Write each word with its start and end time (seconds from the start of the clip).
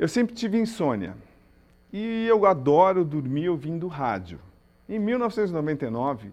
Eu 0.00 0.08
sempre 0.08 0.34
tive 0.34 0.58
insônia. 0.58 1.14
E 1.92 2.26
eu 2.26 2.46
adoro 2.46 3.04
dormir 3.04 3.50
ouvindo 3.50 3.86
rádio. 3.86 4.40
Em 4.88 4.98
1999, 4.98 6.30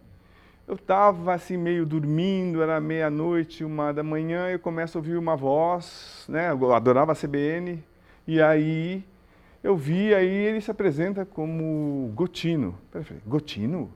eu 0.66 0.76
estava 0.76 1.34
assim 1.34 1.58
meio 1.58 1.86
dormindo, 1.86 2.62
era 2.62 2.80
meia-noite, 2.80 3.66
uma 3.66 3.92
da 3.92 4.02
manhã, 4.02 4.48
eu 4.48 4.58
começo 4.58 4.98
a 4.98 5.00
ouvir 5.00 5.18
uma 5.18 5.36
voz, 5.36 6.24
né? 6.30 6.50
Eu 6.50 6.74
adorava 6.74 7.12
a 7.12 7.16
CBN, 7.16 7.84
e 8.26 8.42
aí 8.42 9.04
eu 9.62 9.76
vi, 9.76 10.16
aí 10.16 10.30
ele 10.30 10.62
se 10.62 10.72
apresenta 10.72 11.26
como 11.26 12.10
Gotino. 12.16 12.74
Eu 12.94 13.04
falei, 13.04 13.22
Gotino? 13.28 13.92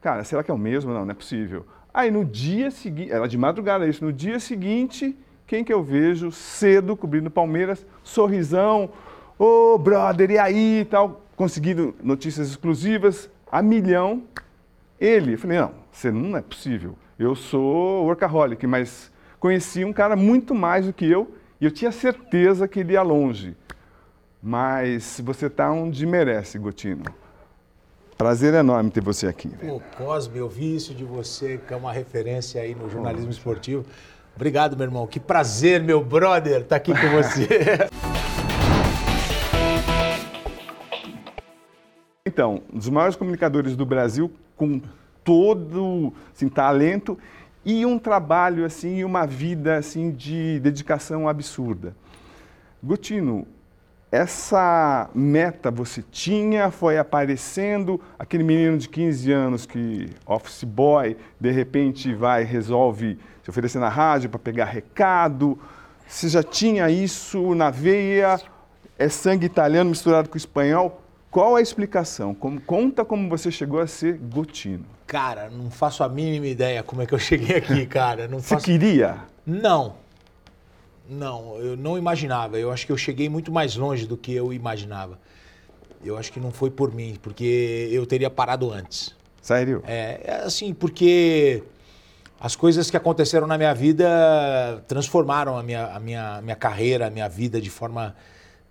Cara, 0.00 0.24
será 0.24 0.42
que 0.42 0.50
é 0.50 0.54
o 0.54 0.58
mesmo? 0.58 0.92
Não, 0.92 1.04
não 1.04 1.12
é 1.12 1.14
possível. 1.14 1.64
Aí 1.94 2.10
no 2.10 2.24
dia 2.24 2.72
seguinte, 2.72 3.12
era 3.12 3.28
de 3.28 3.38
madrugada 3.38 3.86
isso, 3.86 4.04
no 4.04 4.12
dia 4.12 4.40
seguinte, 4.40 5.16
quem 5.48 5.64
que 5.64 5.72
eu 5.72 5.82
vejo 5.82 6.30
cedo 6.30 6.94
cobrindo 6.94 7.30
Palmeiras, 7.30 7.84
sorrisão, 8.04 8.90
ô 9.38 9.72
oh, 9.74 9.78
brother, 9.78 10.30
e 10.30 10.38
aí 10.38 10.80
e 10.80 10.84
tal, 10.84 11.22
conseguindo 11.34 11.94
notícias 12.02 12.50
exclusivas, 12.50 13.30
a 13.50 13.62
milhão. 13.62 14.24
Ele, 15.00 15.32
eu 15.32 15.38
falei, 15.38 15.58
não, 15.58 15.72
você 15.90 16.10
não 16.10 16.36
é 16.36 16.42
possível. 16.42 16.96
Eu 17.18 17.34
sou 17.34 18.04
workaholic, 18.04 18.66
mas 18.66 19.10
conheci 19.40 19.86
um 19.86 19.92
cara 19.92 20.14
muito 20.14 20.54
mais 20.54 20.84
do 20.84 20.92
que 20.92 21.10
eu 21.10 21.34
e 21.58 21.64
eu 21.64 21.70
tinha 21.70 21.90
certeza 21.90 22.68
que 22.68 22.80
ele 22.80 22.92
ia 22.92 23.02
longe. 23.02 23.56
Mas 24.42 25.18
você 25.24 25.46
está 25.46 25.72
onde 25.72 26.04
merece, 26.06 26.58
Gotino. 26.58 27.04
Prazer 28.18 28.52
enorme 28.52 28.90
ter 28.90 29.00
você 29.00 29.26
aqui. 29.26 29.48
Pô, 29.48 29.80
Cosme, 29.96 30.38
eu 30.38 30.48
vi 30.48 30.76
isso 30.76 30.92
de 30.92 31.04
você, 31.04 31.56
que 31.56 31.72
é 31.72 31.76
uma 31.76 31.92
referência 31.92 32.60
aí 32.60 32.74
no 32.74 32.90
jornalismo 32.90 33.30
esportivo. 33.30 33.86
Obrigado, 34.38 34.76
meu 34.76 34.86
irmão. 34.86 35.04
Que 35.04 35.18
prazer, 35.18 35.82
meu 35.82 36.00
brother, 36.00 36.60
estar 36.60 36.68
tá 36.68 36.76
aqui 36.76 36.92
com 36.92 37.08
você. 37.10 37.48
Então, 42.24 42.62
um 42.72 42.76
dos 42.76 42.90
maiores 42.90 43.16
comunicadores 43.16 43.74
do 43.74 43.86
Brasil, 43.86 44.30
com 44.54 44.82
todo 45.24 46.12
assim, 46.32 46.46
talento 46.46 47.18
e 47.64 47.86
um 47.86 47.98
trabalho 47.98 48.66
assim, 48.66 49.02
uma 49.02 49.26
vida 49.26 49.78
assim 49.78 50.10
de 50.10 50.60
dedicação 50.60 51.26
absurda. 51.26 51.96
Gutino, 52.84 53.46
essa 54.12 55.08
meta 55.14 55.70
você 55.70 56.02
tinha, 56.02 56.70
foi 56.70 56.98
aparecendo, 56.98 57.98
aquele 58.18 58.44
menino 58.44 58.76
de 58.76 58.90
15 58.90 59.32
anos 59.32 59.66
que 59.66 60.10
office 60.26 60.64
boy, 60.64 61.16
de 61.40 61.50
repente 61.50 62.14
vai 62.14 62.44
resolve 62.44 63.18
se 63.48 63.50
oferecer 63.50 63.78
na 63.78 63.88
rádio 63.88 64.28
para 64.28 64.38
pegar 64.38 64.66
recado. 64.66 65.58
Você 66.06 66.28
já 66.28 66.42
tinha 66.42 66.90
isso 66.90 67.54
na 67.54 67.70
veia? 67.70 68.38
É 68.98 69.08
sangue 69.08 69.46
italiano 69.46 69.88
misturado 69.88 70.28
com 70.28 70.36
espanhol? 70.36 71.00
Qual 71.30 71.56
a 71.56 71.62
explicação? 71.62 72.34
Como, 72.34 72.60
conta 72.60 73.04
como 73.04 73.28
você 73.28 73.50
chegou 73.50 73.80
a 73.80 73.86
ser 73.86 74.18
Gotino. 74.18 74.84
Cara, 75.06 75.48
não 75.48 75.70
faço 75.70 76.04
a 76.04 76.08
mínima 76.08 76.46
ideia 76.46 76.82
como 76.82 77.00
é 77.00 77.06
que 77.06 77.14
eu 77.14 77.18
cheguei 77.18 77.56
aqui, 77.56 77.84
cara. 77.88 78.28
Não 78.28 78.42
faço... 78.42 78.66
Você 78.66 78.72
queria? 78.72 79.16
Não. 79.46 79.94
Não, 81.08 81.56
eu 81.56 81.76
não 81.76 81.96
imaginava. 81.96 82.58
Eu 82.58 82.70
acho 82.70 82.84
que 82.84 82.92
eu 82.92 82.98
cheguei 82.98 83.30
muito 83.30 83.50
mais 83.50 83.76
longe 83.76 84.06
do 84.06 84.16
que 84.16 84.34
eu 84.34 84.52
imaginava. 84.52 85.18
Eu 86.04 86.18
acho 86.18 86.30
que 86.30 86.38
não 86.38 86.50
foi 86.50 86.70
por 86.70 86.92
mim, 86.94 87.16
porque 87.22 87.88
eu 87.90 88.04
teria 88.04 88.28
parado 88.28 88.70
antes. 88.70 89.16
Sério? 89.40 89.82
É, 89.86 90.20
é 90.22 90.34
assim, 90.44 90.74
porque 90.74 91.62
as 92.40 92.54
coisas 92.54 92.90
que 92.90 92.96
aconteceram 92.96 93.46
na 93.46 93.58
minha 93.58 93.74
vida 93.74 94.84
transformaram 94.86 95.56
a 95.58 95.62
minha, 95.62 95.86
a 95.86 95.98
minha, 95.98 96.40
minha 96.40 96.56
carreira, 96.56 97.08
a 97.08 97.10
minha 97.10 97.28
vida 97.28 97.60
de 97.60 97.70
forma 97.70 98.14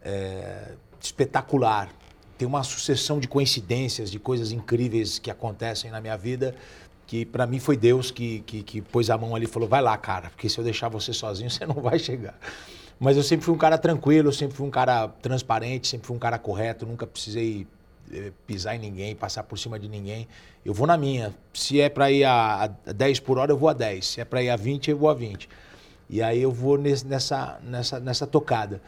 é, 0.01 0.73
espetacular 1.01 1.89
tem 2.37 2.47
uma 2.47 2.63
sucessão 2.63 3.19
de 3.19 3.27
coincidências, 3.27 4.11
de 4.11 4.19
coisas 4.19 4.51
incríveis 4.51 5.17
que 5.17 5.31
acontecem 5.31 5.89
na 5.89 5.99
minha 5.99 6.15
vida, 6.15 6.55
que 7.07 7.25
para 7.25 7.47
mim 7.47 7.59
foi 7.59 7.75
Deus 7.75 8.11
que, 8.11 8.41
que, 8.41 8.61
que, 8.61 8.81
pôs 8.81 9.09
a 9.09 9.17
mão 9.17 9.35
ali 9.35 9.45
e 9.45 9.47
falou: 9.47 9.67
vai 9.67 9.81
lá, 9.81 9.97
cara, 9.97 10.29
porque 10.29 10.47
se 10.47 10.57
eu 10.57 10.63
deixar 10.63 10.87
você 10.87 11.13
sozinho, 11.13 11.49
você 11.51 11.65
não 11.65 11.75
vai 11.75 11.97
chegar. 11.97 12.37
Mas 12.99 13.17
eu 13.17 13.23
sempre 13.23 13.45
fui 13.45 13.53
um 13.53 13.57
cara 13.57 13.77
tranquilo, 13.77 14.31
sempre 14.31 14.55
fui 14.55 14.67
um 14.67 14.71
cara 14.71 15.07
transparente, 15.07 15.87
sempre 15.87 16.07
fui 16.07 16.15
um 16.15 16.19
cara 16.19 16.37
correto, 16.37 16.85
nunca 16.85 17.05
precisei 17.05 17.67
pisar 18.45 18.75
em 18.75 18.79
ninguém, 18.79 19.15
passar 19.15 19.43
por 19.43 19.57
cima 19.57 19.79
de 19.79 19.87
ninguém. 19.87 20.27
Eu 20.65 20.73
vou 20.73 20.87
na 20.87 20.97
minha. 20.97 21.33
Se 21.53 21.79
é 21.79 21.89
para 21.89 22.11
ir 22.11 22.23
a, 22.23 22.63
a 22.85 22.91
10 22.91 23.19
por 23.21 23.37
hora, 23.37 23.51
eu 23.51 23.57
vou 23.57 23.69
a 23.69 23.73
10. 23.73 24.05
Se 24.05 24.21
é 24.21 24.25
para 24.25 24.41
ir 24.41 24.49
a 24.49 24.55
20, 24.55 24.91
eu 24.91 24.97
vou 24.97 25.09
a 25.09 25.13
20. 25.13 25.49
E 26.09 26.21
aí 26.21 26.41
eu 26.41 26.51
vou 26.51 26.77
nessa, 26.77 27.59
nessa, 27.63 27.99
nessa 27.99 28.25
tocada. 28.25 28.81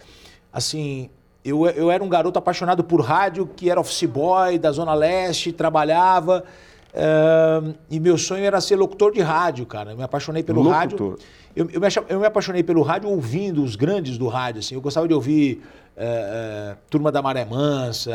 Assim, 0.51 1.09
eu, 1.43 1.65
eu 1.67 1.91
era 1.91 2.03
um 2.03 2.09
garoto 2.09 2.39
apaixonado 2.39 2.83
por 2.83 3.01
rádio, 3.01 3.47
que 3.47 3.69
era 3.69 3.79
office 3.79 4.05
boy 4.05 4.57
da 4.57 4.71
Zona 4.71 4.93
Leste, 4.93 5.51
trabalhava. 5.51 6.43
Uh, 6.89 7.75
e 7.89 7.99
meu 7.99 8.17
sonho 8.17 8.43
era 8.43 8.59
ser 8.59 8.75
locutor 8.75 9.11
de 9.11 9.21
rádio, 9.21 9.65
cara. 9.65 9.91
Eu 9.91 9.97
me 9.97 10.03
apaixonei 10.03 10.43
pelo 10.43 10.61
locutor. 10.61 10.79
rádio. 10.79 11.17
Eu, 11.59 11.69
eu, 11.73 11.81
me, 11.81 11.87
eu 12.07 12.19
me 12.21 12.25
apaixonei 12.25 12.63
pelo 12.63 12.81
rádio 12.81 13.09
ouvindo 13.09 13.61
os 13.61 13.75
grandes 13.75 14.17
do 14.17 14.29
rádio. 14.29 14.59
Assim. 14.59 14.75
Eu 14.75 14.81
gostava 14.81 15.05
de 15.09 15.13
ouvir 15.13 15.61
uh, 15.97 16.73
uh, 16.73 16.77
Turma 16.89 17.11
da 17.11 17.21
Maré 17.21 17.43
Mansa, 17.43 18.13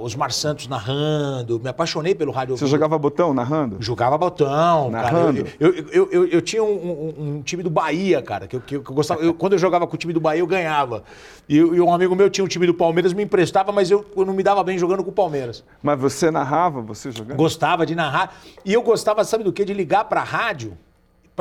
Osmar 0.00 0.32
Santos 0.32 0.66
narrando. 0.66 1.60
Me 1.60 1.68
apaixonei 1.68 2.16
pelo 2.16 2.32
rádio. 2.32 2.56
Você 2.56 2.66
jogava 2.66 2.98
botão 2.98 3.32
narrando? 3.32 3.76
Jogava 3.78 4.18
botão. 4.18 4.90
Narrando? 4.90 5.44
Cara. 5.44 5.56
Eu, 5.60 5.72
eu, 5.92 6.08
eu, 6.10 6.26
eu, 6.26 6.42
tinha 6.42 6.64
um, 6.64 6.66
um, 6.66 7.36
um, 7.36 7.42
time 7.42 7.62
do 7.62 7.70
Bahia, 7.70 8.20
cara, 8.22 8.48
que 8.48 8.56
eu, 8.56 8.60
que 8.60 8.74
eu 8.74 8.82
gostava. 8.82 9.32
quando 9.34 9.52
eu 9.52 9.58
jogava 9.60 9.86
com 9.86 9.94
o 9.94 9.98
time 9.98 10.12
do 10.12 10.20
Bahia, 10.20 10.40
eu 10.40 10.46
ganhava. 10.48 11.04
E, 11.48 11.58
e, 11.58 11.80
um 11.80 11.94
amigo 11.94 12.16
meu 12.16 12.28
tinha 12.28 12.44
um 12.44 12.48
time 12.48 12.66
do 12.66 12.74
Palmeiras, 12.74 13.12
me 13.12 13.22
emprestava, 13.22 13.70
mas 13.70 13.88
eu, 13.88 14.04
eu 14.16 14.24
não 14.24 14.34
me 14.34 14.42
dava 14.42 14.64
bem 14.64 14.76
jogando 14.76 15.04
com 15.04 15.10
o 15.10 15.14
Palmeiras. 15.14 15.62
Mas 15.80 15.96
você 15.96 16.28
narrava, 16.28 16.82
você 16.82 17.12
jogando? 17.12 17.36
Gostava 17.36 17.86
de 17.86 17.94
narrar. 17.94 18.34
E 18.64 18.74
eu 18.74 18.82
gostava, 18.82 19.22
sabe 19.22 19.44
do 19.44 19.52
quê? 19.52 19.64
De 19.64 19.72
ligar 19.72 20.06
pra 20.06 20.24
rádio 20.24 20.76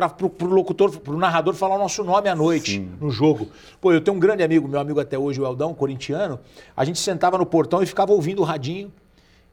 para 0.08 0.26
o 0.26 0.46
locutor, 0.46 0.98
para 1.00 1.14
o 1.14 1.18
narrador 1.18 1.54
falar 1.54 1.76
o 1.76 1.80
nosso 1.80 2.04
nome 2.04 2.30
à 2.30 2.36
noite 2.36 2.76
Sim. 2.76 2.92
no 3.02 3.10
jogo. 3.10 3.50
Pô, 3.82 3.92
eu 3.92 4.00
tenho 4.00 4.16
um 4.16 4.20
grande 4.20 4.44
amigo, 4.44 4.68
meu 4.68 4.80
amigo 4.80 5.00
até 5.00 5.18
hoje, 5.18 5.42
o 5.42 5.46
Eldão, 5.46 5.74
corintiano. 5.74 6.40
A 6.78 6.86
gente 6.86 7.00
sentava 7.00 7.38
no 7.38 7.46
portão 7.46 7.84
e 7.84 7.86
ficava 7.86 8.14
ouvindo 8.14 8.42
o 8.42 8.46
radinho. 8.46 8.94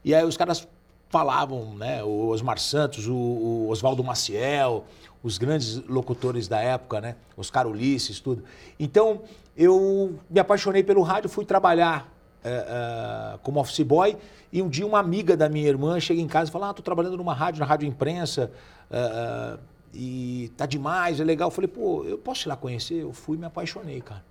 E 0.05 0.15
aí 0.15 0.23
os 0.23 0.37
caras 0.37 0.67
falavam, 1.09 1.75
né? 1.75 2.03
O 2.03 2.27
Osmar 2.27 2.59
Santos, 2.59 3.07
o, 3.07 3.15
o 3.15 3.69
Oswaldo 3.69 4.03
Maciel, 4.03 4.85
os 5.23 5.37
grandes 5.37 5.83
locutores 5.87 6.47
da 6.47 6.59
época, 6.59 7.01
né? 7.01 7.15
Oscar 7.35 7.67
Ulisses, 7.67 8.19
tudo. 8.19 8.43
Então, 8.79 9.21
eu 9.57 10.19
me 10.29 10.39
apaixonei 10.39 10.83
pelo 10.83 11.01
rádio, 11.01 11.29
fui 11.29 11.43
trabalhar 11.43 12.09
é, 12.43 13.33
é, 13.33 13.37
como 13.43 13.59
office 13.59 13.81
boy. 13.81 14.15
E 14.51 14.61
um 14.61 14.69
dia 14.69 14.85
uma 14.85 14.99
amiga 14.99 15.35
da 15.35 15.49
minha 15.49 15.67
irmã 15.67 15.99
chega 15.99 16.21
em 16.21 16.27
casa 16.27 16.49
e 16.49 16.53
fala: 16.53 16.69
Ah, 16.69 16.73
tô 16.73 16.81
trabalhando 16.81 17.17
numa 17.17 17.33
rádio, 17.33 17.59
na 17.59 17.65
rádio 17.65 17.87
imprensa. 17.87 18.51
É, 18.89 19.57
e 19.93 20.51
tá 20.57 20.65
demais, 20.65 21.19
é 21.19 21.23
legal. 21.23 21.47
Eu 21.47 21.51
falei, 21.51 21.67
pô, 21.67 22.03
eu 22.03 22.17
posso 22.17 22.47
ir 22.47 22.49
lá 22.49 22.55
conhecer? 22.55 23.01
Eu 23.01 23.13
fui 23.13 23.37
e 23.37 23.39
me 23.39 23.45
apaixonei, 23.45 24.01
cara. 24.01 24.23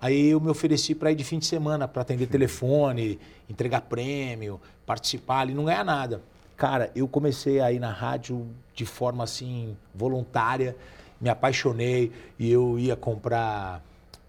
Aí 0.00 0.28
eu 0.28 0.40
me 0.40 0.50
ofereci 0.50 0.94
para 0.94 1.10
ir 1.10 1.14
de 1.14 1.24
fim 1.24 1.38
de 1.38 1.46
semana, 1.46 1.88
para 1.88 2.02
atender 2.02 2.26
telefone, 2.26 3.18
entregar 3.48 3.82
prêmio, 3.82 4.60
participar 4.84 5.40
ali, 5.40 5.54
não 5.54 5.64
ganhar 5.64 5.84
nada. 5.84 6.22
Cara, 6.56 6.90
eu 6.94 7.08
comecei 7.08 7.60
a 7.60 7.72
ir 7.72 7.78
na 7.78 7.90
rádio 7.90 8.46
de 8.74 8.84
forma 8.84 9.24
assim, 9.24 9.76
voluntária, 9.94 10.76
me 11.20 11.28
apaixonei 11.28 12.12
e 12.38 12.50
eu 12.50 12.78
ia 12.78 12.94
comprar 12.94 13.82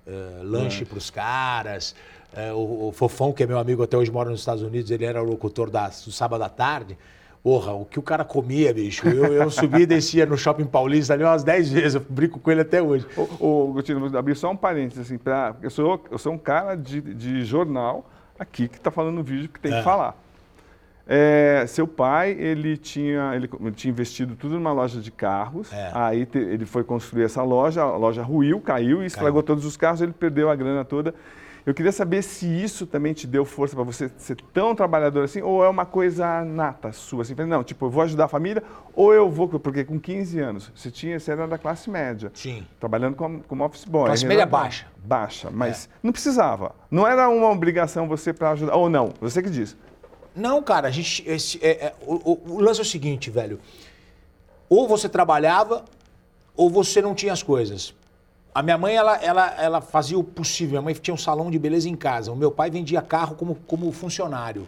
uh, 0.05 0.43
lanche 0.43 0.85
para 0.85 0.97
os 0.97 1.09
caras. 1.09 1.95
Uh, 2.33 2.55
o, 2.55 2.87
o, 2.89 2.91
Fofão, 2.91 3.33
que 3.33 3.43
é 3.43 3.45
meu 3.45 3.59
amigo 3.59 3.83
até 3.83 3.97
hoje, 3.97 4.11
mora 4.11 4.29
nos 4.29 4.39
Estados 4.39 4.63
Unidos, 4.63 4.89
ele 4.91 5.05
era 5.05 5.21
o 5.21 5.25
locutor 5.25 5.69
da, 5.69 5.87
do 5.87 6.11
sábado 6.11 6.43
à 6.43 6.49
tarde. 6.49 6.97
Porra, 7.47 7.71
o 7.71 7.85
que 7.85 7.97
o 7.97 8.01
cara 8.01 8.25
comia, 8.25 8.73
bicho. 8.73 9.07
Eu, 9.07 9.31
eu 9.31 9.49
subia 9.49 9.83
e 9.83 9.85
descia 9.85 10.25
no 10.25 10.37
shopping 10.37 10.65
paulista 10.65 11.13
ali 11.13 11.23
umas 11.23 11.45
10 11.45 11.71
vezes, 11.71 11.95
eu 11.95 12.01
brinco 12.01 12.41
com 12.41 12.51
ele 12.51 12.59
até 12.59 12.81
hoje. 12.81 13.07
Ô, 13.39 13.67
Gutino, 13.67 14.01
vou 14.01 14.19
abrir 14.19 14.35
só 14.35 14.51
um 14.51 14.55
parênteses, 14.57 15.05
assim, 15.05 15.17
pra, 15.17 15.55
eu, 15.61 15.69
sou, 15.69 16.03
eu 16.11 16.17
sou 16.17 16.33
um 16.33 16.37
cara 16.37 16.75
de, 16.75 16.99
de 16.99 17.45
jornal 17.45 18.05
aqui 18.37 18.67
que 18.67 18.75
está 18.75 18.91
falando 18.91 19.15
no 19.15 19.23
vídeo 19.23 19.47
que 19.47 19.61
tem 19.61 19.73
é. 19.73 19.77
que 19.77 19.83
falar. 19.85 20.21
É, 21.07 21.63
seu 21.69 21.87
pai, 21.87 22.31
ele 22.31 22.75
tinha, 22.75 23.33
ele, 23.33 23.49
tinha 23.73 23.91
investido 23.91 24.35
tudo 24.35 24.55
numa 24.55 24.73
loja 24.73 24.99
de 24.99 25.09
carros, 25.09 25.71
é. 25.71 25.91
aí 25.93 26.25
te, 26.25 26.37
ele 26.37 26.65
foi 26.65 26.83
construir 26.83 27.23
essa 27.23 27.43
loja, 27.43 27.81
a 27.81 27.95
loja 27.95 28.23
ruiu, 28.23 28.59
caiu 28.59 29.01
e 29.01 29.05
estragou 29.05 29.41
todos 29.41 29.63
os 29.63 29.77
carros, 29.77 30.01
ele 30.01 30.11
perdeu 30.11 30.49
a 30.49 30.55
grana 30.57 30.83
toda. 30.83 31.15
Eu 31.67 31.73
queria 31.73 31.91
saber 31.91 32.21
se 32.21 32.45
isso 32.47 32.87
também 32.87 33.11
te 33.11 33.27
deu 33.27 33.43
força 33.43 33.75
para 33.75 33.83
você 33.83 34.09
ser 34.17 34.37
tão 34.53 34.73
trabalhador 34.73 35.25
assim, 35.25 35.41
ou 35.41 35.65
é 35.65 35.67
uma 35.67 35.85
coisa 35.85 36.45
nata 36.45 36.93
sua, 36.93 37.23
assim, 37.23 37.35
não, 37.35 37.61
tipo, 37.61 37.87
eu 37.87 37.89
vou 37.89 38.03
ajudar 38.03 38.23
a 38.23 38.27
família, 38.29 38.63
ou 38.93 39.13
eu 39.13 39.29
vou, 39.29 39.49
porque 39.49 39.83
com 39.83 39.99
15 39.99 40.39
anos, 40.39 40.71
você 40.73 40.89
tinha, 40.89 41.19
você 41.19 41.29
era 41.29 41.45
da 41.45 41.57
classe 41.57 41.89
média. 41.89 42.31
Sim. 42.33 42.65
Trabalhando 42.79 43.17
como, 43.17 43.43
como 43.43 43.65
office 43.65 43.83
boy. 43.83 44.05
Classe 44.05 44.25
média 44.25 44.45
baixa. 44.45 44.87
Baixa, 45.03 45.51
mas 45.51 45.89
é. 45.91 45.97
não 46.01 46.13
precisava. 46.13 46.73
Não 46.89 47.05
era 47.05 47.27
uma 47.27 47.49
obrigação 47.49 48.07
você 48.07 48.31
para 48.31 48.51
ajudar, 48.51 48.73
ou 48.73 48.89
não, 48.89 49.11
você 49.19 49.43
que 49.43 49.49
diz. 49.49 49.75
Não, 50.33 50.63
cara, 50.63 50.87
a 50.87 50.91
gente, 50.91 51.21
esse, 51.27 51.59
é, 51.61 51.87
é, 51.87 51.95
o, 52.01 52.31
o, 52.31 52.53
o 52.53 52.61
lance 52.61 52.79
é 52.79 52.83
o 52.83 52.85
seguinte, 52.85 53.29
velho, 53.29 53.59
ou 54.69 54.87
você 54.87 55.09
trabalhava, 55.09 55.83
ou 56.55 56.69
você 56.69 57.01
não 57.01 57.13
tinha 57.13 57.33
as 57.33 57.43
coisas. 57.43 57.93
A 58.57 58.63
minha 58.63 58.75
mãe, 58.75 58.95
ela, 58.95 59.17
ela, 59.17 59.53
ela 59.61 59.81
fazia 59.81 60.17
o 60.17 60.23
possível. 60.23 60.71
Minha 60.71 60.81
mãe 60.81 60.93
tinha 60.95 61.13
um 61.13 61.17
salão 61.17 61.51
de 61.51 61.59
beleza 61.59 61.87
em 61.87 61.95
casa. 61.95 62.31
O 62.31 62.35
meu 62.35 62.49
pai 62.49 62.71
vendia 62.71 62.99
carro 63.03 63.35
como, 63.35 63.53
como 63.67 63.91
funcionário. 63.91 64.67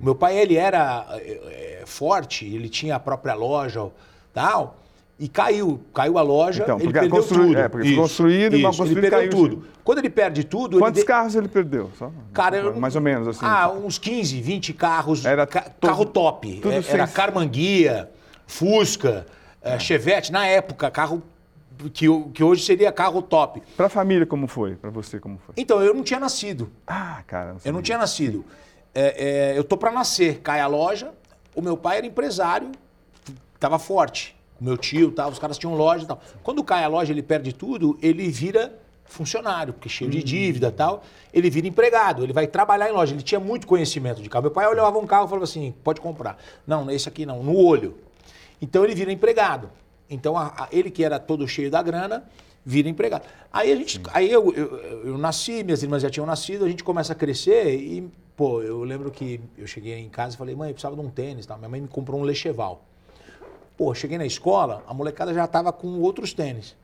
O 0.00 0.04
meu 0.04 0.14
pai, 0.14 0.38
ele 0.38 0.56
era 0.56 1.04
é, 1.14 1.82
forte, 1.84 2.44
ele 2.46 2.68
tinha 2.68 2.94
a 2.94 3.00
própria 3.00 3.34
loja 3.34 3.90
tal. 4.32 4.76
E 5.18 5.26
caiu, 5.26 5.80
caiu 5.92 6.16
a 6.16 6.22
loja, 6.22 6.62
Então, 6.62 6.78
ele 6.78 6.92
perdeu 6.92 7.10
constru- 7.10 7.40
tudo. 7.46 7.58
é, 7.58 7.68
porque 7.68 7.88
foi 7.88 7.96
construído 7.96 8.56
e 8.56 8.62
mal 8.62 8.70
isso, 8.70 8.82
ele 8.82 8.90
construído, 8.94 9.00
perdeu 9.10 9.30
caiu, 9.30 9.30
tudo. 9.48 9.64
Quando 9.82 9.98
ele 9.98 10.10
perde 10.10 10.44
tudo, 10.44 10.78
Quantos 10.78 10.98
ele... 10.98 11.04
de- 11.04 11.12
carros 11.12 11.34
ele 11.34 11.48
perdeu? 11.48 11.90
Só, 11.98 12.12
Cara, 12.32 12.72
mais 12.74 12.94
ou 12.94 13.02
menos 13.02 13.26
assim. 13.26 13.40
Ah, 13.42 13.68
uns 13.68 13.98
15, 13.98 14.40
20 14.40 14.72
carros. 14.74 15.24
Era 15.24 15.44
ca- 15.44 15.62
todo- 15.80 15.90
carro 15.90 16.04
top. 16.04 16.54
tudo 16.62 16.72
É, 16.72 16.82
sem- 16.82 16.94
Era 16.94 17.08
Carmanguia, 17.08 18.08
Fusca, 18.46 19.26
é, 19.60 19.76
Chevette, 19.78 20.30
na 20.30 20.46
época, 20.46 20.88
carro 20.88 21.20
que, 21.92 22.06
que 22.32 22.44
hoje 22.44 22.64
seria 22.64 22.92
carro 22.92 23.22
top. 23.22 23.62
Para 23.76 23.86
a 23.86 23.90
família 23.90 24.26
como 24.26 24.46
foi? 24.46 24.76
Para 24.76 24.90
você 24.90 25.18
como 25.18 25.38
foi? 25.38 25.54
Então, 25.56 25.82
eu 25.82 25.94
não 25.94 26.02
tinha 26.02 26.20
nascido. 26.20 26.70
Ah, 26.86 27.22
cara. 27.26 27.56
Eu 27.64 27.72
não 27.72 27.82
tinha 27.82 27.98
nascido. 27.98 28.44
É, 28.94 29.52
é, 29.54 29.58
eu 29.58 29.64
tô 29.64 29.76
para 29.76 29.90
nascer. 29.90 30.40
Cai 30.40 30.60
a 30.60 30.66
loja. 30.66 31.12
O 31.54 31.62
meu 31.62 31.76
pai 31.76 31.98
era 31.98 32.06
empresário, 32.06 32.72
tava 33.60 33.78
forte. 33.78 34.36
O 34.60 34.64
meu 34.64 34.76
tio, 34.76 35.12
tal, 35.12 35.30
os 35.30 35.38
caras 35.38 35.56
tinham 35.56 35.74
loja 35.74 36.04
e 36.04 36.06
tal. 36.06 36.20
Quando 36.42 36.62
cai 36.64 36.84
a 36.84 36.88
loja, 36.88 37.12
ele 37.12 37.22
perde 37.22 37.52
tudo, 37.52 37.98
ele 38.02 38.28
vira 38.28 38.76
funcionário, 39.04 39.72
porque 39.72 39.88
cheio 39.88 40.10
de 40.10 40.22
dívida 40.22 40.68
e 40.68 40.72
tal. 40.72 41.04
Ele 41.32 41.48
vira 41.50 41.66
empregado, 41.66 42.24
ele 42.24 42.32
vai 42.32 42.46
trabalhar 42.46 42.88
em 42.88 42.92
loja. 42.92 43.14
Ele 43.14 43.22
tinha 43.22 43.40
muito 43.40 43.66
conhecimento 43.66 44.20
de 44.20 44.28
carro. 44.28 44.42
Meu 44.42 44.50
pai 44.50 44.66
olhava 44.66 44.98
um 44.98 45.06
carro 45.06 45.26
e 45.26 45.28
falava 45.28 45.44
assim: 45.44 45.74
pode 45.84 46.00
comprar. 46.00 46.38
Não, 46.66 46.90
esse 46.90 47.08
aqui 47.08 47.24
não, 47.24 47.42
no 47.42 47.56
olho. 47.56 47.96
Então 48.60 48.84
ele 48.84 48.94
vira 48.94 49.12
empregado. 49.12 49.70
Então 50.08 50.36
a- 50.36 50.52
a- 50.56 50.68
ele 50.70 50.90
que 50.90 51.04
era 51.04 51.18
todo 51.18 51.46
cheio 51.48 51.70
da 51.70 51.82
grana, 51.82 52.24
vira 52.64 52.88
empregado. 52.88 53.24
Aí 53.52 53.72
a 53.72 53.76
gente, 53.76 54.00
aí 54.12 54.30
eu, 54.30 54.52
eu, 54.54 54.76
eu 55.06 55.18
nasci, 55.18 55.62
minhas 55.64 55.82
irmãs 55.82 56.02
já 56.02 56.10
tinham 56.10 56.26
nascido, 56.26 56.64
a 56.64 56.68
gente 56.68 56.82
começa 56.84 57.12
a 57.12 57.16
crescer 57.16 57.74
e, 57.74 58.10
pô, 58.36 58.62
eu 58.62 58.82
lembro 58.84 59.10
que 59.10 59.40
eu 59.56 59.66
cheguei 59.66 59.98
em 59.98 60.08
casa 60.08 60.34
e 60.34 60.38
falei, 60.38 60.54
mãe, 60.54 60.70
eu 60.70 60.74
precisava 60.74 60.96
de 60.96 61.02
um 61.02 61.10
tênis, 61.10 61.46
tal. 61.46 61.58
Minha 61.58 61.68
mãe 61.68 61.80
me 61.80 61.88
comprou 61.88 62.20
um 62.20 62.24
Lecheval. 62.24 62.82
Pô, 63.76 63.92
cheguei 63.94 64.16
na 64.18 64.24
escola, 64.26 64.82
a 64.86 64.94
molecada 64.94 65.34
já 65.34 65.46
tava 65.46 65.72
com 65.72 65.98
outros 66.00 66.32
tênis. 66.32 66.76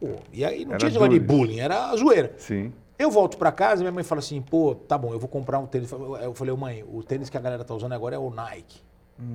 Pô, 0.00 0.08
e 0.32 0.44
aí 0.44 0.64
não 0.64 0.72
Era 0.72 0.78
tinha 0.78 0.90
negócio 0.90 1.12
de 1.12 1.20
bullying, 1.20 1.60
era 1.60 1.94
zoeira. 1.96 2.34
Sim. 2.38 2.72
Eu 2.98 3.10
volto 3.10 3.36
pra 3.36 3.50
casa 3.52 3.82
e 3.82 3.84
minha 3.84 3.92
mãe 3.92 4.04
fala 4.04 4.20
assim, 4.20 4.40
pô, 4.40 4.74
tá 4.74 4.96
bom, 4.96 5.12
eu 5.12 5.18
vou 5.18 5.28
comprar 5.28 5.58
um 5.58 5.66
tênis. 5.66 5.90
Eu 5.92 6.32
falei, 6.34 6.54
mãe, 6.56 6.84
o 6.90 7.02
tênis 7.02 7.28
que 7.28 7.36
a 7.36 7.40
galera 7.40 7.64
tá 7.64 7.74
usando 7.74 7.92
agora 7.92 8.14
é 8.14 8.18
o 8.18 8.30
Nike. 8.30 8.80
Aí 9.18 9.26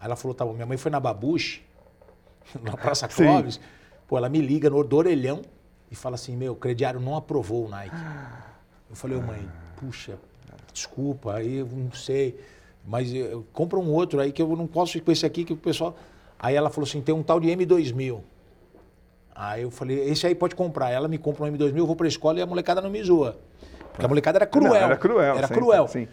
ela 0.00 0.16
falou, 0.16 0.34
tá 0.34 0.44
bom. 0.44 0.52
Minha 0.52 0.66
mãe 0.66 0.76
foi 0.76 0.90
na 0.90 0.98
Babuche, 1.00 1.62
na 2.62 2.76
Praça 2.76 3.08
Sim. 3.08 3.24
Clóvis. 3.24 3.60
Pô, 4.06 4.16
ela 4.16 4.28
me 4.28 4.40
liga 4.40 4.70
no 4.70 4.82
do 4.84 4.96
orelhão 4.96 5.42
e 5.90 5.94
fala 5.94 6.14
assim, 6.14 6.36
meu, 6.36 6.52
o 6.52 6.56
crediário 6.56 7.00
não 7.00 7.16
aprovou 7.16 7.66
o 7.66 7.68
Nike. 7.68 7.96
Eu 8.88 8.96
falei, 8.96 9.16
ô 9.16 9.22
mãe, 9.22 9.48
puxa, 9.76 10.18
desculpa, 10.72 11.34
aí 11.34 11.56
eu 11.56 11.66
não 11.66 11.92
sei. 11.92 12.38
Mas 12.86 13.10
compra 13.52 13.78
um 13.78 13.92
outro 13.92 14.20
aí 14.20 14.30
que 14.30 14.40
eu 14.40 14.54
não 14.54 14.66
posso 14.66 14.96
ir 14.96 15.00
com 15.00 15.10
esse 15.10 15.26
aqui 15.26 15.44
que 15.44 15.52
o 15.52 15.56
pessoal... 15.56 15.96
Aí 16.38 16.54
ela 16.54 16.70
falou 16.70 16.86
assim, 16.86 17.00
tem 17.00 17.14
um 17.14 17.22
tal 17.22 17.40
de 17.40 17.48
M2000. 17.48 18.20
Aí 19.34 19.62
eu 19.62 19.70
falei, 19.70 20.08
esse 20.08 20.26
aí 20.26 20.34
pode 20.34 20.54
comprar. 20.54 20.90
Ela 20.90 21.08
me 21.08 21.18
compra 21.18 21.44
um 21.44 21.52
M2000, 21.52 21.76
eu 21.76 21.86
vou 21.86 21.96
pra 21.96 22.06
escola 22.06 22.38
e 22.38 22.42
a 22.42 22.46
molecada 22.46 22.80
não 22.80 22.90
me 22.90 23.02
zoa. 23.02 23.36
Porque 23.90 24.04
a 24.04 24.08
molecada 24.08 24.38
era 24.38 24.46
cruel. 24.46 24.72
Não, 24.72 24.76
era 24.76 24.96
cruel, 24.96 25.36
Era 25.36 25.46
sempre, 25.46 25.62
cruel. 25.62 25.88
sim. 25.88 26.06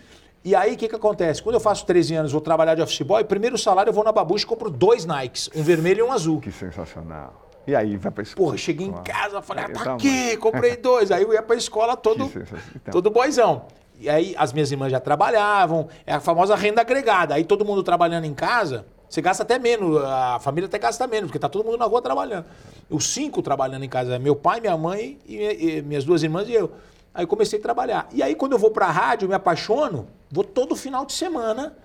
E 0.45 0.53
aí, 0.53 0.73
o 0.73 0.77
que, 0.77 0.89
que 0.89 0.95
acontece? 0.95 1.41
Quando 1.41 1.55
eu 1.55 1.59
faço 1.61 1.85
13 1.85 2.15
anos, 2.15 2.31
vou 2.31 2.41
trabalhar 2.41 2.75
de 2.75 2.81
office 2.81 3.01
boy, 3.01 3.23
primeiro 3.23 3.57
salário 3.57 3.89
eu 3.89 3.93
vou 3.93 4.03
na 4.03 4.11
Babucha 4.11 4.43
e 4.43 4.47
compro 4.47 4.69
dois 4.69 5.05
Nikes, 5.05 5.49
um 5.55 5.63
vermelho 5.63 5.99
e 5.99 6.03
um 6.03 6.11
azul. 6.11 6.41
Que 6.41 6.51
sensacional. 6.51 7.49
E 7.65 7.73
aí, 7.73 7.95
vai 7.95 8.11
pra 8.11 8.23
escola. 8.23 8.47
Porra, 8.47 8.57
cheguei 8.57 8.87
em 8.87 8.91
casa, 9.03 9.41
falei, 9.41 9.63
ah, 9.63 9.69
tá 9.69 9.93
aqui, 9.93 10.35
comprei 10.35 10.75
dois. 10.77 11.11
Aí 11.11 11.23
eu 11.23 11.31
ia 11.31 11.41
pra 11.41 11.55
escola 11.55 11.95
todo. 11.95 12.25
Então. 12.25 12.91
todo 12.91 13.09
boizão. 13.09 13.67
E 13.97 14.09
aí 14.09 14.35
as 14.37 14.51
minhas 14.51 14.69
irmãs 14.69 14.91
já 14.91 14.99
trabalhavam, 14.99 15.87
é 16.05 16.13
a 16.13 16.19
famosa 16.19 16.55
renda 16.57 16.81
agregada. 16.81 17.35
Aí 17.35 17.45
todo 17.45 17.63
mundo 17.63 17.81
trabalhando 17.81 18.25
em 18.25 18.33
casa, 18.33 18.85
você 19.07 19.21
gasta 19.21 19.43
até 19.43 19.57
menos, 19.57 20.03
a 20.03 20.39
família 20.41 20.67
até 20.67 20.77
gasta 20.77 21.07
menos, 21.07 21.27
porque 21.27 21.39
tá 21.39 21.47
todo 21.47 21.63
mundo 21.63 21.77
na 21.77 21.85
rua 21.85 22.01
trabalhando. 22.01 22.45
Os 22.89 23.07
cinco 23.13 23.41
trabalhando 23.41 23.85
em 23.85 23.89
casa, 23.89 24.19
meu 24.19 24.35
pai, 24.35 24.59
minha 24.59 24.75
mãe 24.75 25.17
e, 25.25 25.77
e 25.77 25.81
minhas 25.83 26.03
duas 26.03 26.21
irmãs 26.21 26.49
e 26.49 26.53
eu. 26.53 26.69
Aí 27.13 27.23
eu 27.23 27.27
comecei 27.27 27.59
a 27.59 27.61
trabalhar. 27.61 28.09
E 28.11 28.21
aí 28.21 28.35
quando 28.35 28.51
eu 28.51 28.57
vou 28.59 28.71
pra 28.71 28.87
rádio, 28.87 29.25
eu 29.25 29.29
me 29.29 29.35
apaixono, 29.35 30.07
vou 30.33 30.43
todo 30.43 30.75
final 30.75 31.05
de 31.05 31.13
semana, 31.13 31.77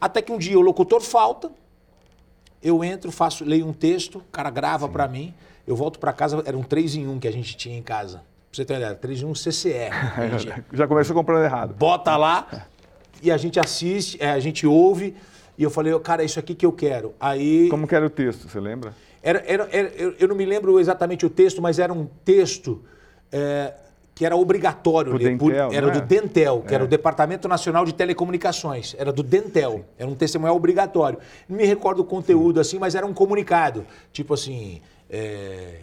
até 0.00 0.22
que 0.22 0.30
um 0.30 0.38
dia 0.38 0.56
o 0.56 0.62
locutor 0.62 1.00
falta, 1.00 1.50
eu 2.62 2.84
entro, 2.84 3.10
faço, 3.10 3.44
leio 3.44 3.66
um 3.66 3.72
texto, 3.72 4.18
o 4.18 4.22
cara 4.32 4.48
grava 4.48 4.88
pra 4.88 5.08
mim, 5.08 5.34
eu 5.66 5.74
volto 5.74 5.98
pra 5.98 6.12
casa, 6.12 6.40
era 6.46 6.56
um 6.56 6.62
3 6.62 6.94
em 6.94 7.08
1 7.08 7.18
que 7.18 7.26
a 7.26 7.32
gente 7.32 7.56
tinha 7.56 7.76
em 7.76 7.82
casa. 7.82 8.18
Pra 8.18 8.24
você 8.52 8.64
ter 8.64 8.74
uma 8.74 8.78
ideia, 8.80 8.94
3 8.94 9.22
em 9.22 9.24
1 9.26 9.34
CCR. 9.34 10.30
Gente 10.38 10.64
Já 10.72 10.86
começou 10.86 11.14
comprando 11.16 11.44
errado. 11.44 11.74
bota 11.74 12.16
lá 12.16 12.66
e 13.20 13.30
a 13.32 13.36
gente 13.36 13.58
assiste, 13.58 14.16
é, 14.22 14.30
a 14.30 14.38
gente 14.40 14.66
ouve, 14.66 15.16
e 15.58 15.62
eu 15.64 15.70
falei, 15.70 15.98
cara, 16.00 16.22
é 16.22 16.26
isso 16.26 16.38
aqui 16.38 16.54
que 16.54 16.64
eu 16.64 16.72
quero. 16.72 17.12
Aí. 17.18 17.68
Como 17.68 17.86
que 17.88 17.94
era 17.94 18.06
o 18.06 18.10
texto, 18.10 18.48
você 18.48 18.60
lembra? 18.60 18.94
Era, 19.22 19.42
era- 19.46 19.68
era- 19.72 19.88
eu, 19.96 20.14
eu 20.20 20.28
não 20.28 20.36
me 20.36 20.44
lembro 20.44 20.78
exatamente 20.78 21.26
o 21.26 21.30
texto, 21.30 21.60
mas 21.60 21.78
era 21.80 21.92
um 21.92 22.06
texto 22.24 22.84
é, 23.32 23.74
que 24.16 24.24
era 24.24 24.34
obrigatório 24.34 25.12
ler. 25.12 25.36
Dentel, 25.36 25.72
era 25.72 25.86
não 25.86 25.92
do? 25.92 26.00
Dentel, 26.00 26.64
que 26.66 26.74
era 26.74 26.82
É. 26.82 26.86
o 26.86 26.88
Departamento 26.88 27.46
Nacional 27.46 27.84
de 27.84 27.92
Telecomunicações. 27.92 28.96
Era 28.98 29.12
do 29.12 29.22
Dentel. 29.22 29.84
Era 29.98 30.08
um 30.08 30.14
testemunhal 30.14 30.56
obrigatório. 30.56 31.18
Não 31.46 31.54
me 31.58 31.66
recordo 31.66 32.00
o 32.00 32.04
conteúdo 32.04 32.58
assim, 32.58 32.78
mas 32.78 32.94
era 32.94 33.04
um 33.04 33.12
comunicado. 33.12 33.84
Tipo 34.12 34.32
assim. 34.32 34.80
é, 35.10 35.74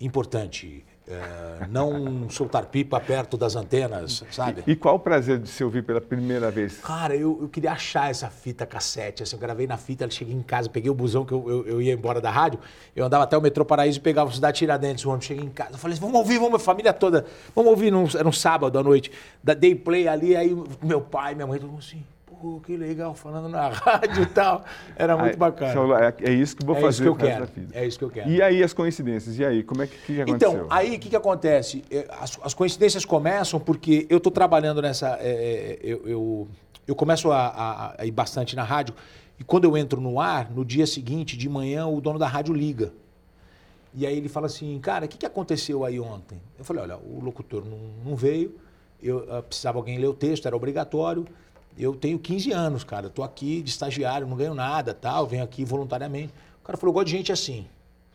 importante. 0.00 0.84
É, 1.12 1.66
não 1.68 2.28
soltar 2.30 2.66
pipa 2.66 2.98
perto 2.98 3.36
das 3.36 3.54
antenas, 3.54 4.24
sabe? 4.30 4.62
E 4.66 4.74
qual 4.74 4.96
o 4.96 4.98
prazer 4.98 5.38
de 5.38 5.48
se 5.48 5.62
ouvir 5.62 5.82
pela 5.82 6.00
primeira 6.00 6.50
vez? 6.50 6.78
Cara, 6.78 7.14
eu, 7.14 7.38
eu 7.42 7.48
queria 7.48 7.72
achar 7.72 8.10
essa 8.10 8.28
fita 8.28 8.64
cassete. 8.64 9.22
Assim, 9.22 9.36
eu 9.36 9.40
gravei 9.40 9.66
na 9.66 9.76
fita, 9.76 10.08
cheguei 10.10 10.34
em 10.34 10.42
casa, 10.42 10.68
peguei 10.68 10.90
o 10.90 10.94
busão 10.94 11.24
que 11.24 11.32
eu, 11.32 11.48
eu, 11.48 11.66
eu 11.66 11.82
ia 11.82 11.92
embora 11.92 12.20
da 12.20 12.30
rádio. 12.30 12.58
Eu 12.96 13.04
andava 13.04 13.24
até 13.24 13.36
o 13.36 13.40
metrô 13.40 13.64
Paraíso 13.64 13.98
e 13.98 14.02
pegava 14.02 14.30
o 14.30 14.32
Cidade 14.32 14.58
Tiradentes. 14.58 15.04
O 15.04 15.08
ônibus 15.08 15.26
cheguei 15.26 15.44
em 15.44 15.50
casa. 15.50 15.72
Eu 15.72 15.78
falei 15.78 15.92
assim, 15.92 16.02
vamos 16.02 16.18
ouvir, 16.18 16.38
vamos, 16.38 16.54
a 16.54 16.64
família 16.64 16.92
toda. 16.92 17.26
Vamos 17.54 17.70
ouvir, 17.70 17.90
num, 17.90 18.06
era 18.16 18.28
um 18.28 18.32
sábado 18.32 18.78
à 18.78 18.82
noite. 18.82 19.10
Da 19.42 19.54
Day 19.54 19.74
Play 19.74 20.08
ali, 20.08 20.34
aí 20.34 20.56
meu 20.82 21.00
pai, 21.00 21.34
minha 21.34 21.46
mãe, 21.46 21.58
todo 21.58 21.70
mundo 21.70 21.80
assim, 21.80 22.02
pô, 22.42 22.60
que 22.60 22.76
legal, 22.76 23.14
falando 23.14 23.48
na 23.48 23.68
rádio 23.70 24.24
e 24.24 24.26
tal. 24.26 24.64
Era 24.96 25.16
muito 25.16 25.38
bacana. 25.38 25.72
É, 26.20 26.30
é 26.30 26.32
isso 26.32 26.56
que 26.56 26.62
eu 26.64 26.66
vou 26.66 26.76
É 26.76 26.80
fazer 26.80 26.88
isso 26.90 27.02
que 27.02 27.08
eu 27.08 27.14
quero. 27.14 27.48
É 27.72 27.86
isso 27.86 27.98
que 27.98 28.04
eu 28.04 28.10
quero. 28.10 28.28
E 28.28 28.42
aí 28.42 28.62
as 28.64 28.72
coincidências? 28.72 29.38
E 29.38 29.44
aí, 29.44 29.62
como 29.62 29.82
é 29.82 29.86
que, 29.86 29.96
que 29.98 30.20
aconteceu? 30.20 30.52
Então, 30.52 30.66
aí 30.68 30.96
o 30.96 30.98
que, 30.98 31.08
que 31.10 31.16
acontece? 31.16 31.84
É, 31.88 32.06
As, 32.18 32.36
as 32.42 32.52
coincidências 32.52 33.04
começam 33.04 33.60
porque 33.60 34.06
eu 34.10 34.18
estou 34.18 34.32
trabalhando 34.32 34.82
nessa. 34.82 35.16
é, 35.20 35.30
é, 35.30 35.78
eu, 35.82 36.02
eu, 36.04 36.48
eu 36.88 36.94
começo 36.96 37.30
a, 37.30 37.46
a- 37.46 37.94
a 37.98 38.04
ir 38.06 38.10
bastante 38.10 38.56
na 38.56 38.64
rádio 38.64 38.92
e 39.38 39.44
quando 39.44 39.64
eu 39.64 39.76
entro 39.76 40.00
no 40.00 40.18
ar, 40.18 40.50
no 40.50 40.64
dia 40.64 40.86
seguinte, 40.86 41.36
de 41.36 41.48
manhã, 41.48 41.86
o 41.86 42.00
dono 42.00 42.18
da 42.18 42.26
rádio 42.26 42.52
liga. 42.52 42.92
E 43.94 44.06
aí 44.06 44.16
ele 44.16 44.28
fala 44.28 44.46
assim, 44.46 44.78
cara, 44.80 45.04
o 45.04 45.08
que, 45.08 45.18
que 45.18 45.26
aconteceu 45.26 45.84
aí 45.84 46.00
ontem? 46.00 46.40
Eu 46.58 46.64
falei, 46.64 46.82
olha, 46.82 46.96
o 46.96 47.20
locutor 47.22 47.62
não, 47.64 47.78
não 48.04 48.16
veio, 48.16 48.56
eu 49.02 49.26
ah, 49.30 49.42
precisava 49.42 49.78
alguém 49.78 49.98
ler 49.98 50.06
o 50.08 50.14
texto, 50.14 50.46
era 50.46 50.56
obrigatório. 50.56 51.26
Eu 51.78 51.94
tenho 51.94 52.18
15 52.18 52.52
anos, 52.52 52.84
cara, 52.84 53.06
eu 53.06 53.10
tô 53.10 53.22
aqui 53.22 53.62
de 53.62 53.70
estagiário, 53.70 54.26
não 54.26 54.36
ganho 54.36 54.54
nada, 54.54 54.92
tal, 54.92 55.26
venho 55.26 55.42
aqui 55.42 55.64
voluntariamente. 55.64 56.32
O 56.62 56.66
cara 56.66 56.76
falou, 56.76 56.90
eu 56.90 56.94
gosto 56.94 57.06
de 57.06 57.12
gente 57.12 57.32
assim. 57.32 57.66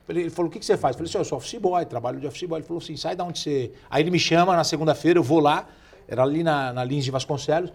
Ele 0.08 0.30
falou, 0.30 0.50
o 0.50 0.52
que, 0.52 0.60
que 0.60 0.66
você 0.66 0.78
faz? 0.78 0.96
Eu 0.96 1.00
falei 1.00 1.10
assim, 1.10 1.18
"Ó, 1.18 1.22
eu 1.22 1.26
sou 1.26 1.38
office 1.38 1.60
boy, 1.60 1.86
trabalho 1.86 2.20
de 2.20 2.28
office 2.28 2.48
boy. 2.48 2.60
Ele 2.60 2.66
falou 2.68 2.82
assim, 2.82 2.96
sai 2.96 3.16
da 3.16 3.24
onde 3.26 3.40
você... 3.40 3.72
Aí 3.90 4.02
ele 4.02 4.12
me 4.12 4.20
chama 4.20 4.56
na 4.56 4.64
segunda-feira, 4.64 5.20
eu 5.20 5.24
vou 5.24 5.40
lá, 5.40 5.68
era 6.08 6.24
ali 6.24 6.44
na, 6.44 6.72
na 6.72 6.84
Lins 6.84 7.04
de 7.04 7.12
Vasconcelos. 7.12 7.74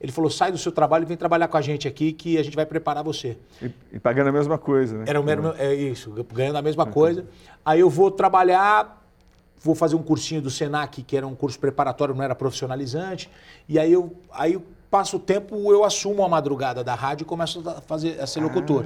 Ele 0.00 0.10
falou, 0.10 0.30
sai 0.30 0.50
do 0.50 0.58
seu 0.58 0.72
trabalho 0.72 1.04
e 1.04 1.06
vem 1.06 1.16
trabalhar 1.16 1.48
com 1.48 1.56
a 1.56 1.60
gente 1.60 1.86
aqui 1.86 2.12
que 2.12 2.38
a 2.38 2.42
gente 2.42 2.56
vai 2.56 2.66
preparar 2.66 3.02
você. 3.04 3.36
E, 3.60 3.70
e 3.92 3.98
pagando 3.98 4.28
a 4.28 4.32
mesma 4.32 4.56
coisa, 4.58 4.98
né? 4.98 5.04
Era 5.06 5.20
o 5.20 5.24
mesmo, 5.24 5.54
é 5.58 5.74
isso, 5.74 6.10
ganhando 6.32 6.56
a 6.56 6.62
mesma 6.62 6.86
coisa. 6.86 7.26
Aí 7.64 7.80
eu 7.80 7.90
vou 7.90 8.10
trabalhar, 8.10 9.02
vou 9.60 9.74
fazer 9.74 9.94
um 9.96 10.02
cursinho 10.02 10.42
do 10.42 10.50
Senac, 10.50 11.02
que 11.02 11.16
era 11.16 11.26
um 11.26 11.34
curso 11.34 11.58
preparatório, 11.58 12.14
não 12.14 12.22
era 12.24 12.34
profissionalizante. 12.34 13.30
E 13.68 13.78
aí 13.78 13.92
eu, 13.92 14.14
aí 14.32 14.54
eu 14.54 14.62
passo 14.94 15.16
o 15.16 15.18
tempo, 15.18 15.72
eu 15.72 15.82
assumo 15.82 16.24
a 16.24 16.28
madrugada 16.28 16.84
da 16.84 16.94
rádio 16.94 17.24
e 17.24 17.26
começo 17.26 17.68
a 17.68 17.80
fazer 17.80 18.20
a 18.20 18.28
ser 18.28 18.40
locutor. 18.40 18.84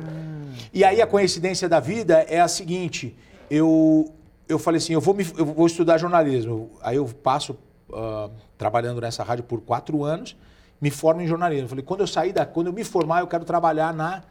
E 0.72 0.82
aí 0.82 1.02
a 1.02 1.06
coincidência 1.06 1.68
da 1.68 1.80
vida 1.80 2.24
é 2.30 2.40
a 2.40 2.48
seguinte, 2.48 3.14
eu 3.50 4.10
eu 4.48 4.58
falei 4.58 4.78
assim, 4.78 4.94
eu 4.94 5.02
vou, 5.02 5.12
me, 5.12 5.26
eu 5.36 5.44
vou 5.44 5.66
estudar 5.66 5.98
jornalismo. 5.98 6.70
Aí 6.80 6.96
eu 6.96 7.04
passo 7.04 7.58
ah, 7.92 8.30
trabalhando 8.56 9.02
nessa 9.02 9.22
rádio 9.22 9.44
por 9.44 9.60
quatro 9.60 10.02
anos, 10.02 10.34
me 10.80 10.90
formo 10.90 11.20
em 11.20 11.26
jornalismo. 11.26 11.66
Eu 11.66 11.68
falei, 11.68 11.84
quando 11.84 12.00
eu 12.00 12.06
sair 12.06 12.32
da, 12.32 12.46
quando 12.46 12.68
eu 12.68 12.72
me 12.72 12.84
formar, 12.84 13.20
eu 13.20 13.26
quero 13.26 13.44
trabalhar 13.44 13.92
na 13.92 14.22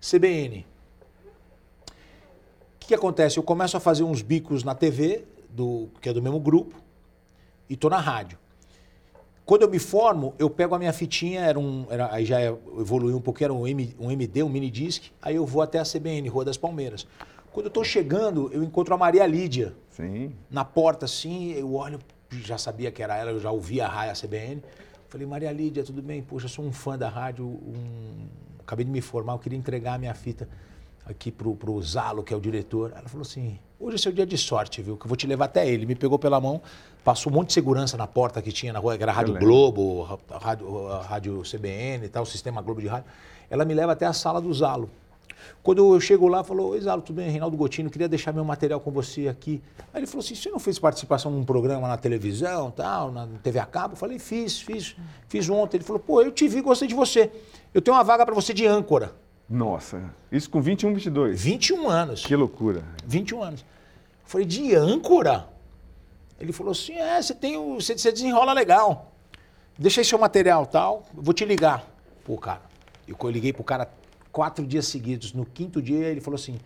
CBN. 0.00 0.64
O 1.88 2.78
que, 2.78 2.86
que 2.86 2.94
acontece? 2.94 3.38
Eu 3.38 3.42
começo 3.42 3.76
a 3.76 3.80
fazer 3.80 4.04
uns 4.04 4.22
bicos 4.22 4.62
na 4.62 4.76
TV, 4.76 5.24
do, 5.50 5.88
que 6.00 6.08
é 6.08 6.12
do 6.12 6.22
mesmo 6.22 6.38
grupo, 6.38 6.76
e 7.68 7.74
tô 7.76 7.88
na 7.88 7.98
rádio. 7.98 8.38
Quando 9.44 9.62
eu 9.62 9.70
me 9.70 9.78
formo, 9.78 10.34
eu 10.38 10.48
pego 10.48 10.74
a 10.74 10.78
minha 10.78 10.92
fitinha, 10.92 11.42
era 11.42 11.58
um, 11.58 11.86
era, 11.90 12.10
aí 12.12 12.24
já 12.24 12.42
evoluiu 12.42 13.16
um 13.16 13.20
pouquinho, 13.20 13.46
era 13.46 13.52
um, 13.52 13.66
M, 13.66 13.94
um 14.00 14.10
MD, 14.10 14.42
um 14.42 14.48
mini 14.48 14.70
disc, 14.70 15.10
aí 15.20 15.36
eu 15.36 15.44
vou 15.44 15.60
até 15.60 15.78
a 15.78 15.84
CBN, 15.84 16.28
Rua 16.28 16.46
das 16.46 16.56
Palmeiras. 16.56 17.06
Quando 17.52 17.66
eu 17.66 17.70
tô 17.70 17.84
chegando, 17.84 18.50
eu 18.52 18.64
encontro 18.64 18.94
a 18.94 18.98
Maria 18.98 19.26
Lídia. 19.26 19.74
Sim. 19.90 20.32
Na 20.50 20.64
porta, 20.64 21.04
assim, 21.04 21.52
eu 21.52 21.74
olho, 21.74 21.98
já 22.30 22.56
sabia 22.56 22.90
que 22.90 23.02
era 23.02 23.16
ela, 23.18 23.32
eu 23.32 23.38
já 23.38 23.50
ouvia 23.50 23.84
a 23.84 23.88
raia 23.88 24.12
CBN. 24.14 24.62
Falei, 25.08 25.26
Maria 25.26 25.52
Lídia, 25.52 25.84
tudo 25.84 26.02
bem? 26.02 26.22
Poxa, 26.22 26.48
sou 26.48 26.64
um 26.64 26.72
fã 26.72 26.96
da 26.96 27.08
rádio, 27.08 27.44
um... 27.44 28.26
acabei 28.60 28.84
de 28.84 28.90
me 28.90 29.02
formar, 29.02 29.34
eu 29.34 29.38
queria 29.38 29.58
entregar 29.58 29.94
a 29.94 29.98
minha 29.98 30.14
fita 30.14 30.48
aqui 31.04 31.30
pro, 31.30 31.54
pro 31.54 31.80
Zalo, 31.82 32.22
que 32.22 32.32
é 32.32 32.36
o 32.36 32.40
diretor. 32.40 32.92
Ela 32.96 33.08
falou 33.08 33.22
assim, 33.22 33.58
hoje 33.78 33.96
é 33.96 33.98
seu 33.98 34.10
dia 34.10 34.26
de 34.26 34.38
sorte, 34.38 34.82
viu? 34.82 34.96
Que 34.96 35.04
eu 35.04 35.08
vou 35.08 35.16
te 35.16 35.26
levar 35.26 35.44
até 35.44 35.68
ele. 35.68 35.84
Me 35.84 35.94
pegou 35.94 36.18
pela 36.18 36.40
mão, 36.40 36.62
passou 37.04 37.30
um 37.30 37.34
monte 37.36 37.48
de 37.48 37.52
segurança 37.52 37.96
na 37.98 38.06
porta 38.06 38.40
que 38.40 38.50
tinha 38.50 38.72
na 38.72 38.78
rua, 38.78 38.96
que 38.96 39.02
era 39.02 39.12
a 39.12 39.14
Rádio 39.14 39.38
Globo, 39.38 40.18
a 40.30 40.38
rádio, 40.38 40.88
rádio 41.02 41.42
CBN 41.42 42.06
e 42.06 42.08
tal, 42.08 42.22
o 42.22 42.26
Sistema 42.26 42.62
Globo 42.62 42.80
de 42.80 42.88
Rádio. 42.88 43.04
Ela 43.50 43.64
me 43.64 43.74
leva 43.74 43.92
até 43.92 44.06
a 44.06 44.12
sala 44.12 44.40
do 44.40 44.52
Zalo. 44.52 44.90
Quando 45.62 45.94
eu 45.94 46.00
chego 46.00 46.26
lá, 46.26 46.42
falou, 46.42 46.70
oi 46.70 46.80
Zalo, 46.80 47.02
tudo 47.02 47.16
bem? 47.16 47.28
Reinaldo 47.28 47.56
Gotino, 47.56 47.90
queria 47.90 48.08
deixar 48.08 48.32
meu 48.32 48.44
material 48.44 48.80
com 48.80 48.90
você 48.90 49.28
aqui. 49.28 49.62
Aí 49.92 50.00
ele 50.00 50.06
falou 50.06 50.24
assim, 50.24 50.34
você 50.34 50.48
não 50.48 50.58
fez 50.58 50.78
participação 50.78 51.30
num 51.30 51.44
programa 51.44 51.86
na 51.86 51.98
televisão, 51.98 52.70
tal, 52.70 53.12
na 53.12 53.28
TV 53.42 53.58
a 53.58 53.66
cabo? 53.66 53.92
Eu 53.92 53.98
falei, 53.98 54.18
fiz, 54.18 54.60
fiz, 54.60 54.96
fiz 55.28 55.50
ontem. 55.50 55.76
Ele 55.76 55.84
falou, 55.84 56.00
pô, 56.00 56.22
eu 56.22 56.32
te 56.32 56.48
vi, 56.48 56.62
gostei 56.62 56.88
de 56.88 56.94
você. 56.94 57.30
Eu 57.74 57.82
tenho 57.82 57.94
uma 57.94 58.02
vaga 58.02 58.24
para 58.24 58.34
você 58.34 58.54
de 58.54 58.66
âncora. 58.66 59.12
Nossa, 59.48 60.02
isso 60.32 60.48
com 60.48 60.62
21, 60.62 60.94
22? 60.94 61.40
21 61.42 61.88
anos. 61.88 62.24
Que 62.24 62.34
loucura. 62.34 62.82
21 63.06 63.42
anos. 63.42 63.60
Eu 63.60 63.66
falei, 64.24 64.46
de 64.46 64.74
âncora? 64.74 65.53
Ele 66.38 66.52
falou 66.52 66.72
assim, 66.72 66.94
é, 66.94 67.20
você 67.20 67.34
tem 67.34 67.56
o, 67.56 67.76
você, 67.76 67.96
você 67.96 68.10
desenrola 68.10 68.52
legal. 68.52 69.12
Deixa 69.78 70.00
aí 70.00 70.04
seu 70.04 70.18
material 70.18 70.66
tal, 70.66 71.04
vou 71.12 71.34
te 71.34 71.44
ligar. 71.44 71.84
Pô, 72.24 72.38
cara, 72.38 72.62
eu 73.06 73.30
liguei 73.30 73.52
pro 73.52 73.64
cara 73.64 73.90
quatro 74.30 74.66
dias 74.66 74.86
seguidos. 74.86 75.32
No 75.32 75.44
quinto 75.44 75.82
dia, 75.82 76.06
ele 76.06 76.20
falou 76.20 76.36
assim: 76.36 76.58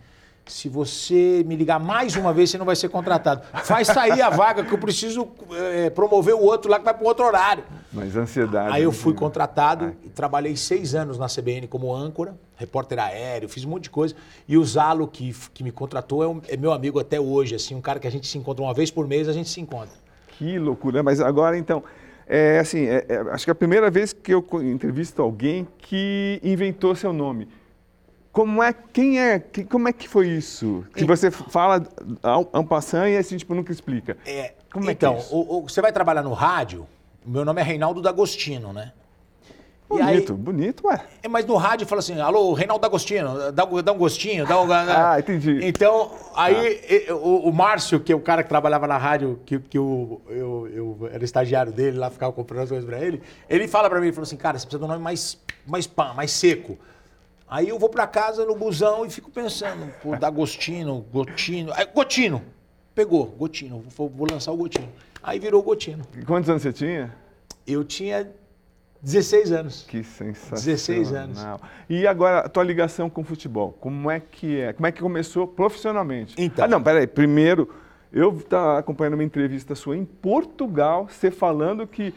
se 0.51 0.67
você 0.67 1.43
me 1.45 1.55
ligar 1.55 1.79
mais 1.79 2.15
uma 2.15 2.33
vez, 2.33 2.49
você 2.49 2.57
não 2.57 2.65
vai 2.65 2.75
ser 2.75 2.89
contratado. 2.89 3.41
Faz 3.63 3.87
sair 3.87 4.21
a 4.21 4.29
vaga, 4.29 4.63
que 4.63 4.73
eu 4.73 4.77
preciso 4.77 5.27
é, 5.51 5.89
promover 5.89 6.33
o 6.33 6.41
outro 6.41 6.69
lá 6.69 6.79
que 6.79 6.85
vai 6.85 6.93
para 6.93 7.07
outro 7.07 7.25
horário. 7.25 7.63
Mas 7.93 8.15
ansiedade. 8.15 8.75
Aí 8.75 8.83
eu 8.83 8.91
fui 8.91 9.13
contratado 9.13 9.95
e 10.03 10.09
trabalhei 10.09 10.55
seis 10.55 10.95
anos 10.95 11.17
na 11.17 11.27
CBN 11.27 11.67
como 11.67 11.93
âncora, 11.95 12.35
repórter 12.55 12.99
aéreo, 12.99 13.47
fiz 13.47 13.63
um 13.63 13.69
monte 13.69 13.83
de 13.83 13.89
coisa. 13.89 14.15
E 14.47 14.57
o 14.57 14.65
Zalo, 14.65 15.07
que, 15.07 15.33
que 15.53 15.63
me 15.63 15.71
contratou, 15.71 16.23
é, 16.23 16.27
um, 16.27 16.41
é 16.47 16.57
meu 16.57 16.71
amigo 16.71 16.99
até 16.99 17.19
hoje, 17.19 17.55
assim, 17.55 17.75
um 17.75 17.81
cara 17.81 17.99
que 17.99 18.07
a 18.07 18.11
gente 18.11 18.27
se 18.27 18.37
encontra 18.37 18.63
uma 18.63 18.73
vez 18.73 18.89
por 18.89 19.07
mês, 19.07 19.27
a 19.27 19.33
gente 19.33 19.49
se 19.49 19.61
encontra. 19.61 19.95
Que 20.37 20.57
loucura. 20.57 21.03
Mas 21.03 21.21
agora, 21.21 21.57
então, 21.57 21.83
é 22.27 22.59
assim, 22.59 22.85
é, 22.85 23.05
é, 23.07 23.17
acho 23.31 23.45
que 23.45 23.49
é 23.49 23.53
a 23.53 23.55
primeira 23.55 23.89
vez 23.89 24.13
que 24.13 24.33
eu 24.33 24.45
entrevisto 24.63 25.21
alguém 25.21 25.67
que 25.77 26.39
inventou 26.43 26.95
seu 26.95 27.11
nome. 27.11 27.47
Como 28.31 28.61
é, 28.61 28.73
quem 28.73 29.19
é, 29.19 29.39
que, 29.39 29.63
como 29.63 29.87
é 29.87 29.93
que 29.93 30.07
foi 30.07 30.27
isso? 30.27 30.85
Que 30.95 31.03
você 31.03 31.31
fala 31.31 31.81
passant 32.67 33.09
e 33.09 33.17
assim, 33.17 33.37
tipo, 33.37 33.55
nunca 33.55 33.71
explica. 33.71 34.17
É, 34.25 34.53
como 34.71 34.89
então, 34.89 35.15
é 35.15 35.21
que 35.21 35.33
é 35.33 35.35
o, 35.35 35.57
o, 35.57 35.61
você 35.67 35.81
vai 35.81 35.91
trabalhar 35.91 36.21
no 36.21 36.33
rádio, 36.33 36.87
meu 37.25 37.43
nome 37.43 37.59
é 37.59 37.63
Reinaldo 37.63 38.01
D'Agostino, 38.01 38.71
né? 38.71 38.93
Bonito, 39.89 40.33
aí, 40.33 40.37
bonito, 40.37 40.85
ué. 40.85 41.03
É, 41.23 41.27
mas 41.27 41.47
no 41.47 41.55
rádio 41.55 41.87
fala 41.87 41.97
assim, 41.97 42.21
alô, 42.21 42.53
Reinaldo 42.53 42.79
D'Agostino, 42.83 43.51
dá, 43.51 43.65
dá 43.65 43.91
um 43.91 43.97
gostinho, 43.97 44.45
dá 44.45 44.61
um... 44.61 44.71
ah, 44.71 45.15
entendi. 45.17 45.59
Então, 45.63 46.11
aí 46.35 47.07
ah. 47.09 47.15
o, 47.15 47.49
o, 47.49 47.51
Márcio, 47.51 47.99
que 47.99 48.13
é 48.13 48.15
o 48.15 48.19
cara 48.19 48.43
que 48.43 48.49
trabalhava 48.49 48.85
na 48.85 48.99
rádio, 48.99 49.39
que, 49.47 49.57
que 49.57 49.79
eu, 49.79 50.21
eu, 50.29 50.69
eu 50.71 51.09
era 51.11 51.25
estagiário 51.25 51.71
dele, 51.71 51.97
lá 51.97 52.11
ficava 52.11 52.31
comprando 52.31 52.61
as 52.61 52.69
coisas 52.69 52.87
pra 52.87 53.03
ele, 53.03 53.19
ele 53.49 53.67
fala 53.67 53.89
pra 53.89 53.99
mim, 53.99 54.05
ele 54.05 54.13
falou 54.13 54.27
assim, 54.27 54.37
cara, 54.37 54.59
você 54.59 54.67
precisa 54.67 54.77
de 54.77 54.85
um 54.85 54.87
nome 54.87 55.03
mais, 55.03 55.39
mais 55.65 55.87
pã, 55.87 56.13
mais 56.13 56.29
seco. 56.29 56.77
Aí 57.49 57.69
eu 57.69 57.79
vou 57.79 57.89
para 57.89 58.05
casa 58.05 58.45
no 58.45 58.55
busão 58.55 59.05
e 59.05 59.09
fico 59.09 59.31
pensando, 59.31 59.91
pô, 60.01 60.15
D'Agostino, 60.17 61.05
Gotino. 61.11 61.73
Aí, 61.73 61.85
Gotino. 61.85 62.43
Pegou, 62.93 63.25
Gotino. 63.25 63.83
Vou, 63.95 64.09
vou 64.09 64.27
lançar 64.29 64.51
o 64.51 64.57
Gotino. 64.57 64.89
Aí 65.23 65.39
virou 65.39 65.63
Gotino. 65.63 66.03
E 66.17 66.23
quantos 66.23 66.49
anos 66.49 66.61
você 66.61 66.71
tinha? 66.71 67.15
Eu 67.65 67.83
tinha 67.83 68.29
16 69.01 69.51
anos. 69.51 69.85
Que 69.87 70.03
sensacional. 70.03 70.63
16 70.63 71.13
anos. 71.13 71.39
E 71.89 72.05
agora, 72.05 72.39
a 72.39 72.49
tua 72.49 72.63
ligação 72.63 73.09
com 73.09 73.21
o 73.21 73.23
futebol, 73.23 73.75
como 73.79 74.11
é 74.11 74.19
que 74.19 74.59
é? 74.59 74.73
Como 74.73 74.85
é 74.85 74.91
que 74.91 75.01
começou 75.01 75.47
profissionalmente? 75.47 76.35
Então. 76.37 76.65
Ah, 76.65 76.67
não, 76.67 76.83
peraí. 76.83 77.07
Primeiro, 77.07 77.69
eu 78.11 78.35
estava 78.37 78.79
acompanhando 78.79 79.13
uma 79.13 79.23
entrevista 79.23 79.75
sua 79.75 79.95
em 79.95 80.05
Portugal, 80.05 81.07
você 81.07 81.31
falando 81.31 81.87
que 81.87 82.13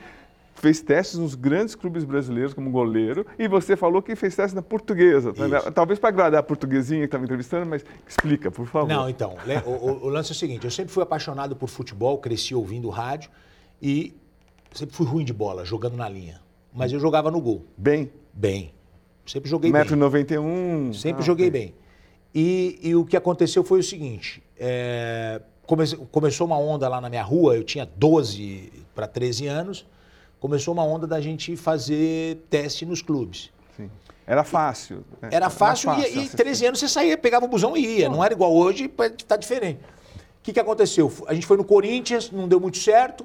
fez 0.63 0.81
testes 0.81 1.19
nos 1.19 1.35
grandes 1.35 1.75
clubes 1.75 2.05
brasileiros 2.05 2.55
como 2.55 2.71
goleiro 2.71 3.27
e 3.37 3.49
você 3.49 3.77
falou 3.77 4.01
que 4.01 4.15
fez 4.15 4.37
testes 4.37 4.55
na 4.55 4.63
portuguesa. 4.63 5.35
Tá 5.35 5.73
Talvez 5.73 5.99
para 5.99 6.11
agradar 6.11 6.39
a 6.39 6.43
portuguesinha 6.43 7.01
que 7.01 7.07
estava 7.07 7.25
entrevistando, 7.25 7.67
mas 7.67 7.85
explica, 8.07 8.49
por 8.49 8.69
favor. 8.69 8.89
Não, 8.89 9.11
então, 9.11 9.37
o, 9.67 10.07
o, 10.07 10.09
lance 10.09 10.31
é 10.31 10.35
o 10.35 10.37
seguinte, 10.37 10.65
eu 10.65 10.71
sempre 10.71 10.93
fui 10.93 11.03
apaixonado 11.03 11.57
por 11.57 11.69
futebol, 11.69 12.17
cresci 12.19 12.55
ouvindo 12.55 12.89
rádio 12.91 13.29
e 13.83 14.15
sempre 14.73 14.95
fui 14.95 15.05
ruim 15.05 15.25
de 15.25 15.33
bola, 15.33 15.65
jogando 15.65 15.97
na 15.97 16.09
linha. 16.09 16.41
Mas 16.73 16.93
eu 16.93 17.01
jogava 17.01 17.29
no 17.29 17.41
gol. 17.41 17.67
Bem? 17.77 18.13
Bem. 18.33 18.73
Sempre 19.27 19.51
joguei 19.51 19.73
Metro 19.73 19.91
bem. 19.91 19.99
91. 19.99 20.93
Sempre 20.93 21.23
ah, 21.23 21.27
joguei 21.27 21.49
okay. 21.49 21.61
bem. 21.61 21.75
E, 22.33 22.79
e, 22.85 22.95
o 22.95 23.05
que 23.05 23.17
aconteceu 23.17 23.65
foi 23.65 23.81
o 23.81 23.83
seguinte, 23.83 24.41
é, 24.57 25.43
come, 25.67 25.85
começou 26.13 26.47
uma 26.47 26.57
onda 26.57 26.89
lá 26.89 27.01
na 27.01 27.11
minha 27.11 27.23
rua, 27.23 27.57
eu 27.57 27.65
tinha 27.65 27.85
12 27.85 28.73
para 28.95 29.09
13 29.09 29.49
anos, 29.49 29.87
começou 30.43 30.75
uma 30.75 30.83
onda 30.83 31.07
da 31.07 31.21
gente 31.21 31.57
fazer 31.57 32.45
teste 32.51 32.85
nos 32.85 33.01
clubes. 33.01 33.53
Sim. 33.77 33.89
Era 34.27 34.43
fácil. 34.43 35.05
Né? 35.21 35.29
Era 35.31 35.49
fácil, 35.49 35.89
fácil 35.95 36.21
e, 36.21 36.25
e 36.25 36.29
13 36.29 36.67
anos 36.67 36.81
você 36.81 36.89
saía, 36.89 37.17
pegava 37.17 37.45
o 37.45 37.49
busão 37.49 37.77
e 37.77 37.99
ia. 37.99 38.09
Não, 38.09 38.17
não 38.17 38.25
era 38.25 38.35
igual 38.35 38.53
hoje, 38.53 38.89
tá 39.29 39.37
diferente. 39.37 39.79
O 39.79 40.43
que, 40.43 40.53
que 40.53 40.59
aconteceu? 40.59 41.13
A 41.29 41.33
gente 41.33 41.47
foi 41.47 41.57
no 41.57 41.63
Corinthians, 41.63 42.29
não 42.33 42.49
deu 42.49 42.59
muito 42.59 42.77
certo. 42.79 43.25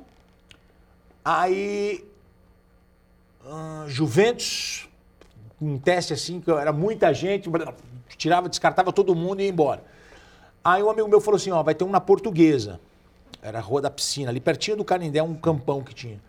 Aí. 1.25 2.05
Uh, 3.43 3.89
Juventus, 3.89 4.88
um 5.59 5.79
teste 5.79 6.13
assim, 6.13 6.39
que 6.39 6.51
era 6.51 6.71
muita 6.71 7.12
gente, 7.15 7.50
tirava, 8.15 8.47
descartava 8.47 8.93
todo 8.93 9.15
mundo 9.15 9.39
e 9.41 9.45
ia 9.45 9.50
embora. 9.50 9.83
Aí 10.63 10.83
um 10.83 10.89
amigo 10.91 11.07
meu 11.07 11.19
falou 11.19 11.38
assim: 11.38 11.50
ó, 11.50 11.63
vai 11.63 11.74
ter 11.74 11.83
um 11.83 11.89
na 11.89 12.00
portuguesa. 12.00 12.79
Era 13.41 13.57
a 13.57 13.62
Rua 13.62 13.81
da 13.81 13.89
Piscina, 13.89 14.29
ali 14.29 14.39
pertinho 14.39 14.77
do 14.77 14.86
Canindé, 14.86 15.24
um 15.24 15.33
campão 15.33 15.81
que 15.81 15.95
tinha. 15.95 16.26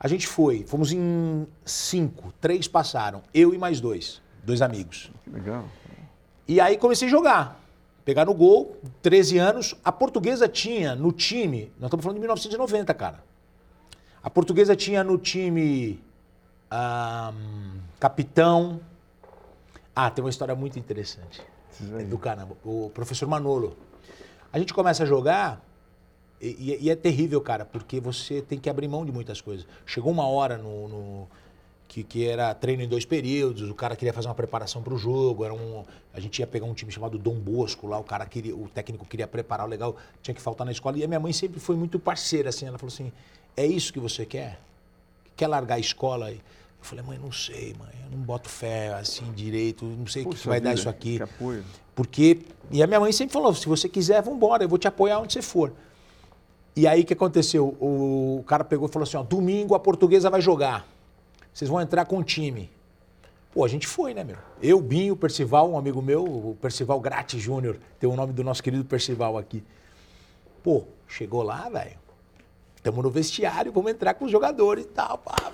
A 0.00 0.06
gente 0.06 0.26
foi, 0.26 0.64
fomos 0.66 0.92
em 0.92 1.46
cinco, 1.64 2.32
três 2.40 2.68
passaram, 2.68 3.22
eu 3.34 3.52
e 3.52 3.58
mais 3.58 3.80
dois, 3.80 4.22
dois 4.44 4.62
amigos. 4.62 5.10
Que 5.24 5.30
legal. 5.30 5.64
E 6.46 6.60
aí 6.60 6.76
comecei 6.78 7.08
a 7.08 7.10
jogar, 7.10 7.60
pegar 8.04 8.24
no 8.24 8.32
gol, 8.32 8.76
13 9.02 9.38
anos. 9.38 9.74
A 9.84 9.90
portuguesa 9.90 10.48
tinha 10.48 10.94
no 10.94 11.12
time, 11.12 11.72
nós 11.78 11.88
estamos 11.88 12.02
falando 12.02 12.16
de 12.16 12.20
1990, 12.20 12.94
cara. 12.94 13.22
A 14.22 14.30
portuguesa 14.30 14.74
tinha 14.76 15.02
no 15.02 15.18
time 15.18 16.00
um, 16.72 17.80
capitão. 17.98 18.80
Ah, 19.94 20.10
tem 20.10 20.24
uma 20.24 20.30
história 20.30 20.54
muito 20.54 20.78
interessante. 20.78 21.42
É 21.98 22.04
do 22.04 22.18
caramba. 22.18 22.56
O 22.64 22.90
professor 22.94 23.28
Manolo. 23.28 23.76
A 24.52 24.58
gente 24.58 24.72
começa 24.72 25.02
a 25.02 25.06
jogar 25.06 25.60
e, 26.40 26.78
e, 26.82 26.90
é 26.90 26.94
terrível, 26.94 27.40
cara, 27.40 27.64
porque 27.64 28.00
você 28.00 28.40
tem 28.40 28.58
que 28.58 28.70
abrir 28.70 28.86
mão 28.86 29.04
de 29.04 29.10
muitas 29.10 29.40
coisas. 29.40 29.66
Chegou 29.84 30.12
uma 30.12 30.26
hora 30.26 30.56
no, 30.56 30.88
no 30.88 31.28
que, 31.88 32.04
que, 32.04 32.26
era 32.26 32.54
treino 32.54 32.82
em 32.82 32.88
dois 32.88 33.04
períodos, 33.04 33.68
o 33.68 33.74
cara 33.74 33.96
queria 33.96 34.12
fazer 34.12 34.28
uma 34.28 34.34
preparação 34.34 34.80
para 34.80 34.94
o 34.94 34.98
jogo, 34.98 35.44
era 35.44 35.52
um, 35.52 35.84
a 36.14 36.20
gente 36.20 36.38
ia 36.38 36.46
pegar 36.46 36.66
um 36.66 36.74
time 36.74 36.92
chamado 36.92 37.18
Dom 37.18 37.34
Bosco 37.34 37.88
lá, 37.88 37.98
o 37.98 38.04
cara 38.04 38.24
queria, 38.26 38.54
o 38.54 38.68
técnico 38.68 39.04
queria 39.04 39.26
preparar 39.26 39.66
o 39.66 39.68
legal, 39.68 39.96
tinha 40.22 40.34
que 40.34 40.40
faltar 40.40 40.64
na 40.64 40.70
escola. 40.70 40.96
E 40.96 41.04
a 41.04 41.08
minha 41.08 41.18
mãe 41.18 41.32
sempre 41.32 41.58
foi 41.58 41.74
muito 41.74 41.98
parceira, 41.98 42.50
assim, 42.50 42.66
ela 42.66 42.78
falou 42.78 42.92
assim, 42.92 43.10
é 43.56 43.66
isso 43.66 43.92
que 43.92 43.98
você 43.98 44.24
quer? 44.24 44.60
Quer 45.36 45.48
largar 45.48 45.74
a 45.74 45.80
escola? 45.80 46.30
Eu 46.30 46.38
falei, 46.80 47.04
mãe, 47.04 47.18
não 47.18 47.32
sei, 47.32 47.74
mãe, 47.76 47.90
eu 48.04 48.16
não 48.16 48.24
boto 48.24 48.48
fé 48.48 48.94
assim 48.94 49.32
direito, 49.32 49.84
não 49.84 50.06
sei 50.06 50.22
o 50.22 50.28
que, 50.28 50.36
que 50.36 50.46
vai 50.46 50.60
vida, 50.60 50.70
dar 50.70 50.74
isso 50.74 50.88
aqui. 50.88 51.16
Que 51.16 51.22
apoio. 51.24 51.64
Porque, 51.96 52.42
e 52.70 52.80
a 52.80 52.86
minha 52.86 53.00
mãe 53.00 53.10
sempre 53.10 53.32
falou, 53.32 53.52
se 53.52 53.66
você 53.66 53.88
quiser, 53.88 54.22
vamos 54.22 54.36
embora, 54.36 54.62
eu 54.62 54.68
vou 54.68 54.78
te 54.78 54.86
apoiar 54.86 55.18
onde 55.18 55.32
você 55.32 55.42
for. 55.42 55.72
E 56.78 56.86
aí 56.86 57.00
o 57.00 57.04
que 57.04 57.12
aconteceu? 57.12 57.76
O 57.80 58.44
cara 58.46 58.62
pegou 58.62 58.88
e 58.88 58.92
falou 58.92 59.02
assim: 59.02 59.16
ó, 59.16 59.24
domingo 59.24 59.74
a 59.74 59.80
portuguesa 59.80 60.30
vai 60.30 60.40
jogar. 60.40 60.86
Vocês 61.52 61.68
vão 61.68 61.80
entrar 61.80 62.04
com 62.04 62.18
o 62.18 62.22
time. 62.22 62.70
Pô, 63.52 63.64
a 63.64 63.68
gente 63.68 63.84
foi, 63.84 64.14
né, 64.14 64.22
meu? 64.22 64.36
Eu, 64.62 64.80
Binho, 64.80 65.16
Percival, 65.16 65.68
um 65.68 65.76
amigo 65.76 66.00
meu, 66.00 66.22
o 66.22 66.56
Percival 66.62 67.00
Gratti 67.00 67.36
Júnior, 67.36 67.78
tem 67.98 68.08
o 68.08 68.14
nome 68.14 68.32
do 68.32 68.44
nosso 68.44 68.62
querido 68.62 68.84
Percival 68.84 69.36
aqui. 69.36 69.64
Pô, 70.62 70.84
chegou 71.08 71.42
lá, 71.42 71.68
velho. 71.68 71.98
Estamos 72.76 73.02
no 73.02 73.10
vestiário, 73.10 73.72
vamos 73.72 73.90
entrar 73.90 74.14
com 74.14 74.26
os 74.26 74.30
jogadores 74.30 74.84
e 74.84 74.88
tal. 74.88 75.18
Pá. 75.18 75.50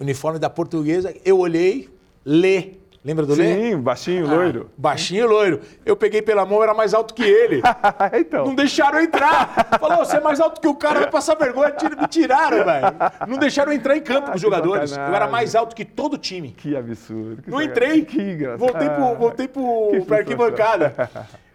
Uniforme 0.00 0.40
da 0.40 0.50
portuguesa. 0.50 1.14
Eu 1.24 1.38
olhei, 1.38 1.88
lê. 2.24 2.72
Lembra 3.04 3.26
do 3.26 3.34
Lê? 3.34 3.54
Sim, 3.54 3.76
baixinho, 3.78 4.26
ah, 4.26 4.34
loiro. 4.34 4.70
Baixinho, 4.78 5.28
loiro. 5.28 5.60
Eu 5.84 5.94
peguei 5.94 6.22
pela 6.22 6.46
mão, 6.46 6.62
era 6.62 6.72
mais 6.72 6.94
alto 6.94 7.12
que 7.12 7.22
ele. 7.22 7.60
então. 8.18 8.46
Não 8.46 8.54
deixaram 8.54 8.98
entrar. 8.98 9.78
Falou, 9.78 9.98
você 9.98 10.16
é 10.16 10.20
mais 10.20 10.40
alto 10.40 10.58
que 10.58 10.66
o 10.66 10.74
cara, 10.74 11.00
vai 11.00 11.10
passar 11.10 11.34
vergonha. 11.34 11.74
Me 12.00 12.08
tiraram, 12.08 12.64
velho. 12.64 12.86
Não 13.28 13.36
deixaram 13.36 13.72
entrar 13.72 13.94
em 13.94 14.00
campo 14.00 14.28
ah, 14.28 14.30
com 14.30 14.36
os 14.36 14.40
jogadores. 14.40 14.92
Bacanagem. 14.92 15.12
Eu 15.12 15.16
era 15.16 15.30
mais 15.30 15.54
alto 15.54 15.76
que 15.76 15.84
todo 15.84 16.16
time. 16.16 16.52
Que 16.52 16.74
absurdo. 16.74 17.42
Que 17.42 17.50
não 17.50 17.60
entrei. 17.60 18.06
Que 18.06 18.22
engraçado. 18.22 18.58
Voltei, 18.58 18.88
pro, 18.88 19.14
voltei 19.16 19.48
pro, 19.48 20.04
pra 20.08 20.16
arquibancada. 20.18 21.10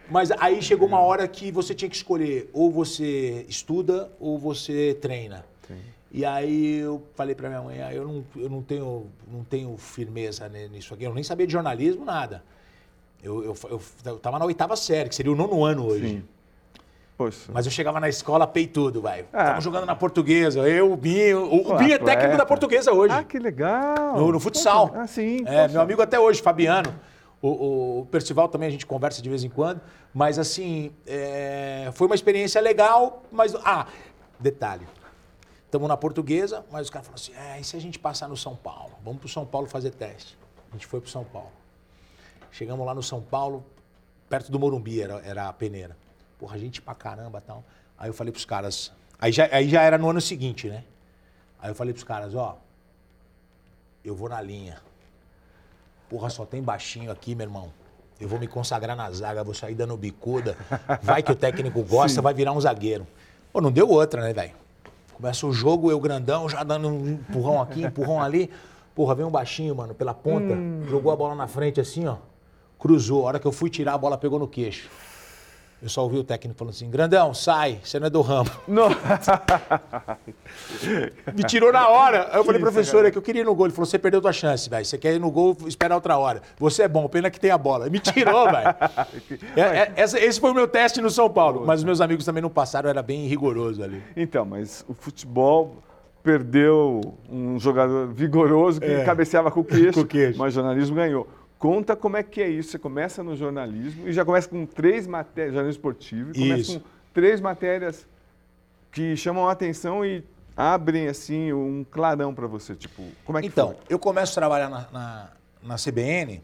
Mas 0.08 0.30
aí 0.40 0.62
chegou 0.62 0.88
uma 0.88 1.00
hora 1.00 1.28
que 1.28 1.52
você 1.52 1.74
tinha 1.74 1.90
que 1.90 1.96
escolher, 1.96 2.48
ou 2.54 2.70
você 2.70 3.44
estuda 3.48 4.12
ou 4.20 4.38
você 4.38 4.96
treina. 5.02 5.46
E 6.12 6.26
aí 6.26 6.80
eu 6.80 7.04
falei 7.16 7.36
pra 7.36 7.50
minha 7.50 7.62
mãe, 7.62 7.82
ah, 7.82 7.94
eu, 7.94 8.04
não, 8.08 8.26
eu 8.36 8.50
não, 8.50 8.62
tenho, 8.64 9.08
não 9.32 9.44
tenho 9.44 9.78
firmeza 9.78 10.50
nisso 10.50 10.94
aqui, 10.94 11.04
eu 11.04 11.14
nem 11.14 11.24
sabia 11.24 11.46
de 11.46 11.54
jornalismo, 11.54 12.04
nada. 12.04 12.44
Eu, 13.22 13.44
eu, 13.44 13.56
eu, 13.70 13.82
eu 14.06 14.18
tava 14.18 14.40
na 14.40 14.46
oitava 14.46 14.76
série, 14.76 15.10
que 15.10 15.16
seria 15.16 15.32
o 15.32 15.36
nono 15.36 15.64
ano 15.64 15.86
hoje. 15.86 16.08
Sim. 16.08 16.24
Poxa. 17.18 17.52
Mas 17.54 17.66
eu 17.66 17.72
chegava 17.72 18.00
na 18.00 18.08
escola 18.08 18.48
peitudo, 18.48 19.02
velho. 19.02 19.28
Ah. 19.34 19.44
Tava 19.46 19.62
jogando 19.62 19.86
na 19.86 19.94
portuguesa. 19.94 20.62
Eu, 20.62 20.94
o 20.94 20.96
Binho. 20.96 21.44
O, 21.44 21.74
o 21.74 21.78
Binho 21.78 21.96
é 21.96 21.98
técnico 22.00 22.38
da 22.38 22.46
portuguesa 22.46 22.94
hoje. 22.94 23.14
Ah, 23.14 23.26
que 23.26 23.38
legal. 23.38 24.16
No, 24.18 24.32
no 24.32 24.40
futsal. 24.40 24.88
Poxa, 24.88 25.02
Ah, 25.02 25.06
sim. 25.08 25.42
É, 25.46 25.64
poxa. 25.64 25.68
meu 25.74 25.82
amigo 25.82 26.02
até 26.02 26.18
hoje, 26.18 26.42
Fabiano. 26.42 26.96
O, 27.42 27.48
o, 27.50 28.00
o 28.00 28.06
Percival 28.06 28.48
também 28.48 28.70
a 28.70 28.72
gente 28.72 28.86
conversa 28.86 29.22
de 29.22 29.30
vez 29.30 29.44
em 29.44 29.50
quando. 29.50 29.82
Mas 30.14 30.40
assim, 30.40 30.94
é, 31.06 31.90
foi 31.94 32.08
uma 32.08 32.16
experiência 32.16 32.62
legal, 32.62 33.22
mas. 33.30 33.54
Ah, 33.66 33.86
detalhe. 34.40 34.88
Estamos 35.70 35.88
na 35.88 35.96
portuguesa, 35.96 36.66
mas 36.72 36.88
os 36.88 36.90
caras 36.90 37.06
falaram 37.06 37.24
assim: 37.24 37.36
é, 37.36 37.60
e 37.60 37.64
se 37.64 37.78
a 37.78 37.80
gente 37.80 38.00
passar 38.00 38.28
no 38.28 38.36
São 38.36 38.56
Paulo? 38.56 38.92
Vamos 39.04 39.20
pro 39.20 39.30
São 39.30 39.46
Paulo 39.46 39.68
fazer 39.68 39.92
teste. 39.92 40.36
A 40.72 40.74
gente 40.74 40.88
foi 40.88 41.00
pro 41.00 41.08
São 41.08 41.24
Paulo. 41.24 41.52
Chegamos 42.52 42.84
lá 42.84 42.96
no 42.96 43.04
São 43.04 43.22
Paulo, 43.22 43.64
perto 44.28 44.52
do 44.52 44.58
Morumbi, 44.58 45.00
era, 45.00 45.22
era 45.24 45.48
a 45.48 45.54
peneira. 45.54 45.96
Porra, 46.40 46.58
gente 46.58 46.82
pra 46.82 46.96
caramba 46.96 47.38
e 47.38 47.42
tal. 47.42 47.64
Aí 48.00 48.10
eu 48.10 48.16
falei 48.16 48.32
pros 48.32 48.46
caras. 48.46 48.92
Aí 49.22 49.32
já, 49.32 49.48
aí 49.52 49.70
já 49.70 49.84
era 49.84 49.96
no 49.96 50.10
ano 50.10 50.20
seguinte, 50.20 50.68
né? 50.68 50.84
Aí 51.62 51.70
eu 51.70 51.76
falei 51.76 51.94
pros 51.94 52.04
caras, 52.04 52.34
ó, 52.34 52.58
eu 54.04 54.16
vou 54.16 54.28
na 54.28 54.42
linha. 54.42 54.82
Porra, 56.10 56.32
só 56.32 56.48
tem 56.48 56.64
baixinho 56.64 57.12
aqui, 57.12 57.36
meu 57.36 57.46
irmão. 57.46 57.72
Eu 58.20 58.28
vou 58.28 58.40
me 58.40 58.48
consagrar 58.48 58.98
na 58.98 59.12
zaga, 59.12 59.44
vou 59.44 59.54
sair 59.54 59.76
dando 59.76 59.96
bicuda. 59.96 60.58
Vai 61.04 61.22
que 61.22 61.32
o 61.32 61.36
técnico 61.36 61.84
gosta, 61.84 62.24
vai 62.24 62.34
virar 62.34 62.54
um 62.54 62.60
zagueiro. 62.60 63.06
Pô, 63.54 63.62
não 63.62 63.72
deu 63.72 63.88
outra, 63.88 64.24
né, 64.24 64.34
velho? 64.34 64.69
Começa 65.20 65.46
o 65.46 65.52
jogo, 65.52 65.92
eu 65.92 66.00
grandão, 66.00 66.48
já 66.48 66.64
dando 66.64 66.88
um 66.88 67.10
empurrão 67.10 67.62
aqui, 67.62 67.84
empurrão 67.84 68.22
ali. 68.22 68.50
Porra, 68.96 69.14
vem 69.14 69.26
um 69.26 69.30
baixinho, 69.30 69.76
mano, 69.76 69.94
pela 69.94 70.14
ponta, 70.14 70.56
jogou 70.90 71.12
a 71.12 71.16
bola 71.16 71.36
na 71.36 71.46
frente 71.46 71.82
assim, 71.82 72.08
ó. 72.08 72.16
Cruzou. 72.80 73.24
A 73.24 73.26
hora 73.26 73.40
que 73.40 73.46
eu 73.46 73.52
fui 73.52 73.70
tirar, 73.70 73.96
a 73.96 73.98
bola 73.98 74.18
pegou 74.18 74.40
no 74.40 74.48
queixo. 74.48 74.90
Eu 75.82 75.88
só 75.88 76.04
ouvi 76.04 76.18
o 76.18 76.24
técnico 76.26 76.58
falando 76.60 76.74
assim: 76.74 76.90
Grandão, 76.90 77.34
sai, 77.34 77.80
você 77.82 77.98
não 78.00 78.08
é 78.08 78.10
do 78.10 78.20
ramo. 78.22 78.50
Não. 78.68 78.90
Me 81.34 81.44
tirou 81.44 81.72
na 81.72 81.88
hora. 81.88 82.30
Aí 82.32 82.40
eu 82.40 82.44
falei, 82.44 82.62
isso, 82.62 82.72
professor, 82.72 83.06
é 83.06 83.12
que 83.12 83.18
eu 83.18 83.22
queria 83.22 83.42
ir 83.42 83.46
no 83.46 83.56
gol. 83.56 83.68
Ele 83.68 83.74
falou, 83.74 83.86
você 83.86 83.98
perdeu 83.98 84.22
tua 84.22 84.34
chance, 84.34 84.70
velho. 84.70 84.86
Você 84.86 84.98
quer 84.98 85.14
ir 85.14 85.20
no 85.20 85.32
gol, 85.32 85.56
espera 85.68 85.96
outra 85.96 86.18
hora. 86.18 86.42
Você 86.58 86.84
é 86.84 86.88
bom, 86.88 87.08
pena 87.08 87.30
que 87.30 87.40
tem 87.40 87.52
a 87.52 87.58
bola. 87.58 87.90
Me 87.90 88.00
tirou, 88.00 88.46
velho. 88.46 88.70
É, 89.56 89.92
é, 89.96 90.04
esse 90.26 90.40
foi 90.40 90.52
o 90.52 90.54
meu 90.54 90.68
teste 90.68 91.02
no 91.02 91.10
São 91.10 91.30
Paulo. 91.30 91.64
Mas 91.66 91.80
os 91.80 91.84
meus 91.84 92.02
amigos 92.02 92.26
também 92.26 92.42
não 92.42 92.50
passaram, 92.50 92.90
era 92.90 93.02
bem 93.02 93.26
rigoroso 93.28 93.84
ali. 93.84 94.02
Então, 94.16 94.46
mas 94.46 94.84
o 94.88 94.94
futebol 94.94 95.78
perdeu 96.24 97.02
um 97.30 97.60
jogador 97.60 98.08
vigoroso 98.08 98.80
que 98.80 98.88
É. 98.88 99.04
cabeceava 99.04 99.50
com 99.52 99.62
o 99.62 99.64
queixo, 99.64 99.94
Com 99.94 100.02
o 100.02 100.06
queixo. 100.06 100.38
mas 100.38 100.54
o 100.54 100.56
jornalismo 100.56 100.96
ganhou. 100.96 101.28
Conta 101.60 101.94
como 101.94 102.16
é 102.16 102.24
que 102.24 102.42
é 102.42 102.50
isso. 102.50 102.72
Você 102.72 102.80
começa 102.80 103.22
no 103.22 103.36
jornalismo 103.36 104.08
e 104.08 104.14
já 104.14 104.24
começa 104.24 104.48
com 104.48 104.66
três 104.66 105.06
matérias, 105.06 105.54
jornalismo 105.54 105.78
esportivo, 105.78 106.32
e 106.32 106.40
começa 106.40 106.62
Isso. 106.62 106.80
com 106.80 106.86
três 107.14 107.42
matérias 107.42 108.08
que 108.92 109.16
chamam 109.18 109.48
a 109.48 109.52
atenção 109.52 110.06
e 110.06 110.24
abrem 110.56 111.08
assim 111.08 111.52
um 111.52 111.84
clarão 111.84 112.34
para 112.34 112.48
você. 112.48 112.76
Tipo, 112.76 113.04
como 113.26 113.38
é 113.38 113.42
que 113.42 113.48
Então, 113.48 113.76
eu 113.90 114.00
começo 114.00 114.32
a 114.32 114.36
trabalhar 114.36 114.70
na, 114.70 114.88
na, 114.92 115.30
na 115.62 115.76
CBN 115.76 116.42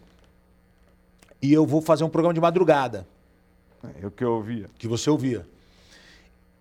e 1.42 1.54
eu 1.54 1.66
vou 1.66 1.82
fazer 1.82 2.04
um 2.04 2.10
programa 2.10 2.34
de 2.34 2.42
madrugada, 2.42 3.08
foi? 3.86 4.04
É 4.04 4.08
o 4.08 4.12
que 4.12 4.24
eu 4.24 4.34
ouvia. 4.34 4.68
que 4.78 4.88
você 4.88 5.10
ouvia. 5.10 5.48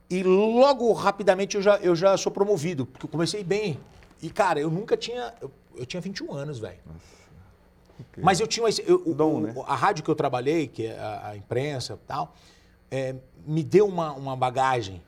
E 0.08 0.22
logo, 0.22 0.92
rapidamente, 0.92 1.56
eu 1.56 1.62
já, 1.62 1.76
eu 1.78 1.96
já 1.96 2.16
sou 2.16 2.30
promovido, 2.30 2.86
porque 2.86 3.06
eu 3.06 3.10
comecei 3.10 3.42
bem. 3.42 3.80
E, 4.22 4.30
cara, 4.30 4.60
eu 4.60 4.70
nunca 4.70 4.96
tinha... 4.96 5.34
Eu, 5.40 5.50
eu 5.76 5.84
tinha 5.84 6.00
21 6.00 6.32
anos, 6.32 6.58
velho. 6.58 6.78
Mas 8.16 8.40
eu 8.40 8.46
tinha. 8.46 8.66
eu- 8.86 9.02
o- 9.06 9.14
Dom, 9.14 9.40
né? 9.40 9.54
A 9.66 9.74
rádio 9.74 10.02
que 10.04 10.10
eu 10.10 10.14
trabalhei, 10.14 10.66
que 10.66 10.86
é 10.86 10.98
a, 10.98 11.28
a 11.30 11.36
imprensa 11.36 11.94
e 11.94 12.06
tal, 12.06 12.34
é, 12.90 13.14
me 13.46 13.62
deu 13.62 13.86
uma, 13.86 14.12
uma 14.12 14.36
bagagem. 14.36 15.02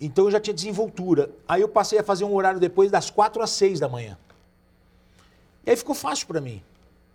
Então 0.00 0.26
eu 0.26 0.30
já 0.30 0.40
tinha 0.40 0.54
desenvoltura. 0.54 1.30
Aí 1.48 1.60
eu 1.60 1.68
passei 1.68 1.98
a 1.98 2.04
fazer 2.04 2.24
um 2.24 2.34
horário 2.34 2.60
depois 2.60 2.90
das 2.90 3.10
quatro 3.10 3.42
às 3.42 3.50
seis 3.50 3.80
da 3.80 3.88
manhã. 3.88 4.16
E 5.66 5.70
aí 5.70 5.76
ficou 5.76 5.94
fácil 5.94 6.26
pra 6.26 6.40
mim. 6.40 6.62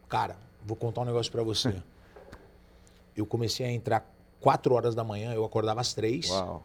Cara, 0.09 0.35
vou 0.65 0.75
contar 0.75 1.01
um 1.01 1.05
negócio 1.05 1.31
pra 1.31 1.43
você. 1.43 1.75
Eu 3.15 3.25
comecei 3.27 3.63
a 3.65 3.71
entrar 3.71 4.11
quatro 4.41 4.73
horas 4.73 4.95
da 4.95 5.03
manhã, 5.03 5.33
eu 5.35 5.45
acordava 5.45 5.79
às 5.79 5.93
três 5.93 6.29
Uau. 6.31 6.63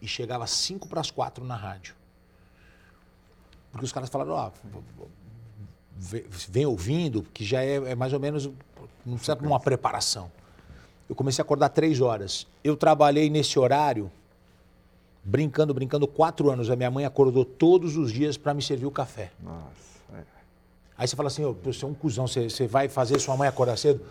e 0.00 0.06
chegava 0.06 0.44
às 0.44 0.50
5 0.52 0.86
para 0.88 1.00
as 1.00 1.10
4 1.10 1.44
na 1.44 1.56
rádio. 1.56 1.96
Porque 3.72 3.84
os 3.84 3.90
caras 3.92 4.08
falaram, 4.08 4.30
ó, 4.34 4.50
vem, 4.62 4.82
vem 5.96 6.66
ouvindo, 6.66 7.22
que 7.32 7.44
já 7.44 7.62
é, 7.62 7.76
é 7.76 7.94
mais 7.94 8.12
ou 8.12 8.20
menos, 8.20 8.46
não 9.04 9.16
precisa 9.16 9.36
de 9.36 9.46
uma 9.46 9.60
preparação. 9.60 10.30
Eu 11.08 11.14
comecei 11.14 11.42
a 11.42 11.44
acordar 11.44 11.68
três 11.68 12.00
horas. 12.00 12.46
Eu 12.62 12.76
trabalhei 12.76 13.28
nesse 13.28 13.58
horário, 13.58 14.10
brincando, 15.22 15.74
brincando, 15.74 16.06
quatro 16.06 16.50
anos. 16.50 16.70
A 16.70 16.76
minha 16.76 16.90
mãe 16.90 17.04
acordou 17.04 17.44
todos 17.44 17.96
os 17.96 18.10
dias 18.10 18.36
para 18.36 18.54
me 18.54 18.62
servir 18.62 18.86
o 18.86 18.90
café. 18.90 19.30
Nossa. 19.42 19.64
é. 20.14 20.22
Aí 20.96 21.06
você 21.06 21.14
fala 21.14 21.28
assim, 21.28 21.44
ô, 21.44 21.52
você 21.52 21.84
é 21.84 21.88
um 21.88 21.94
cuzão, 21.94 22.26
você, 22.26 22.48
você 22.48 22.66
vai 22.66 22.88
fazer 22.88 23.18
sua 23.18 23.36
mãe 23.36 23.48
acordar 23.48 23.76
cedo? 23.76 24.04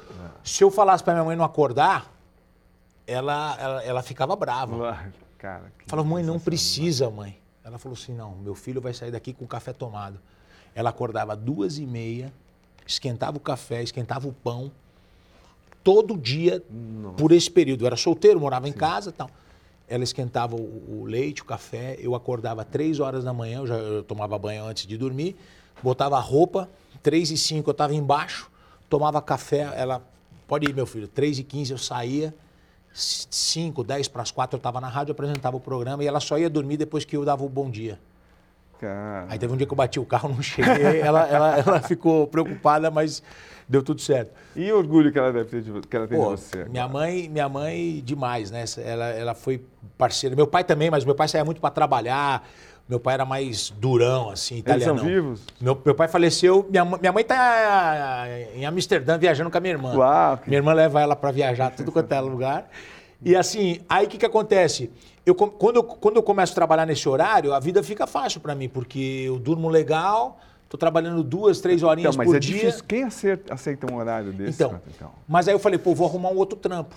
Se 0.43 0.63
eu 0.63 0.69
falasse 0.69 1.03
para 1.03 1.13
minha 1.13 1.25
mãe 1.25 1.35
não 1.35 1.45
acordar, 1.45 2.11
ela, 3.07 3.57
ela, 3.59 3.83
ela 3.83 4.03
ficava 4.03 4.35
brava. 4.35 4.77
Cara, 5.87 6.03
mãe, 6.03 6.23
não 6.23 6.39
precisa, 6.39 7.09
mãe. 7.09 7.37
Ela 7.63 7.77
falou 7.77 7.97
assim, 7.97 8.13
não, 8.13 8.35
meu 8.35 8.55
filho 8.55 8.79
vai 8.79 8.93
sair 8.93 9.11
daqui 9.11 9.33
com 9.33 9.45
o 9.45 9.47
café 9.47 9.73
tomado. 9.73 10.19
Ela 10.75 10.89
acordava 10.89 11.35
duas 11.35 11.77
e 11.77 11.85
meia, 11.85 12.31
esquentava 12.85 13.37
o 13.37 13.39
café, 13.39 13.83
esquentava 13.83 14.27
o 14.27 14.33
pão, 14.33 14.71
todo 15.83 16.17
dia 16.17 16.63
por 17.17 17.31
esse 17.31 17.49
período. 17.49 17.83
Eu 17.83 17.87
era 17.87 17.95
solteiro, 17.95 18.39
morava 18.39 18.67
em 18.67 18.73
casa 18.73 19.09
e 19.09 19.13
tal. 19.13 19.29
Ela 19.87 20.03
esquentava 20.03 20.55
o, 20.55 21.01
o 21.01 21.05
leite, 21.05 21.41
o 21.41 21.45
café, 21.45 21.97
eu 21.99 22.15
acordava 22.15 22.63
três 22.63 22.99
horas 22.99 23.23
da 23.23 23.33
manhã, 23.33 23.59
eu 23.59 23.67
já 23.67 23.75
eu 23.75 24.03
tomava 24.03 24.37
banho 24.39 24.65
antes 24.65 24.87
de 24.87 24.97
dormir, 24.97 25.35
botava 25.83 26.17
a 26.17 26.21
roupa, 26.21 26.69
três 27.01 27.29
e 27.29 27.37
cinco 27.37 27.69
eu 27.69 27.73
estava 27.73 27.93
embaixo, 27.93 28.49
tomava 28.89 29.21
café, 29.21 29.71
ela, 29.75 30.01
pode 30.47 30.69
ir 30.69 30.73
meu 30.73 30.85
filho, 30.85 31.07
três 31.07 31.37
e 31.37 31.43
quinze 31.43 31.73
eu 31.73 31.77
saía, 31.77 32.33
5, 32.93 33.83
10 33.83 34.07
para 34.07 34.21
as 34.21 34.29
4 34.29 34.55
eu 34.55 34.57
estava 34.57 34.79
na 34.79 34.87
rádio, 34.87 35.11
apresentava 35.11 35.57
o 35.57 35.59
programa 35.59 36.03
e 36.03 36.07
ela 36.07 36.19
só 36.19 36.37
ia 36.37 36.49
dormir 36.49 36.77
depois 36.77 37.03
que 37.03 37.17
eu 37.17 37.25
dava 37.25 37.43
o 37.43 37.49
bom 37.49 37.69
dia. 37.69 37.99
Cara, 38.83 39.25
Aí 39.29 39.39
teve 39.39 39.53
um 39.53 39.55
dia 39.55 39.65
que 39.65 39.71
eu 39.71 39.77
bati 39.77 39.97
o 39.99 40.05
carro, 40.05 40.27
não 40.29 40.41
cheguei, 40.41 40.99
ela, 40.99 41.25
ela, 41.27 41.57
ela 41.57 41.79
ficou 41.81 42.27
preocupada, 42.27 42.91
mas 42.91 43.23
deu 43.67 43.81
tudo 43.81 44.01
certo. 44.01 44.31
E 44.55 44.69
o 44.71 44.77
orgulho 44.77 45.09
que 45.11 45.17
ela 45.17 45.31
deve 45.31 45.45
ter 45.49 45.61
de, 45.61 45.87
que 45.87 45.95
ela 45.95 46.05
tem 46.07 46.17
Pô, 46.17 46.35
de 46.35 46.41
você. 46.41 46.65
minha 46.65 46.85
mãe, 46.87 47.29
minha 47.29 47.47
mãe 47.47 48.01
demais, 48.03 48.51
né? 48.51 48.65
Ela, 48.83 49.05
ela 49.11 49.33
foi 49.33 49.63
parceira. 49.97 50.35
Meu 50.35 50.45
pai 50.45 50.65
também, 50.65 50.91
mas 50.91 51.05
meu 51.05 51.15
pai 51.15 51.29
saía 51.29 51.45
muito 51.45 51.61
para 51.61 51.69
trabalhar. 51.69 52.45
Meu 52.89 52.99
pai 52.99 53.13
era 53.13 53.23
mais 53.25 53.69
durão, 53.69 54.29
assim, 54.29 54.55
Eles 54.55 54.65
italiano. 54.65 54.99
são 54.99 55.07
vivos? 55.07 55.41
Meu, 55.61 55.81
meu 55.85 55.95
pai 55.95 56.09
faleceu. 56.09 56.67
Minha, 56.69 56.83
mãe- 56.83 56.99
minha 56.99 57.13
mãe 57.13 57.23
tá 57.23 58.25
em 58.53 58.65
Amsterdã 58.65 59.17
viajando 59.17 59.49
com 59.49 59.57
a 59.57 59.61
minha 59.61 59.73
irmã. 59.73 59.95
Uau, 59.95 60.37
que- 60.39 60.49
Minha 60.49 60.59
irmã 60.59 60.73
leva 60.73 60.99
ela 61.01 61.15
para 61.15 61.31
viajar 61.31 61.69
tudo 61.71 61.89
quanto 61.93 62.11
é 62.11 62.19
lugar. 62.19 62.69
E 63.23 63.33
assim, 63.37 63.79
aí 63.87 64.05
o 64.05 64.09
que, 64.09 64.17
que 64.17 64.25
acontece? 64.25 64.91
Eu, 65.25 65.33
quando, 65.35 65.77
eu, 65.77 65.83
quando 65.83 66.17
eu 66.17 66.23
começo 66.23 66.51
a 66.51 66.55
trabalhar 66.55 66.85
nesse 66.85 67.07
horário, 67.07 67.53
a 67.53 67.59
vida 67.59 67.81
fica 67.81 68.05
fácil 68.05 68.41
para 68.41 68.53
mim, 68.53 68.67
porque 68.67 69.23
eu 69.27 69.39
durmo 69.39 69.69
legal, 69.69 70.37
tô 70.67 70.77
trabalhando 70.77 71.23
duas, 71.23 71.61
três 71.61 71.81
horinhas 71.81 72.13
Então, 72.13 72.17
mas 72.17 72.27
por 72.27 72.35
é 72.35 72.39
dia. 72.39 72.55
difícil. 72.57 72.83
Quem 72.85 73.03
aceita, 73.03 73.53
aceita 73.53 73.91
um 73.91 73.95
horário 73.95 74.33
desse? 74.33 74.61
Então, 74.63 74.81
então? 74.93 75.11
mas 75.27 75.47
aí 75.47 75.53
eu 75.53 75.59
falei, 75.59 75.79
pô, 75.79 75.95
vou 75.95 76.07
arrumar 76.07 76.29
um 76.29 76.35
outro 76.37 76.57
trampo. 76.57 76.93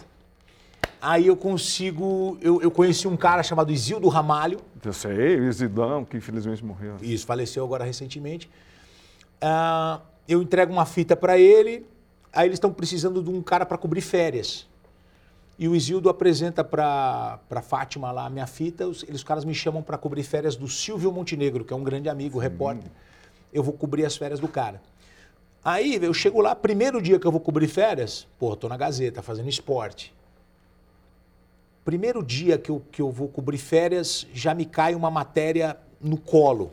Aí 1.01 1.27
eu 1.29 1.37
consigo. 1.37 2.37
Eu, 2.41 2.61
eu 2.63 2.71
conheci 2.71 3.07
um 3.07 3.17
cara 3.17 3.43
chamado 3.43 3.71
Isildo 3.71 4.09
Ramalho, 4.09 4.59
Eu 4.85 4.93
sei, 4.93 5.39
o 5.39 5.49
Isidão, 5.49 6.05
que 6.05 6.17
infelizmente 6.17 6.65
morreu. 6.65 6.97
isso, 7.03 7.25
faleceu 7.27 7.63
agora 7.65 7.85
recentemente. 7.85 8.51
Ah, 9.41 10.01
eu 10.27 10.43
entrego 10.43 10.73
uma 10.73 10.87
fita 10.87 11.15
para 11.15 11.39
ele, 11.39 11.87
aí 12.33 12.49
eles 12.49 12.57
estão 12.57 12.73
precisando 12.73 13.23
de 13.23 13.31
um 13.31 13.41
cara 13.43 13.65
para 13.65 13.79
cobrir 13.79 14.01
férias. 14.01 14.67
E 15.59 15.67
o 15.69 15.75
Isildo 15.75 16.11
apresenta 16.11 16.63
para 16.63 17.63
Fátima 17.63 18.13
lá 18.13 18.27
a 18.27 18.31
minha 18.31 18.47
fita, 18.47 18.87
os, 18.87 19.03
eles, 19.05 19.17
os 19.17 19.25
caras 19.25 19.45
me 19.45 19.55
chamam 19.55 19.83
para 19.83 19.97
cobrir 19.97 20.23
férias 20.23 20.55
do 20.55 20.69
Silvio 20.69 21.11
Montenegro, 21.11 21.65
que 21.65 21.73
é 21.73 21.77
um 21.77 21.83
grande 21.83 22.09
amigo, 22.09 22.39
repórter. 22.39 22.91
Eu 23.53 23.63
vou 23.63 23.73
cobrir 23.73 24.05
as 24.05 24.17
férias 24.17 24.39
do 24.39 24.49
cara. 24.49 24.83
Aí 25.65 25.99
eu 26.01 26.13
chego 26.13 26.41
lá, 26.41 26.55
primeiro 26.55 27.01
dia 27.01 27.19
que 27.19 27.27
eu 27.27 27.33
vou 27.33 27.41
cobrir 27.41 27.69
férias, 27.69 28.27
pô, 28.39 28.55
tô 28.55 28.69
na 28.69 28.77
Gazeta, 28.77 29.23
fazendo 29.23 29.49
esporte. 29.49 30.15
Primeiro 31.85 32.23
dia 32.23 32.59
que 32.59 32.71
eu, 32.71 32.83
que 32.93 33.01
eu 33.01 33.11
vou 33.11 33.27
cobrir 33.27 33.59
férias, 33.59 34.27
já 34.35 34.55
me 34.55 34.67
cai 34.67 34.95
uma 34.95 35.11
matéria 35.11 35.77
no 36.01 36.19
colo. 36.19 36.73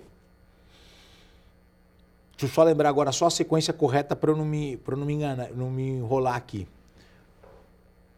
Deixa 2.31 2.45
eu 2.45 2.49
só 2.49 2.63
lembrar 2.63 2.89
agora 2.89 3.11
só 3.11 3.27
a 3.27 3.31
sequência 3.31 3.73
correta 3.73 4.15
para 4.15 4.31
eu 4.31 4.35
não 4.35 4.43
me, 4.43 4.79
eu 4.85 4.97
não 4.97 5.05
me 5.05 5.13
enganar, 5.13 5.49
não 5.51 5.71
me 5.71 5.87
enrolar 5.87 6.35
aqui. 6.35 6.67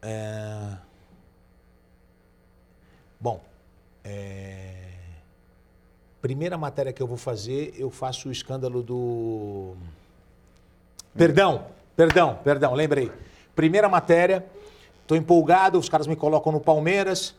É... 0.08 0.76
Bom, 3.18 3.42
é... 4.04 4.92
primeira 6.22 6.56
matéria 6.56 6.92
que 6.92 7.02
eu 7.02 7.08
vou 7.08 7.16
fazer, 7.16 7.74
eu 7.76 7.90
faço 7.90 8.28
o 8.28 8.32
escândalo 8.32 8.84
do. 8.84 9.74
Perdão, 11.12 11.66
perdão, 11.96 12.38
perdão, 12.44 12.72
lembrei. 12.74 13.10
Primeira 13.56 13.88
matéria, 13.88 14.46
tô 15.08 15.16
empolgado, 15.16 15.76
os 15.76 15.88
caras 15.88 16.06
me 16.06 16.14
colocam 16.14 16.52
no 16.52 16.60
Palmeiras. 16.60 17.34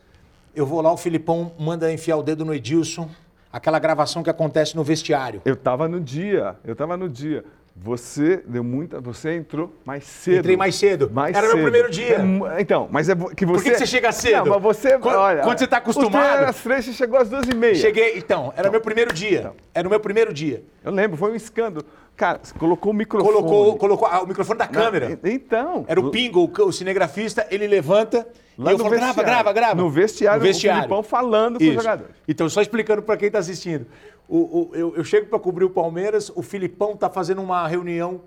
Eu 0.54 0.66
vou 0.66 0.82
lá, 0.82 0.92
o 0.92 0.96
Filipão 0.98 1.52
manda 1.58 1.90
enfiar 1.90 2.18
o 2.18 2.22
dedo 2.22 2.44
no 2.44 2.52
Edilson. 2.52 3.08
Aquela 3.50 3.78
gravação 3.78 4.22
que 4.22 4.28
acontece 4.28 4.76
no 4.76 4.84
vestiário. 4.84 5.40
Eu 5.42 5.56
tava 5.56 5.88
no 5.88 5.98
dia, 5.98 6.56
eu 6.64 6.76
tava 6.76 6.98
no 6.98 7.08
dia. 7.08 7.46
Você 7.80 8.42
deu 8.46 8.64
muita. 8.64 9.00
Você 9.00 9.36
entrou 9.36 9.72
mais 9.84 10.04
cedo. 10.04 10.38
Entrei 10.38 10.56
mais 10.56 10.74
cedo. 10.74 11.10
Mais 11.12 11.36
Era 11.36 11.46
cedo. 11.46 11.54
meu 11.56 11.64
primeiro 11.64 11.90
dia. 11.90 12.18
É 12.56 12.60
então, 12.60 12.88
mas 12.90 13.08
é 13.08 13.14
que 13.14 13.46
você. 13.46 13.64
que 13.64 13.70
que 13.70 13.78
você 13.78 13.86
chega 13.86 14.10
cedo? 14.10 14.46
Não, 14.46 14.54
mas 14.54 14.62
você. 14.62 14.98
Quando- 14.98 15.16
olha, 15.16 15.42
quando 15.42 15.58
você 15.58 15.66
tá 15.66 15.80
treino 15.80 16.00
acostumado- 16.00 16.38
era 16.38 16.50
às 16.50 16.60
três, 16.62 16.84
você 16.84 16.92
chegou 16.92 17.18
às 17.18 17.28
duas 17.28 17.46
e 17.46 17.54
meia. 17.54 17.76
Cheguei, 17.76 18.18
então, 18.18 18.52
era 18.56 18.68
o 18.68 18.72
meu 18.72 18.80
primeiro 18.80 19.12
dia. 19.14 19.52
Era 19.72 19.86
o 19.86 19.90
meu 19.90 20.00
primeiro 20.00 20.32
dia. 20.32 20.64
Eu 20.84 20.90
lembro, 20.90 21.16
foi 21.16 21.30
um 21.30 21.36
escândalo. 21.36 21.86
Cara, 22.16 22.40
você 22.42 22.52
colocou 22.58 22.90
o 22.90 22.94
microfone. 22.94 23.32
Colocou, 23.32 23.76
colocou 23.76 24.08
ah, 24.08 24.22
o 24.22 24.26
microfone 24.26 24.58
da 24.58 24.66
câmera. 24.66 25.16
Então. 25.22 25.84
Era 25.86 26.00
o 26.00 26.10
Pingo, 26.10 26.50
o, 26.52 26.62
o 26.66 26.72
cinegrafista, 26.72 27.46
ele 27.48 27.68
levanta 27.68 28.26
Lá 28.58 28.72
e 28.72 28.74
eu 28.74 28.78
no 28.78 28.84
falo, 28.84 28.96
grava, 28.96 29.06
vestiário. 29.12 29.30
grava, 29.32 29.52
grava. 29.52 29.74
No 29.76 29.88
vestiário, 29.88 30.42
o 30.42 30.54
Filipão 30.54 31.02
falando 31.04 31.58
com 31.58 31.64
os 31.64 31.70
Isso. 31.70 31.80
jogadores. 31.80 32.12
Então, 32.26 32.48
só 32.48 32.60
explicando 32.60 33.02
para 33.02 33.16
quem 33.16 33.28
está 33.28 33.38
assistindo. 33.38 33.86
O, 34.28 34.36
o- 34.70 34.70
eu, 34.74 34.94
eu 34.94 35.02
chego 35.04 35.26
para 35.28 35.38
cobrir 35.38 35.64
o 35.64 35.70
Palmeiras, 35.70 36.30
o 36.34 36.42
Filipão 36.42 36.96
tá 36.96 37.08
fazendo 37.08 37.40
uma 37.42 37.66
reunião. 37.66 38.20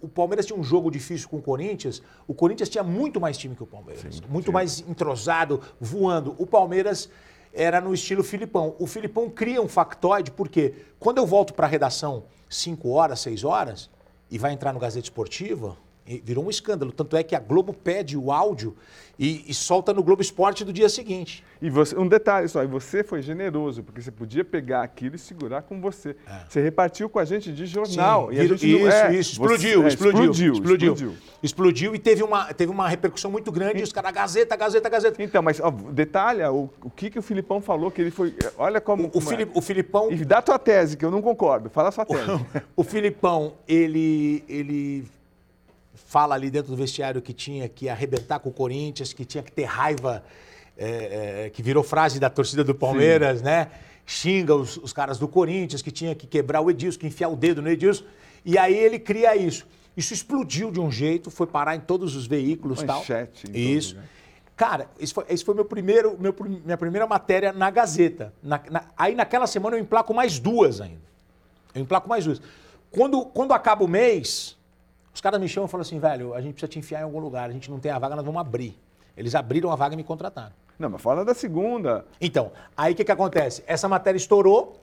O 0.00 0.06
Palmeiras 0.06 0.46
tinha 0.46 0.56
um 0.58 0.62
jogo 0.62 0.90
difícil 0.90 1.28
com 1.28 1.38
o 1.38 1.42
Corinthians. 1.42 2.00
O 2.26 2.32
Corinthians 2.32 2.68
tinha 2.68 2.84
muito 2.84 3.20
mais 3.20 3.36
time 3.36 3.56
que 3.56 3.62
o 3.64 3.66
Palmeiras. 3.66 4.20
muito 4.28 4.52
mais 4.52 4.80
entrosado, 4.88 5.60
voando. 5.80 6.36
O 6.38 6.46
Palmeiras 6.46 7.08
era 7.52 7.80
no 7.80 7.92
estilo 7.92 8.22
Filipão. 8.22 8.76
O 8.78 8.86
Filipão 8.86 9.28
cria 9.28 9.60
um 9.60 9.66
factoide, 9.66 10.30
porque 10.30 10.74
quando 11.00 11.18
eu 11.18 11.26
volto 11.26 11.52
para 11.52 11.66
a 11.66 11.68
redação 11.68 12.24
5 12.48 12.88
horas, 12.90 13.18
6 13.20 13.42
horas, 13.42 13.90
e 14.30 14.38
vai 14.38 14.52
entrar 14.52 14.72
no 14.72 14.78
Gazeta 14.78 15.06
Esportiva, 15.06 15.76
virou 16.24 16.44
um 16.44 16.50
escândalo. 16.50 16.90
Tanto 16.92 17.16
é 17.16 17.22
que 17.22 17.34
a 17.36 17.40
Globo 17.40 17.72
pede 17.72 18.16
o 18.16 18.32
áudio 18.32 18.74
e, 19.18 19.44
e 19.48 19.52
solta 19.54 19.92
no 19.92 20.02
Globo 20.02 20.22
Esporte 20.22 20.64
do 20.64 20.72
dia 20.72 20.88
seguinte. 20.88 21.44
E 21.60 21.68
você, 21.68 21.98
um 21.98 22.06
detalhe 22.06 22.46
só, 22.48 22.62
e 22.62 22.66
você 22.68 23.02
foi 23.02 23.20
generoso, 23.20 23.82
porque 23.82 24.00
você 24.00 24.12
podia 24.12 24.44
pegar 24.44 24.82
aquilo 24.82 25.16
e 25.16 25.18
segurar 25.18 25.62
com 25.62 25.80
você. 25.80 26.14
Você 26.48 26.60
repartiu 26.62 27.08
com 27.08 27.18
a 27.18 27.24
gente 27.24 27.52
de 27.52 27.66
jornal. 27.66 28.28
Sim, 28.30 28.36
e 28.36 28.40
a 28.40 28.46
gente 28.46 28.66
não- 28.66 28.78
isso, 28.78 28.88
é, 28.88 29.14
isso. 29.16 29.36
você- 29.40 29.54
Explodiu, 29.54 29.84
é, 29.84 29.88
explodiu, 29.88 30.20
explodiu, 30.30 30.52
explodiu. 30.52 30.92
explodiu. 30.92 31.14
Explodiu 31.42 31.94
e 31.94 31.98
teve 31.98 32.22
uma, 32.22 32.54
teve 32.54 32.70
uma 32.70 32.88
repercussão 32.88 33.30
muito 33.30 33.50
grande. 33.50 33.80
E 33.80 33.82
os 33.82 33.92
caras, 33.92 34.12
Gazeta, 34.12 34.54
Gazeta, 34.56 34.88
Gazeta. 34.88 35.22
Então, 35.22 35.42
mas 35.42 35.58
ó, 35.60 35.70
detalha 35.70 36.52
o, 36.52 36.70
o 36.82 36.88
que, 36.90 37.10
que 37.10 37.18
o 37.18 37.22
Filipão 37.22 37.60
falou, 37.60 37.90
que 37.90 38.00
ele 38.00 38.10
foi. 38.12 38.34
Olha 38.56 38.80
como. 38.80 39.04
O, 39.06 39.10
como 39.10 39.32
é. 39.32 39.48
O 39.52 39.60
Filipão. 39.60 40.12
E 40.12 40.24
dá 40.24 40.40
tua 40.40 40.58
tese, 40.60 40.96
que 40.96 41.04
eu 41.04 41.10
não 41.10 41.20
concordo. 41.20 41.68
Fala 41.70 41.88
a 41.88 41.92
sua 41.92 42.04
tese. 42.06 42.22
O 42.76 42.84
Filipão, 42.84 43.54
ele, 43.66 44.44
ele 44.48 45.04
fala 46.08 46.34
ali 46.34 46.50
dentro 46.50 46.70
do 46.70 46.76
vestiário 46.76 47.20
que 47.20 47.34
tinha 47.34 47.68
que 47.68 47.86
arrebentar 47.86 48.38
com 48.38 48.48
o 48.48 48.52
Corinthians, 48.52 49.12
que 49.12 49.26
tinha 49.26 49.42
que 49.42 49.52
ter 49.52 49.64
raiva, 49.64 50.24
é, 50.76 51.44
é, 51.44 51.50
que 51.50 51.62
virou 51.62 51.82
frase 51.84 52.18
da 52.18 52.30
torcida 52.30 52.64
do 52.64 52.74
Palmeiras, 52.74 53.42
né? 53.42 53.68
Xinga 54.06 54.54
os, 54.54 54.78
os 54.78 54.90
caras 54.90 55.18
do 55.18 55.28
Corinthians, 55.28 55.82
que 55.82 55.90
tinha 55.90 56.14
que 56.14 56.26
quebrar 56.26 56.62
o 56.62 56.70
Edilson, 56.70 56.98
que 56.98 57.06
enfiar 57.06 57.28
o 57.28 57.36
dedo 57.36 57.60
no 57.60 57.68
Edilson. 57.68 58.04
E 58.42 58.56
aí 58.56 58.74
ele 58.74 58.98
cria 58.98 59.36
isso. 59.36 59.66
Isso 59.94 60.14
explodiu 60.14 60.70
de 60.70 60.80
um 60.80 60.90
jeito, 60.90 61.30
foi 61.30 61.46
parar 61.46 61.76
em 61.76 61.80
todos 61.80 62.16
os 62.16 62.26
veículos 62.26 62.80
e 62.80 62.86
tal. 62.86 63.00
Manchete 63.00 63.42
todos, 63.42 63.60
Isso. 63.60 63.96
né? 63.96 64.02
Cara, 64.56 64.88
esse 64.98 65.12
foi, 65.12 65.24
esse 65.28 65.44
foi 65.44 65.54
meu 65.54 65.64
primeiro, 65.66 66.16
meu 66.18 66.34
minha 66.64 66.76
primeira 66.78 67.06
matéria 67.06 67.52
na 67.52 67.70
Gazeta. 67.70 68.32
Na- 68.42 68.62
na- 68.70 68.84
aí 68.96 69.14
naquela 69.14 69.46
semana 69.46 69.76
eu 69.76 69.80
emplaco 69.80 70.14
mais 70.14 70.38
duas 70.38 70.80
ainda. 70.80 71.02
Eu 71.74 71.82
emplaco 71.82 72.08
mais 72.08 72.24
duas. 72.24 72.40
Quando, 72.90 73.26
quando 73.26 73.52
acaba 73.52 73.84
o 73.84 73.88
mês, 73.88 74.56
os 75.18 75.20
caras 75.20 75.40
me 75.40 75.48
chamam 75.48 75.66
e 75.66 75.70
falam 75.70 75.82
assim, 75.82 75.98
velho, 75.98 76.32
a 76.32 76.40
gente 76.40 76.52
precisa 76.52 76.70
te 76.70 76.78
enfiar 76.78 77.00
em 77.00 77.02
algum 77.02 77.18
lugar, 77.18 77.50
a 77.50 77.52
gente 77.52 77.68
não 77.68 77.80
tem 77.80 77.90
a 77.90 77.98
vaga, 77.98 78.14
nós 78.14 78.24
vamos 78.24 78.40
abrir. 78.40 78.78
Eles 79.16 79.34
abriram 79.34 79.72
a 79.72 79.74
vaga 79.74 79.94
e 79.94 79.96
me 79.96 80.04
contrataram. 80.04 80.52
Não, 80.78 80.88
mas 80.88 81.02
fala 81.02 81.24
da 81.24 81.34
segunda. 81.34 82.06
Então, 82.20 82.52
aí 82.76 82.92
o 82.92 82.96
que, 82.96 83.04
que 83.04 83.10
acontece? 83.10 83.64
Essa 83.66 83.88
matéria 83.88 84.16
estourou 84.16 84.80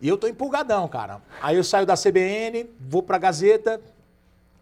e 0.00 0.06
eu 0.06 0.16
tô 0.16 0.28
empolgadão, 0.28 0.86
cara. 0.86 1.20
Aí 1.42 1.56
eu 1.56 1.64
saio 1.64 1.84
da 1.84 1.96
CBN, 1.96 2.70
vou 2.78 3.02
pra 3.02 3.18
Gazeta, 3.18 3.80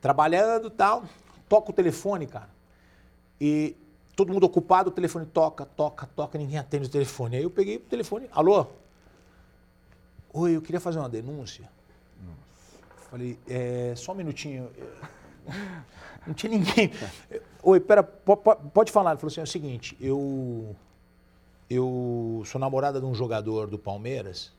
trabalhando 0.01 0.69
e 0.69 0.71
tal, 0.71 1.05
toco 1.51 1.71
o 1.71 1.75
telefone, 1.75 2.27
cara. 2.27 2.49
E 3.39 3.77
todo 4.17 4.33
mundo 4.33 4.45
ocupado, 4.45 4.89
o 4.89 4.93
telefone 4.93 5.27
toca, 5.27 5.67
toca, 5.67 6.09
toca, 6.17 6.39
ninguém 6.39 6.57
atende 6.57 6.87
o 6.87 6.91
telefone. 6.91 7.37
Aí 7.37 7.43
eu 7.43 7.51
peguei 7.51 7.77
o 7.77 7.81
telefone, 7.81 8.27
alô? 8.33 8.69
Oi, 10.33 10.57
eu 10.57 10.63
queria 10.63 10.81
fazer 10.81 10.99
uma 10.99 11.11
denúncia. 11.11 11.69
Falei, 13.13 13.39
é, 13.47 13.93
só 13.95 14.13
um 14.13 14.15
minutinho. 14.15 14.71
Não 16.27 16.33
tinha 16.33 16.51
ninguém. 16.51 16.91
Oi, 17.63 17.79
pera, 17.79 18.03
po- 18.03 18.39
po- 18.39 18.57
pode 18.57 18.91
falar. 18.91 19.11
Ele 19.11 19.21
falou 19.21 19.31
assim: 19.31 19.41
é 19.41 19.45
o 19.45 19.47
seguinte, 19.47 19.95
eu. 20.01 20.75
Eu 21.69 22.43
sou 22.47 22.59
namorada 22.59 22.99
de 23.01 23.05
um 23.05 23.15
jogador 23.15 23.67
do 23.67 23.79
Palmeiras. 23.79 24.51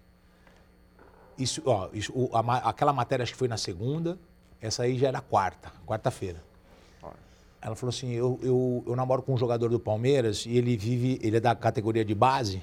Isso, 1.36 1.63
ó, 1.66 1.89
isso, 1.94 2.13
a 2.32 2.70
aquela 2.70 2.94
matéria 2.94 3.24
acho 3.24 3.32
que 3.32 3.38
foi 3.39 3.48
na 3.48 3.58
segunda, 3.58 4.20
essa 4.62 4.84
aí 4.84 5.00
já 5.00 5.08
era 5.08 5.20
quarta, 5.20 5.72
quarta-feira. 5.88 6.39
Ela 7.60 7.76
falou 7.76 7.89
assim: 7.89 8.12
eu, 8.12 8.39
eu, 8.44 8.84
eu 8.86 8.96
namoro 8.96 9.24
com 9.24 9.34
um 9.34 9.38
jogador 9.38 9.70
do 9.70 9.80
Palmeiras 9.80 10.46
e 10.46 10.56
ele 10.56 10.78
vive, 10.78 11.20
ele 11.24 11.38
é 11.38 11.39
da 11.39 11.56
categoria 11.56 12.06
de 12.06 12.13
base 12.13 12.62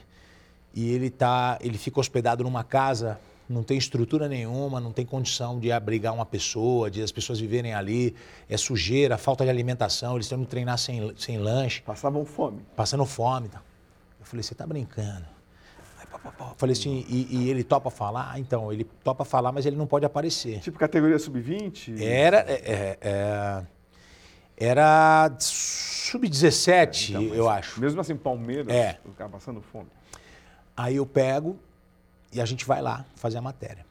e 0.73 0.89
ele 0.93 1.11
tá, 1.11 1.59
ele 1.61 1.77
fica 1.79 1.99
hospedado 1.99 2.45
numa 2.45 2.63
casa, 2.63 3.19
não 3.51 3.63
tem 3.65 3.77
estrutura 3.77 4.29
nenhuma, 4.29 4.79
não 4.81 4.93
tem 4.93 5.05
condição 5.05 5.59
de 5.59 5.73
abrigar 5.73 6.15
uma 6.15 6.25
pessoa, 6.25 6.91
de 6.91 7.03
as 7.03 7.11
pessoas 7.11 7.41
viverem 7.41 7.75
ali, 7.75 8.15
é 8.49 8.57
sujeira, 8.57 9.19
falta 9.19 9.45
de 9.45 9.51
alimentação, 9.51 10.15
eles 10.15 10.29
têm 10.29 10.39
que 10.45 10.47
treinar 10.47 10.79
sem, 10.79 11.13
sem 11.17 11.37
lanche, 11.39 11.83
Passavam 11.83 12.25
fome. 12.25 12.61
passando 12.77 13.05
fome. 13.05 13.49
tal. 13.49 13.63
Eu 14.21 14.25
falei: 14.27 14.43
você 14.43 14.55
tá 14.55 14.67
brincando? 14.67 15.27
Aí, 15.99 16.07
pá, 16.07 16.19
pá, 16.19 16.31
pá. 16.31 16.55
Falei 16.57 16.73
assim, 16.75 17.05
e, 17.09 17.27
e 17.31 17.51
ele 17.51 17.65
topa 17.65 17.91
falar? 17.91 18.31
Ah, 18.33 18.39
então, 18.39 18.73
ele 18.73 18.85
topa 19.03 19.25
falar, 19.25 19.51
mas 19.51 19.67
ele 19.67 19.77
não 19.77 19.87
pode 19.87 20.07
aparecer. 20.07 20.61
Tipo 20.61 20.79
categoria 20.79 21.19
sub-20? 21.19 22.01
Era. 22.01 22.39
é, 22.49 22.53
é, 22.53 22.99
é, 23.03 23.63
era 24.63 25.31
sub-17, 25.39 27.11
Então, 27.11 27.23
mas 27.23 27.33
eu 27.39 27.49
acho. 27.49 27.81
Mesmo 27.81 28.01
assim, 28.01 28.15
Palmeiras, 28.15 28.69
É. 28.73 28.99
o 29.05 29.11
cara 29.13 29.31
passando 29.31 29.61
fome. 29.61 29.89
Aí 30.77 30.97
eu 30.97 31.07
pego 31.07 31.59
e 32.33 32.41
a 32.41 32.45
gente 32.45 32.65
vai 32.65 32.81
lá 32.81 33.05
fazer 33.17 33.39
a 33.39 33.43
matéria. 33.43 33.85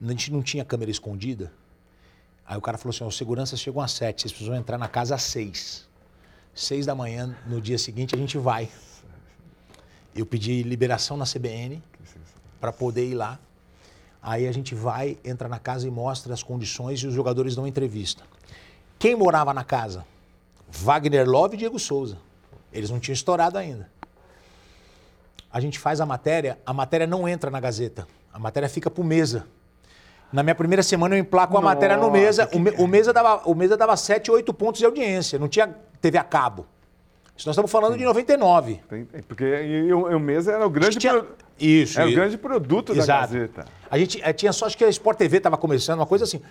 A 0.00 0.08
gente 0.08 0.32
não 0.32 0.42
tinha 0.42 0.64
câmera 0.64 0.90
escondida. 0.90 1.52
Aí 2.46 2.56
o 2.56 2.60
cara 2.60 2.78
falou 2.78 2.94
assim: 2.94 3.04
os 3.04 3.16
seguranças 3.16 3.58
chegam 3.58 3.80
às 3.80 3.92
sete, 3.92 4.22
vocês 4.22 4.32
precisam 4.32 4.54
entrar 4.54 4.78
na 4.78 4.88
casa 4.88 5.14
às 5.14 5.22
seis. 5.22 5.86
Seis 6.54 6.86
da 6.86 6.94
manhã, 6.94 7.36
no 7.46 7.60
dia 7.60 7.78
seguinte, 7.78 8.14
a 8.14 8.18
gente 8.18 8.38
vai. 8.38 8.68
Eu 10.14 10.24
pedi 10.24 10.62
liberação 10.62 11.16
na 11.16 11.24
CBN 11.24 11.82
para 12.60 12.72
poder 12.72 13.06
ir 13.06 13.14
lá. 13.14 13.38
Aí 14.22 14.48
a 14.48 14.52
gente 14.52 14.74
vai, 14.74 15.18
entra 15.24 15.48
na 15.48 15.58
casa 15.58 15.86
e 15.86 15.90
mostra 15.90 16.32
as 16.32 16.42
condições 16.42 17.00
e 17.00 17.06
os 17.06 17.14
jogadores 17.14 17.54
dão 17.54 17.66
entrevista. 17.66 18.24
Quem 18.98 19.14
morava 19.14 19.52
na 19.52 19.62
casa? 19.62 20.04
Wagner 20.68 21.28
Love 21.28 21.54
e 21.54 21.58
Diego 21.58 21.78
Souza. 21.78 22.18
Eles 22.72 22.90
não 22.90 22.98
tinham 22.98 23.14
estourado 23.14 23.56
ainda. 23.58 23.90
A 25.56 25.60
gente 25.60 25.78
faz 25.78 26.02
a 26.02 26.04
matéria, 26.04 26.58
a 26.66 26.72
matéria 26.74 27.06
não 27.06 27.26
entra 27.26 27.50
na 27.50 27.58
Gazeta. 27.58 28.06
A 28.30 28.38
matéria 28.38 28.68
fica 28.68 28.90
pro 28.90 29.02
Mesa. 29.02 29.46
Na 30.30 30.42
minha 30.42 30.54
primeira 30.54 30.82
semana 30.82 31.14
eu 31.16 31.18
emplaco 31.18 31.56
a 31.56 31.62
matéria 31.62 31.96
no 31.96 32.08
Nossa, 32.08 32.12
Mesa. 32.12 32.46
que 32.46 32.56
O, 32.58 32.60
me- 32.60 32.72
o 32.72 32.86
Mesa 32.86 33.10
dava, 33.10 33.40
o 33.48 33.54
Mesa 33.54 33.74
dava 33.74 33.96
7, 33.96 34.30
8 34.30 34.52
pontos 34.52 34.80
de 34.80 34.84
audiência. 34.84 35.38
Não 35.38 35.48
tinha 35.48 35.74
TV 35.98 36.18
a 36.18 36.24
cabo. 36.24 36.66
Isso 37.34 37.48
nós 37.48 37.54
estamos 37.54 37.70
falando 37.72 37.96
de 37.96 38.04
99. 38.04 38.82
Tem- 38.86 39.06
tem- 39.06 39.22
porque 39.22 39.90
o, 39.94 40.14
o 40.14 40.20
Mesa 40.20 40.52
era 40.52 40.66
o 40.66 40.68
grande, 40.68 40.98
Tinha- 40.98 41.14
pro- 41.22 41.34
Isso. 41.58 41.98
era 41.98 42.06
o 42.06 42.12
e- 42.12 42.14
grande 42.14 42.36
produto 42.36 42.92
da 42.92 43.00
Exato. 43.00 43.32
Gazeta. 43.32 43.64
A 43.90 43.96
gente 43.96 44.20
eh, 44.22 44.32
tinha 44.34 44.52
só, 44.52 44.66
acho 44.66 44.76
que 44.76 44.84
a 44.84 44.90
Sport 44.90 45.16
TV 45.16 45.38
estava 45.38 45.56
começando, 45.56 46.00
uma 46.00 46.06
coisa 46.06 46.24
assim. 46.24 46.36
O 46.36 46.42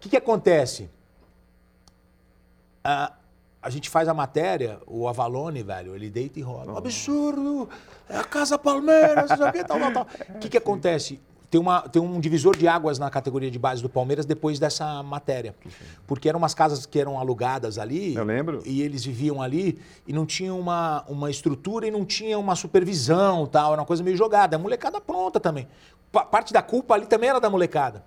que, 0.00 0.08
que 0.08 0.16
acontece? 0.16 0.88
Ah, 2.82 3.12
a 3.64 3.70
gente 3.70 3.88
faz 3.88 4.08
a 4.08 4.14
matéria, 4.14 4.78
o 4.86 5.08
Avalone, 5.08 5.62
velho, 5.62 5.94
ele 5.94 6.10
deita 6.10 6.38
e 6.38 6.42
rola. 6.42 6.72
Um 6.72 6.76
absurdo! 6.76 7.68
É 8.08 8.16
a 8.18 8.24
Casa 8.24 8.58
Palmeiras, 8.58 9.30
não 9.30 9.36
sei 9.36 9.46
o 9.48 9.52
que, 9.52 9.64
tal, 9.64 9.78
tal, 9.80 9.92
tal. 9.92 10.06
O 10.34 10.38
que, 10.40 10.48
que 10.50 10.56
acontece? 10.58 11.18
Tem, 11.50 11.60
uma, 11.60 11.82
tem 11.82 12.02
um 12.02 12.18
divisor 12.18 12.56
de 12.56 12.66
águas 12.66 12.98
na 12.98 13.08
categoria 13.08 13.48
de 13.50 13.58
base 13.60 13.80
do 13.80 13.88
Palmeiras 13.88 14.26
depois 14.26 14.58
dessa 14.58 15.02
matéria. 15.04 15.54
Porque 16.06 16.28
eram 16.28 16.38
umas 16.38 16.52
casas 16.52 16.84
que 16.84 16.98
eram 16.98 17.16
alugadas 17.18 17.78
ali. 17.78 18.14
Eu 18.14 18.24
lembro. 18.24 18.60
E 18.66 18.82
eles 18.82 19.04
viviam 19.04 19.40
ali 19.40 19.78
e 20.06 20.12
não 20.12 20.26
tinha 20.26 20.52
uma, 20.52 21.04
uma 21.08 21.30
estrutura 21.30 21.86
e 21.86 21.92
não 21.92 22.04
tinha 22.04 22.36
uma 22.38 22.56
supervisão 22.56 23.46
tal. 23.46 23.72
Era 23.72 23.80
uma 23.80 23.86
coisa 23.86 24.02
meio 24.02 24.16
jogada. 24.16 24.56
A 24.56 24.58
molecada 24.58 25.00
pronta 25.00 25.38
também. 25.38 25.68
Pa- 26.10 26.24
Parte 26.24 26.52
da 26.52 26.60
culpa 26.60 26.94
ali 26.94 27.06
também 27.06 27.30
era 27.30 27.38
da 27.40 27.48
molecada. 27.48 28.04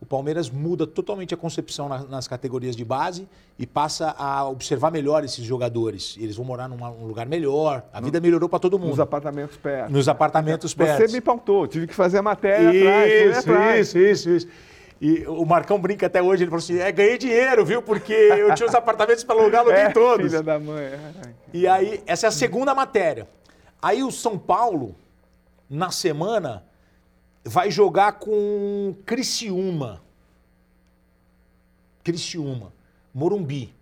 O 0.00 0.04
Palmeiras 0.04 0.50
muda 0.50 0.86
totalmente 0.86 1.32
a 1.32 1.36
concepção 1.36 1.88
na, 1.88 2.04
nas 2.04 2.28
categorias 2.28 2.76
de 2.76 2.84
base 2.84 3.26
e 3.58 3.66
passa 3.66 4.14
a 4.18 4.46
observar 4.46 4.90
melhor 4.90 5.24
esses 5.24 5.42
jogadores. 5.42 6.16
Eles 6.20 6.36
vão 6.36 6.44
morar 6.44 6.68
num 6.68 6.76
um 6.76 7.06
lugar 7.06 7.26
melhor, 7.26 7.82
a 7.92 8.00
vida 8.00 8.20
melhorou 8.20 8.48
para 8.48 8.58
todo 8.58 8.78
mundo. 8.78 8.90
Nos 8.90 9.00
apartamentos 9.00 9.56
perto. 9.56 9.90
Nos 9.90 10.08
apartamentos 10.08 10.74
perto. 10.74 11.06
Você 11.06 11.12
me 11.12 11.20
pautou, 11.20 11.66
tive 11.66 11.86
que 11.86 11.94
fazer 11.94 12.18
a 12.18 12.22
matéria 12.22 12.70
isso, 12.70 12.88
atrás. 12.88 13.38
Atrás. 13.38 13.88
Isso, 13.88 13.98
isso, 13.98 14.30
isso. 14.30 14.48
E 15.00 15.26
o 15.26 15.44
Marcão 15.44 15.78
brinca 15.78 16.06
até 16.06 16.22
hoje, 16.22 16.44
ele 16.44 16.50
falou 16.50 16.62
assim: 16.62 16.78
é, 16.78 16.90
ganhei 16.90 17.18
dinheiro, 17.18 17.64
viu? 17.64 17.82
Porque 17.82 18.12
eu 18.12 18.54
tinha 18.54 18.68
os 18.68 18.74
apartamentos 18.74 19.24
para 19.24 19.38
alugar, 19.38 19.60
aluguei 19.60 19.80
é, 19.84 19.90
todos. 19.90 20.26
Filha 20.26 20.42
da 20.42 20.58
mãe. 20.58 20.92
E 21.52 21.66
aí, 21.66 22.02
essa 22.06 22.26
é 22.26 22.28
a 22.28 22.32
segunda 22.32 22.74
matéria. 22.74 23.28
Aí 23.80 24.02
o 24.02 24.10
São 24.10 24.38
Paulo, 24.38 24.94
na 25.68 25.90
semana, 25.90 26.64
vai 27.46 27.70
jogar 27.70 28.12
com 28.14 28.94
Criciúma. 29.06 30.02
Criciúma. 32.02 32.72
Morumbi. 33.14 33.72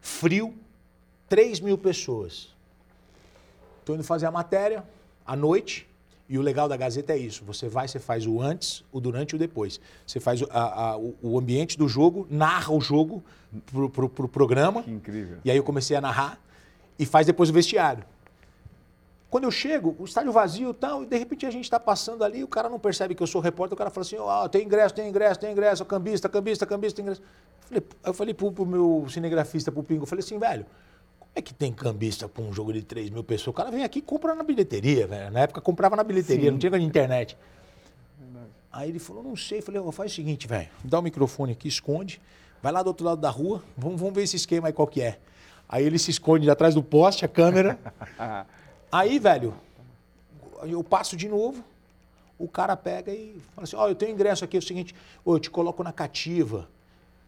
Frio, 0.00 0.54
3 1.28 1.60
mil 1.60 1.78
pessoas. 1.78 2.54
Estou 3.80 3.94
indo 3.94 4.04
fazer 4.04 4.26
a 4.26 4.30
matéria 4.30 4.84
à 5.26 5.36
noite. 5.36 5.86
E 6.26 6.38
o 6.38 6.42
legal 6.42 6.66
da 6.66 6.76
Gazeta 6.76 7.12
é 7.12 7.18
isso: 7.18 7.44
você 7.44 7.68
vai, 7.68 7.86
você 7.86 7.98
faz 7.98 8.26
o 8.26 8.40
antes, 8.40 8.82
o 8.90 8.98
durante 8.98 9.32
e 9.32 9.36
o 9.36 9.38
depois. 9.38 9.78
Você 10.06 10.18
faz 10.18 10.42
a, 10.50 10.92
a, 10.92 10.96
o 10.96 11.38
ambiente 11.38 11.76
do 11.76 11.86
jogo, 11.86 12.26
narra 12.30 12.72
o 12.72 12.80
jogo 12.80 13.22
pro, 13.66 13.90
pro, 13.90 14.08
pro 14.08 14.28
programa. 14.28 14.82
Que 14.82 14.90
incrível. 14.90 15.38
E 15.44 15.50
aí 15.50 15.56
eu 15.56 15.62
comecei 15.62 15.96
a 15.96 16.00
narrar 16.00 16.40
e 16.98 17.04
faz 17.04 17.26
depois 17.26 17.50
o 17.50 17.52
vestiário. 17.52 18.04
Quando 19.34 19.42
eu 19.42 19.50
chego, 19.50 19.96
o 19.98 20.04
estádio 20.04 20.30
vazio 20.30 20.70
e 20.70 20.74
tal, 20.74 21.02
e 21.02 21.06
de 21.06 21.18
repente 21.18 21.44
a 21.44 21.50
gente 21.50 21.64
está 21.64 21.80
passando 21.80 22.22
ali, 22.22 22.44
o 22.44 22.46
cara 22.46 22.68
não 22.68 22.78
percebe 22.78 23.16
que 23.16 23.22
eu 23.24 23.26
sou 23.26 23.40
repórter, 23.40 23.74
o 23.74 23.76
cara 23.76 23.90
fala 23.90 24.06
assim: 24.06 24.14
Ó, 24.14 24.44
oh, 24.44 24.48
tem 24.48 24.64
ingresso, 24.64 24.94
tem 24.94 25.08
ingresso, 25.08 25.40
tem 25.40 25.50
ingresso, 25.50 25.84
cambista, 25.84 26.28
cambista, 26.28 26.64
cambista, 26.64 26.96
tem 26.98 27.02
ingresso. 27.02 27.20
Eu 27.20 27.66
falei, 27.66 27.84
eu 28.04 28.14
falei 28.14 28.34
pro, 28.34 28.52
pro 28.52 28.64
meu 28.64 29.04
cinegrafista, 29.10 29.72
pro 29.72 29.82
Pingo, 29.82 30.04
eu 30.04 30.06
falei 30.06 30.22
assim, 30.24 30.38
velho, 30.38 30.64
como 31.18 31.32
é 31.34 31.42
que 31.42 31.52
tem 31.52 31.72
cambista 31.72 32.28
para 32.28 32.44
um 32.44 32.52
jogo 32.52 32.72
de 32.72 32.82
3 32.84 33.10
mil 33.10 33.24
pessoas? 33.24 33.48
O 33.48 33.52
cara 33.52 33.72
vem 33.72 33.82
aqui 33.82 33.98
e 33.98 34.02
compra 34.02 34.36
na 34.36 34.44
bilheteria, 34.44 35.08
velho. 35.08 35.32
Na 35.32 35.40
época 35.40 35.60
comprava 35.60 35.96
na 35.96 36.04
bilheteria, 36.04 36.44
Sim. 36.44 36.50
não 36.52 36.58
tinha 36.58 36.78
internet. 36.78 37.36
Verdade. 38.16 38.50
Aí 38.72 38.88
ele 38.88 39.00
falou, 39.00 39.24
não 39.24 39.34
sei. 39.34 39.58
Eu 39.58 39.62
falei, 39.64 39.80
oh, 39.80 39.90
faz 39.90 40.12
o 40.12 40.14
seguinte, 40.14 40.46
velho, 40.46 40.68
dá 40.84 41.00
o 41.00 41.02
microfone 41.02 41.50
aqui, 41.50 41.66
esconde, 41.66 42.20
vai 42.62 42.70
lá 42.70 42.84
do 42.84 42.86
outro 42.86 43.04
lado 43.04 43.20
da 43.20 43.30
rua, 43.30 43.64
vamos, 43.76 44.00
vamos 44.00 44.14
ver 44.14 44.22
esse 44.22 44.36
esquema 44.36 44.68
aí 44.68 44.72
qual 44.72 44.86
que 44.86 45.02
é. 45.02 45.18
Aí 45.68 45.84
ele 45.84 45.98
se 45.98 46.12
esconde 46.12 46.48
atrás 46.48 46.72
do 46.72 46.84
poste, 46.84 47.24
a 47.24 47.28
câmera. 47.28 47.76
Aí, 48.94 49.18
velho, 49.18 49.52
eu 50.62 50.84
passo 50.84 51.16
de 51.16 51.28
novo, 51.28 51.64
o 52.38 52.46
cara 52.46 52.76
pega 52.76 53.10
e 53.10 53.42
fala 53.52 53.64
assim: 53.64 53.74
Ó, 53.74 53.86
oh, 53.86 53.88
eu 53.88 53.94
tenho 53.96 54.12
ingresso 54.12 54.44
aqui, 54.44 54.56
é 54.56 54.60
o 54.60 54.62
seguinte, 54.62 54.94
oh, 55.24 55.34
eu 55.34 55.40
te 55.40 55.50
coloco 55.50 55.82
na 55.82 55.92
cativa, 55.92 56.68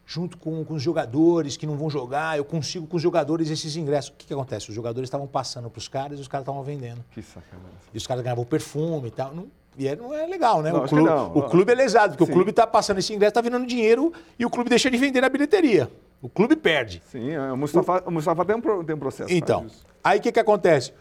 junto 0.05 0.37
com, 0.37 0.63
com 0.63 0.75
os 0.75 0.81
jogadores 0.81 1.57
que 1.57 1.67
não 1.67 1.75
vão 1.75 1.89
jogar, 1.89 2.37
eu 2.37 2.45
consigo 2.45 2.87
com 2.87 2.95
os 2.95 3.03
jogadores 3.03 3.49
esses 3.49 3.75
ingressos. 3.75 4.11
O 4.11 4.13
que, 4.13 4.25
que 4.25 4.33
acontece? 4.33 4.69
Os 4.69 4.75
jogadores 4.75 5.07
estavam 5.07 5.27
passando 5.27 5.69
para 5.69 5.77
os 5.77 5.89
caras 5.89 6.19
e 6.19 6.21
os 6.21 6.29
caras 6.29 6.43
estavam 6.43 6.63
vendendo. 6.63 7.03
Que 7.11 7.21
sacanagem. 7.21 7.69
E 7.93 7.97
os 7.97 8.07
caras 8.07 8.23
ganhavam 8.23 8.45
perfume 8.45 9.09
e 9.09 9.11
tal. 9.11 9.35
Não, 9.35 9.47
e 9.77 9.89
aí 9.89 9.95
não 9.97 10.13
é 10.13 10.25
legal, 10.25 10.61
né? 10.61 10.71
Não, 10.71 10.85
o, 10.85 10.87
clube, 10.87 11.09
o 11.09 11.41
clube 11.49 11.71
é 11.73 11.75
lesado, 11.75 12.11
porque 12.11 12.27
Sim. 12.27 12.31
o 12.31 12.33
clube 12.33 12.51
está 12.51 12.65
passando 12.65 12.99
esse 12.99 13.13
ingresso, 13.13 13.31
está 13.31 13.41
virando 13.41 13.67
dinheiro 13.67 14.13
e 14.39 14.45
o 14.45 14.49
clube 14.49 14.69
deixa 14.69 14.89
de 14.89 14.95
vender 14.95 15.19
na 15.19 15.27
bilheteria. 15.27 15.91
O 16.21 16.29
clube 16.29 16.55
perde. 16.55 17.03
Sim, 17.11 17.31
é, 17.31 17.51
o 17.51 17.57
Mustafa, 17.57 18.03
o... 18.05 18.07
o 18.07 18.11
Mustafa 18.13 18.45
tem, 18.45 18.55
um, 18.55 18.83
tem 18.85 18.95
um 18.95 18.99
processo. 18.99 19.33
Então, 19.33 19.67
aí 20.01 20.19
o 20.19 20.21
que, 20.21 20.31
que 20.31 20.39
acontece? 20.39 20.93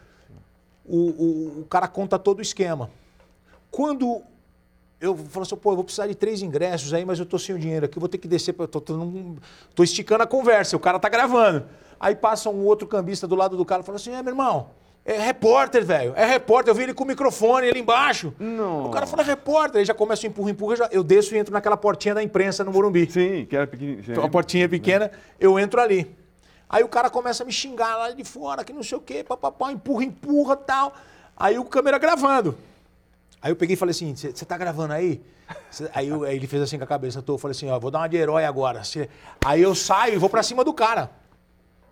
O, 0.89 0.97
o, 0.97 1.61
o 1.61 1.67
cara 1.69 1.89
conta 1.89 2.19
todo 2.19 2.39
o 2.39 2.43
esquema. 2.43 2.91
Quando 3.71 4.23
eu 5.01 5.17
falo 5.17 5.43
assim, 5.45 5.57
pô, 5.57 5.73
eu 5.73 5.77
vou 5.77 5.85
precisar 5.85 6.07
de 6.07 6.15
três 6.15 6.43
ingressos 6.43 6.93
aí, 6.95 7.05
mas 7.05 7.19
eu 7.19 7.27
tô 7.27 7.39
sem 7.39 7.55
o 7.55 7.59
dinheiro 7.59 7.87
aqui, 7.87 7.99
vou 7.99 8.09
ter 8.09 8.19
que 8.19 8.29
descer, 8.29 8.53
pra, 8.53 8.67
tô, 8.67 8.81
tô, 8.81 8.95
tô, 9.75 9.85
esticando 9.85 10.23
a 10.23 10.27
conversa, 10.27 10.77
o 10.77 10.81
cara 10.81 10.99
tá 10.99 11.09
gravando. 11.09 11.67
Aí 11.99 12.15
passa 12.15 12.49
um 12.51 12.65
outro 12.65 12.87
cambista 12.87 13.27
do 13.27 13.35
lado 13.35 13.57
do 13.57 13.65
cara 13.65 13.83
e 13.83 13.85
fala 13.85 13.97
assim, 13.97 14.13
é, 14.13 14.23
meu 14.23 14.33
irmão, 14.33 14.71
é 15.05 15.19
repórter, 15.19 15.85
velho, 15.85 16.15
é 16.17 16.25
repórter, 16.25 16.71
eu 16.71 16.75
vi 16.75 16.85
ele 16.85 16.95
com 16.95 17.05
o 17.05 17.07
microfone 17.07 17.69
ali 17.69 17.81
embaixo. 17.81 18.35
Não. 18.39 18.87
O 18.87 18.91
cara 18.91 19.07
fala, 19.07 19.23
é 19.23 19.27
repórter, 19.27 19.81
aí 19.81 19.85
já 19.85 19.95
começa 19.95 20.27
o 20.27 20.27
empurra, 20.27 20.51
empurra, 20.51 20.77
já, 20.77 20.89
eu 20.91 21.05
desço 21.05 21.35
e 21.35 21.39
entro 21.39 21.53
naquela 21.53 21.77
portinha 21.77 22.15
da 22.15 22.23
imprensa 22.23 22.65
no 22.65 22.73
Morumbi. 22.73 23.11
Sim, 23.11 23.47
que 23.49 23.55
era 23.55 23.67
pequenininha. 23.67 24.05
Então, 24.09 24.23
uma 24.23 24.31
portinha 24.31 24.69
pequena, 24.69 25.11
eu 25.39 25.59
entro 25.59 25.81
ali. 25.81 26.11
Aí 26.69 26.83
o 26.83 26.89
cara 26.89 27.09
começa 27.09 27.43
a 27.43 27.47
me 27.47 27.53
xingar 27.53 27.97
lá 27.97 28.11
de 28.11 28.25
fora, 28.25 28.65
que 28.65 28.73
não 28.73 28.83
sei 28.83 28.99
o 28.99 29.01
quê, 29.01 29.23
papapá, 29.23 29.71
empurra, 29.73 30.05
empurra 30.05 30.57
tal. 30.57 30.95
Aí 31.37 31.59
o 31.59 31.65
câmera 31.65 31.99
gravando. 31.99 32.57
Aí 33.41 33.53
eu 33.53 33.57
peguei 33.57 33.75
e 33.75 33.77
falei 33.77 33.93
assim: 33.93 34.15
você 34.15 34.45
tá 34.45 34.57
gravando 34.59 34.93
aí? 34.93 35.23
Aí, 35.95 36.09
eu, 36.09 36.25
aí, 36.25 36.35
ele 36.35 36.47
fez 36.49 36.61
assim 36.61 36.77
com 36.77 36.85
a 36.85 36.87
cabeça, 36.87 37.23
tô, 37.23 37.35
eu 37.35 37.39
falei 37.39 37.53
assim: 37.53 37.71
ó, 37.71 37.79
vou 37.79 37.91
dar 37.91 38.01
uma 38.01 38.09
de 38.09 38.17
herói 38.17 38.45
agora. 38.45 38.83
Aí 39.45 39.63
eu 39.63 39.75
saio 39.75 40.15
e 40.15 40.19
vou 40.19 40.29
pra 40.29 40.43
cima 40.43 40.65
do 40.65 40.75
cara. 40.75 41.11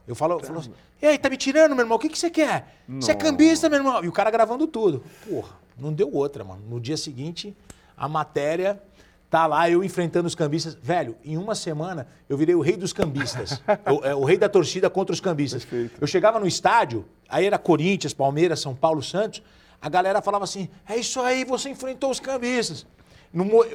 Eu 0.08 0.14
falo, 0.14 0.40
falo 0.40 0.58
assim: 0.58 0.72
e 1.00 1.06
aí, 1.06 1.18
tá 1.18 1.28
me 1.28 1.36
tirando, 1.36 1.74
meu 1.74 1.84
irmão? 1.84 1.96
O 1.96 2.00
que, 2.00 2.08
que 2.08 2.18
você 2.18 2.30
quer? 2.30 2.80
Você 2.88 3.12
é 3.12 3.14
cambista, 3.14 3.68
meu 3.68 3.78
irmão? 3.78 4.02
E 4.02 4.08
o 4.08 4.12
cara 4.12 4.30
gravando 4.30 4.66
tudo. 4.66 5.04
Porra, 5.28 5.50
não 5.78 5.92
deu 5.92 6.10
outra, 6.12 6.42
mano. 6.42 6.62
No 6.66 6.80
dia 6.80 6.96
seguinte, 6.96 7.54
a 7.96 8.08
matéria 8.08 8.82
Tá 9.34 9.48
lá 9.48 9.68
eu 9.68 9.82
enfrentando 9.82 10.28
os 10.28 10.34
cambistas. 10.36 10.78
Velho, 10.80 11.16
em 11.24 11.36
uma 11.36 11.56
semana 11.56 12.06
eu 12.28 12.36
virei 12.36 12.54
o 12.54 12.60
rei 12.60 12.76
dos 12.76 12.92
cambistas. 12.92 13.60
o, 13.90 14.06
é, 14.06 14.14
o, 14.14 14.22
rei 14.22 14.38
da 14.38 14.48
torcida 14.48 14.88
contra 14.88 15.12
os 15.12 15.18
cambistas. 15.18 15.64
Perfeito. 15.64 16.00
Eu 16.00 16.06
chegava 16.06 16.38
no 16.38 16.46
estádio, 16.46 17.04
aí 17.28 17.44
era 17.44 17.58
Corinthians, 17.58 18.14
Palmeiras, 18.14 18.60
São 18.60 18.76
Paulo, 18.76 19.02
Santos. 19.02 19.42
A 19.82 19.88
galera 19.88 20.22
falava 20.22 20.44
assim: 20.44 20.68
é 20.88 20.96
isso 20.96 21.20
aí, 21.20 21.44
você 21.44 21.68
enfrentou 21.68 22.12
os 22.12 22.20
cambistas. 22.20 22.86
No, 23.32 23.66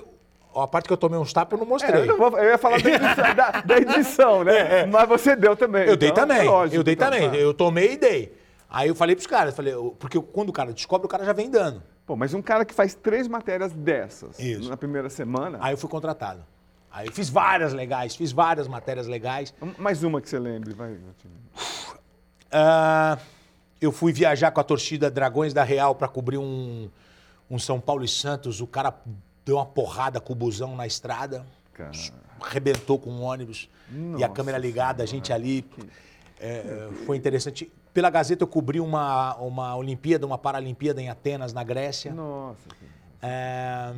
a 0.55 0.65
parte 0.65 0.87
que 0.87 0.93
eu 0.93 0.97
tomei 0.97 1.19
uns 1.19 1.33
tapas 1.33 1.59
eu 1.59 1.65
não 1.65 1.69
mostrei. 1.69 1.93
É, 1.93 2.03
eu, 2.03 2.05
não 2.05 2.17
vou, 2.17 2.39
eu, 2.39 2.51
ia 2.51 2.57
falar 2.57 2.81
da 2.81 2.89
edição, 2.89 3.25
da, 3.35 3.51
da 3.51 3.77
edição 3.79 4.43
né? 4.45 4.53
É, 4.53 4.79
é. 4.79 4.85
Mas 4.85 5.09
você 5.09 5.35
deu 5.35 5.57
também. 5.57 5.81
Eu 5.81 5.95
então, 5.95 5.97
dei 5.97 6.11
também. 6.13 6.47
Lógico, 6.47 6.75
eu 6.77 6.83
dei 6.85 6.93
então, 6.93 7.11
também. 7.11 7.29
Tá. 7.31 7.35
Eu 7.35 7.53
tomei 7.53 7.95
e 7.95 7.97
dei. 7.97 8.33
Aí 8.69 8.87
eu 8.87 8.95
falei 8.95 9.13
pros 9.13 9.27
caras, 9.27 9.53
falei, 9.53 9.73
porque 9.99 10.21
quando 10.21 10.49
o 10.51 10.53
cara 10.53 10.71
descobre, 10.71 11.05
o 11.05 11.09
cara 11.09 11.25
já 11.25 11.33
vem 11.33 11.49
dando. 11.49 11.83
Pô, 12.09 12.15
mas 12.15 12.33
um 12.33 12.41
cara 12.41 12.65
que 12.65 12.73
faz 12.73 12.95
três 12.95 13.27
matérias 13.27 13.71
dessas 13.71 14.39
Isso. 14.39 14.67
na 14.67 14.75
primeira 14.75 15.11
semana. 15.11 15.59
Aí 15.61 15.73
eu 15.73 15.77
fui 15.77 15.87
contratado. 15.87 16.43
Aí 16.91 17.05
eu 17.05 17.13
fiz 17.13 17.29
várias 17.29 17.71
legais, 17.71 18.15
fiz 18.15 18.31
várias 18.31 18.67
matérias 18.67 19.05
legais. 19.05 19.53
Mais 19.77 20.01
uma 20.01 20.19
que 20.19 20.27
você 20.27 20.39
lembre, 20.39 20.73
vai. 20.73 20.93
Uh, 20.93 23.19
eu 23.79 23.91
fui 23.91 24.11
viajar 24.11 24.49
com 24.49 24.59
a 24.59 24.63
torcida 24.63 25.11
Dragões 25.11 25.53
da 25.53 25.63
Real 25.63 25.93
para 25.93 26.07
cobrir 26.07 26.39
um, 26.39 26.89
um 27.47 27.59
São 27.59 27.79
Paulo 27.79 28.03
e 28.03 28.07
Santos. 28.07 28.59
O 28.59 28.65
cara 28.65 28.91
deu 29.45 29.57
uma 29.57 29.65
porrada 29.67 30.19
com 30.19 30.33
o 30.33 30.35
busão 30.35 30.75
na 30.75 30.87
estrada. 30.87 31.45
Cara. 31.73 31.91
Arrebentou 32.41 32.97
com 32.97 33.11
um 33.11 33.21
ônibus. 33.21 33.69
Nossa 33.87 34.21
e 34.21 34.23
a 34.23 34.29
câmera 34.29 34.57
ligada, 34.57 35.03
a 35.03 35.05
gente 35.05 35.31
ali. 35.31 35.61
Que... 35.61 35.87
É, 36.39 36.89
foi 37.05 37.17
interessante. 37.17 37.71
Pela 37.99 38.09
Gazeta 38.09 38.45
eu 38.45 38.47
cobri 38.47 38.79
uma, 38.79 39.35
uma 39.35 39.75
Olimpíada, 39.75 40.25
uma 40.25 40.37
Paralimpíada 40.37 41.01
em 41.01 41.09
Atenas, 41.09 41.51
na 41.51 41.65
Grécia. 41.65 42.13
Nossa. 42.13 42.69
É, 43.21 43.93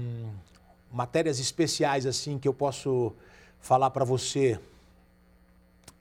matérias 0.91 1.39
especiais 1.39 2.07
assim 2.07 2.39
que 2.39 2.47
eu 2.47 2.53
posso 2.55 3.13
falar 3.59 3.91
para 3.91 4.03
você. 4.03 4.59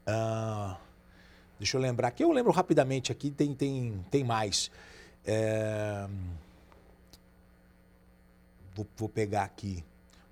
Uh, 0.08 0.74
deixa 1.58 1.76
eu 1.76 1.80
lembrar 1.82 2.08
aqui. 2.08 2.24
Eu 2.24 2.32
lembro 2.32 2.50
rapidamente 2.50 3.12
aqui, 3.12 3.30
tem, 3.30 3.52
tem, 3.52 4.02
tem 4.10 4.24
mais. 4.24 4.70
É, 5.26 6.08
vou, 8.74 8.86
vou 8.96 9.10
pegar 9.10 9.42
aqui. 9.42 9.84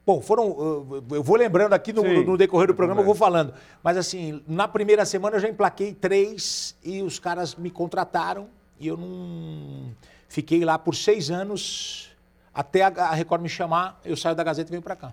Bom, 0.08 0.22
foram. 0.22 1.04
Eu 1.10 1.22
vou 1.22 1.36
lembrando 1.36 1.74
aqui 1.74 1.92
no, 1.92 2.02
no 2.02 2.38
decorrer 2.38 2.68
do 2.68 2.74
programa, 2.74 3.02
eu 3.02 3.04
vou 3.04 3.14
falando. 3.14 3.52
Mas 3.82 3.94
assim, 3.98 4.42
na 4.48 4.66
primeira 4.66 5.04
semana 5.04 5.36
eu 5.36 5.40
já 5.40 5.50
emplaquei 5.50 5.92
três 5.92 6.74
e 6.82 7.02
os 7.02 7.18
caras 7.18 7.54
me 7.54 7.70
contrataram 7.70 8.48
e 8.80 8.88
eu 8.88 8.96
não. 8.96 9.92
Fiquei 10.26 10.64
lá 10.64 10.78
por 10.78 10.94
seis 10.94 11.30
anos 11.30 12.10
até 12.54 12.84
a 12.84 13.10
Record 13.10 13.42
me 13.42 13.50
chamar, 13.50 14.00
eu 14.02 14.16
saio 14.16 14.34
da 14.34 14.42
Gazeta 14.42 14.70
e 14.70 14.72
venho 14.72 14.82
para 14.82 14.96
cá. 14.96 15.12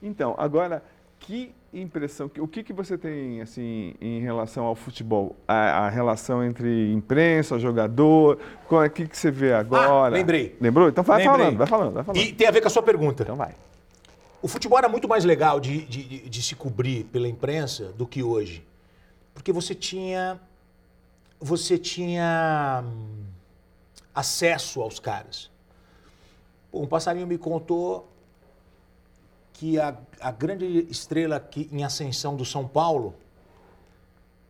Então, 0.00 0.36
agora, 0.38 0.80
que 1.18 1.52
impressão, 1.74 2.30
o 2.38 2.46
que, 2.46 2.62
que 2.62 2.72
você 2.72 2.96
tem 2.96 3.40
assim 3.40 3.96
em 4.00 4.20
relação 4.20 4.64
ao 4.64 4.76
futebol? 4.76 5.34
A, 5.48 5.86
a 5.86 5.88
relação 5.88 6.44
entre 6.44 6.92
imprensa, 6.92 7.58
jogador, 7.58 8.38
o 8.70 8.90
que, 8.90 9.08
que 9.08 9.18
você 9.18 9.32
vê 9.32 9.52
agora? 9.54 10.06
Ah, 10.06 10.08
lembrei. 10.08 10.56
Lembrou? 10.60 10.88
Então 10.88 11.02
vai 11.02 11.18
lembrei. 11.18 11.36
falando, 11.36 11.58
vai 11.58 11.66
falando, 11.66 11.92
vai 11.94 12.04
falando. 12.04 12.22
E 12.22 12.32
tem 12.32 12.46
a 12.46 12.52
ver 12.52 12.60
com 12.60 12.68
a 12.68 12.70
sua 12.70 12.82
pergunta. 12.84 13.24
Então 13.24 13.34
vai. 13.34 13.56
O 14.42 14.48
futebol 14.48 14.78
era 14.78 14.88
muito 14.88 15.06
mais 15.06 15.24
legal 15.24 15.60
de, 15.60 15.84
de, 15.84 16.28
de, 16.28 16.42
se 16.42 16.56
cobrir 16.56 17.04
pela 17.04 17.28
imprensa 17.28 17.92
do 17.92 18.06
que 18.06 18.22
hoje. 18.22 18.66
Porque 19.34 19.52
você 19.52 19.74
tinha. 19.74 20.40
Você 21.38 21.78
tinha 21.78 22.82
hum, 22.84 23.24
acesso 24.14 24.80
aos 24.80 24.98
caras. 24.98 25.50
Um 26.72 26.86
passarinho 26.86 27.26
me 27.26 27.38
contou 27.38 28.08
que 29.54 29.78
a, 29.78 29.96
a 30.20 30.30
grande 30.30 30.86
estrela 30.90 31.38
que, 31.40 31.68
em 31.72 31.84
ascensão 31.84 32.36
do 32.36 32.44
São 32.44 32.66
Paulo 32.66 33.14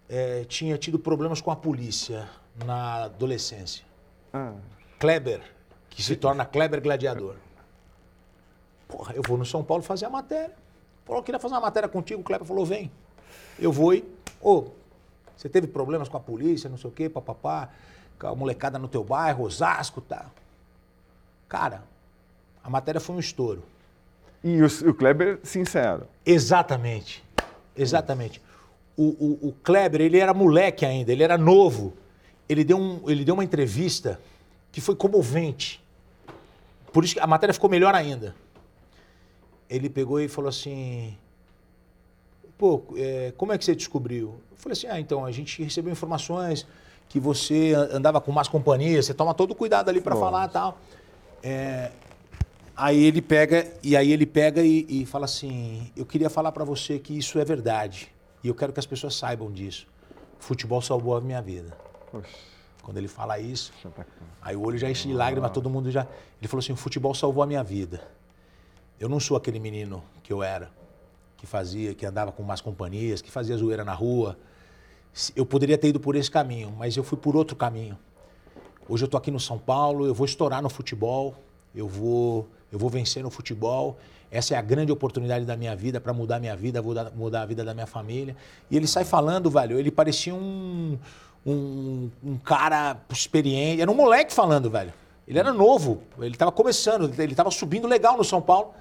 é, 0.09 0.45
tinha 0.45 0.77
tido 0.77 0.99
problemas 0.99 1.41
com 1.41 1.51
a 1.51 1.57
polícia 1.57 2.29
na 2.65 3.05
adolescência. 3.05 3.85
Ah. 4.33 4.55
Kleber, 4.99 5.41
que 5.89 6.03
se 6.03 6.15
torna 6.17 6.45
Kleber 6.45 6.81
Gladiador. 6.81 7.37
Porra, 8.91 9.15
eu 9.15 9.23
vou 9.27 9.39
no 9.39 9.47
São 9.47 9.63
Paulo 9.63 9.83
fazer 9.83 10.07
a 10.07 10.11
matéria. 10.11 10.55
Falou, 11.05 11.23
queria 11.23 11.39
fazer 11.39 11.55
uma 11.55 11.61
matéria 11.61 11.89
contigo. 11.89 12.21
O 12.21 12.25
Kleber 12.25 12.47
falou, 12.47 12.65
vem. 12.65 12.91
Eu 13.59 13.73
vou 13.73 13.95
e. 13.95 14.05
Ô, 14.41 14.69
você 15.37 15.49
teve 15.49 15.67
problemas 15.67 16.09
com 16.09 16.17
a 16.17 16.21
polícia, 16.21 16.69
não 16.69 16.77
sei 16.77 16.91
o 16.91 16.93
quê, 16.93 17.09
papapá, 17.09 17.71
com 18.19 18.27
a 18.27 18.35
molecada 18.35 18.79
no 18.79 18.89
teu 18.89 19.03
bairro, 19.03 19.45
Osasco, 19.45 20.01
tá? 20.01 20.27
Cara, 21.49 21.83
a 22.63 22.69
matéria 22.69 23.01
foi 23.01 23.17
um 23.17 23.19
estouro. 23.19 23.63
E 24.43 24.63
o, 24.63 24.67
o 24.89 24.95
Kleber, 24.95 25.39
sincero. 25.43 26.07
Exatamente. 26.25 27.25
Exatamente. 27.77 28.43
O, 28.97 29.05
o, 29.05 29.49
o, 29.49 29.55
Kleber, 29.63 30.01
ele 30.01 30.19
era 30.19 30.35
moleque 30.35 30.85
ainda, 30.85 31.11
ele 31.11 31.23
era 31.23 31.39
novo. 31.39 31.95
Ele 32.49 32.65
deu, 32.65 32.77
um, 32.77 33.09
ele 33.09 33.25
deu 33.25 33.35
uma 33.35 33.45
entrevista 33.45 34.21
que 34.71 34.81
foi 34.81 34.95
comovente. 34.95 35.83
Por 36.93 37.05
isso 37.05 37.15
que 37.15 37.21
a 37.21 37.27
matéria 37.27 37.55
ficou 37.55 37.71
melhor 37.71 37.95
ainda. 37.95 38.35
Ele 39.71 39.89
pegou 39.89 40.21
e 40.21 40.27
falou 40.29 40.49
assim: 40.49 41.17
Pô, 42.59 42.83
é, 42.97 43.33
como 43.37 43.53
é 43.53 43.59
que 43.59 43.65
você 43.65 43.75
descobriu? 43.75 44.35
Eu 44.51 44.57
falei 44.57 44.73
assim: 44.73 44.89
Ah, 44.89 44.99
então, 44.99 45.25
a 45.25 45.31
gente 45.31 45.63
recebeu 45.63 45.93
informações 45.93 46.67
que 47.09 47.21
você 47.21 47.73
andava 47.93 48.21
com 48.21 48.33
más 48.33 48.49
companhias, 48.49 49.07
você 49.07 49.15
toma 49.15 49.33
todo 49.33 49.55
cuidado 49.55 49.89
ali 49.89 50.01
para 50.01 50.17
falar 50.17 50.49
e 50.49 50.53
tal. 50.53 50.79
É, 51.43 51.91
aí 52.77 53.03
ele 53.05 53.23
pega 53.23 53.67
e 53.83 53.97
aí 53.97 54.13
ele 54.13 54.27
pega 54.27 54.63
e, 54.63 54.87
e 54.89 55.07
fala 55.07 55.25
assim: 55.25 55.91
Eu 55.97 56.05
queria 56.05 56.29
falar 56.29 56.51
para 56.51 56.65
você 56.65 56.99
que 56.99 57.17
isso 57.17 57.39
é 57.39 57.45
verdade 57.45 58.13
e 58.43 58.49
eu 58.49 58.55
quero 58.55 58.73
que 58.73 58.81
as 58.81 58.87
pessoas 58.87 59.15
saibam 59.15 59.51
disso. 59.53 59.87
Futebol 60.39 60.81
salvou 60.81 61.17
a 61.17 61.21
minha 61.21 61.41
vida. 61.41 61.77
Poxa. 62.11 62.29
Quando 62.83 62.97
ele 62.97 63.09
fala 63.09 63.39
isso, 63.39 63.73
tá 63.95 64.05
aí 64.41 64.57
o 64.57 64.67
olho 64.67 64.79
já 64.79 64.91
enche 64.91 65.07
de 65.07 65.15
lágrimas, 65.15 65.51
todo 65.53 65.69
mundo 65.69 65.91
já. 65.91 66.07
Ele 66.41 66.49
falou 66.49 66.61
assim: 66.61 66.73
o 66.73 66.77
futebol 66.77 67.15
salvou 67.15 67.43
a 67.43 67.47
minha 67.47 67.63
vida. 67.63 68.01
Eu 69.01 69.09
não 69.09 69.19
sou 69.19 69.35
aquele 69.35 69.59
menino 69.59 70.05
que 70.23 70.31
eu 70.31 70.43
era, 70.43 70.71
que 71.39 71.47
fazia, 71.47 71.95
que 71.95 72.05
andava 72.05 72.31
com 72.31 72.43
más 72.43 72.61
companhias, 72.61 73.23
que 73.23 73.31
fazia 73.31 73.57
zoeira 73.57 73.83
na 73.83 73.95
rua. 73.95 74.37
Eu 75.35 75.47
poderia 75.47 75.79
ter 75.79 75.89
ido 75.89 75.99
por 75.99 76.17
esse 76.17 76.31
caminho, 76.31 76.71
mas 76.79 76.95
eu 76.99 77.03
fui 77.03 77.17
por 77.17 77.35
outro 77.35 77.57
caminho. 77.57 77.99
Hoje 78.87 79.05
eu 79.05 79.07
estou 79.07 79.17
aqui 79.17 79.31
no 79.31 79.41
São 79.41 79.57
Paulo, 79.57 80.07
eu 80.07 80.13
vou 80.13 80.27
estourar 80.27 80.61
no 80.61 80.69
futebol, 80.69 81.35
eu 81.75 81.89
vou, 81.89 82.47
eu 82.71 82.79
vou 82.79 82.91
vencer 82.91 83.23
no 83.23 83.31
futebol. 83.31 83.97
Essa 84.31 84.55
é 84.55 84.59
a 84.59 84.61
grande 84.61 84.93
oportunidade 84.93 85.47
da 85.47 85.57
minha 85.57 85.75
vida 85.75 85.99
para 85.99 86.13
mudar 86.13 86.39
minha 86.39 86.55
vida, 86.55 86.83
mudar, 86.83 87.11
mudar 87.13 87.43
a 87.43 87.47
vida 87.47 87.65
da 87.65 87.73
minha 87.73 87.87
família. 87.87 88.37
E 88.71 88.77
ele 88.77 88.87
sai 88.87 89.07
falando, 89.07 89.49
velho, 89.49 89.79
ele 89.79 89.91
parecia 89.91 90.35
um, 90.35 90.99
um, 91.47 92.11
um 92.23 92.37
cara 92.37 92.99
experiente. 93.09 93.81
Era 93.81 93.91
um 93.91 93.95
moleque 93.95 94.31
falando, 94.31 94.69
velho. 94.69 94.93
Ele 95.27 95.39
era 95.39 95.55
novo, 95.55 96.03
ele 96.19 96.35
estava 96.35 96.53
começando, 96.53 97.11
ele 97.19 97.33
estava 97.33 97.51
subindo 97.51 97.89
legal 97.89 98.19
no 98.19 98.25
São 98.25 98.43
Paulo. 98.43 98.75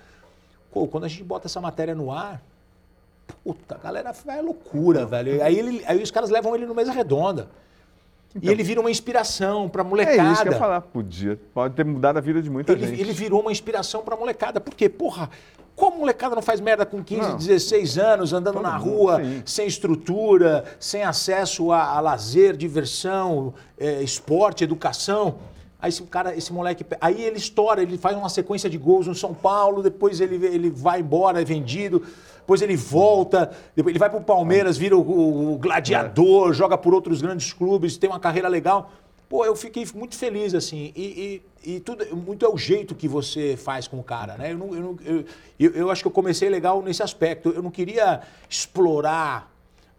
Pô, 0.71 0.87
quando 0.87 1.05
a 1.05 1.07
gente 1.07 1.23
bota 1.23 1.47
essa 1.47 1.59
matéria 1.59 1.95
no 1.95 2.11
ar, 2.11 2.41
puta, 3.43 3.75
a 3.75 3.77
galera 3.77 4.13
é 4.27 4.41
loucura, 4.41 5.05
velho. 5.05 5.43
Aí, 5.43 5.57
ele, 5.57 5.83
aí 5.85 6.01
os 6.01 6.11
caras 6.11 6.29
levam 6.29 6.55
ele 6.55 6.65
no 6.65 6.75
mesa 6.75 6.91
redonda. 6.91 7.49
Então, 8.35 8.47
e 8.47 8.53
ele 8.53 8.61
vira 8.61 8.79
uma 8.79 8.91
inspiração 8.91 9.67
pra 9.67 9.83
molecada. 9.83 10.21
É 10.21 10.31
isso 10.31 10.41
que 10.43 10.49
eu 10.49 10.53
ia 10.53 10.59
falar, 10.59 10.81
podia. 10.81 11.39
Pode 11.51 11.73
ter 11.73 11.83
mudado 11.83 12.17
a 12.17 12.21
vida 12.21 12.41
de 12.41 12.49
muita 12.49 12.73
ele, 12.73 12.85
gente. 12.85 13.01
Ele 13.01 13.11
virou 13.11 13.41
uma 13.41 13.51
inspiração 13.51 14.03
pra 14.03 14.15
molecada. 14.15 14.61
Por 14.61 14.75
quê? 14.75 14.87
Porra, 14.87 15.31
como 15.75 15.99
molecada 15.99 16.35
não 16.35 16.41
faz 16.41 16.59
merda 16.59 16.85
com 16.85 17.03
15, 17.03 17.21
não. 17.21 17.37
16 17.37 17.97
anos, 17.97 18.31
andando 18.31 18.55
Todo 18.55 18.63
na 18.63 18.77
rua, 18.77 19.17
mundo, 19.17 19.43
sem 19.49 19.65
estrutura, 19.65 20.63
sem 20.79 21.03
acesso 21.03 21.71
a, 21.71 21.97
a 21.97 21.99
lazer, 21.99 22.55
diversão, 22.55 23.53
é, 23.79 24.03
esporte, 24.03 24.63
educação? 24.63 25.37
Aí 25.81 25.89
esse 25.89 26.03
cara, 26.03 26.35
esse 26.35 26.51
moleque, 26.51 26.85
aí 26.99 27.21
ele 27.21 27.37
estoura, 27.37 27.81
ele 27.81 27.97
faz 27.97 28.17
uma 28.17 28.27
sequência 28.27 28.69
de 28.69 28.77
gols 28.77 29.07
no 29.07 29.15
São 29.15 29.33
Paulo, 29.33 29.81
depois 29.81 30.19
ele, 30.19 30.45
ele 30.45 30.69
vai 30.69 30.99
embora, 30.99 31.41
é 31.41 31.45
vendido, 31.45 32.03
depois 32.35 32.61
ele 32.61 32.75
volta, 32.75 33.51
depois 33.75 33.93
ele 33.93 33.99
vai 33.99 34.09
pro 34.09 34.19
Palmeiras, 34.19 34.77
vira 34.77 34.97
o, 34.97 35.53
o 35.53 35.57
gladiador, 35.57 36.49
é. 36.49 36.53
joga 36.53 36.77
por 36.77 36.93
outros 36.93 37.21
grandes 37.21 37.53
clubes, 37.53 37.95
tem 37.95 38.09
uma 38.09 38.19
carreira 38.19 38.49
legal. 38.49 38.91
Pô, 39.29 39.45
eu 39.45 39.55
fiquei 39.55 39.87
muito 39.93 40.17
feliz, 40.17 40.55
assim, 40.55 40.91
e, 40.95 41.41
e, 41.63 41.75
e 41.75 41.79
tudo, 41.79 42.03
muito 42.15 42.43
é 42.43 42.49
o 42.49 42.57
jeito 42.57 42.95
que 42.95 43.07
você 43.07 43.55
faz 43.55 43.87
com 43.87 43.99
o 43.99 44.03
cara, 44.03 44.35
né? 44.35 44.51
Eu, 44.51 44.57
não, 44.57 44.75
eu, 44.75 44.81
não, 44.81 44.97
eu, 45.05 45.25
eu, 45.59 45.71
eu 45.75 45.91
acho 45.91 46.01
que 46.01 46.07
eu 46.07 46.11
comecei 46.11 46.49
legal 46.49 46.81
nesse 46.81 47.03
aspecto. 47.03 47.49
Eu 47.49 47.61
não 47.61 47.69
queria 47.69 48.21
explorar 48.49 49.48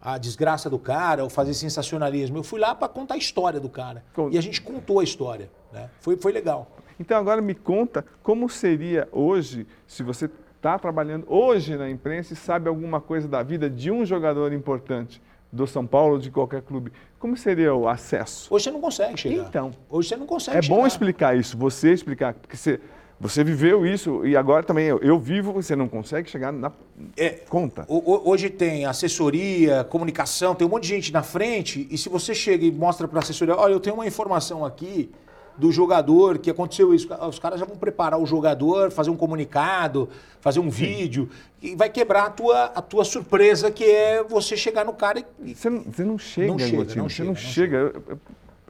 a 0.01 0.17
desgraça 0.17 0.69
do 0.69 0.79
cara 0.79 1.23
ou 1.23 1.29
fazer 1.29 1.53
sensacionalismo. 1.53 2.37
Eu 2.37 2.43
fui 2.43 2.59
lá 2.59 2.73
para 2.73 2.87
contar 2.87 3.13
a 3.13 3.17
história 3.17 3.59
do 3.59 3.69
cara. 3.69 4.03
E 4.31 4.37
a 4.37 4.41
gente 4.41 4.61
contou 4.61 4.99
a 4.99 5.03
história. 5.03 5.49
Né? 5.71 5.89
Foi, 5.99 6.17
foi 6.17 6.31
legal. 6.31 6.69
Então 6.99 7.17
agora 7.17 7.41
me 7.41 7.53
conta 7.55 8.05
como 8.23 8.49
seria 8.49 9.07
hoje, 9.11 9.67
se 9.87 10.03
você 10.03 10.29
está 10.57 10.77
trabalhando 10.77 11.25
hoje 11.27 11.75
na 11.75 11.89
imprensa 11.89 12.33
e 12.33 12.35
sabe 12.35 12.67
alguma 12.69 12.99
coisa 13.01 13.27
da 13.27 13.41
vida 13.41 13.69
de 13.69 13.89
um 13.91 14.05
jogador 14.05 14.53
importante 14.53 15.21
do 15.51 15.67
São 15.67 15.85
Paulo, 15.85 16.17
de 16.19 16.31
qualquer 16.31 16.61
clube, 16.61 16.93
como 17.19 17.35
seria 17.35 17.73
o 17.75 17.87
acesso? 17.87 18.53
Hoje 18.53 18.65
você 18.65 18.71
não 18.71 18.79
consegue 18.81 19.19
chegar. 19.19 19.47
Então. 19.47 19.71
Hoje 19.89 20.09
você 20.09 20.15
não 20.17 20.25
consegue 20.25 20.57
É 20.57 20.61
chegar. 20.61 20.75
bom 20.75 20.87
explicar 20.87 21.35
isso, 21.37 21.57
você 21.57 21.91
explicar, 21.91 22.33
porque 22.35 22.55
você 22.55 22.79
você 23.21 23.43
viveu 23.43 23.85
isso 23.85 24.25
e 24.25 24.35
agora 24.35 24.63
também 24.63 24.85
eu, 24.87 24.97
eu 24.97 25.19
vivo, 25.19 25.53
você 25.53 25.75
não 25.75 25.87
consegue 25.87 26.27
chegar 26.27 26.51
na 26.51 26.71
é, 27.15 27.29
conta. 27.29 27.85
Hoje 27.87 28.49
tem 28.49 28.85
assessoria, 28.85 29.83
comunicação, 29.83 30.55
tem 30.55 30.65
um 30.65 30.71
monte 30.71 30.83
de 30.83 30.89
gente 30.89 31.13
na 31.13 31.21
frente 31.21 31.87
e 31.91 31.99
se 31.99 32.09
você 32.09 32.33
chega 32.33 32.65
e 32.65 32.71
mostra 32.71 33.07
para 33.07 33.19
a 33.19 33.21
assessoria, 33.21 33.55
olha, 33.55 33.73
eu 33.73 33.79
tenho 33.79 33.95
uma 33.95 34.07
informação 34.07 34.65
aqui 34.65 35.11
do 35.55 35.71
jogador 35.71 36.39
que 36.39 36.49
aconteceu 36.49 36.95
isso, 36.95 37.07
os 37.29 37.37
caras 37.37 37.59
já 37.59 37.65
vão 37.65 37.75
preparar 37.75 38.19
o 38.19 38.25
jogador, 38.25 38.89
fazer 38.89 39.11
um 39.11 39.17
comunicado, 39.17 40.09
fazer 40.39 40.59
um 40.59 40.71
Sim. 40.71 40.85
vídeo 40.85 41.29
e 41.61 41.75
vai 41.75 41.89
quebrar 41.91 42.25
a 42.25 42.29
tua, 42.31 42.63
a 42.65 42.81
tua 42.81 43.05
surpresa 43.05 43.69
que 43.69 43.83
é 43.83 44.23
você 44.23 44.57
chegar 44.57 44.83
no 44.83 44.93
cara 44.93 45.23
e... 45.43 45.53
Você 45.53 45.69
não, 45.69 45.83
você 45.83 46.03
não 46.03 46.17
chega, 46.17 46.47
não 46.47 46.57
chega, 46.57 46.77
não 46.77 46.85
você 46.85 47.15
chega, 47.15 47.27
não, 47.27 47.35
chega. 47.35 47.93
chega 47.93 48.19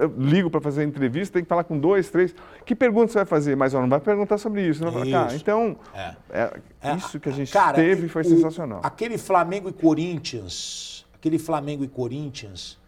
eu 0.01 0.13
ligo 0.17 0.49
para 0.49 0.59
fazer 0.59 0.83
entrevista, 0.83 1.33
tem 1.33 1.43
que 1.43 1.49
falar 1.49 1.63
com 1.63 1.77
dois, 1.77 2.09
três. 2.09 2.33
Que 2.65 2.75
pergunta 2.75 3.11
você 3.11 3.19
vai 3.19 3.25
fazer? 3.25 3.55
Mas 3.55 3.73
ó, 3.73 3.81
não 3.81 3.87
vai 3.87 3.99
perguntar 3.99 4.37
sobre 4.39 4.67
isso. 4.67 4.83
Não 4.83 4.91
vai... 4.91 5.09
Tá, 5.09 5.27
então, 5.35 5.77
é. 5.93 6.15
É, 6.31 6.59
é. 6.81 6.95
isso 6.95 7.19
que 7.19 7.29
a 7.29 7.31
gente 7.31 7.53
Cara, 7.53 7.75
teve 7.75 8.07
foi 8.07 8.23
o, 8.23 8.25
sensacional. 8.25 8.81
Aquele 8.83 9.17
Flamengo 9.17 9.69
e 9.69 9.73
Corinthians, 9.73 11.05
aquele 11.13 11.37
Flamengo 11.37 11.83
e 11.83 11.87
Corinthians 11.87 12.79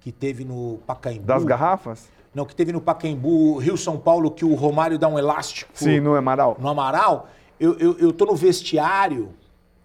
que 0.00 0.10
teve 0.10 0.44
no 0.44 0.78
Pacaembu. 0.86 1.24
Das 1.24 1.44
garrafas? 1.44 2.08
Não, 2.34 2.46
que 2.46 2.56
teve 2.56 2.72
no 2.72 2.80
Pacaembu, 2.80 3.58
Rio 3.58 3.76
São 3.76 3.98
Paulo, 3.98 4.30
que 4.30 4.44
o 4.44 4.54
Romário 4.54 4.98
dá 4.98 5.06
um 5.06 5.18
elástico. 5.18 5.70
Sim, 5.74 6.00
no 6.00 6.14
Amaral. 6.14 6.56
No 6.58 6.68
Amaral. 6.68 7.28
Eu, 7.60 7.78
eu, 7.78 7.98
eu 7.98 8.12
tô 8.12 8.24
no 8.24 8.34
vestiário, 8.34 9.28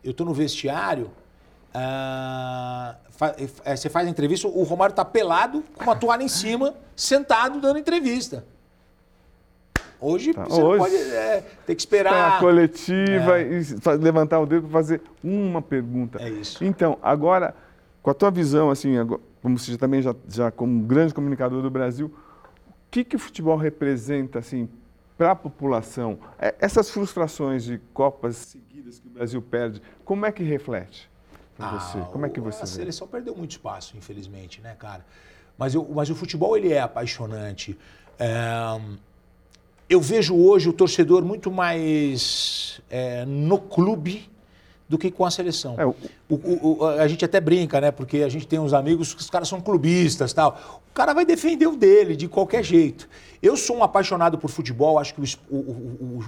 eu 0.02 0.14
tô 0.14 0.24
no 0.24 0.34
vestiário, 0.34 1.12
ah, 1.80 2.96
é, 3.64 3.76
você 3.76 3.88
faz 3.88 4.08
a 4.08 4.10
entrevista, 4.10 4.48
o 4.48 4.64
Romário 4.64 4.96
tá 4.96 5.06
pelado, 5.06 5.64
com 5.76 5.84
uma 5.84 5.96
toalha 5.96 6.24
em 6.24 6.28
cima, 6.28 6.74
sentado 6.96 7.62
dando 7.62 7.78
entrevista. 7.78 8.44
Hoje 10.00 10.34
tá, 10.34 10.44
você 10.44 10.62
hoje, 10.62 10.80
pode 10.80 10.96
é, 10.96 11.44
ter 11.68 11.76
que 11.76 11.82
esperar. 11.82 12.38
A 12.38 12.40
coletiva 12.40 13.40
é. 13.40 13.44
e 13.44 13.98
levantar 14.00 14.40
o 14.40 14.46
dedo 14.48 14.64
para 14.64 14.72
fazer 14.72 15.02
uma 15.24 15.62
pergunta. 15.62 16.20
É 16.20 16.30
isso. 16.30 16.64
Então, 16.64 16.98
agora, 17.02 17.56
com 18.02 18.10
a 18.10 18.14
tua 18.14 18.32
visão, 18.32 18.72
assim, 18.72 18.94
como 19.42 19.60
você 19.60 19.78
também 19.78 20.02
já, 20.02 20.16
já 20.28 20.50
como 20.50 20.82
grande 20.84 21.14
comunicador 21.14 21.62
do 21.62 21.70
Brasil, 21.70 22.08
o 22.08 22.74
que, 22.90 23.04
que 23.04 23.16
o 23.16 23.20
futebol 23.20 23.56
representa 23.56 24.40
assim, 24.40 24.68
para 25.16 25.32
a 25.32 25.36
população? 25.36 26.18
É, 26.40 26.56
essas 26.60 26.90
frustrações 26.90 27.64
de 27.64 27.80
Copas 27.94 28.36
seguidas 28.36 29.00
que 29.00 29.08
o 29.08 29.12
Brasil 29.12 29.42
perde, 29.44 29.82
como 30.04 30.26
é 30.26 30.32
que 30.32 30.44
reflete? 30.44 31.08
Para 31.58 31.68
ah, 31.68 31.80
você? 31.80 32.00
Como 32.12 32.26
é 32.26 32.30
que 32.30 32.40
você 32.40 32.60
a 32.60 32.66
vê? 32.66 32.72
Seleção 32.72 33.08
perdeu 33.08 33.36
muito 33.36 33.52
espaço, 33.52 33.98
infelizmente, 33.98 34.62
né, 34.62 34.76
cara? 34.78 35.04
Mas, 35.58 35.74
eu, 35.74 35.88
mas 35.94 36.10
o 36.10 36.16
futebol 36.16 36.56
ele 36.56 36.72
é 36.72 36.80
apaixonante. 36.80 37.78
É, 38.20 38.80
eu 39.90 40.00
vejo 40.00 40.36
hoje 40.36 40.70
o 40.70 40.74
torcedor 40.74 41.26
muito 41.26 41.52
mais 41.52 42.80
é, 42.90 43.26
no 43.26 43.58
clube 43.58 44.30
do 44.88 44.98
que 44.98 45.12
com 45.12 45.26
a 45.26 45.32
seleção. 45.32 45.76
É, 45.78 45.86
o... 45.86 45.96
O, 46.30 46.80
o, 46.80 46.86
a 46.86 47.08
gente 47.08 47.24
até 47.26 47.40
brinca, 47.40 47.82
né? 47.82 47.92
Porque 47.92 48.18
a 48.18 48.30
gente 48.30 48.46
tem 48.48 48.60
uns 48.60 48.74
amigos 48.74 49.14
que 49.14 49.22
os 49.22 49.30
caras 49.30 49.48
são 49.48 49.60
clubistas 49.60 50.34
tal. 50.34 50.82
O 50.90 50.94
cara 50.94 51.14
vai 51.14 51.26
defender 51.26 51.68
o 51.68 51.76
dele 51.76 52.16
de 52.16 52.28
qualquer 52.28 52.64
jeito. 52.64 53.10
Eu 53.42 53.56
sou 53.58 53.78
um 53.78 53.84
apaixonado 53.84 54.38
por 54.38 54.50
futebol, 54.50 55.00
acho 55.00 55.14
que 55.14 55.22
o, 55.50 55.56
o, 55.56 56.24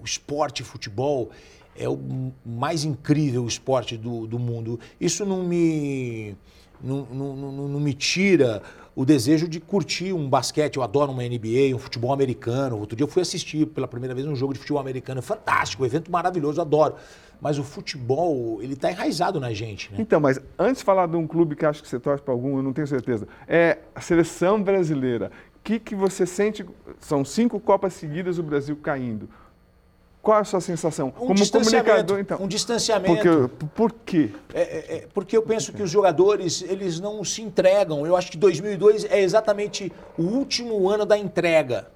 o 0.00 0.04
esporte 0.04 0.62
futebol 0.62 1.30
é 1.76 1.88
o 1.88 1.98
mais 2.44 2.84
incrível 2.84 3.46
esporte 3.46 3.96
do, 3.96 4.26
do 4.26 4.38
mundo. 4.38 4.78
Isso 5.00 5.24
não 5.24 5.42
me, 5.42 6.36
não, 6.82 7.06
não, 7.06 7.36
não, 7.36 7.68
não 7.68 7.80
me 7.80 7.94
tira 7.94 8.62
o 8.94 9.04
desejo 9.04 9.48
de 9.48 9.60
curtir 9.60 10.12
um 10.12 10.28
basquete. 10.28 10.76
Eu 10.76 10.82
adoro 10.82 11.12
uma 11.12 11.22
NBA, 11.22 11.74
um 11.74 11.78
futebol 11.78 12.12
americano. 12.12 12.78
Outro 12.78 12.96
dia 12.96 13.04
eu 13.04 13.08
fui 13.08 13.22
assistir 13.22 13.66
pela 13.66 13.88
primeira 13.88 14.14
vez 14.14 14.26
um 14.26 14.34
jogo 14.34 14.52
de 14.52 14.58
futebol 14.58 14.80
americano. 14.80 15.22
Fantástico, 15.22 15.82
um 15.82 15.86
evento 15.86 16.10
maravilhoso, 16.10 16.60
adoro. 16.60 16.94
Mas 17.40 17.58
o 17.58 17.64
futebol, 17.64 18.60
ele 18.60 18.74
está 18.74 18.90
enraizado 18.90 19.40
na 19.40 19.52
gente, 19.52 19.90
né? 19.90 19.96
Então, 19.98 20.20
mas 20.20 20.38
antes 20.58 20.80
de 20.80 20.84
falar 20.84 21.06
de 21.06 21.16
um 21.16 21.26
clube 21.26 21.56
que 21.56 21.64
acho 21.64 21.82
que 21.82 21.88
você 21.88 21.98
torce 21.98 22.22
para 22.22 22.34
algum, 22.34 22.58
eu 22.58 22.62
não 22.62 22.72
tenho 22.72 22.86
certeza. 22.86 23.26
É 23.48 23.78
a 23.94 24.00
seleção 24.00 24.62
brasileira. 24.62 25.30
O 25.56 25.62
que, 25.62 25.78
que 25.78 25.94
você 25.94 26.26
sente? 26.26 26.66
São 26.98 27.24
cinco 27.24 27.58
Copas 27.58 27.94
seguidas 27.94 28.38
o 28.38 28.42
Brasil 28.42 28.76
caindo. 28.76 29.28
Qual 30.22 30.38
a 30.38 30.44
sua 30.44 30.60
sensação? 30.60 31.08
Um 31.08 31.28
Como 31.28 31.50
comunicador, 31.50 32.20
então. 32.20 32.42
Um 32.42 32.46
distanciamento. 32.46 33.48
Porque, 33.48 33.66
por 33.74 33.92
quê? 34.04 34.30
É, 34.52 34.60
é, 34.60 34.96
é, 34.96 35.08
porque 35.14 35.34
eu 35.34 35.42
penso 35.42 35.72
que 35.72 35.82
os 35.82 35.90
jogadores, 35.90 36.60
eles 36.62 37.00
não 37.00 37.24
se 37.24 37.40
entregam. 37.40 38.06
Eu 38.06 38.14
acho 38.14 38.30
que 38.30 38.36
2002 38.36 39.04
é 39.04 39.22
exatamente 39.22 39.90
o 40.18 40.22
último 40.22 40.90
ano 40.90 41.06
da 41.06 41.16
entrega. 41.16 41.88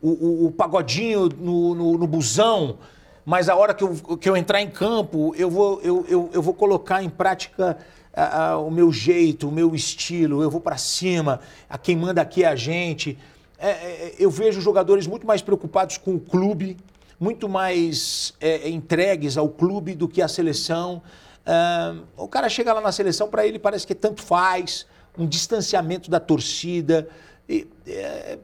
O, 0.00 0.08
o, 0.08 0.46
o 0.46 0.52
pagodinho 0.52 1.28
no, 1.28 1.74
no, 1.74 1.98
no, 1.98 2.06
busão, 2.06 2.78
mas 3.24 3.48
a 3.48 3.56
hora 3.56 3.74
que 3.74 3.84
eu, 3.84 3.94
que 4.18 4.28
eu 4.28 4.36
entrar 4.36 4.62
em 4.62 4.70
campo, 4.70 5.34
eu 5.36 5.50
vou, 5.50 5.80
eu, 5.82 6.06
eu, 6.08 6.30
eu 6.32 6.40
vou 6.40 6.54
colocar 6.54 7.02
em 7.02 7.08
prática 7.08 7.76
a, 8.14 8.44
a, 8.44 8.58
o 8.58 8.70
meu 8.70 8.90
jeito, 8.90 9.48
o 9.48 9.52
meu 9.52 9.74
estilo, 9.74 10.42
eu 10.42 10.50
vou 10.50 10.60
para 10.60 10.78
cima, 10.78 11.40
a 11.68 11.76
quem 11.76 11.96
manda 11.96 12.22
aqui 12.22 12.44
é 12.44 12.48
a 12.48 12.56
gente. 12.56 13.18
É, 13.58 13.68
é, 13.68 14.14
eu 14.18 14.30
vejo 14.30 14.60
jogadores 14.60 15.06
muito 15.06 15.26
mais 15.26 15.42
preocupados 15.42 15.98
com 15.98 16.14
o 16.14 16.20
clube, 16.20 16.76
muito 17.18 17.48
mais 17.48 18.34
é, 18.40 18.68
entregues 18.68 19.36
ao 19.36 19.48
clube 19.48 19.94
do 19.94 20.08
que 20.08 20.20
à 20.20 20.28
seleção. 20.28 21.02
Uh, 21.46 22.04
o 22.16 22.28
cara 22.28 22.48
chega 22.48 22.72
lá 22.72 22.80
na 22.80 22.92
seleção, 22.92 23.28
para 23.28 23.46
ele 23.46 23.58
parece 23.58 23.86
que 23.86 23.94
tanto 23.94 24.22
faz, 24.22 24.86
um 25.16 25.26
distanciamento 25.26 26.10
da 26.10 26.20
torcida. 26.20 27.08
E, 27.48 27.66
é, 27.86 28.38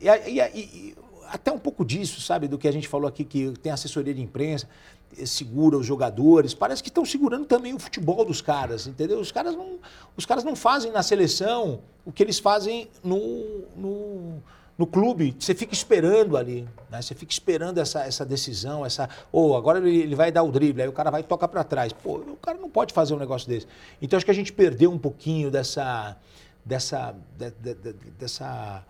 e, 0.00 0.40
e, 0.40 0.94
até 1.30 1.52
um 1.52 1.58
pouco 1.58 1.84
disso, 1.84 2.20
sabe, 2.20 2.48
do 2.48 2.58
que 2.58 2.66
a 2.66 2.72
gente 2.72 2.88
falou 2.88 3.08
aqui, 3.08 3.24
que 3.24 3.52
tem 3.62 3.70
assessoria 3.70 4.12
de 4.12 4.20
imprensa, 4.20 4.68
eh, 5.16 5.24
segura 5.24 5.76
os 5.76 5.86
jogadores, 5.86 6.54
parece 6.54 6.82
que 6.82 6.88
estão 6.88 7.04
segurando 7.04 7.44
também 7.44 7.72
o 7.72 7.78
futebol 7.78 8.24
dos 8.24 8.42
caras, 8.42 8.86
entendeu? 8.88 9.20
Os 9.20 9.30
caras 9.30 9.54
não, 9.54 9.78
os 10.16 10.26
caras 10.26 10.42
não 10.42 10.56
fazem 10.56 10.90
na 10.90 11.02
seleção 11.02 11.80
o 12.04 12.10
que 12.10 12.22
eles 12.22 12.38
fazem 12.38 12.88
no, 13.04 13.62
no 13.76 14.42
no 14.80 14.86
clube, 14.86 15.36
você 15.38 15.54
fica 15.54 15.74
esperando 15.74 16.38
ali, 16.38 16.66
né? 16.90 17.02
Você 17.02 17.14
fica 17.14 17.30
esperando 17.30 17.76
essa, 17.76 18.02
essa 18.02 18.24
decisão, 18.24 18.86
essa. 18.86 19.10
Ou 19.30 19.50
oh, 19.50 19.54
agora 19.54 19.78
ele, 19.78 19.94
ele 19.94 20.14
vai 20.14 20.32
dar 20.32 20.42
o 20.42 20.50
drible, 20.50 20.80
aí 20.80 20.88
o 20.88 20.92
cara 20.92 21.10
vai 21.10 21.22
tocar 21.22 21.48
para 21.48 21.62
trás. 21.62 21.92
Pô, 21.92 22.14
o 22.16 22.36
cara 22.36 22.56
não 22.56 22.70
pode 22.70 22.94
fazer 22.94 23.12
um 23.12 23.18
negócio 23.18 23.46
desse. 23.46 23.66
Então 24.00 24.16
acho 24.16 24.24
que 24.24 24.30
a 24.30 24.34
gente 24.34 24.54
perdeu 24.54 24.90
um 24.90 24.96
pouquinho 24.96 25.50
dessa. 25.50 26.16
dessa. 26.64 27.14
de, 27.36 27.50
de, 27.50 27.74
de, 27.74 27.92
dessa. 28.18 28.82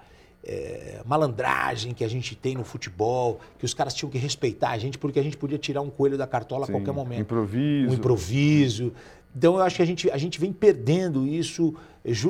É, 0.42 1.02
malandragem 1.04 1.92
que 1.92 2.02
a 2.02 2.08
gente 2.08 2.34
tem 2.34 2.54
no 2.54 2.64
futebol, 2.64 3.40
que 3.58 3.64
os 3.66 3.74
caras 3.74 3.92
tinham 3.92 4.10
que 4.10 4.16
respeitar 4.16 4.70
a 4.70 4.78
gente 4.78 4.96
porque 4.96 5.20
a 5.20 5.22
gente 5.22 5.36
podia 5.36 5.58
tirar 5.58 5.82
um 5.82 5.90
coelho 5.90 6.16
da 6.16 6.26
cartola 6.26 6.64
Sim, 6.64 6.72
a 6.72 6.76
qualquer 6.76 6.94
momento. 6.94 7.20
Improviso. 7.20 7.90
Um 7.90 7.94
improviso. 7.94 8.92
Então 9.34 9.56
eu 9.56 9.62
acho 9.62 9.76
que 9.76 9.82
a 9.82 9.86
gente, 9.86 10.10
a 10.10 10.16
gente 10.16 10.40
vem 10.40 10.52
perdendo 10.52 11.26
isso. 11.26 11.74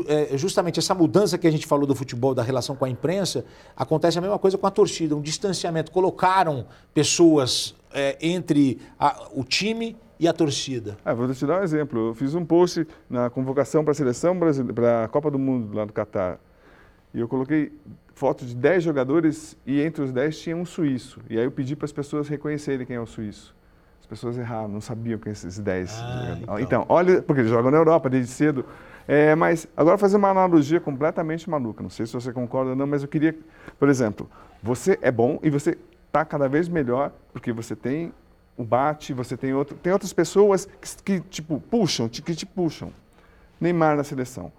É, 0.09 0.36
justamente 0.36 0.78
essa 0.78 0.94
mudança 0.94 1.38
que 1.38 1.46
a 1.46 1.51
gente 1.51 1.66
falou 1.66 1.86
do 1.86 1.94
futebol, 1.94 2.34
da 2.34 2.42
relação 2.42 2.74
com 2.74 2.84
a 2.84 2.88
imprensa, 2.88 3.44
acontece 3.76 4.18
a 4.18 4.20
mesma 4.20 4.38
coisa 4.38 4.59
com 4.59 4.66
a 4.66 4.70
torcida, 4.70 5.16
um 5.16 5.20
distanciamento. 5.20 5.92
Colocaram 5.92 6.66
pessoas 6.92 7.74
é, 7.92 8.18
entre 8.20 8.80
a, 8.98 9.28
o 9.32 9.44
time 9.44 9.96
e 10.18 10.28
a 10.28 10.32
torcida. 10.32 10.98
É, 11.05 11.14
vou 11.14 11.32
te 11.32 11.46
dar 11.46 11.61
um 11.61 11.62
exemplo. 11.62 12.09
Eu 12.09 12.14
fiz 12.14 12.34
um 12.34 12.44
post 12.44 12.86
na 13.09 13.30
convocação 13.30 13.82
para 13.82 13.92
a 13.92 13.94
seleção 13.94 14.38
brasileira, 14.38 14.74
para 14.74 15.05
a 15.05 15.09
Copa 15.09 15.30
do 15.30 15.38
Mundo 15.38 15.74
lá 15.74 15.86
no 15.86 15.92
Catar. 15.92 16.38
E 17.14 17.20
eu 17.20 17.28
coloquei 17.28 17.72
fotos 18.12 18.48
de 18.48 18.55
10 18.55 18.84
jogadores 18.84 19.57
e 19.64 19.80
entre 19.80 20.03
os 20.03 20.12
10 20.12 20.38
tinha 20.38 20.57
um 20.57 20.66
suíço. 20.66 21.20
E 21.30 21.38
aí 21.38 21.44
eu 21.44 21.51
pedi 21.51 21.74
para 21.74 21.86
as 21.86 21.92
pessoas 21.92 22.28
reconhecerem 22.28 22.84
quem 22.84 22.96
é 22.96 23.01
o 23.01 23.07
suíço 23.07 23.55
pessoas 24.11 24.36
erraram, 24.36 24.68
não 24.68 24.80
sabiam 24.80 25.18
quem 25.18 25.30
esses 25.30 25.58
10. 25.58 25.90
Ah, 26.02 26.38
então. 26.42 26.58
então. 26.58 26.86
olha, 26.88 27.22
porque 27.22 27.42
eles 27.42 27.50
jogam 27.50 27.70
na 27.70 27.78
Europa 27.78 28.11
desde 28.11 28.32
cedo. 28.32 28.64
É, 29.06 29.34
mas 29.34 29.66
agora 29.76 29.96
fazer 29.96 30.16
uma 30.16 30.28
analogia 30.28 30.80
completamente 30.80 31.48
maluca. 31.48 31.82
Não 31.82 31.90
sei 31.90 32.06
se 32.06 32.12
você 32.12 32.32
concorda 32.32 32.70
ou 32.70 32.76
não, 32.76 32.86
mas 32.86 33.02
eu 33.02 33.08
queria, 33.08 33.34
por 33.78 33.88
exemplo, 33.88 34.28
você 34.62 34.98
é 35.00 35.11
bom 35.11 35.38
e 35.42 35.48
você 35.48 35.78
está 36.06 36.24
cada 36.24 36.48
vez 36.48 36.68
melhor 36.68 37.12
porque 37.32 37.52
você 37.52 37.74
tem 37.74 38.12
o 38.56 38.64
bate, 38.64 39.12
você 39.14 39.36
tem 39.36 39.54
outro, 39.54 39.76
tem 39.76 39.92
outras 39.92 40.12
pessoas 40.12 40.68
que, 40.80 41.20
que 41.20 41.20
tipo 41.28 41.61
puxam, 41.70 42.08
que 42.08 42.34
te 42.34 42.44
puxam. 42.44 42.92
Neymar 43.61 43.96
na 43.96 44.04
seleção. 44.04 44.52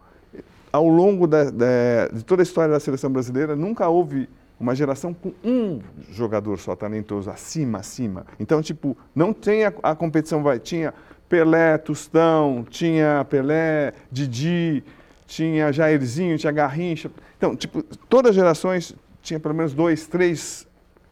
Ao 0.72 0.88
longo 0.88 1.28
da, 1.28 1.46
da, 1.50 2.08
de 2.14 2.24
toda 2.24 2.42
a 2.42 2.44
história 2.44 2.74
da 2.74 2.80
seleção 2.80 3.12
brasileira, 3.12 3.56
nunca 3.56 3.88
houve 3.90 4.30
uma 4.62 4.76
geração 4.76 5.14
com 5.14 5.34
um 5.44 5.80
jogador 6.12 6.60
só 6.60 6.76
talentoso, 6.76 7.30
acima, 7.32 7.80
acima. 7.80 8.26
Então, 8.40 8.62
tipo, 8.62 8.96
não 9.16 9.34
tem 9.34 9.66
a, 9.66 9.74
a 9.82 9.96
competição, 9.96 10.44
vai, 10.44 10.60
tinha 10.60 10.94
Pelé, 11.28 11.78
Tustão, 11.80 12.64
tinha 12.70 13.26
Pelé, 13.28 13.94
Didi, 14.12 14.84
tinha 15.26 15.72
Jairzinho, 15.72 16.38
tinha 16.38 16.52
Garrincha. 16.52 17.10
Então, 17.38 17.56
tipo, 17.56 17.82
todas 18.08 18.30
as 18.30 18.36
gerações 18.36 18.96
tinha 19.22 19.40
pelo 19.40 19.56
menos 19.56 19.74
dois, 19.74 20.06
três 20.06 20.68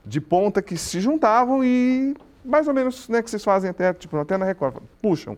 de 0.06 0.22
ponta 0.22 0.62
que 0.62 0.78
se 0.78 1.00
juntavam 1.00 1.64
e 1.64 2.16
mais 2.46 2.68
ou 2.68 2.74
menos, 2.74 3.10
né, 3.10 3.22
que 3.22 3.30
vocês 3.30 3.44
fazem 3.44 3.70
até, 3.70 3.94
tipo, 3.94 4.16
até 4.18 4.38
na 4.38 4.46
Record, 4.46 4.76
puxam. 5.02 5.38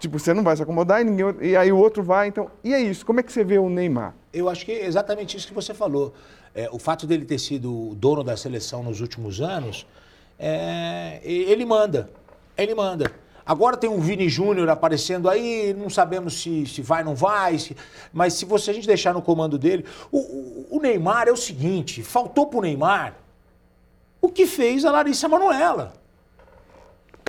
Tipo, 0.00 0.18
você 0.18 0.34
não 0.34 0.42
vai 0.42 0.56
se 0.56 0.62
acomodar 0.62 1.00
e 1.00 1.04
ninguém, 1.04 1.26
e 1.42 1.54
aí 1.54 1.70
o 1.70 1.78
outro 1.78 2.02
vai, 2.02 2.26
então, 2.26 2.50
e 2.64 2.74
é 2.74 2.80
isso. 2.80 3.06
Como 3.06 3.20
é 3.20 3.22
que 3.22 3.32
você 3.32 3.44
vê 3.44 3.58
o 3.58 3.68
Neymar? 3.68 4.14
Eu 4.32 4.48
acho 4.48 4.64
que 4.64 4.72
é 4.72 4.86
exatamente 4.86 5.36
isso 5.36 5.46
que 5.46 5.54
você 5.54 5.72
falou 5.72 6.12
é, 6.54 6.68
o 6.72 6.78
fato 6.78 7.06
dele 7.06 7.24
ter 7.24 7.38
sido 7.38 7.94
dono 7.96 8.24
da 8.24 8.36
seleção 8.36 8.82
nos 8.82 9.00
últimos 9.00 9.40
anos, 9.40 9.86
é, 10.38 11.20
ele 11.22 11.64
manda. 11.64 12.10
Ele 12.56 12.74
manda. 12.74 13.10
Agora 13.44 13.76
tem 13.76 13.90
um 13.90 14.00
Vini 14.00 14.28
Júnior 14.28 14.68
aparecendo 14.68 15.28
aí, 15.28 15.74
não 15.76 15.90
sabemos 15.90 16.40
se, 16.40 16.66
se 16.66 16.82
vai 16.82 17.02
não 17.02 17.14
vai, 17.14 17.58
se, 17.58 17.76
mas 18.12 18.34
se 18.34 18.44
você 18.44 18.70
a 18.70 18.74
gente 18.74 18.86
deixar 18.86 19.12
no 19.12 19.22
comando 19.22 19.58
dele. 19.58 19.84
O, 20.10 20.18
o, 20.18 20.76
o 20.76 20.80
Neymar 20.80 21.26
é 21.26 21.32
o 21.32 21.36
seguinte: 21.36 22.02
faltou 22.02 22.46
pro 22.46 22.60
Neymar 22.60 23.14
o 24.20 24.28
que 24.28 24.46
fez 24.46 24.84
a 24.84 24.90
Larissa 24.90 25.28
Manoela. 25.28 25.94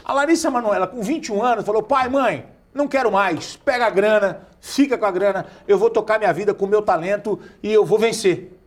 A 0.03 0.13
Larissa 0.13 0.51
Manoela, 0.51 0.87
com 0.87 1.01
21 1.01 1.41
anos, 1.41 1.65
falou: 1.65 1.81
pai, 1.81 2.09
mãe, 2.09 2.45
não 2.73 2.87
quero 2.87 3.11
mais, 3.11 3.55
pega 3.57 3.85
a 3.85 3.89
grana, 3.89 4.41
fica 4.59 4.97
com 4.97 5.05
a 5.05 5.11
grana, 5.11 5.45
eu 5.67 5.77
vou 5.77 5.89
tocar 5.89 6.17
minha 6.17 6.33
vida 6.33 6.53
com 6.53 6.65
o 6.65 6.69
meu 6.69 6.81
talento 6.81 7.39
e 7.61 7.71
eu 7.71 7.85
vou 7.85 7.99
vencer. 7.99 8.57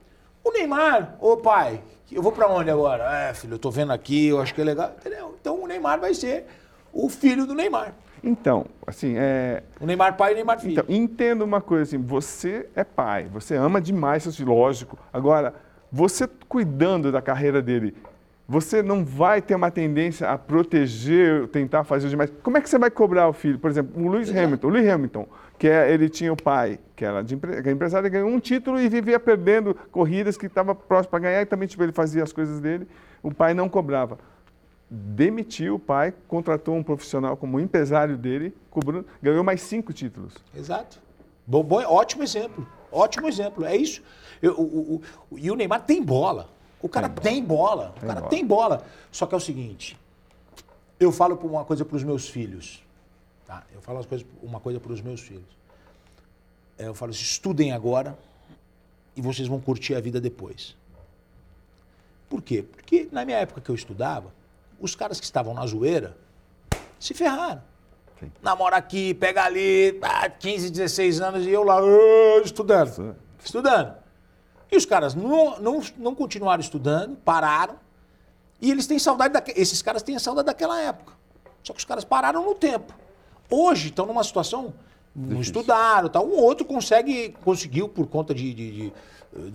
O 0.43 0.53
Neymar, 0.53 1.17
ô 1.21 1.37
pai, 1.37 1.81
eu 2.13 2.23
vou 2.23 2.33
para 2.33 2.49
onde 2.49 2.71
agora? 2.71 3.29
É, 3.29 3.35
filho, 3.35 3.55
eu 3.55 3.59
tô 3.59 3.71
vendo 3.71 3.93
aqui, 3.93 4.29
eu 4.29 4.41
acho 4.41 4.55
que 4.55 4.61
é 4.61 4.65
legal. 4.65 4.93
Entendeu? 4.99 5.35
Então 5.41 5.63
o 5.63 5.67
Neymar 5.67 5.99
vai 5.99 6.15
ser 6.15 6.47
o 6.93 7.09
filho 7.09 7.47
do 7.47 7.55
Neymar. 7.55 7.95
Então, 8.23 8.67
assim, 8.87 9.15
é. 9.17 9.63
O 9.81 9.87
Neymar 9.87 10.17
pai 10.17 10.31
e 10.31 10.33
o 10.33 10.37
Neymar 10.37 10.61
filho. 10.61 10.73
Então, 10.73 10.85
entenda 10.89 11.45
uma 11.45 11.61
coisa 11.61 11.83
assim, 11.83 11.99
você 11.99 12.69
é 12.75 12.85
pai, 12.85 13.25
você 13.25 13.55
ama 13.55 13.81
demais 13.81 14.23
seu 14.23 14.33
filho, 14.33 14.53
lógico. 14.53 14.99
Agora, 15.13 15.55
você 15.91 16.29
cuidando 16.49 17.13
da 17.13 17.21
carreira 17.21 17.61
dele, 17.61 17.95
você 18.47 18.83
não 18.83 19.05
vai 19.05 19.41
ter 19.41 19.55
uma 19.55 19.71
tendência 19.71 20.29
a 20.29 20.37
proteger, 20.37 21.49
tentar 21.49 21.85
fazer 21.85 22.09
demais. 22.09 22.31
Como 22.43 22.59
é 22.59 22.61
que 22.61 22.69
você 22.69 22.79
vai 22.79 22.91
cobrar 22.91 23.29
o 23.29 23.33
filho? 23.33 23.59
Por 23.59 23.71
exemplo, 23.71 24.05
o 24.05 24.09
Lewis 24.09 24.31
Hamilton. 24.31 24.67
O 24.67 24.71
Lewis 24.71 24.89
Hamilton 24.89 25.29
que 25.59 25.69
é, 25.69 25.93
ele 25.93 26.09
tinha 26.09 26.33
o 26.33 26.37
pai, 26.37 26.79
que 26.97 27.05
era, 27.05 27.23
de, 27.23 27.37
que 27.37 27.47
era 27.47 27.71
empresário, 27.71 28.11
ganhou 28.11 28.29
um 28.29 28.41
título 28.41 28.81
e 28.81 28.89
vivia 28.89 29.19
perdendo 29.21 29.75
corridas 29.91 30.37
que 30.37 30.47
estava 30.47 30.75
próximo 30.75 31.11
para 31.11 31.21
ganhar, 31.21 31.43
e 31.43 31.47
também 31.47 31.69
tipo, 31.69 31.83
ele 31.83 31.93
fazia 31.93 32.23
as 32.23 32.33
coisas 32.33 32.61
dele, 32.61 32.87
o 33.23 33.33
pai 33.33 33.55
não 33.55 33.69
cobrava. 33.69 34.19
Demitiu 34.91 35.77
o 35.77 35.79
pai, 35.79 36.13
contratou 36.29 36.75
um 36.75 36.83
profissional 36.83 37.37
como 37.37 37.59
empresário 37.59 38.17
dele, 38.17 38.55
cobrou, 38.71 39.05
ganhou 39.23 39.43
mais 39.43 39.63
cinco 39.63 39.93
títulos. 39.93 40.35
Exato. 40.55 40.99
Bom, 41.47 41.63
bom, 41.63 41.83
ótimo 41.83 42.23
exemplo. 42.23 42.67
Ótimo 42.93 43.27
exemplo. 43.27 43.65
É 43.65 43.77
isso. 43.77 44.03
Eu, 44.41 44.55
o, 44.55 45.03
o, 45.31 45.39
e 45.39 45.51
o 45.51 45.57
Neymar 45.57 45.83
tem 45.83 46.03
bola. 46.03 46.49
O 46.85 46.89
cara 46.89 47.09
tem 47.09 47.43
bola. 47.43 47.95
Tem 47.99 48.03
bola. 48.03 48.13
O 48.13 48.15
cara 48.15 48.29
tem 48.29 48.47
bola. 48.47 48.87
Só 49.11 49.25
que 49.25 49.35
é 49.35 49.39
o 49.39 49.41
seguinte: 49.41 49.99
eu 51.01 51.11
falo 51.11 51.35
uma 51.37 51.65
coisa 51.65 51.83
para 51.83 51.97
os 51.97 52.05
meus 52.05 52.29
filhos. 52.29 52.85
Tá? 53.47 53.65
Eu 53.73 53.81
falo 53.81 54.05
coisas, 54.05 54.27
uma 54.43 54.61
coisa 54.61 54.79
para 54.79 54.93
os 54.93 55.01
meus 55.01 55.23
filhos. 55.23 55.57
É, 56.77 56.87
eu 56.87 56.95
falo 56.95 57.11
assim, 57.13 57.23
estudem 57.23 57.73
agora 57.73 58.19
e 59.17 59.23
vocês 59.23 59.49
vão 59.49 59.59
curtir 59.59 59.95
a 59.95 60.01
vida 60.01 60.21
depois. 60.21 60.77
Por 62.29 62.43
quê? 62.43 62.63
Porque 62.63 63.09
na 63.11 63.25
minha 63.25 63.39
época 63.39 63.63
que 63.63 63.71
eu 63.71 63.75
estudava, 63.75 64.31
os 64.79 64.95
caras 64.95 65.19
que 65.19 65.25
estavam 65.25 65.55
na 65.55 65.67
zoeira 65.67 66.15
se 67.01 67.15
ferraram. 67.15 67.63
Sim. 68.21 68.31
Namora 68.43 68.77
aqui, 68.77 69.15
pega 69.15 69.43
ali, 69.43 69.99
ah, 70.03 70.29
15, 70.29 70.69
16 70.69 71.23
anos 71.23 71.47
e 71.47 71.51
eu 71.51 71.65
lá 71.65 71.79
ah, 71.81 72.43
estudando. 72.45 73.17
Estudando. 73.43 74.04
E 74.71 74.77
os 74.77 74.85
caras 74.85 75.15
não, 75.15 75.59
não, 75.61 75.83
não 75.97 76.15
continuaram 76.15 76.61
estudando, 76.61 77.17
pararam. 77.17 77.77
E 78.61 78.71
eles 78.71 78.87
têm 78.87 78.99
saudade 78.99 79.35
daquele. 79.35 79.61
Esses 79.61 79.83
caras 79.83 80.03
têm 80.03 80.19
saudade 80.19 80.47
daquela 80.47 80.81
época. 80.81 81.13
Só 81.63 81.73
que 81.73 81.79
os 81.79 81.85
caras 81.85 82.05
pararam 82.05 82.45
no 82.45 82.55
tempo. 82.55 82.93
Hoje 83.51 83.89
estão 83.89 84.07
numa 84.07 84.25
situação, 84.25 84.73
não 85.15 85.41
estudaram, 85.41 86.09
tal. 86.09 86.27
um 86.27 86.37
outro 86.37 86.65
consegue, 86.65 87.35
conseguiu 87.45 87.89
por 87.89 88.07
conta 88.07 88.35
de, 88.35 88.53
de, 88.55 88.71
de 88.73 88.93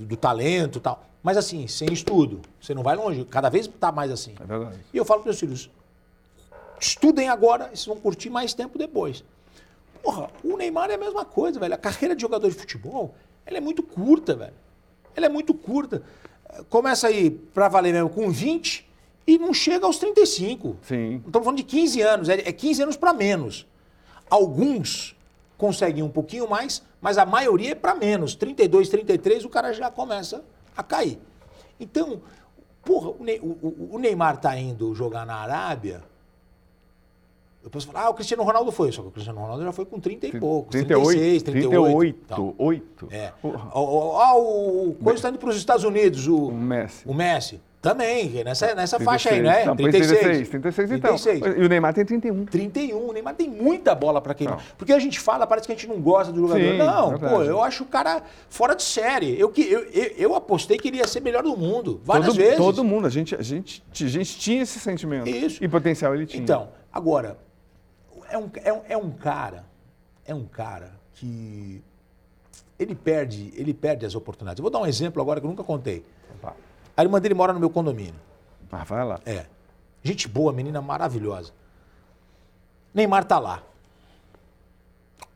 do 0.05 0.18
talento 0.18 0.80
tal. 0.80 1.03
Mas 1.22 1.38
assim, 1.38 1.68
sem 1.68 1.91
estudo, 1.91 2.41
você 2.62 2.74
não 2.74 2.84
vai 2.84 2.95
longe. 2.95 3.26
Cada 3.26 3.49
vez 3.49 3.66
está 3.66 3.91
mais 3.91 4.12
assim. 4.12 4.36
É 4.39 4.45
verdade. 4.45 4.80
E 4.93 4.97
eu 4.97 5.05
falo 5.05 5.22
para 5.22 5.30
meus 5.30 5.39
filhos, 5.39 5.70
estudem 6.80 7.30
agora, 7.30 7.68
vocês 7.68 7.86
vão 7.86 7.97
curtir 7.97 8.30
mais 8.30 8.53
tempo 8.53 8.78
depois. 8.78 9.24
Porra, 10.01 10.30
o 10.43 10.55
Neymar 10.55 10.89
é 10.89 10.95
a 10.95 10.97
mesma 10.97 11.26
coisa, 11.26 11.60
velho. 11.60 11.74
A 11.74 11.78
carreira 11.78 12.16
de 12.16 12.22
jogador 12.22 12.47
de 12.47 12.55
futebol, 12.55 13.14
ela 13.45 13.57
é 13.57 13.62
muito 13.62 13.84
curta, 13.84 14.36
velho. 14.36 14.53
Ela 15.20 15.26
é 15.26 15.30
muito 15.30 15.53
curta. 15.53 16.01
Começa 16.70 17.07
aí, 17.07 17.30
para 17.30 17.67
valer 17.67 17.93
mesmo, 17.93 18.09
com 18.09 18.32
20 18.32 18.88
e 19.28 19.38
não 19.38 19.53
chega 19.53 19.86
aos 19.86 19.99
35. 19.99 20.78
Sim. 20.82 21.22
Estamos 21.26 21.45
falando 21.45 21.57
de 21.57 21.63
15 21.63 22.01
anos, 22.01 22.30
é, 22.30 22.36
é 22.36 22.51
15 22.53 22.84
anos 22.84 22.97
para 22.97 23.13
menos. 23.13 23.67
Alguns 24.30 25.15
conseguem 25.57 26.01
um 26.01 26.09
pouquinho 26.09 26.49
mais, 26.49 26.82
mas 27.01 27.17
a 27.17 27.26
maioria 27.26 27.72
é 27.72 27.76
para 27.76 27.93
menos. 27.93 28.34
32, 28.34 28.88
33, 28.88 29.43
o 29.43 29.49
cara 29.49 29.74
já 29.74 29.91
começa 29.91 30.41
a 30.76 30.82
cair. 30.82 31.20
Então, 31.78 32.22
porra, 32.84 33.09
o, 33.09 33.24
Ney, 33.24 33.39
o, 33.41 33.95
o 33.95 33.99
Neymar 33.99 34.38
tá 34.38 34.57
indo 34.57 34.95
jogar 34.95 35.26
na 35.26 35.36
Arábia. 35.36 36.01
Eu 37.70 37.72
posso 37.72 37.86
falar, 37.86 38.05
ah, 38.05 38.09
o 38.09 38.15
Cristiano 38.15 38.41
Ronaldo 38.41 38.72
foi. 38.72 38.91
Só 38.91 39.03
que 39.03 39.09
o 39.09 39.11
Cristiano 39.11 39.39
Ronaldo 39.39 39.63
já 39.63 39.72
foi 39.72 39.86
com 39.86 39.99
30 39.99 40.26
e 40.26 40.39
poucos. 40.39 40.72
38, 40.72 41.07
36, 41.07 41.43
38. 41.43 41.70
38, 41.70 42.20
tal. 42.28 42.55
8. 42.57 43.07
É. 43.11 43.32
Ó, 43.43 43.80
ó, 43.80 44.41
o 44.41 44.95
coisa 44.95 45.20
está 45.20 45.30
indo 45.30 45.38
para 45.38 45.49
os 45.49 45.55
Estados 45.55 45.84
Unidos, 45.84 46.28
o, 46.28 46.47
O 46.47 46.51
Messi. 46.51 47.07
o 47.07 47.13
Messi. 47.13 47.61
Também, 47.80 48.43
nessa, 48.43 48.74
nessa 48.76 48.97
36. 48.97 49.03
faixa 49.05 49.30
aí, 49.30 49.41
né? 49.41 49.65
Não, 49.65 49.76
põe 49.76 49.91
36, 49.91 50.49
36 50.49 50.91
então. 50.91 51.15
36. 51.15 51.57
E 51.59 51.63
o 51.63 51.70
Neymar 51.70 51.93
tem 51.93 52.03
31. 52.03 52.45
31. 52.45 53.07
O 53.07 53.13
Neymar 53.13 53.36
tem 53.36 53.47
muita 53.47 53.95
bola 53.95 54.20
para 54.20 54.34
queimar. 54.34 54.57
Não. 54.57 54.63
Porque 54.78 54.91
a 54.91 54.99
gente 54.99 55.17
fala, 55.20 55.47
parece 55.47 55.65
que 55.67 55.72
a 55.72 55.76
gente 55.76 55.88
não 55.88 56.01
gosta 56.01 56.34
do 56.34 56.41
jogador. 56.41 56.59
Sim, 56.59 56.78
não, 56.78 57.09
verdade. 57.11 57.34
pô, 57.34 57.43
eu 57.43 57.63
acho 57.63 57.84
o 57.84 57.86
cara 57.86 58.24
fora 58.49 58.76
de 58.76 58.84
série. 58.84 59.39
Eu, 59.39 59.53
eu, 59.55 59.80
eu, 59.93 60.03
eu 60.17 60.36
apostei 60.36 60.78
que 60.78 60.89
ele 60.89 60.97
ia 60.97 61.07
ser 61.07 61.22
melhor 61.22 61.43
do 61.43 61.55
mundo. 61.55 62.01
Várias 62.03 62.28
todo, 62.28 62.38
vezes. 62.38 62.57
todo 62.57 62.84
mundo, 62.84 63.05
a 63.05 63.09
gente, 63.09 63.36
a, 63.36 63.41
gente, 63.41 63.82
a 63.93 64.07
gente 64.07 64.38
tinha 64.39 64.63
esse 64.63 64.80
sentimento. 64.80 65.30
Isso. 65.30 65.63
E 65.63 65.67
potencial 65.67 66.13
ele 66.13 66.26
tinha. 66.26 66.43
Então, 66.43 66.70
agora, 66.91 67.38
é 68.30 68.38
um, 68.38 68.49
é, 68.63 68.73
um, 68.73 68.82
é 68.89 68.97
um 68.97 69.11
cara, 69.11 69.65
é 70.25 70.34
um 70.34 70.45
cara 70.45 70.91
que 71.13 71.84
ele 72.77 72.95
perde, 72.95 73.51
ele 73.55 73.73
perde 73.73 74.05
as 74.05 74.15
oportunidades. 74.15 74.59
Eu 74.59 74.63
vou 74.63 74.71
dar 74.71 74.80
um 74.80 74.86
exemplo 74.86 75.21
agora 75.21 75.39
que 75.39 75.45
eu 75.45 75.49
nunca 75.49 75.63
contei. 75.63 76.05
Tá. 76.41 76.53
A 76.95 77.03
irmã 77.03 77.19
dele 77.19 77.34
mora 77.34 77.51
no 77.51 77.59
meu 77.59 77.69
condomínio. 77.69 78.19
Ah, 78.71 78.84
vai 78.84 79.03
lá. 79.03 79.19
É. 79.25 79.45
Gente 80.03 80.27
boa, 80.27 80.53
menina 80.53 80.82
maravilhosa. 80.82 81.51
Neymar 82.93 83.25
tá 83.25 83.39
lá. 83.39 83.63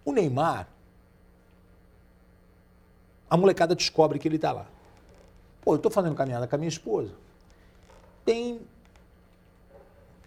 O 0.06 0.12
Neymar, 0.12 0.68
a 3.30 3.38
molecada 3.38 3.76
descobre 3.76 4.20
que 4.20 4.28
ele 4.28 4.40
tá 4.40 4.52
lá. 4.52 4.66
Pô, 5.62 5.76
eu 5.76 5.80
tô 5.80 5.90
fazendo 5.90 6.16
caminhada 6.16 6.48
com 6.48 6.56
a 6.56 6.58
minha 6.58 6.70
esposa. 6.70 7.12
Tem 8.26 8.62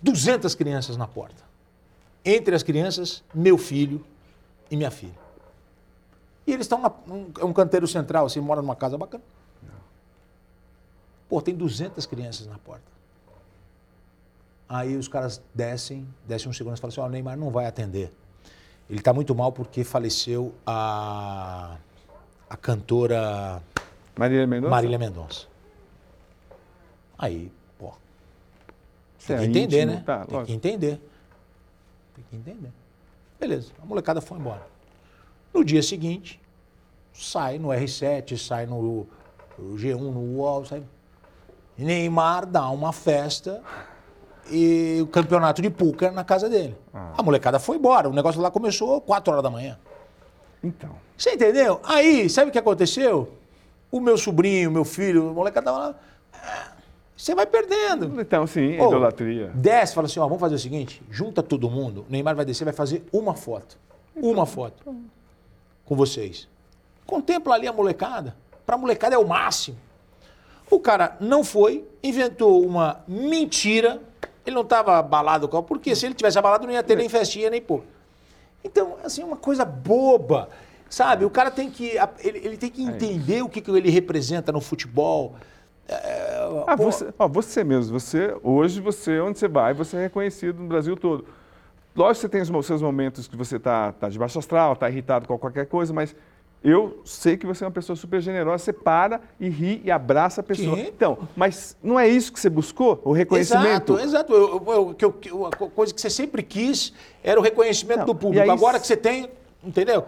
200 0.03 0.55
crianças 0.55 0.97
na 0.97 1.07
porta. 1.07 1.46
Entre 2.27 2.57
as 2.57 2.65
crianças, 2.65 3.23
meu 3.33 3.57
filho 3.57 4.05
e 4.69 4.77
minha 4.77 4.91
filha. 4.91 5.15
E 6.45 6.53
eles 6.53 6.67
estão 6.67 6.85
é 7.41 7.45
um 7.45 7.53
canteiro 7.53 7.87
central, 7.87 8.27
assim, 8.27 8.41
mora 8.41 8.61
numa 8.61 8.75
casa 8.75 8.99
bacana. 8.99 9.23
Pô, 11.29 11.41
tem 11.41 11.55
200 11.55 12.05
crianças 12.07 12.47
na 12.47 12.59
porta. 12.59 12.85
Aí 14.69 14.97
os 14.97 15.07
caras 15.07 15.41
descem, 15.55 16.07
descem 16.27 16.49
um 16.51 16.53
segundo 16.53 16.77
e 16.77 16.81
falam 16.81 16.93
assim, 16.93 17.01
ó, 17.01 17.07
o 17.07 17.09
Neymar 17.09 17.37
não 17.37 17.51
vai 17.51 17.67
atender. 17.67 18.13
Ele 18.91 18.99
está 18.99 19.13
muito 19.13 19.35
mal 19.35 19.53
porque 19.53 19.85
faleceu 19.85 20.53
a, 20.67 21.77
a 22.51 22.57
cantora 22.57 23.63
Marília 24.17 24.47
Mendonça? 24.47 24.71
Marília 24.71 24.99
Mendonça. 24.99 25.47
Aí, 27.19 27.53
pô, 27.79 27.93
tem 29.27 29.37
é 29.37 29.39
que 29.41 29.45
entender, 29.47 29.87
né? 29.87 30.03
Tá, 30.05 30.25
tem 30.27 30.45
que 30.45 30.53
entender. 30.53 31.01
Tem 32.17 32.25
que 32.31 32.37
entender. 32.37 32.73
Beleza, 33.39 33.73
a 33.81 33.85
molecada 33.85 34.23
foi 34.23 34.39
embora. 34.39 34.67
No 35.53 35.63
dia 35.63 35.83
seguinte, 35.83 36.41
sai 37.13 37.59
no 37.59 37.69
R7, 37.69 38.39
sai 38.39 38.65
no 38.65 39.07
G1, 39.59 40.01
no 40.01 40.39
UOL, 40.39 40.65
sai. 40.65 40.83
Neymar 41.77 42.47
dá 42.47 42.71
uma 42.71 42.91
festa 42.91 43.63
e 44.51 44.99
o 45.03 45.07
campeonato 45.07 45.61
de 45.61 45.69
púquer 45.69 46.11
na 46.11 46.25
casa 46.25 46.49
dele. 46.49 46.75
Ah. 46.95 47.13
A 47.19 47.23
molecada 47.23 47.59
foi 47.59 47.77
embora. 47.77 48.09
O 48.09 48.15
negócio 48.15 48.41
lá 48.41 48.51
começou 48.51 48.99
4 49.03 49.31
horas 49.31 49.43
da 49.43 49.51
manhã. 49.51 49.79
Então. 50.65 50.91
Você 51.19 51.35
entendeu? 51.35 51.81
Aí, 51.85 52.31
sabe 52.31 52.49
o 52.49 52.53
que 52.53 52.59
aconteceu? 52.59 53.31
O 53.91 54.01
meu 54.01 54.17
sobrinho, 54.17 54.71
meu 54.71 54.85
filho, 54.85 55.31
o 55.31 55.35
molecada 55.35 55.71
tava 55.71 55.79
lá. 55.79 55.95
"Ah, 57.17 57.19
Você 57.19 57.35
vai 57.35 57.47
perdendo. 57.47 58.21
Então, 58.21 58.47
sim, 58.47 58.79
Ô, 58.79 58.89
idolatria. 58.89 59.51
Desce, 59.55 59.95
fala 59.95 60.07
assim, 60.07 60.21
ó, 60.21 60.25
vamos 60.25 60.41
fazer 60.41 60.55
o 60.55 60.59
seguinte, 60.59 61.03
junta 61.11 61.43
todo 61.43 61.71
mundo, 61.71 62.05
o 62.09 62.13
Neymar 62.13 62.37
vai 62.37 62.45
descer, 62.45 62.65
vai 62.65 62.75
fazer 62.75 63.05
uma 63.13 63.35
foto. 63.35 63.79
Uma 64.15 64.47
foto. 64.47 64.83
Com 65.85 65.95
vocês. 65.97 66.49
Contempla 67.07 67.55
ali 67.55 67.67
a 67.67 67.73
molecada. 67.73 68.35
Pra 68.65 68.77
molecada 68.77 69.15
é 69.15 69.19
o 69.19 69.27
máximo. 69.27 69.77
O 70.71 70.81
cara 70.81 71.17
não 71.21 71.45
foi, 71.45 71.87
inventou 72.03 72.65
uma 72.65 73.01
mentira. 73.07 74.01
Ele 74.45 74.55
não 74.57 74.63
estava 74.63 74.99
abalado 74.99 75.49
com 75.49 75.63
porque 75.63 75.95
se 75.95 76.07
ele 76.07 76.15
tivesse 76.15 76.39
abalado 76.39 76.67
não 76.67 76.73
ia 76.73 76.83
ter 76.83 76.97
nem 76.97 77.09
festinha, 77.09 77.51
nem 77.51 77.61
pô. 77.61 77.83
Então, 78.65 78.97
assim, 79.05 79.23
é 79.23 79.25
uma 79.25 79.37
coisa 79.37 79.65
boba. 79.65 80.49
Sabe? 80.89 81.25
O 81.25 81.31
cara 81.31 81.51
tem 81.51 81.71
que. 81.71 81.93
Ele, 82.19 82.39
ele 82.39 82.57
tem 82.57 82.71
que 82.71 82.83
entender 82.83 83.43
o 83.43 83.49
que, 83.49 83.61
que 83.61 83.71
ele 83.71 83.91
representa 83.91 84.51
no 84.53 84.61
futebol. 84.61 85.35
Ah, 86.67 86.77
você, 86.77 87.13
ó, 87.19 87.29
você 87.29 87.63
mesmo, 87.65 87.99
você, 87.99 88.37
hoje 88.43 88.81
você, 88.81 89.21
onde 89.21 89.39
você 89.39 89.49
vai, 89.49 89.73
você 89.73 89.97
é 89.97 90.01
reconhecido 90.03 90.61
no 90.61 90.67
Brasil 90.69 90.97
todo. 90.97 91.25
Lógico 91.95 92.15
que 92.15 92.21
você 92.39 92.47
tem 92.47 92.57
os 92.59 92.67
seus 92.67 92.83
momentos 92.83 93.27
que 93.29 93.37
você 93.37 93.57
está 93.57 93.93
tá 93.93 94.09
de 94.09 94.19
baixo 94.19 94.39
astral, 94.39 94.73
está 94.75 94.89
irritado 94.91 95.27
com 95.27 95.39
qualquer 95.39 95.67
coisa, 95.67 95.93
mas 95.93 96.15
eu 96.63 97.01
sei 97.05 97.37
que 97.37 97.47
você 97.47 97.65
é 97.65 97.67
uma 97.67 97.73
pessoa 97.73 97.95
super 97.97 98.21
generosa, 98.21 98.65
você 98.65 98.73
para 98.73 99.21
e 99.39 99.49
ri 99.49 99.81
e 99.85 99.91
abraça 99.91 100.41
a 100.41 100.45
pessoa. 100.45 100.79
Então, 100.79 101.17
mas 101.37 101.77
não 101.83 101.99
é 101.99 102.09
isso 102.09 102.33
que 102.33 102.41
você 102.41 102.51
buscou? 102.51 103.01
O 103.05 103.13
reconhecimento? 103.13 103.95
Exato, 103.95 104.05
exato. 104.09 104.33
Eu- 104.35 104.95
eu- 105.01 105.15
eu- 105.31 105.47
a 105.47 105.51
co- 105.51 105.71
coisa 105.71 105.95
que 105.95 106.01
você 106.01 106.11
sempre 106.11 106.43
quis 106.43 106.93
era 107.23 107.39
o 107.39 107.43
reconhecimento 107.43 108.01
Não, 108.01 108.07
do 108.07 108.15
público. 108.15 108.43
aí- 108.43 108.51
Agora 108.51 108.79
que 108.81 108.87
você 108.87 108.97
tem, 108.97 109.31
entendeu? 109.65 110.05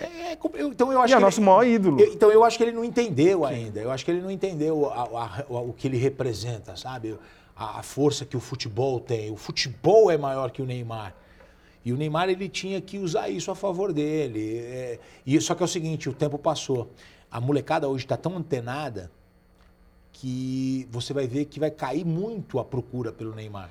É, 0.00 0.32
é, 0.32 0.38
então 0.66 0.92
eu 0.92 1.00
acho 1.00 1.12
E 1.12 1.14
é 1.14 1.16
que 1.16 1.22
nosso 1.22 1.38
ele- 1.40 1.46
maior 1.46 1.66
ídolo. 1.66 2.00
eu- 2.00 2.12
então 2.12 2.30
eu 2.30 2.42
acho 2.44 2.56
que 2.58 2.64
ele 2.64 2.72
não 2.72 2.84
entendeu 2.84 3.44
ainda. 3.44 3.80
Eu 3.80 3.90
acho 3.90 4.04
que 4.04 4.10
ele 4.10 4.20
não 4.20 4.30
entendeu 4.30 4.86
a- 4.90 5.02
a- 5.02 5.44
a- 5.48 5.60
o 5.60 5.72
que 5.72 5.86
ele 5.86 5.96
representa, 5.96 6.76
sabe? 6.76 7.16
A, 7.56 7.78
a 7.80 7.82
força 7.82 8.24
que 8.24 8.36
o 8.36 8.40
futebol 8.40 8.98
tem. 8.98 9.30
O 9.30 9.36
futebol 9.36 10.10
é 10.10 10.16
maior 10.18 10.50
que 10.50 10.60
o 10.60 10.64
Neymar. 10.66 11.14
E 11.84 11.92
o 11.92 11.96
Neymar 11.96 12.28
ele 12.28 12.48
tinha 12.48 12.80
que 12.80 12.98
usar 12.98 13.28
isso 13.28 13.50
a 13.50 13.54
favor 13.54 13.92
dele. 13.92 14.58
É, 14.58 14.98
e 15.24 15.40
só 15.40 15.54
que 15.54 15.62
é 15.62 15.66
o 15.66 15.68
seguinte, 15.68 16.08
o 16.08 16.12
tempo 16.12 16.38
passou. 16.38 16.88
A 17.30 17.40
molecada 17.40 17.88
hoje 17.88 18.04
está 18.04 18.16
tão 18.16 18.36
antenada 18.36 19.10
que 20.12 20.88
você 20.90 21.12
vai 21.12 21.26
ver 21.26 21.44
que 21.46 21.60
vai 21.60 21.70
cair 21.70 22.04
muito 22.04 22.58
a 22.58 22.64
procura 22.64 23.12
pelo 23.12 23.34
Neymar. 23.34 23.68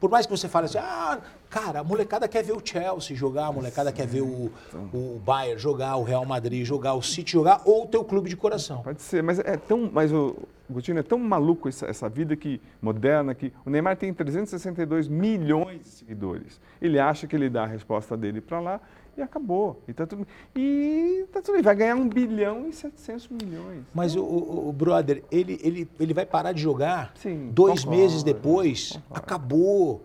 Por 0.00 0.10
mais 0.10 0.26
que 0.26 0.30
você 0.30 0.48
fale 0.48 0.66
assim, 0.66 0.78
ah, 0.78 1.18
cara, 1.50 1.80
a 1.80 1.84
molecada 1.84 2.28
quer 2.28 2.42
ver 2.42 2.52
o 2.52 2.60
Chelsea 2.64 3.16
jogar, 3.16 3.46
a 3.46 3.52
molecada 3.52 3.92
quer 3.92 4.06
ver 4.06 4.22
o, 4.22 4.50
o 4.92 5.20
Bayern 5.24 5.58
jogar, 5.58 5.96
o 5.96 6.04
Real 6.04 6.24
Madrid 6.24 6.64
jogar, 6.64 6.94
o 6.94 7.02
City 7.02 7.32
jogar, 7.32 7.62
ou 7.64 7.84
o 7.84 7.86
teu 7.86 8.04
clube 8.04 8.28
de 8.28 8.36
coração. 8.36 8.82
Pode 8.82 9.02
ser, 9.02 9.22
mas 9.22 9.38
é 9.40 9.56
tão, 9.56 9.90
mas 9.92 10.12
o 10.12 10.36
Coutinho 10.72 10.98
é 10.98 11.02
tão 11.02 11.18
maluco 11.18 11.68
essa, 11.68 11.86
essa 11.86 12.08
vida 12.08 12.36
que 12.36 12.60
moderna 12.80 13.34
que 13.34 13.52
o 13.64 13.70
Neymar 13.70 13.96
tem 13.96 14.12
362 14.12 15.08
milhões 15.08 15.82
de 15.82 15.88
seguidores. 15.88 16.60
Ele 16.80 16.98
acha 16.98 17.26
que 17.26 17.34
ele 17.34 17.48
dá 17.48 17.64
a 17.64 17.66
resposta 17.66 18.16
dele 18.16 18.40
para 18.40 18.60
lá 18.60 18.80
e 19.18 19.22
acabou. 19.22 19.82
E 19.88 19.92
tá 19.92 20.06
tudo, 20.06 20.26
e 20.54 21.24
tá 21.32 21.42
tudo 21.42 21.54
bem, 21.54 21.62
vai 21.62 21.74
ganhar 21.74 21.96
1 21.96 22.08
bilhão 22.08 22.66
e 22.68 22.72
700 22.72 23.28
milhões. 23.28 23.82
Mas 23.92 24.14
o, 24.14 24.22
o- 24.22 24.68
o 24.68 24.72
brother, 24.72 25.22
ele, 25.30 25.58
ele, 25.62 25.88
ele 25.98 26.14
vai 26.14 26.24
parar 26.24 26.52
de 26.52 26.62
jogar 26.62 27.12
Sim, 27.16 27.50
dois 27.52 27.80
concordo, 27.80 28.00
meses 28.00 28.22
depois, 28.22 28.98
acabou. 29.10 30.02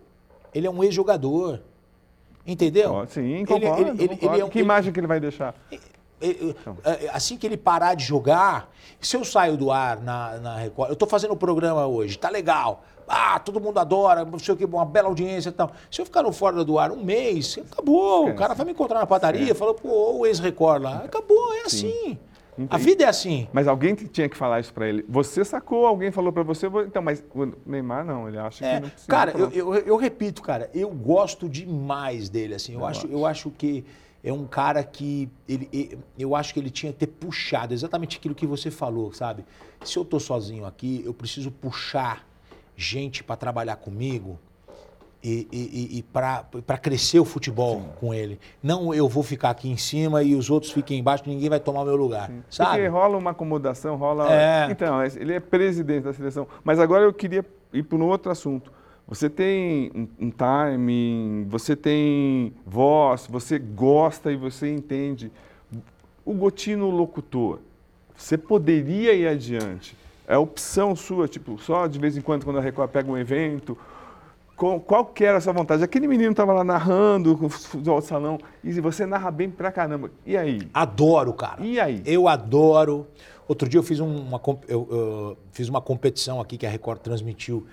Ele 0.52 0.66
é 0.66 0.70
um 0.70 0.82
ex-jogador. 0.84 1.60
Entendeu? 2.46 3.06
Sim, 3.08 3.20
Ele- 3.22 3.46
concordo, 3.46 3.80
ele- 3.80 3.90
ele- 3.90 4.08
concordo. 4.08 4.34
ele 4.34 4.42
é 4.42 4.44
um- 4.44 4.48
que 4.50 4.58
ele- 4.58 4.64
imagem 4.64 4.92
que 4.92 5.00
ele 5.00 5.06
vai 5.06 5.18
deixar? 5.20 5.54
É, 6.20 6.28
é, 7.06 7.10
Assim 7.12 7.36
que 7.36 7.46
ele 7.46 7.56
parar 7.56 7.94
de 7.94 8.04
jogar, 8.04 8.70
se 9.00 9.16
eu 9.16 9.24
saio 9.24 9.56
do 9.56 9.70
ar 9.70 10.00
na, 10.00 10.38
na 10.38 10.56
Record, 10.56 10.90
eu 10.90 10.96
tô 10.96 11.06
fazendo 11.06 11.32
o 11.32 11.36
programa 11.36 11.86
hoje, 11.86 12.18
tá 12.18 12.28
legal. 12.30 12.84
Ah, 13.08 13.38
todo 13.38 13.60
mundo 13.60 13.78
adora, 13.78 14.24
não 14.24 14.38
sei 14.38 14.54
o 14.54 14.56
que, 14.56 14.64
uma 14.64 14.84
bela 14.84 15.08
audiência 15.08 15.48
e 15.50 15.52
tal. 15.52 15.72
Se 15.90 16.00
eu 16.00 16.04
ficar 16.06 16.22
no 16.22 16.32
fora 16.32 16.64
do 16.64 16.78
ar 16.78 16.90
um 16.90 17.02
mês, 17.04 17.58
acabou. 17.72 18.28
O 18.30 18.34
cara 18.34 18.54
vai 18.54 18.64
me 18.66 18.72
encontrar 18.72 18.98
na 19.00 19.06
padaria, 19.06 19.54
falou, 19.54 19.74
pô, 19.74 20.18
o 20.18 20.26
ex-Record 20.26 20.82
lá. 20.82 20.96
Acabou, 21.04 21.52
é 21.54 21.62
assim. 21.62 22.18
A 22.70 22.78
vida 22.78 23.02
é 23.04 23.08
assim. 23.08 23.48
Mas 23.52 23.66
alguém 23.66 23.96
que 23.96 24.06
tinha 24.06 24.28
que 24.28 24.36
falar 24.36 24.60
isso 24.60 24.72
para 24.72 24.88
ele. 24.88 25.04
Você 25.08 25.44
sacou, 25.44 25.86
alguém 25.86 26.12
falou 26.12 26.32
para 26.32 26.44
você, 26.44 26.68
vo- 26.68 26.82
então, 26.82 27.02
mas 27.02 27.22
o 27.34 27.48
Neymar 27.66 28.04
não, 28.04 28.28
ele 28.28 28.38
acha 28.38 28.64
É, 28.64 28.76
que 28.76 28.82
não 28.82 28.88
precisa. 28.90 29.10
cara, 29.10 29.32
eu, 29.32 29.50
eu, 29.50 29.74
eu 29.74 29.96
repito, 29.96 30.40
cara, 30.40 30.70
eu 30.72 30.88
gosto 30.90 31.48
demais 31.48 32.28
dele, 32.28 32.54
assim. 32.54 32.74
Eu, 32.74 32.86
acho, 32.86 33.08
eu 33.08 33.26
acho 33.26 33.50
que 33.50 33.84
é 34.22 34.32
um 34.32 34.46
cara 34.46 34.84
que 34.84 35.28
ele, 35.48 35.98
eu 36.16 36.36
acho 36.36 36.54
que 36.54 36.60
ele 36.60 36.70
tinha 36.70 36.92
que 36.92 36.98
ter 37.00 37.08
puxado 37.08 37.74
exatamente 37.74 38.18
aquilo 38.18 38.36
que 38.36 38.46
você 38.46 38.70
falou, 38.70 39.12
sabe? 39.12 39.44
Se 39.84 39.98
eu 39.98 40.04
tô 40.04 40.20
sozinho 40.20 40.64
aqui, 40.64 41.02
eu 41.04 41.12
preciso 41.12 41.50
puxar 41.50 42.24
gente 42.76 43.22
para 43.22 43.36
trabalhar 43.36 43.76
comigo 43.76 44.38
e, 45.24 45.48
e, 45.50 45.98
e, 45.98 46.02
para 46.02 46.76
crescer 46.76 47.18
o 47.18 47.24
futebol 47.24 47.80
com 47.98 48.12
ele. 48.12 48.38
Não 48.62 48.92
eu 48.92 49.08
vou 49.08 49.22
ficar 49.22 49.50
aqui 49.50 49.70
em 49.70 49.76
cima 49.76 50.22
e 50.22 50.34
os 50.34 50.50
outros 50.50 50.70
fiquem 50.70 51.00
embaixo, 51.00 51.24
ninguém 51.26 51.48
vai 51.48 51.58
tomar 51.58 51.82
meu 51.84 51.96
lugar, 51.96 52.30
sabe? 52.50 52.70
Porque 52.72 52.86
rola 52.88 53.16
uma 53.16 53.30
acomodação, 53.30 53.96
rola. 53.96 54.30
É. 54.30 54.70
Então, 54.70 55.02
ele 55.02 55.32
é 55.32 55.40
presidente 55.40 56.04
da 56.04 56.12
seleção. 56.12 56.46
Mas 56.62 56.78
agora 56.78 57.04
eu 57.04 57.12
queria 57.12 57.44
ir 57.72 57.82
para 57.82 57.96
um 57.96 58.06
outro 58.06 58.30
assunto. 58.30 58.70
Você 59.08 59.30
tem 59.30 59.90
um, 59.94 60.26
um 60.26 60.30
timing, 60.30 61.46
você 61.48 61.74
tem 61.74 62.54
voz, 62.66 63.26
você 63.26 63.58
gosta 63.58 64.30
e 64.30 64.36
você 64.36 64.72
entende. 64.72 65.32
O 66.22 66.34
Gotino 66.34 66.90
locutor, 66.90 67.60
você 68.14 68.36
poderia 68.36 69.14
ir 69.14 69.26
adiante. 69.26 69.96
É 70.26 70.36
opção 70.38 70.96
sua, 70.96 71.28
tipo, 71.28 71.58
só 71.58 71.86
de 71.86 71.98
vez 71.98 72.16
em 72.16 72.20
quando, 72.20 72.44
quando 72.44 72.58
a 72.58 72.62
Record 72.62 72.90
pega 72.90 73.10
um 73.10 73.16
evento, 73.16 73.76
qual, 74.56 74.80
qual 74.80 75.04
que 75.04 75.24
era 75.24 75.38
a 75.38 75.40
sua 75.40 75.52
vontade? 75.52 75.82
Aquele 75.82 76.06
menino 76.06 76.30
estava 76.30 76.52
lá 76.52 76.62
narrando 76.62 77.36
com 77.36 77.46
o 77.46 78.00
salão, 78.00 78.38
e 78.62 78.72
você 78.80 79.04
narra 79.04 79.30
bem 79.30 79.50
pra 79.50 79.72
caramba. 79.72 80.10
E 80.24 80.36
aí? 80.36 80.68
Adoro, 80.72 81.32
cara. 81.32 81.62
E 81.62 81.80
aí? 81.80 82.02
Eu 82.06 82.28
adoro. 82.28 83.06
Outro 83.48 83.68
dia 83.68 83.78
eu 83.78 83.82
fiz 83.82 83.98
uma, 84.00 84.40
eu, 84.68 84.88
eu 84.90 85.38
fiz 85.52 85.68
uma 85.68 85.80
competição 85.80 86.40
aqui 86.40 86.56
que 86.56 86.64
a 86.64 86.70
Record 86.70 87.00
transmitiu, 87.00 87.66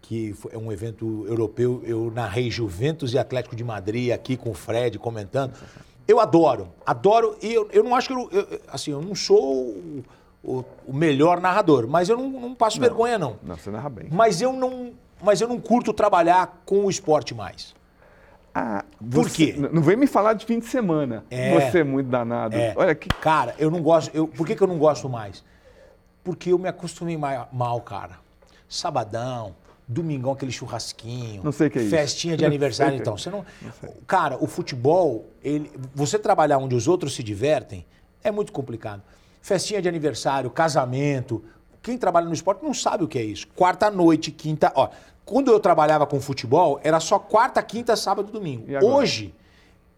que 0.00 0.34
é 0.50 0.56
um 0.56 0.72
evento 0.72 1.26
europeu. 1.26 1.82
Eu 1.84 2.10
narrei 2.14 2.50
Juventus 2.50 3.12
e 3.12 3.18
Atlético 3.18 3.56
de 3.56 3.64
Madrid 3.64 4.12
aqui 4.12 4.36
com 4.36 4.50
o 4.50 4.54
Fred 4.54 4.98
comentando. 4.98 5.52
Eu 6.06 6.20
adoro, 6.20 6.68
adoro. 6.86 7.36
E 7.42 7.52
eu, 7.52 7.68
eu 7.72 7.84
não 7.84 7.94
acho 7.94 8.08
que 8.08 8.14
eu, 8.14 8.28
eu, 8.32 8.60
assim, 8.68 8.92
eu 8.92 9.02
não 9.02 9.14
sou 9.14 9.76
o, 10.42 10.64
o 10.86 10.92
melhor 10.92 11.40
narrador, 11.40 11.86
mas 11.86 12.08
eu 12.08 12.16
não, 12.16 12.28
não 12.30 12.54
passo 12.54 12.78
Não. 12.80 12.86
vergonha, 12.88 13.18
não. 13.18 13.36
Não, 13.42 13.56
você 13.56 13.70
narra 13.70 13.88
bem. 13.90 14.08
Mas 14.10 14.40
eu 14.40 14.52
não, 14.52 14.92
mas 15.22 15.40
eu 15.40 15.48
não 15.48 15.60
curto 15.60 15.92
trabalhar 15.92 16.62
com 16.64 16.84
o 16.86 16.90
esporte 16.90 17.34
mais. 17.34 17.74
Ah, 18.54 18.84
Por 18.98 19.28
você- 19.28 19.52
quê? 19.52 19.68
Não 19.72 19.80
vem 19.82 19.96
me 19.96 20.06
falar 20.06 20.32
de 20.32 20.44
fim 20.44 20.58
de 20.58 20.66
semana. 20.66 21.24
É. 21.30 21.54
Você 21.70 21.80
é 21.80 21.84
muito 21.84 22.08
danado. 22.08 22.56
É. 22.56 22.72
Olha 22.76 22.94
que. 22.94 23.08
Cara, 23.08 23.54
eu 23.58 23.70
não 23.70 23.80
gosto. 23.80 24.10
Eu, 24.14 24.26
por 24.26 24.44
que, 24.46 24.56
que 24.56 24.62
eu 24.62 24.66
não 24.66 24.76
gosto 24.78 25.08
mais? 25.08 25.44
Porque 26.24 26.50
eu 26.52 26.58
me 26.58 26.68
acostumei 26.68 27.16
ma- 27.16 27.46
mal, 27.52 27.80
cara. 27.80 28.18
Sabadão, 28.68 29.54
domingão, 29.86 30.32
aquele 30.32 30.50
churrasquinho. 30.50 31.42
Não 31.44 31.52
sei 31.52 31.68
o 31.68 31.70
que 31.70 31.78
é 31.78 31.82
isso. 31.82 31.90
Festinha 31.90 32.36
de 32.36 32.42
Não 32.42 32.48
aniversário, 32.48 32.92
sei 32.92 33.00
o 33.00 33.02
que 33.02 33.08
é 33.08 33.12
então. 33.12 33.16
Você 33.18 33.30
não. 33.30 33.44
Cara, 34.06 34.36
o 34.42 34.46
futebol, 34.46 35.26
ele, 35.44 35.70
você 35.94 36.18
trabalhar 36.18 36.58
onde 36.58 36.74
os 36.74 36.88
outros 36.88 37.14
se 37.14 37.22
divertem 37.22 37.86
é 38.22 38.30
muito 38.30 38.52
complicado. 38.52 39.02
Festinha 39.40 39.80
de 39.80 39.88
aniversário, 39.88 40.50
casamento. 40.50 41.42
Quem 41.82 41.96
trabalha 41.96 42.26
no 42.26 42.34
esporte 42.34 42.62
não 42.62 42.74
sabe 42.74 43.04
o 43.04 43.08
que 43.08 43.18
é 43.18 43.22
isso. 43.22 43.46
Quarta 43.56 43.90
noite, 43.90 44.30
quinta. 44.30 44.70
Ó, 44.74 44.88
quando 45.24 45.50
eu 45.50 45.58
trabalhava 45.58 46.06
com 46.06 46.20
futebol, 46.20 46.80
era 46.82 47.00
só 47.00 47.18
quarta, 47.18 47.62
quinta, 47.62 47.96
sábado 47.96 48.30
domingo. 48.30 48.64
E 48.68 48.76
agora? 48.76 48.94
Hoje, 48.94 49.34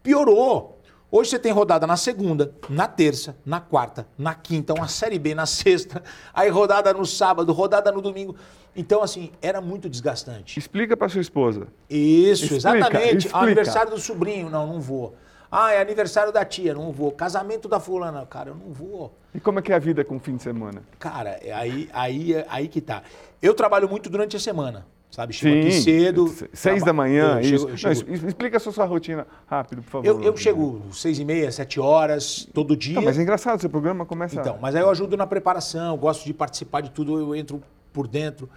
piorou. 0.01 0.79
Hoje 1.11 1.29
você 1.29 1.37
tem 1.37 1.51
rodada 1.51 1.85
na 1.85 1.95
segunda, 1.95 2.55
na 2.67 2.87
terça, 2.87 3.35
na 3.45 3.59
quarta, 3.59 4.07
na 4.17 4.33
quinta, 4.33 4.73
uma 4.73 4.87
série 4.87 5.19
B 5.19 5.35
na 5.35 5.45
sexta, 5.45 6.01
aí 6.33 6.49
rodada 6.49 6.91
no 6.91 7.05
sábado, 7.05 7.53
rodada 7.53 7.91
no 7.91 8.01
domingo. 8.01 8.35
Então, 8.75 9.03
assim, 9.03 9.31
era 9.39 9.61
muito 9.61 9.87
desgastante. 9.87 10.57
Explica 10.57 10.97
para 10.97 11.07
sua 11.09 11.21
esposa. 11.21 11.67
Isso, 11.87 12.45
Explica, 12.45 12.55
exatamente. 12.55 13.17
explica. 13.17 13.37
Ah, 13.37 13.43
aniversário 13.43 13.91
do 13.91 13.99
sobrinho, 13.99 14.49
não, 14.49 14.65
não 14.65 14.81
vou. 14.81 15.15
Ah, 15.55 15.71
é 15.71 15.79
aniversário 15.79 16.31
da 16.33 16.43
tia, 16.43 16.73
não 16.73 16.91
vou. 16.91 17.11
Casamento 17.11 17.67
da 17.69 17.79
fulana, 17.79 18.25
cara, 18.25 18.49
eu 18.49 18.55
não 18.55 18.73
vou. 18.73 19.13
E 19.35 19.39
como 19.39 19.59
é 19.59 19.61
que 19.61 19.71
é 19.71 19.75
a 19.75 19.79
vida 19.79 20.03
com 20.03 20.15
o 20.15 20.19
fim 20.19 20.35
de 20.35 20.41
semana? 20.41 20.81
Cara, 20.97 21.37
é 21.43 21.51
aí, 21.53 21.87
aí, 21.93 22.43
aí 22.49 22.67
que 22.67 22.81
tá. 22.81 23.03
Eu 23.39 23.53
trabalho 23.53 23.87
muito 23.87 24.09
durante 24.09 24.35
a 24.35 24.39
semana, 24.39 24.85
sabe? 25.11 25.31
Chego 25.31 25.59
aqui 25.59 25.71
cedo. 25.73 26.27
se- 26.29 26.49
Seis 26.53 26.83
da 26.83 26.91
manhã, 26.91 27.35
eu 27.35 27.39
isso. 27.41 27.49
chego- 27.51 27.69
eu 27.69 27.77
chego- 27.77 28.11
Não, 28.21 28.27
explica 28.29 28.57
a 28.57 28.59
sua, 28.59 28.85
rotina 28.85 29.27
rápido, 29.45 29.83
por 29.83 29.89
favor. 29.91 30.07
eu, 30.07 30.23
eu 30.23 30.35
chego 30.35 30.81
seis 30.91 31.19
e 31.19 31.25
meia, 31.25 31.51
sete 31.51 31.79
horas, 31.79 32.47
todo 32.51 32.75
dia. 32.75 32.99
Mas 32.99 33.19
é 33.19 33.21
engraçado, 33.21 33.59
seu 33.61 33.69
programa 33.69 34.05
começa. 34.07 34.39
Então, 34.39 34.57
mas 34.59 34.73
aí 34.75 34.81
eu 34.81 34.89
ajudo 34.89 35.15
na 35.15 35.27
preparação, 35.27 35.95
gosto 35.97 36.25
de 36.25 36.33
participar 36.33 36.81
de 36.81 36.89
tudo, 36.89 37.19
eu 37.19 37.35
entro 37.35 37.61
por 37.91 38.07
dentro. 38.07 38.49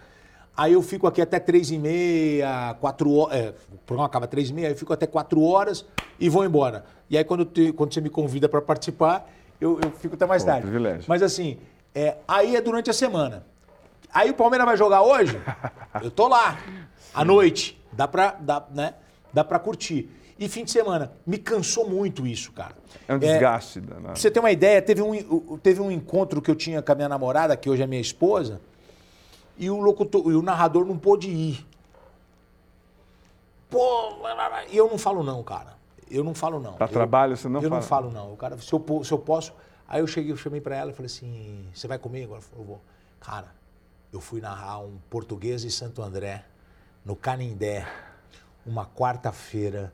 Aí 0.56 0.72
eu 0.72 0.82
fico 0.82 1.06
aqui 1.06 1.20
até 1.20 1.38
três 1.38 1.70
e 1.70 1.78
meia, 1.78 2.74
quatro 2.80 3.12
horas. 3.14 3.36
É, 3.38 3.54
o 3.72 3.78
programa 3.84 4.06
acaba 4.06 4.26
três 4.26 4.48
e 4.50 4.52
meia, 4.54 4.68
eu 4.70 4.76
fico 4.76 4.92
até 4.92 5.06
quatro 5.06 5.42
horas 5.42 5.84
e 6.18 6.28
vou 6.28 6.44
embora. 6.44 6.84
E 7.10 7.18
aí 7.18 7.24
quando, 7.24 7.44
te- 7.44 7.72
quando 7.72 7.92
você 7.92 8.00
me 8.00 8.08
convida 8.08 8.48
para 8.48 8.62
participar, 8.62 9.28
eu, 9.60 9.78
eu 9.82 9.90
fico 9.92 10.14
até 10.14 10.24
mais 10.26 10.42
Pô, 10.42 10.50
tarde. 10.50 10.62
privilégio. 10.62 11.04
Mas 11.08 11.22
assim, 11.22 11.58
é, 11.94 12.16
aí 12.26 12.56
é 12.56 12.60
durante 12.60 12.88
a 12.88 12.92
semana. 12.92 13.44
Aí 14.12 14.30
o 14.30 14.34
Palmeiras 14.34 14.66
vai 14.66 14.76
jogar 14.76 15.02
hoje, 15.02 15.38
eu 16.02 16.10
tô 16.10 16.26
lá, 16.28 16.58
à 17.12 17.24
noite. 17.24 17.78
Dá 17.92 18.06
pra, 18.08 18.36
dá, 18.40 18.64
né? 18.74 18.94
dá 19.32 19.42
pra 19.44 19.58
curtir. 19.58 20.08
E 20.38 20.48
fim 20.48 20.64
de 20.64 20.70
semana. 20.70 21.12
Me 21.26 21.38
cansou 21.38 21.88
muito 21.88 22.26
isso, 22.26 22.52
cara. 22.52 22.74
É 23.08 23.14
um 23.14 23.18
desgaste. 23.18 23.80
danado. 23.80 24.04
Pra 24.04 24.16
você 24.16 24.30
ter 24.30 24.38
uma 24.40 24.50
ideia, 24.50 24.82
teve 24.82 25.00
um, 25.00 25.58
teve 25.62 25.80
um 25.80 25.90
encontro 25.90 26.42
que 26.42 26.50
eu 26.50 26.54
tinha 26.54 26.82
com 26.82 26.92
a 26.92 26.94
minha 26.94 27.08
namorada, 27.08 27.56
que 27.56 27.70
hoje 27.70 27.82
é 27.82 27.86
minha 27.86 28.00
esposa, 28.00 28.60
e 29.58 29.70
o 29.70 29.80
locutor, 29.80 30.30
e 30.30 30.34
o 30.34 30.42
narrador 30.42 30.84
não 30.84 30.98
pôde 30.98 31.28
ir. 31.30 31.66
Pô, 33.68 34.12
e 34.70 34.76
eu 34.76 34.88
não 34.88 34.98
falo 34.98 35.22
não, 35.22 35.42
cara. 35.42 35.74
Eu 36.10 36.22
não 36.22 36.34
falo 36.34 36.60
não. 36.60 36.76
Eu- 36.78 36.88
trabalho, 36.88 37.36
você 37.36 37.48
não 37.48 37.60
eu 37.60 37.68
fala? 37.68 37.80
não 37.80 37.86
falo 37.88 38.10
não. 38.10 38.32
O 38.32 38.36
cara, 38.36 38.56
se 38.58 38.72
eu, 38.72 39.04
se 39.04 39.12
eu 39.12 39.18
posso. 39.18 39.52
Aí 39.88 40.00
eu 40.00 40.06
cheguei, 40.06 40.32
eu 40.32 40.36
chamei 40.36 40.60
pra 40.60 40.76
ela 40.76 40.90
e 40.90 40.94
falei 40.94 41.06
assim: 41.06 41.66
você 41.74 41.88
vai 41.88 41.98
comigo? 41.98 42.32
Ela 42.32 42.42
falou: 42.42 42.64
vou. 42.64 42.80
Cara, 43.20 43.48
eu 44.12 44.20
fui 44.20 44.40
narrar 44.40 44.78
um 44.80 44.98
português 45.10 45.64
e 45.64 45.70
Santo 45.70 46.00
André, 46.02 46.44
no 47.04 47.16
Canindé, 47.16 47.86
uma 48.64 48.86
quarta-feira, 48.86 49.92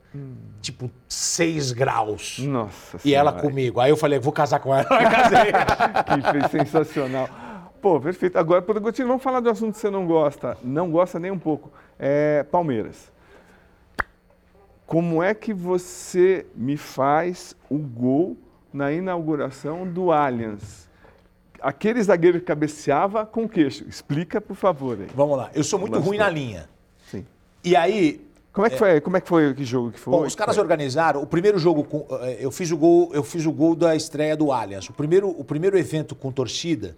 tipo 0.61 0.89
6 1.07 1.71
graus. 1.71 2.37
Nossa 2.39 2.99
E 3.03 3.13
ela 3.15 3.31
Senhora, 3.31 3.47
comigo. 3.47 3.79
Aí 3.79 3.89
eu 3.89 3.97
falei, 3.97 4.19
vou 4.19 4.33
casar 4.33 4.59
com 4.59 4.73
ela. 4.73 4.87
Eu. 4.87 4.93
Que 6.23 6.31
fez 6.49 6.51
sensacional. 6.51 7.27
Pô, 7.83 7.99
perfeito. 7.99 8.37
Agora, 8.39 8.61
por 8.61 8.77
Agostinho, 8.77 9.09
vamos 9.09 9.21
falar 9.21 9.41
do 9.41 9.49
assunto 9.49 9.73
que 9.73 9.79
você 9.81 9.89
não 9.89 10.07
gosta. 10.07 10.57
Não 10.63 10.89
gosta 10.89 11.19
nem 11.19 11.29
um 11.29 11.37
pouco. 11.37 11.69
É 11.99 12.41
Palmeiras. 12.43 13.11
Como 14.87 15.21
é 15.21 15.33
que 15.33 15.53
você 15.53 16.45
me 16.55 16.77
faz 16.77 17.53
o 17.69 17.77
gol 17.77 18.37
na 18.73 18.93
inauguração 18.93 19.85
do 19.85 20.13
Allianz? 20.13 20.87
Aquele 21.59 22.01
zagueiro 22.01 22.39
que 22.39 22.45
cabeceava 22.45 23.25
com 23.25 23.49
queixo. 23.49 23.83
Explica, 23.85 24.39
por 24.39 24.55
favor. 24.55 24.97
Aí. 25.01 25.07
Vamos 25.13 25.37
lá. 25.37 25.51
Eu 25.53 25.65
sou 25.65 25.77
muito 25.77 25.99
ruim 25.99 26.17
na 26.17 26.29
linha. 26.29 26.69
Sim. 27.11 27.25
E 27.65 27.75
aí, 27.75 28.25
Como 28.53 28.65
é 28.65 28.69
que 28.69 28.77
foi? 28.77 29.01
Como 29.01 29.17
é 29.17 29.19
que 29.19 29.27
foi 29.27 29.53
que 29.53 29.65
jogo 29.65 29.91
que 29.91 29.99
foi? 29.99 30.13
bom, 30.13 30.25
os 30.25 30.35
caras 30.35 30.57
organizaram. 30.57 31.21
O 31.21 31.27
primeiro 31.27 31.59
jogo, 31.59 31.83
com, 31.83 32.07
eh, 32.21 32.37
eu 32.39 32.49
fiz 32.49 32.71
o 32.71 32.77
gol, 32.77 33.11
eu 33.13 33.23
fiz 33.23 33.45
o 33.45 33.51
gol 33.51 33.75
da 33.75 33.93
estreia 33.93 34.37
do 34.37 34.53
Allianz. 34.53 34.87
O 34.87 34.93
primeiro, 34.93 35.27
o 35.29 35.43
primeiro 35.43 35.77
evento 35.77 36.15
com 36.15 36.31
torcida 36.31 36.95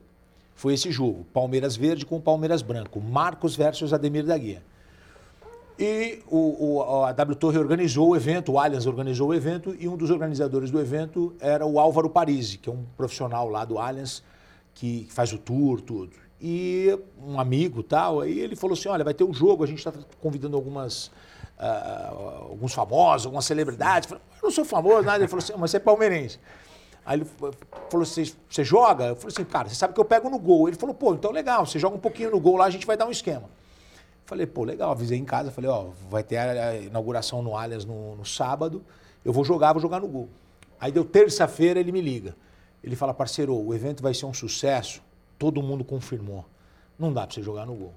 foi 0.55 0.73
esse 0.73 0.89
jogo, 0.91 1.25
Palmeiras 1.33 1.75
Verde 1.75 2.05
com 2.05 2.19
Palmeiras 2.19 2.61
Branco, 2.61 2.99
Marcos 3.01 3.55
versus 3.55 3.93
Ademir 3.93 4.25
da 4.25 4.37
Guia. 4.37 4.63
E 5.77 6.19
o, 6.29 6.77
o- 6.77 7.03
a 7.03 7.11
W 7.11 7.35
Torre 7.35 7.57
organizou 7.57 8.09
o 8.09 8.15
evento, 8.15 8.53
o 8.53 8.59
Allianz 8.59 8.85
organizou 8.85 9.29
o 9.29 9.33
evento, 9.33 9.75
e 9.77 9.87
um 9.89 9.97
dos 9.97 10.09
organizadores 10.09 10.71
do 10.71 10.79
evento 10.79 11.35
era 11.39 11.65
o 11.65 11.77
Álvaro 11.79 12.09
Parisi, 12.09 12.57
que 12.57 12.69
é 12.69 12.71
um 12.71 12.85
profissional 12.95 13.49
lá 13.49 13.65
do 13.65 13.77
Allianz, 13.77 14.23
que 14.73 15.05
faz 15.11 15.33
o 15.33 15.37
tour, 15.37 15.81
tudo. 15.81 16.13
E 16.41 16.97
um 17.21 17.37
amigo 17.39 17.83
tal, 17.83 18.21
aí 18.21 18.39
ele 18.39 18.55
falou 18.55 18.73
assim: 18.73 18.87
olha, 18.87 19.03
vai 19.03 19.13
ter 19.13 19.23
um 19.25 19.33
jogo, 19.33 19.63
a 19.63 19.67
gente 19.67 19.79
está 19.79 19.91
convidando 20.21 20.55
algumas. 20.55 21.11
ah, 21.59 22.11
alguns 22.49 22.73
famosos, 22.73 23.25
algumas 23.25 23.43
celebridades. 23.45 24.09
Eu 24.11 24.17
eu 24.17 24.21
não 24.43 24.51
sou 24.51 24.63
famoso, 24.65 25.01
nada. 25.03 25.19
Ele 25.19 25.27
falou 25.27 25.43
assim, 25.43 25.53
mas 25.57 25.71
você 25.71 25.77
é 25.77 25.79
palmeirense. 25.79 26.39
Aí 27.05 27.19
ele 27.19 27.25
falou 27.89 28.03
assim: 28.03 28.25
você 28.49 28.63
joga? 28.63 29.05
Eu 29.05 29.15
falei 29.15 29.33
assim, 29.33 29.45
cara, 29.45 29.69
você 29.69 29.75
sabe 29.75 29.93
que 29.93 29.99
eu 29.99 30.05
pego 30.05 30.29
no 30.29 30.39
gol. 30.39 30.67
Ele 30.67 30.75
falou, 30.75 30.95
pô, 30.95 31.13
então 31.13 31.31
legal, 31.31 31.65
você 31.65 31.77
joga 31.77 31.95
um 31.95 31.99
pouquinho 31.99 32.31
no 32.31 32.39
gol 32.39 32.57
lá, 32.57 32.65
a 32.65 32.69
gente 32.69 32.87
vai 32.87 32.97
dar 32.97 33.05
um 33.05 33.11
esquema. 33.11 33.49
Falei, 34.25 34.47
pô, 34.47 34.63
legal, 34.63 34.91
avisei 34.91 35.19
em 35.19 35.23
casa, 35.25 35.51
falei, 35.51 35.69
ó, 35.69 35.89
vai 36.09 36.23
ter 36.23 36.37
a 36.37 36.75
inauguração 36.77 37.43
no 37.43 37.55
Allianz 37.55 37.85
no, 37.85 38.15
no 38.15 38.25
sábado, 38.25 38.83
eu 39.23 39.31
vou 39.31 39.45
jogar, 39.45 39.73
vou 39.73 39.81
jogar 39.81 39.99
no 39.99 40.07
gol. 40.07 40.29
Aí 40.79 40.91
deu 40.91 41.05
terça-feira, 41.05 41.79
ele 41.79 41.91
me 41.91 42.01
liga. 42.01 42.35
Ele 42.83 42.95
fala, 42.95 43.13
parceiro, 43.13 43.55
o 43.55 43.73
evento 43.73 44.01
vai 44.01 44.15
ser 44.15 44.25
um 44.25 44.33
sucesso, 44.33 45.01
todo 45.37 45.61
mundo 45.61 45.83
confirmou. 45.83 46.43
Não 46.97 47.13
dá 47.13 47.25
pra 47.27 47.35
você 47.35 47.43
jogar 47.43 47.67
no 47.67 47.75
gol. 47.75 47.93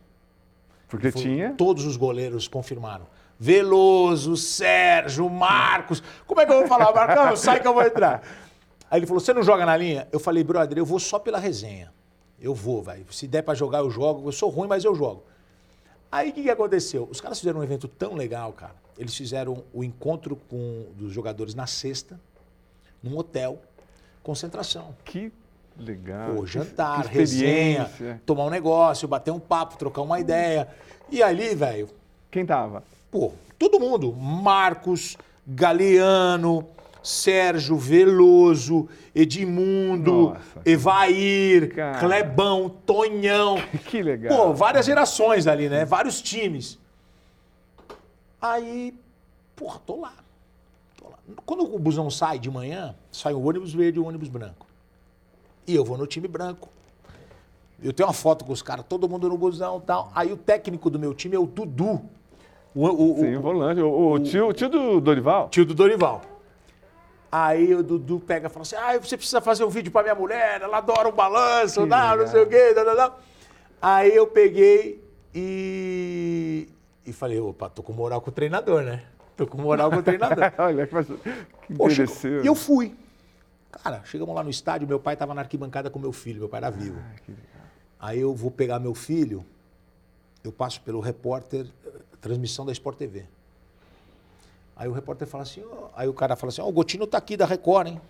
Porque 0.86 1.10
Foi- 1.10 1.22
tinha. 1.22 1.54
Todos 1.54 1.86
os 1.86 1.96
goleiros 1.96 2.46
confirmaram. 2.46 3.06
Veloso, 3.38 4.36
Sérgio, 4.36 5.28
Marcos. 5.30 6.02
Como 6.26 6.40
é 6.40 6.46
que 6.46 6.52
eu 6.52 6.58
vou 6.58 6.66
falar, 6.66 6.92
Marcão? 6.92 7.36
Sai 7.36 7.60
que 7.60 7.68
eu 7.68 7.74
vou 7.74 7.82
entrar. 7.82 8.22
Aí 8.90 8.98
ele 8.98 9.06
falou: 9.06 9.20
Você 9.20 9.32
não 9.32 9.42
joga 9.42 9.64
na 9.66 9.76
linha? 9.76 10.08
Eu 10.10 10.18
falei, 10.20 10.42
brother, 10.42 10.78
eu 10.78 10.84
vou 10.86 10.98
só 10.98 11.18
pela 11.18 11.38
resenha. 11.38 11.92
Eu 12.40 12.54
vou, 12.54 12.82
velho. 12.82 13.04
Se 13.12 13.26
der 13.26 13.42
pra 13.42 13.54
jogar, 13.54 13.78
eu 13.80 13.90
jogo. 13.90 14.28
Eu 14.28 14.32
sou 14.32 14.48
ruim, 14.48 14.68
mas 14.68 14.84
eu 14.84 14.94
jogo. 14.94 15.24
Aí 16.10 16.30
o 16.30 16.32
que, 16.32 16.42
que 16.44 16.50
aconteceu? 16.50 17.06
Os 17.10 17.20
caras 17.20 17.38
fizeram 17.38 17.60
um 17.60 17.62
evento 17.62 17.86
tão 17.88 18.14
legal, 18.14 18.52
cara. 18.52 18.74
Eles 18.96 19.14
fizeram 19.14 19.62
o 19.72 19.84
encontro 19.84 20.36
com 20.48 20.86
dos 20.96 21.12
jogadores 21.12 21.54
na 21.54 21.66
sexta, 21.66 22.18
num 23.02 23.16
hotel, 23.16 23.60
concentração. 24.22 24.94
Que 25.04 25.30
legal. 25.78 26.34
Pô, 26.34 26.46
jantar, 26.46 27.08
que 27.08 27.14
resenha, 27.18 27.90
tomar 28.24 28.44
um 28.44 28.50
negócio, 28.50 29.06
bater 29.06 29.30
um 29.30 29.38
papo, 29.38 29.76
trocar 29.76 30.02
uma 30.02 30.18
ideia. 30.18 30.68
E 31.10 31.22
ali, 31.22 31.54
velho, 31.54 31.88
Quem 32.30 32.44
tava? 32.46 32.82
pô, 33.10 33.32
todo 33.58 33.78
mundo. 33.78 34.12
Marcos, 34.12 35.16
Galeano, 35.46 36.66
Sérgio, 37.02 37.76
Veloso, 37.76 38.88
Edmundo, 39.14 40.30
Nossa. 40.30 40.60
Evair, 40.64 41.74
Cara. 41.74 41.98
Clebão, 41.98 42.68
Tonhão. 42.84 43.56
Que 43.86 44.02
legal. 44.02 44.36
Pô, 44.48 44.52
várias 44.54 44.84
gerações 44.86 45.46
ali, 45.46 45.68
né? 45.68 45.84
Vários 45.84 46.20
times. 46.20 46.78
Aí, 48.40 48.94
porra, 49.56 49.80
tô 49.84 50.00
lá. 50.00 50.12
Tô 50.96 51.08
lá. 51.08 51.18
Quando 51.44 51.74
o 51.74 51.78
busão 51.78 52.10
sai 52.10 52.38
de 52.38 52.50
manhã, 52.50 52.94
sai 53.10 53.34
o 53.34 53.42
ônibus 53.46 53.72
verde 53.72 53.98
e 53.98 54.00
o 54.00 54.06
ônibus 54.06 54.28
branco. 54.28 54.66
E 55.66 55.74
eu 55.74 55.84
vou 55.84 55.98
no 55.98 56.06
time 56.06 56.28
branco. 56.28 56.68
Eu 57.82 57.92
tenho 57.92 58.08
uma 58.08 58.12
foto 58.14 58.44
com 58.44 58.52
os 58.52 58.62
caras, 58.62 58.84
todo 58.88 59.08
mundo 59.08 59.28
no 59.28 59.36
busão 59.38 59.78
e 59.78 59.86
tal. 59.86 60.10
Aí 60.14 60.32
o 60.32 60.36
técnico 60.36 60.90
do 60.90 60.98
meu 60.98 61.14
time 61.14 61.36
é 61.36 61.38
o 61.38 61.46
Dudu. 61.46 62.00
O, 62.74 62.86
o- 62.86 63.16
Sim, 63.20 63.36
o 63.36 63.40
volante. 63.40 63.80
O, 63.80 64.12
o 64.12 64.18
tio, 64.20 64.48
o 64.48 64.52
tio 64.52 64.68
do 64.68 65.00
Dorival? 65.00 65.48
tio 65.48 65.64
do 65.64 65.74
Dorival. 65.74 66.22
Aí 67.30 67.74
o 67.74 67.82
Dudu 67.82 68.20
pega 68.20 68.46
e 68.46 68.50
fala 68.50 68.62
assim: 68.62 68.76
ah, 68.76 68.98
você 68.98 69.16
precisa 69.16 69.40
fazer 69.40 69.64
um 69.64 69.68
vídeo 69.68 69.92
pra 69.92 70.02
minha 70.02 70.14
mulher, 70.14 70.62
ela 70.62 70.78
adora 70.78 71.08
o 71.08 71.12
balanço, 71.12 71.84
não, 71.84 72.16
não 72.16 72.26
sei 72.26 72.42
o 72.42 72.46
quê. 72.46 72.72
Dá, 72.74 72.84
dá, 72.84 72.94
dá. 72.94 73.16
Aí 73.80 74.14
eu 74.14 74.26
peguei 74.26 75.04
e. 75.34 76.68
E 77.04 77.12
falei, 77.12 77.40
opa, 77.40 77.70
tô 77.70 77.82
com 77.82 77.92
moral 77.92 78.20
com 78.20 78.30
o 78.30 78.32
treinador, 78.32 78.82
né? 78.82 79.04
Tô 79.36 79.46
com 79.46 79.56
moral 79.56 79.90
com 79.90 79.96
o 79.96 80.02
treinador. 80.02 80.52
Olha, 80.58 80.86
que, 80.86 80.94
que 80.94 81.72
interessante. 81.72 82.44
E 82.44 82.46
eu 82.46 82.54
fui. 82.54 82.94
Cara, 83.70 84.02
chegamos 84.04 84.34
lá 84.34 84.42
no 84.42 84.50
estádio, 84.50 84.88
meu 84.88 84.98
pai 84.98 85.16
tava 85.16 85.34
na 85.34 85.42
arquibancada 85.42 85.88
com 85.88 85.98
meu 85.98 86.12
filho, 86.12 86.40
meu 86.40 86.48
pai 86.48 86.58
era 86.58 86.70
vivo. 86.70 87.00
Aí 88.00 88.20
eu 88.20 88.34
vou 88.34 88.50
pegar 88.50 88.78
meu 88.78 88.94
filho, 88.94 89.44
eu 90.42 90.52
passo 90.52 90.80
pelo 90.80 91.00
repórter, 91.00 91.66
eh, 91.86 91.90
transmissão 92.20 92.64
da 92.64 92.72
Sport 92.72 92.96
TV. 92.96 93.26
Aí 94.78 94.88
o 94.88 94.92
repórter 94.92 95.26
fala 95.26 95.42
assim, 95.42 95.62
ó, 95.70 95.88
aí 95.96 96.08
o 96.08 96.14
cara 96.14 96.36
fala 96.36 96.50
assim, 96.50 96.60
ó, 96.60 96.68
o 96.68 96.72
Gotino 96.72 97.04
tá 97.06 97.18
aqui 97.18 97.36
da 97.36 97.44
Record, 97.44 97.88
hein? 97.88 98.00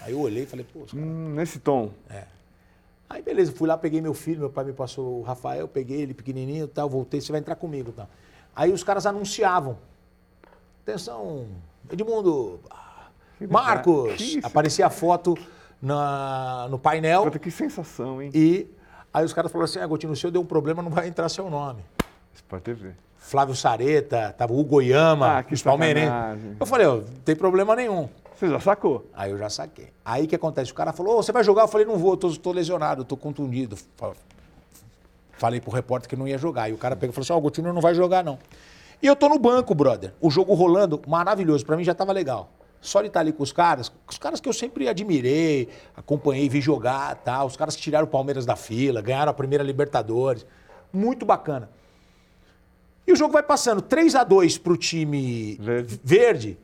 Aí 0.00 0.12
eu 0.12 0.20
olhei 0.20 0.44
e 0.44 0.46
falei, 0.46 0.64
pô, 0.64 0.80
os 0.80 0.92
caras 0.92 1.06
Hum, 1.06 1.34
nesse 1.34 1.58
tom. 1.58 1.90
Aí 3.10 3.20
beleza, 3.20 3.52
fui 3.52 3.68
lá, 3.68 3.76
peguei 3.76 4.00
meu 4.00 4.14
filho, 4.14 4.40
meu 4.40 4.50
pai 4.50 4.64
me 4.64 4.72
passou 4.72 5.20
o 5.20 5.22
Rafael, 5.22 5.66
peguei 5.66 6.00
ele 6.00 6.14
pequenininho 6.14 6.64
e 6.64 6.68
tal, 6.68 6.88
voltei, 6.88 7.20
você 7.20 7.32
vai 7.32 7.40
entrar 7.40 7.56
comigo 7.56 7.92
tal. 7.92 8.08
Aí 8.54 8.72
os 8.72 8.84
caras 8.84 9.06
anunciavam. 9.06 9.76
Atenção, 10.82 11.46
Edmundo, 11.90 12.60
legal. 13.40 13.52
Marcos, 13.62 14.20
isso? 14.20 14.38
aparecia 14.42 14.86
a 14.86 14.90
foto 14.90 15.36
na, 15.82 16.68
no 16.70 16.78
painel 16.78 17.24
Puta, 17.24 17.38
que 17.38 17.50
sensação, 17.50 18.22
hein? 18.22 18.30
e 18.34 18.66
aí 19.12 19.24
os 19.24 19.32
caras 19.32 19.50
falaram 19.50 19.64
assim, 19.70 19.80
ah, 19.80 19.86
Gotino, 19.86 20.12
o 20.12 20.16
seu 20.16 20.30
deu 20.30 20.42
um 20.42 20.46
problema, 20.46 20.82
não 20.82 20.90
vai 20.90 21.08
entrar 21.08 21.28
seu 21.28 21.50
nome. 21.50 21.82
Sport 22.34 22.62
TV. 22.62 22.92
Flávio 23.26 23.54
Sareta, 23.54 24.34
tava 24.36 24.52
o 24.52 24.60
Hugo 24.60 24.82
Yama, 24.82 25.26
Ah, 25.38 25.44
os 25.50 25.62
palmeirenses. 25.62 26.10
Eu 26.60 26.66
falei, 26.66 26.86
ó, 26.86 26.96
não 26.96 27.02
tem 27.24 27.34
problema 27.34 27.74
nenhum. 27.74 28.06
Você 28.36 28.48
já 28.48 28.60
sacou? 28.60 29.06
Aí 29.14 29.30
eu 29.30 29.38
já 29.38 29.48
saquei. 29.48 29.88
Aí 30.04 30.24
o 30.24 30.28
que 30.28 30.34
acontece? 30.36 30.70
O 30.72 30.74
cara 30.74 30.92
falou, 30.92 31.18
"Ô, 31.18 31.22
você 31.22 31.32
vai 31.32 31.42
jogar? 31.42 31.62
Eu 31.62 31.68
falei, 31.68 31.86
não 31.86 31.96
vou, 31.96 32.16
tô, 32.18 32.30
tô 32.36 32.52
lesionado, 32.52 33.02
tô 33.04 33.16
contundido. 33.16 33.76
Fa- 33.96 34.12
Falei 35.32 35.60
pro 35.60 35.70
repórter 35.70 36.08
que 36.08 36.16
não 36.16 36.28
ia 36.28 36.36
jogar. 36.36 36.68
E 36.68 36.72
o 36.72 36.76
cara 36.76 36.94
pegou 36.96 37.12
e 37.12 37.14
falou 37.14 37.24
assim, 37.24 37.32
ó, 37.32 37.36
o 37.38 37.40
Gotino 37.40 37.72
não 37.72 37.80
vai 37.80 37.94
jogar, 37.94 38.22
não. 38.22 38.38
E 39.02 39.06
eu 39.06 39.16
tô 39.16 39.28
no 39.28 39.38
banco, 39.38 39.74
brother. 39.74 40.12
O 40.20 40.30
jogo 40.30 40.52
rolando, 40.54 41.00
maravilhoso. 41.06 41.64
Pra 41.64 41.76
mim 41.76 41.84
já 41.84 41.94
tava 41.94 42.12
legal. 42.12 42.50
Só 42.80 43.00
de 43.00 43.08
estar 43.08 43.20
ali 43.20 43.32
com 43.32 43.42
os 43.42 43.50
caras, 43.52 43.90
os 44.08 44.18
caras 44.18 44.40
que 44.40 44.48
eu 44.48 44.52
sempre 44.52 44.86
admirei, 44.88 45.68
acompanhei, 45.96 46.48
vi 46.48 46.60
jogar, 46.60 47.14
tal. 47.16 47.46
Os 47.46 47.56
caras 47.56 47.74
que 47.74 47.80
tiraram 47.82 48.04
o 48.04 48.10
Palmeiras 48.10 48.44
da 48.44 48.54
fila, 48.56 49.00
ganharam 49.00 49.30
a 49.30 49.34
primeira 49.34 49.64
Libertadores. 49.64 50.44
Muito 50.92 51.24
bacana. 51.24 51.70
E 53.06 53.12
o 53.12 53.16
jogo 53.16 53.32
vai 53.32 53.42
passando 53.42 53.82
3 53.82 54.14
a 54.14 54.24
2 54.24 54.58
pro 54.58 54.76
time 54.76 55.56
Verde. 55.60 56.00
verde. 56.02 56.58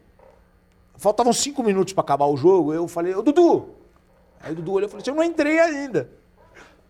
Faltavam 0.97 1.33
cinco 1.33 1.63
minutos 1.63 1.93
para 1.93 2.03
acabar 2.03 2.27
o 2.27 2.37
jogo. 2.37 2.73
Eu 2.73 2.87
falei, 2.89 3.15
ô 3.15 3.23
Dudu. 3.23 3.71
Aí 4.41 4.53
o 4.53 4.55
Dudu 4.55 4.73
olhou 4.73 4.87
e 4.87 4.91
falou 4.91 5.03
assim: 5.03 5.11
eu 5.11 5.17
não 5.17 5.25
entrei 5.25 5.59
ainda. 5.59 6.11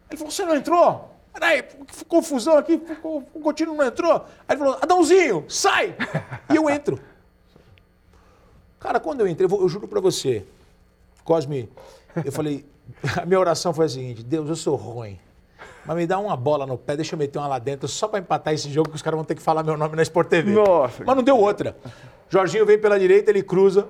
Ele 0.08 0.16
falou: 0.16 0.30
você 0.30 0.44
não 0.44 0.54
entrou? 0.54 1.10
Peraí, 1.32 1.62
confusão 2.08 2.58
aqui, 2.58 2.82
o 3.04 3.22
Coutinho 3.40 3.74
não 3.74 3.84
entrou. 3.84 4.24
Aí 4.48 4.54
ele 4.54 4.58
falou: 4.58 4.78
Adãozinho, 4.80 5.44
sai! 5.48 5.96
E 6.52 6.56
eu 6.56 6.68
entro. 6.68 7.00
Cara, 8.78 8.98
quando 8.98 9.20
eu 9.20 9.28
entrei, 9.28 9.48
eu 9.50 9.68
juro 9.68 9.86
para 9.86 10.00
você, 10.00 10.44
Cosme, 11.24 11.68
eu 12.24 12.32
falei: 12.32 12.64
a 13.20 13.26
minha 13.26 13.38
oração 13.38 13.72
foi 13.72 13.86
a 13.86 13.88
seguinte: 13.88 14.22
Deus, 14.22 14.48
eu 14.48 14.56
sou 14.56 14.76
ruim. 14.76 15.18
Mas 15.84 15.96
me 15.96 16.06
dá 16.06 16.18
uma 16.18 16.36
bola 16.36 16.66
no 16.66 16.76
pé, 16.76 16.96
deixa 16.96 17.14
eu 17.14 17.18
meter 17.18 17.38
uma 17.38 17.48
lá 17.48 17.58
dentro, 17.58 17.88
só 17.88 18.06
para 18.06 18.18
empatar 18.20 18.52
esse 18.52 18.70
jogo 18.70 18.90
que 18.90 18.96
os 18.96 19.02
caras 19.02 19.16
vão 19.16 19.24
ter 19.24 19.34
que 19.34 19.42
falar 19.42 19.62
meu 19.62 19.76
nome 19.76 19.96
na 19.96 20.02
Sport 20.02 20.28
TV. 20.28 20.52
Nossa. 20.52 21.02
Mas 21.04 21.16
não 21.16 21.22
deu 21.22 21.38
outra. 21.38 21.76
Jorginho 22.28 22.66
vem 22.66 22.78
pela 22.78 22.98
direita, 22.98 23.30
ele 23.30 23.42
cruza. 23.42 23.88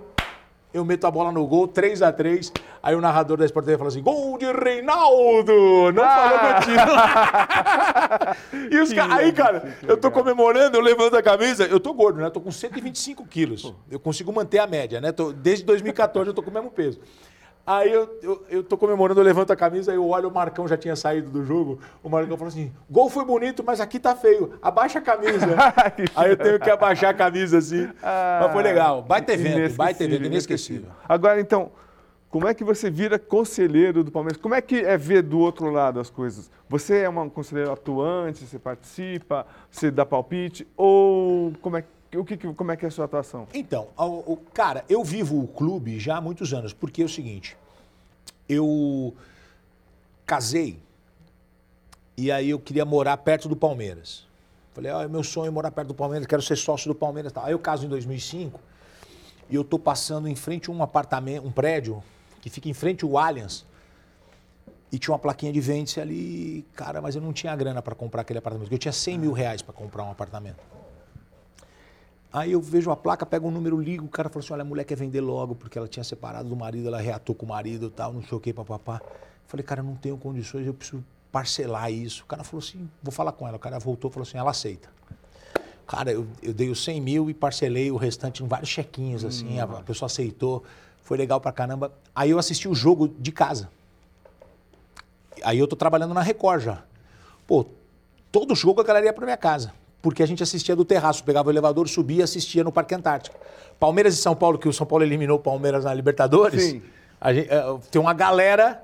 Eu 0.73 0.85
meto 0.85 1.05
a 1.05 1.11
bola 1.11 1.33
no 1.33 1.45
gol, 1.49 1.67
3 1.67 2.01
a 2.01 2.13
3 2.13 2.53
Aí 2.81 2.95
o 2.95 3.01
narrador 3.01 3.37
da 3.37 3.45
Sport 3.45 3.67
TV 3.67 3.77
fala 3.77 3.89
assim: 3.89 4.01
gol 4.03 4.39
de 4.39 4.47
Reinaldo! 4.53 5.93
Não 5.93 6.05
falou 6.05 6.39
Coutinho. 6.39 6.79
e 8.71 8.79
os 8.81 8.93
ca... 8.93 9.15
Aí, 9.17 9.33
cara, 9.33 9.77
eu 9.87 9.97
tô 9.97 10.13
comemorando, 10.13 10.77
eu 10.77 10.81
levanto 10.81 11.17
a 11.17 11.23
camisa. 11.23 11.65
Eu 11.65 11.81
tô 11.81 11.93
gordo, 11.93 12.21
né? 12.21 12.27
Eu 12.27 12.31
tô 12.31 12.41
com 12.41 12.53
125 12.53 13.27
quilos. 13.27 13.75
Eu 13.91 13.99
consigo 13.99 14.33
manter 14.33 14.61
a 14.61 14.67
média, 14.67 15.01
né? 15.01 15.11
Tô- 15.13 15.33
Desde 15.33 15.65
2014 15.65 16.31
eu 16.31 16.35
tô 16.35 16.43
com 16.43 16.51
o 16.51 16.55
mesmo 16.55 16.71
peso. 16.71 17.01
Aí 17.71 17.93
eu, 17.93 18.19
eu, 18.21 18.43
eu 18.51 18.65
tô 18.65 18.77
comemorando, 18.77 19.21
eu 19.21 19.25
levanto 19.25 19.53
a 19.53 19.57
camisa, 19.57 19.93
aí 19.93 19.97
eu 19.97 20.05
olho, 20.09 20.29
o 20.29 20.35
Marcão 20.35 20.67
já 20.67 20.77
tinha 20.77 20.97
saído 20.97 21.31
do 21.31 21.45
jogo. 21.45 21.79
O 22.03 22.09
Marcão 22.09 22.37
falou 22.37 22.49
assim: 22.49 22.73
gol 22.91 23.09
foi 23.09 23.25
bonito, 23.25 23.63
mas 23.65 23.81
aqui 23.81 24.01
tá 24.01 24.17
feio. 24.17 24.55
Abaixa 24.61 24.99
a 24.99 25.03
camisa. 25.03 25.47
aí 26.17 26.31
eu 26.31 26.37
tenho 26.37 26.59
que 26.59 26.69
abaixar 26.69 27.11
a 27.11 27.15
camisa 27.15 27.59
assim. 27.59 27.89
mas 28.41 28.53
foi 28.53 28.65
legal. 28.65 29.03
Baita 29.03 29.33
evento, 29.35 29.77
baita 29.77 30.03
evento, 30.03 30.25
inesquecível. 30.27 30.91
Agora, 31.09 31.41
então, 31.41 31.71
como 32.29 32.49
é 32.49 32.55
que 32.55 32.65
você 32.65 32.91
vira 32.91 33.21
conselheiro 33.21 34.03
do 34.03 34.11
Palmeiras? 34.11 34.41
Como 34.41 34.53
é 34.53 34.61
que 34.61 34.81
é 34.81 34.97
ver 34.97 35.23
do 35.23 35.39
outro 35.39 35.71
lado 35.71 36.01
as 36.01 36.11
coisas? 36.11 36.51
Você 36.69 37.03
é 37.03 37.09
um 37.09 37.29
conselheiro 37.29 37.71
atuante, 37.71 38.47
você 38.47 38.59
participa, 38.59 39.47
você 39.71 39.93
dá 39.93 40.05
palpite? 40.05 40.67
Ou 40.77 41.53
como 41.63 41.77
é, 41.77 41.85
o 42.19 42.25
que, 42.25 42.37
como 42.37 42.73
é 42.73 42.77
que 42.77 42.85
é 42.85 42.89
a 42.89 42.91
sua 42.91 43.05
atuação? 43.05 43.47
Então, 43.55 43.89
o, 43.97 44.33
o- 44.33 44.37
cara, 44.53 44.85
eu 44.89 45.03
vivo 45.05 45.41
o 45.43 45.47
clube 45.47 45.99
já 46.01 46.17
há 46.17 46.21
muitos 46.21 46.53
anos, 46.53 46.73
porque 46.73 47.03
é 47.03 47.05
o 47.05 47.09
seguinte, 47.09 47.57
eu 48.49 49.15
casei 50.27 50.79
e 52.17 52.31
aí 52.31 52.51
eu 52.51 52.59
queria 52.59 52.85
morar 52.85 53.17
perto 53.19 53.49
do 53.49 53.57
Palmeiras. 53.57 54.27
Falei, 54.75 54.91
ó, 54.93 55.03
é 55.03 55.09
meu 55.09 55.23
sonho 55.25 55.53
morar 55.53 55.71
perto 55.71 55.89
do 55.89 55.95
Palmeiras, 55.95 56.27
quero 56.27 56.43
ser 56.43 56.57
sócio 56.57 56.89
do 56.89 56.95
Palmeiras 56.95 57.33
tal. 57.33 57.45
Aí 57.45 57.53
eu 57.53 57.59
caso 57.59 57.85
em 57.87 57.89
2005 57.89 58.61
e 59.49 59.55
eu 59.55 59.65
tô 59.65 59.79
passando 59.79 60.29
em 60.29 60.37
frente 60.37 60.71
a 60.71 60.73
um 60.73 60.83
apartamento, 60.83 61.47
um 61.47 61.51
prédio 61.51 62.03
que 62.41 62.49
fica 62.51 62.69
em 62.69 62.75
frente 62.75 63.05
ao 63.05 63.19
Allianz. 63.19 63.65
E 64.93 64.99
tinha 64.99 65.13
uma 65.13 65.19
plaquinha 65.21 65.53
de 65.53 65.61
vende-se 65.61 66.01
ali, 66.01 66.65
cara, 66.75 67.01
mas 67.01 67.15
eu 67.15 67.23
não 67.23 67.33
tinha 67.33 67.55
grana 67.55 67.81
para 67.81 67.95
comprar 67.95 68.23
aquele 68.23 68.41
apartamento, 68.41 68.73
eu 68.73 68.79
tinha 68.79 68.93
100 68.93 69.19
mil 69.19 69.33
reais 69.33 69.63
para 69.63 69.73
comprar 69.73 70.03
um 70.05 70.11
apartamento. 70.11 70.59
Aí 72.33 72.53
eu 72.53 72.61
vejo 72.61 72.91
a 72.91 72.97
placa, 72.97 73.27
pego 73.27 73.49
um 73.49 73.51
número, 73.51 73.81
ligo, 73.81 74.05
o 74.05 74.09
cara 74.09 74.29
falou 74.29 74.45
assim: 74.45 74.53
olha, 74.53 74.63
a 74.63 74.65
mulher 74.65 74.85
quer 74.85 74.97
vender 74.97 75.21
logo, 75.21 75.55
porque 75.55 75.77
ela 75.77 75.89
tinha 75.89 76.05
separado 76.05 76.49
do 76.49 76.57
marido, 76.57 76.87
ela 76.87 77.01
reatou 77.01 77.35
com 77.35 77.45
o 77.45 77.49
marido 77.49 77.87
e 77.87 77.91
tal, 77.91 78.13
não 78.13 78.23
sei 78.23 78.39
o 78.39 78.41
que, 78.41 78.53
papapá. 78.53 79.01
Falei, 79.47 79.65
cara, 79.65 79.83
não 79.83 79.97
tenho 79.97 80.17
condições, 80.17 80.65
eu 80.67 80.75
preciso 80.75 81.05
parcelar 81.33 81.91
isso. 81.91 82.23
O 82.23 82.27
cara 82.27 82.45
falou 82.45 82.65
assim: 82.65 82.89
vou 83.03 83.11
falar 83.11 83.33
com 83.33 83.49
ela. 83.49 83.57
O 83.57 83.61
cara 83.61 83.79
voltou 83.81 84.11
e 84.11 84.15
falou 84.15 84.27
assim: 84.27 84.39
ela 84.39 84.51
aceita. 84.51 84.89
Cara, 85.89 86.13
eu, 86.13 86.25
eu 86.41 86.55
dei 86.55 86.69
os 86.69 86.85
100 86.85 87.01
mil 87.01 87.29
e 87.31 87.35
parcelei 87.35 87.91
o 87.91 87.97
restante 87.97 88.45
em 88.45 88.47
vários 88.47 88.71
chequinhos, 88.71 89.25
assim, 89.25 89.59
a, 89.59 89.65
a 89.65 89.83
pessoa 89.83 90.07
aceitou, 90.07 90.63
foi 91.03 91.19
legal 91.19 91.41
pra 91.41 91.51
caramba. 91.51 91.93
Aí 92.15 92.31
eu 92.31 92.39
assisti 92.39 92.69
o 92.69 92.75
jogo 92.77 93.09
de 93.09 93.33
casa. 93.33 93.69
Aí 95.43 95.59
eu 95.59 95.67
tô 95.67 95.75
trabalhando 95.75 96.15
na 96.15 96.23
Record 96.23 96.63
já. 96.63 96.85
Pô, 97.45 97.67
todo 98.31 98.55
jogo 98.55 98.81
a 98.81 98.85
galera 98.85 99.07
ia 99.07 99.13
pra 99.13 99.25
minha 99.25 99.37
casa. 99.37 99.73
Porque 100.03 100.23
a 100.23 100.27
gente 100.27 100.43
assistia 100.43 100.75
do 100.75 100.85
terraço, 100.85 101.23
pegava 101.25 101.49
o 101.49 101.53
elevador, 101.53 101.89
subia 101.89 102.21
e 102.21 102.23
assistia 102.23 102.65
no 102.65 102.73
Parque 102.73 102.95
Antártico. 102.95 103.37
Palmeiras 103.79 104.15
e 104.15 104.17
São 104.17 104.35
Paulo, 104.35 104.59
que 104.59 104.69
o 104.69 104.73
São 104.73 104.87
Paulo 104.87 105.05
eliminou 105.05 105.37
o 105.37 105.41
Palmeiras 105.41 105.85
na 105.85 105.93
Libertadores. 105.95 106.63
Sim. 106.63 106.83
gente- 107.27 107.49
eh, 107.51 107.79
tem 107.91 108.01
uma 108.01 108.15
galera 108.15 108.83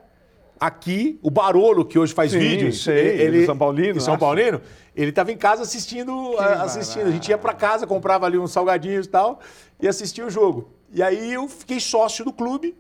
aqui, 0.61 1.19
o 1.23 1.31
Barolo, 1.31 1.85
que 1.85 1.99
hoje 1.99 2.13
faz 2.15 2.33
Sim, 2.33 2.39
vídeos. 2.39 2.83
sei, 2.83 3.31
do 3.31 3.47
São 3.47 3.57
Paulino, 3.57 4.01
São 4.01 4.15
acho. 4.15 4.21
Paulino, 4.21 4.61
ele 4.95 5.11
estava 5.11 5.31
em 5.33 5.37
casa 5.37 5.63
assistindo, 5.63 6.35
a- 6.39 6.63
assistindo. 6.63 7.07
A 7.07 7.11
gente 7.11 7.29
ia 7.29 7.39
para 7.39 7.53
casa, 7.55 7.87
comprava 7.87 8.27
ali 8.27 8.39
uns 8.39 8.53
salgadinhos 8.53 9.07
e 9.07 9.09
tal, 9.09 9.41
e 9.81 9.87
assistia 9.89 10.25
o 10.27 10.31
jogo. 10.31 10.71
E 10.93 11.03
aí 11.03 11.33
eu 11.33 11.47
fiquei 11.49 11.79
sócio 11.81 12.25
do 12.25 12.33
clube, 12.33 12.75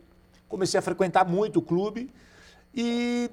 comecei 0.48 0.78
a 0.78 0.82
frequentar 0.82 1.26
muito 1.26 1.58
o 1.58 1.62
clube 1.62 2.10
e 2.74 3.30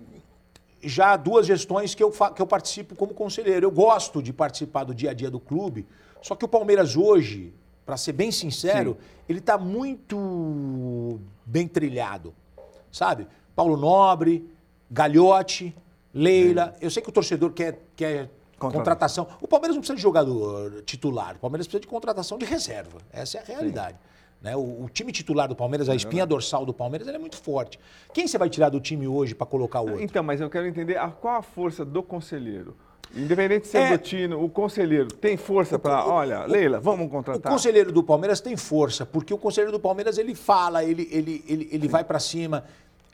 já 0.84 1.16
duas 1.16 1.46
gestões 1.46 1.96
que 1.96 2.04
eu, 2.04 2.12
que 2.12 2.42
eu 2.42 2.48
participo 2.48 2.96
como 2.96 3.14
conselheiro. 3.14 3.66
Eu 3.66 3.72
gosto 3.72 4.22
de 4.22 4.32
participar 4.34 4.84
do 4.84 4.94
dia 4.94 5.12
a 5.12 5.14
dia 5.14 5.30
do 5.30 5.40
clube, 5.40 5.88
só 6.22 6.36
que 6.36 6.46
o 6.46 6.48
Palmeiras 6.48 6.96
hoje, 6.96 7.54
para 7.86 7.98
ser 7.98 8.14
bem 8.14 8.32
sincero, 8.32 8.98
ele 9.28 9.40
está 9.40 9.58
muito 9.58 11.20
bem 11.46 11.68
trilhado, 11.68 12.34
sabe? 12.92 13.28
Paulo 13.56 13.78
Nobre, 13.78 14.50
Galhote, 14.90 15.76
Leila. 16.14 16.76
Eu 16.80 16.90
sei 16.90 17.02
que 17.02 17.10
o 17.10 17.14
torcedor 17.14 17.52
quer, 17.52 17.80
quer 17.96 18.30
Contratação. 18.72 19.28
O 19.42 19.48
Palmeiras 19.48 19.76
não 19.76 19.82
precisa 19.82 19.96
de 19.96 20.02
jogador 20.02 20.82
titular, 20.84 21.36
o 21.36 21.40
Palmeiras 21.40 21.68
precisa 21.68 21.82
de 21.82 21.88
contratação 21.88 22.38
de 22.38 22.46
reserva. 22.46 23.00
Essa 23.12 23.40
é 23.40 23.42
a 23.42 23.44
realidade. 23.44 23.98
Né? 24.44 24.56
O, 24.58 24.84
o, 24.84 24.90
time 24.90 25.12
titular 25.14 25.48
do 25.48 25.56
Palmeiras, 25.56 25.88
a 25.88 25.96
espinha 25.96 26.26
dorsal 26.26 26.66
do 26.66 26.74
Palmeiras, 26.74 27.08
é 27.08 27.18
muito 27.18 27.38
forte. 27.38 27.80
Quem 28.14 28.28
você 28.28 28.38
vai 28.38 28.50
tirar 28.50 28.70
do 28.70 28.82
time 28.82 29.08
hoje 29.08 29.34
para 29.34 29.48
colocar 29.48 29.80
o 29.80 29.86
outro? 29.86 30.04
Então, 30.04 30.22
mas 30.22 30.42
eu 30.42 30.50
quero 30.50 30.68
entender 30.68 30.98
a, 30.98 31.08
qual 31.08 31.38
a 31.38 31.42
força 31.42 31.86
do 31.86 32.04
conselheiro. 32.04 32.76
Independente 33.16 33.64
de 33.64 33.68
ser 33.68 33.78
é, 33.78 33.98
Tino, 33.98 34.44
o 34.44 34.50
conselheiro 34.50 35.08
tem 35.08 35.38
força 35.38 35.78
para, 35.78 36.06
olha, 36.06 36.46
Leila, 36.46 36.80
vamos 36.80 37.10
contratar. 37.10 37.52
O 37.52 37.56
conselheiro 37.56 37.92
do 37.92 38.04
Palmeiras 38.04 38.42
tem 38.42 38.58
força, 38.58 39.06
porque 39.06 39.34
o 39.34 39.38
conselheiro 39.38 39.72
do 39.72 39.80
Palmeiras 39.80 40.18
ele 40.18 40.34
fala, 40.34 40.84
ele, 40.84 41.08
ele, 41.12 41.46
ele, 41.48 41.70
ele 41.72 41.88
vai 41.88 42.04
para 42.04 42.20
cima. 42.20 42.66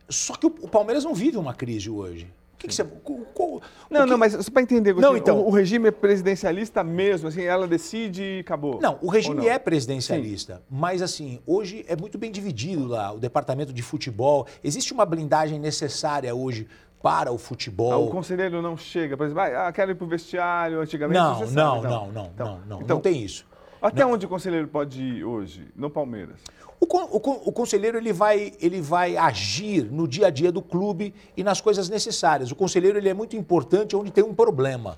Só 0.07 0.35
que 0.35 0.47
o, 0.47 0.55
o 0.61 0.69
Palmeiras 0.69 1.03
não 1.03 1.13
vive 1.13 1.37
uma 1.37 1.53
crise 1.53 1.89
hoje. 1.89 2.27
O 2.59 2.61
que, 2.61 2.67
que 2.67 2.75
você. 2.75 2.83
Qual, 2.83 3.61
não, 3.89 4.03
que... 4.03 4.09
não, 4.09 4.17
mas 4.17 4.33
só 4.33 4.51
para 4.51 4.61
entender, 4.61 4.93
não, 4.93 5.15
então, 5.15 5.39
o, 5.39 5.47
o, 5.47 5.49
regime 5.49 5.87
é 5.87 5.91
presidencialista 5.91 6.83
mesmo, 6.83 7.29
assim, 7.29 7.41
ela 7.41 7.65
decide 7.65 8.21
e 8.21 8.39
acabou. 8.41 8.81
Não, 8.81 8.99
o 9.01 9.09
regime 9.09 9.47
é 9.47 9.57
presidencialista, 9.57 10.55
Sim. 10.55 10.61
mas 10.69 11.01
assim, 11.01 11.39
hoje 11.47 11.85
é 11.87 11.95
muito 11.95 12.17
bem 12.17 12.29
dividido 12.29 12.85
lá, 12.85 13.13
o 13.13 13.17
departamento 13.17 13.71
de 13.71 13.81
futebol. 13.81 14.45
Existe 14.61 14.91
uma 14.91 15.05
blindagem 15.05 15.57
necessária 15.57 16.35
hoje 16.35 16.67
para 17.01 17.31
o 17.31 17.37
futebol. 17.37 17.93
Ah, 17.93 17.97
o 17.97 18.09
conselheiro 18.09 18.61
não 18.61 18.75
chega, 18.75 19.15
por 19.15 19.25
exemplo, 19.25 19.41
ah, 19.41 19.71
quero 19.71 19.91
ir 19.91 19.95
para 19.95 20.05
o 20.05 20.09
vestiário, 20.09 20.81
antigamente 20.81 21.17
não, 21.17 21.39
não, 21.39 21.81
não, 21.81 21.81
não, 21.81 22.11
não, 22.11 22.25
então, 22.25 22.45
não, 22.45 22.53
não, 22.65 22.81
então, 22.81 22.97
não 22.97 23.01
tem 23.01 23.23
isso. 23.23 23.47
Até 23.81 24.01
não. 24.01 24.11
onde 24.11 24.25
o 24.25 24.29
conselheiro 24.29 24.67
pode 24.67 25.01
ir 25.01 25.23
hoje, 25.23 25.65
no 25.73 25.89
Palmeiras? 25.89 26.41
O, 26.79 26.85
o, 26.85 27.17
o, 27.49 27.51
conselheiro 27.51 27.97
ele 27.97 28.13
vai, 28.13 28.53
ele 28.61 28.79
vai 28.79 29.17
agir 29.17 29.91
no 29.91 30.07
dia 30.07 30.27
a 30.27 30.29
dia 30.29 30.51
do 30.51 30.61
clube 30.61 31.13
e 31.35 31.43
nas 31.43 31.59
coisas 31.59 31.89
necessárias. 31.89 32.51
O 32.51 32.55
conselheiro 32.55 32.97
ele 32.97 33.09
é 33.09 33.13
muito 33.13 33.35
importante 33.35 33.95
onde 33.97 34.11
tem 34.11 34.23
um 34.23 34.33
problema, 34.33 34.97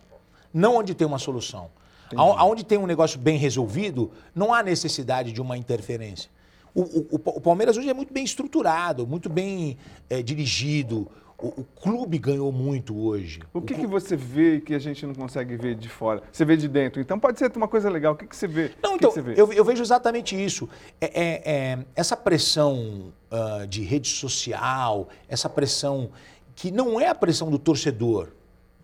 não 0.54 0.76
onde 0.78 0.94
tem 0.94 1.08
uma 1.08 1.18
solução. 1.18 1.70
Aonde 2.16 2.66
tem 2.66 2.78
um 2.78 2.86
negócio 2.86 3.18
bem 3.18 3.38
resolvido, 3.38 4.12
não 4.36 4.54
há 4.54 4.62
necessidade 4.62 5.32
de 5.32 5.42
uma 5.42 5.58
interferência. 5.58 6.30
O, 6.74 6.82
o, 6.82 7.08
o 7.26 7.42
Palmeiras 7.42 7.78
hoje 7.78 7.90
é 7.90 7.94
muito 7.94 8.14
bem 8.14 8.24
estruturado, 8.24 9.08
muito 9.08 9.30
bem 9.30 9.78
é, 10.10 10.22
dirigido. 10.22 11.10
O, 11.42 11.62
o, 11.62 11.64
clube 11.64 12.20
ganhou 12.20 12.52
muito 12.52 12.96
hoje. 12.96 13.42
O 13.52 13.62
que, 13.62 13.74
o 13.74 13.76
que 13.76 13.88
você 13.88 14.16
vê 14.16 14.62
que 14.62 14.76
a 14.76 14.80
gente 14.80 15.06
não 15.08 15.16
consegue 15.16 15.56
ver 15.58 15.74
de 15.74 15.90
fora? 15.90 16.22
Você 16.32 16.46
vê 16.46 16.56
de 16.56 16.68
dentro. 16.68 17.02
Então 17.02 17.20
pode 17.20 17.40
ser 17.40 17.52
uma 17.56 17.68
coisa 17.68 17.90
legal. 17.90 18.14
O 18.14 18.16
que, 18.16 18.28
que 18.28 18.36
você 18.36 18.48
vê? 18.48 18.72
Não, 18.82 18.96
então, 18.96 19.12
vê? 19.12 19.34
Eu, 19.36 19.52
eu, 19.52 19.66
vejo 19.66 19.82
exatamente 19.82 20.36
isso. 20.36 20.70
É, 21.00 21.08
é, 21.08 21.52
é 21.52 21.86
essa 21.96 22.16
pressão 22.16 23.12
uh, 23.32 23.66
de 23.66 23.82
rede 23.82 24.08
social, 24.08 25.10
essa 25.28 25.50
pressão 25.50 26.12
que 26.56 26.70
não 26.70 27.02
é 27.02 27.08
a 27.08 27.16
pressão 27.16 27.50
do 27.50 27.58
torcedor. 27.58 28.30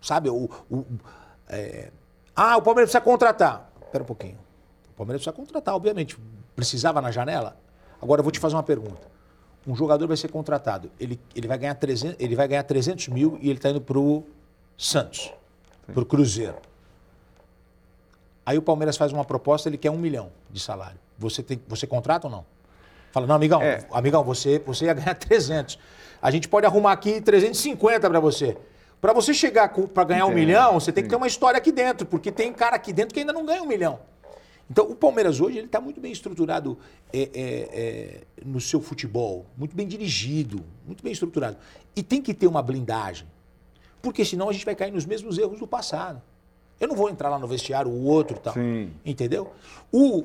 Sabe? 0.02 0.28
O, 0.28 0.50
o 0.68 0.84
é... 1.48 1.92
Ah, 2.34 2.56
o 2.56 2.62
Palmeiras 2.62 2.90
precisa 2.90 3.00
contratar. 3.00 3.70
Espera 3.82 4.02
um 4.02 4.06
pouquinho. 4.06 4.38
O 4.90 4.96
Palmeiras 4.96 5.22
precisa 5.22 5.32
contratar, 5.32 5.76
obviamente. 5.76 6.18
Precisava 6.56 7.00
na 7.00 7.12
janela? 7.12 7.56
Agora 8.02 8.18
eu 8.18 8.24
vou 8.24 8.32
te 8.32 8.40
fazer 8.40 8.56
uma 8.56 8.64
pergunta 8.64 9.17
um 9.68 9.76
jogador 9.76 10.08
vai 10.08 10.16
ser 10.16 10.30
contratado, 10.30 10.90
ele, 10.98 11.20
ele, 11.36 11.46
vai, 11.46 11.58
ganhar 11.58 11.74
300, 11.74 12.16
ele 12.18 12.34
vai 12.34 12.48
ganhar 12.48 12.62
300 12.62 13.08
mil 13.08 13.38
e 13.42 13.50
ele 13.50 13.58
está 13.58 13.68
indo 13.68 13.82
para 13.82 13.98
o 13.98 14.24
Santos, 14.78 15.30
para 15.86 16.00
o 16.00 16.06
Cruzeiro. 16.06 16.56
Aí 18.46 18.56
o 18.56 18.62
Palmeiras 18.62 18.96
faz 18.96 19.12
uma 19.12 19.26
proposta, 19.26 19.68
ele 19.68 19.76
quer 19.76 19.90
um 19.90 19.98
milhão 19.98 20.30
de 20.50 20.58
salário. 20.58 20.98
Você, 21.18 21.42
tem, 21.42 21.60
você 21.68 21.86
contrata 21.86 22.26
ou 22.26 22.30
não? 22.30 22.46
Fala, 23.12 23.26
não, 23.26 23.34
amigão, 23.34 23.60
é. 23.60 23.86
amigão, 23.92 24.24
você, 24.24 24.58
você 24.58 24.86
ia 24.86 24.94
ganhar 24.94 25.14
300. 25.14 25.78
A 26.22 26.30
gente 26.30 26.48
pode 26.48 26.64
arrumar 26.64 26.92
aqui 26.92 27.20
350 27.20 28.08
para 28.08 28.20
você. 28.20 28.56
Para 29.02 29.12
você 29.12 29.34
chegar 29.34 29.68
para 29.68 30.04
ganhar 30.04 30.24
um 30.24 30.32
milhão, 30.32 30.80
você 30.80 30.90
tem 30.90 31.04
que 31.04 31.10
ter 31.10 31.16
uma 31.16 31.26
história 31.26 31.58
aqui 31.58 31.70
dentro, 31.70 32.06
porque 32.06 32.32
tem 32.32 32.52
cara 32.54 32.74
aqui 32.74 32.90
dentro 32.90 33.12
que 33.12 33.20
ainda 33.20 33.34
não 33.34 33.44
ganha 33.44 33.62
um 33.62 33.66
milhão. 33.66 34.00
Então, 34.70 34.90
o 34.90 34.94
Palmeiras 34.94 35.40
hoje 35.40 35.58
ele 35.58 35.66
está 35.66 35.80
muito 35.80 36.00
bem 36.00 36.12
estruturado 36.12 36.78
é, 37.12 37.20
é, 37.20 37.28
é, 37.32 38.20
no 38.44 38.60
seu 38.60 38.80
futebol, 38.80 39.46
muito 39.56 39.74
bem 39.74 39.86
dirigido, 39.86 40.62
muito 40.86 41.02
bem 41.02 41.12
estruturado. 41.12 41.56
E 41.96 42.02
tem 42.02 42.20
que 42.20 42.34
ter 42.34 42.46
uma 42.46 42.62
blindagem, 42.62 43.26
porque 44.02 44.24
senão 44.24 44.48
a 44.48 44.52
gente 44.52 44.64
vai 44.64 44.74
cair 44.74 44.92
nos 44.92 45.06
mesmos 45.06 45.38
erros 45.38 45.58
do 45.58 45.66
passado. 45.66 46.20
Eu 46.78 46.86
não 46.86 46.94
vou 46.94 47.10
entrar 47.10 47.28
lá 47.28 47.38
no 47.40 47.48
vestiário, 47.48 47.90
o 47.90 48.04
outro 48.04 48.38
tal. 48.38 48.54
Sim. 48.54 48.92
Entendeu? 49.04 49.50
O 49.90 50.22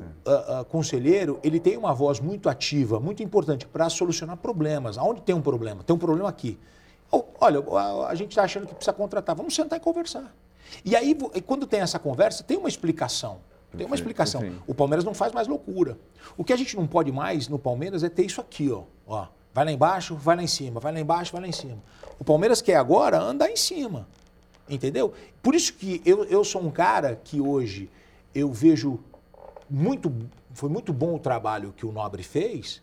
conselheiro, 0.70 1.40
ele 1.44 1.60
tem 1.60 1.76
uma 1.78 1.96
voz 1.96 2.20
muito 2.20 2.48
ativa, 2.48 3.00
muito 3.00 3.24
importante 3.24 3.66
para 3.66 3.90
solucionar 3.90 4.38
problemas. 4.38 4.98
Aonde 5.00 5.22
tem 5.22 5.34
um 5.34 5.42
problema? 5.42 5.84
Tem 5.84 5.96
um 5.96 6.00
problema 6.00 6.30
aqui. 6.30 6.60
Olha, 7.40 7.60
a 8.08 8.14
gente 8.14 8.30
está 8.32 8.44
achando 8.44 8.68
que 8.68 8.76
precisa 8.76 8.94
contratar. 8.94 9.36
Vamos 9.36 9.56
sentar 9.56 9.80
e 9.80 9.82
conversar. 9.82 10.32
E 10.86 10.96
aí, 10.96 11.18
quando 11.44 11.66
tem 11.66 11.80
essa 11.80 11.98
conversa, 11.98 12.44
tem 12.44 12.56
uma 12.56 12.70
explicação. 12.70 13.40
Tem 13.78 13.86
uma 13.86 13.96
explicação. 13.96 14.42
O 14.68 14.74
Palmeiras 14.74 15.04
não 15.04 15.14
faz 15.14 15.32
mais 15.32 15.48
loucura. 15.48 15.98
O 16.38 16.44
que 16.44 16.54
a 16.54 16.56
gente 16.56 16.76
não 16.76 16.86
pode 16.86 17.12
mais 17.12 17.48
no 17.48 17.58
Palmeiras 17.58 18.04
é 18.04 18.10
ter 18.10 18.26
isso 18.26 18.40
aqui, 18.40 18.72
ó. 18.72 18.84
ó. 19.08 19.28
Vai 19.54 19.66
lá 19.66 19.72
embaixo, 19.72 20.16
vai 20.16 20.36
lá 20.36 20.44
em 20.44 20.48
cima, 20.48 20.80
vai 20.80 20.92
lá 20.92 21.00
embaixo, 21.00 21.32
vai 21.32 21.42
lá 21.42 21.48
em 21.48 21.52
cima. 21.52 21.78
O 22.20 22.24
Palmeiras 22.24 22.62
quer 22.62 22.76
agora 22.76 23.20
andar 23.20 23.50
em 23.50 23.56
cima. 23.56 24.08
Entendeu? 24.70 25.14
Por 25.42 25.54
isso 25.56 25.74
que 25.74 26.02
eu, 26.06 26.24
eu 26.26 26.44
sou 26.44 26.62
um 26.62 26.72
cara 26.72 27.20
que 27.24 27.40
hoje 27.40 27.90
eu 28.34 28.52
vejo 28.52 29.00
muito. 29.70 30.12
Foi 30.54 30.70
muito 30.70 30.94
bom 30.94 31.16
o 31.16 31.20
trabalho 31.20 31.74
que 31.76 31.86
o 31.86 31.92
Nobre 31.92 32.24
fez 32.24 32.82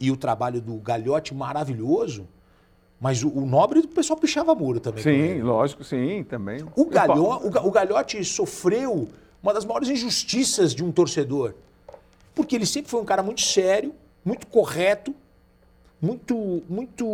e 0.00 0.10
o 0.10 0.16
trabalho 0.16 0.60
do 0.60 0.74
Galhote 0.76 1.34
maravilhoso. 1.34 2.26
Mas 3.00 3.22
o, 3.22 3.28
o 3.28 3.46
Nobre, 3.46 3.80
o 3.80 3.88
pessoal 3.88 4.18
pichava 4.18 4.54
muro 4.54 4.80
também. 4.80 5.02
Sim, 5.02 5.42
lógico, 5.42 5.84
sim, 5.84 6.24
também. 6.24 6.64
O, 6.74 6.86
Galho, 6.86 7.22
o, 7.22 7.68
o 7.68 7.70
Galhote 7.70 8.22
sofreu 8.24 9.08
uma 9.44 9.52
das 9.52 9.66
maiores 9.66 9.90
injustiças 9.90 10.74
de 10.74 10.82
um 10.82 10.90
torcedor. 10.90 11.54
Porque 12.34 12.56
ele 12.56 12.64
sempre 12.64 12.90
foi 12.90 13.00
um 13.00 13.04
cara 13.04 13.22
muito 13.22 13.42
sério, 13.42 13.94
muito 14.24 14.46
correto, 14.46 15.14
muito. 16.00 16.62
muito. 16.68 17.06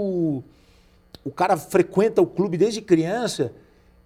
O 1.22 1.30
cara 1.34 1.56
frequenta 1.56 2.22
o 2.22 2.26
clube 2.26 2.56
desde 2.56 2.80
criança 2.80 3.52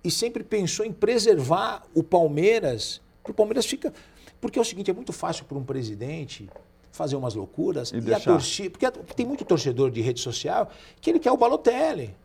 e 0.02 0.10
sempre 0.10 0.42
pensou 0.42 0.86
em 0.86 0.92
preservar 0.92 1.84
o 1.94 2.02
Palmeiras. 2.02 3.00
O 3.28 3.34
Palmeiras 3.34 3.66
fica. 3.66 3.92
Porque 4.40 4.58
é 4.58 4.62
o 4.62 4.64
seguinte: 4.64 4.90
é 4.90 4.94
muito 4.94 5.12
fácil 5.12 5.44
para 5.44 5.58
um 5.58 5.62
presidente 5.62 6.48
fazer 6.90 7.16
umas 7.16 7.34
loucuras 7.34 7.92
e, 7.92 7.98
e 7.98 8.14
a 8.14 8.18
torcida. 8.18 8.70
Porque 8.70 9.14
tem 9.14 9.26
muito 9.26 9.44
torcedor 9.44 9.90
de 9.90 10.00
rede 10.00 10.20
social 10.20 10.70
que 10.98 11.10
ele 11.10 11.18
quer 11.18 11.30
o 11.30 11.36
Balotelli. 11.36 12.16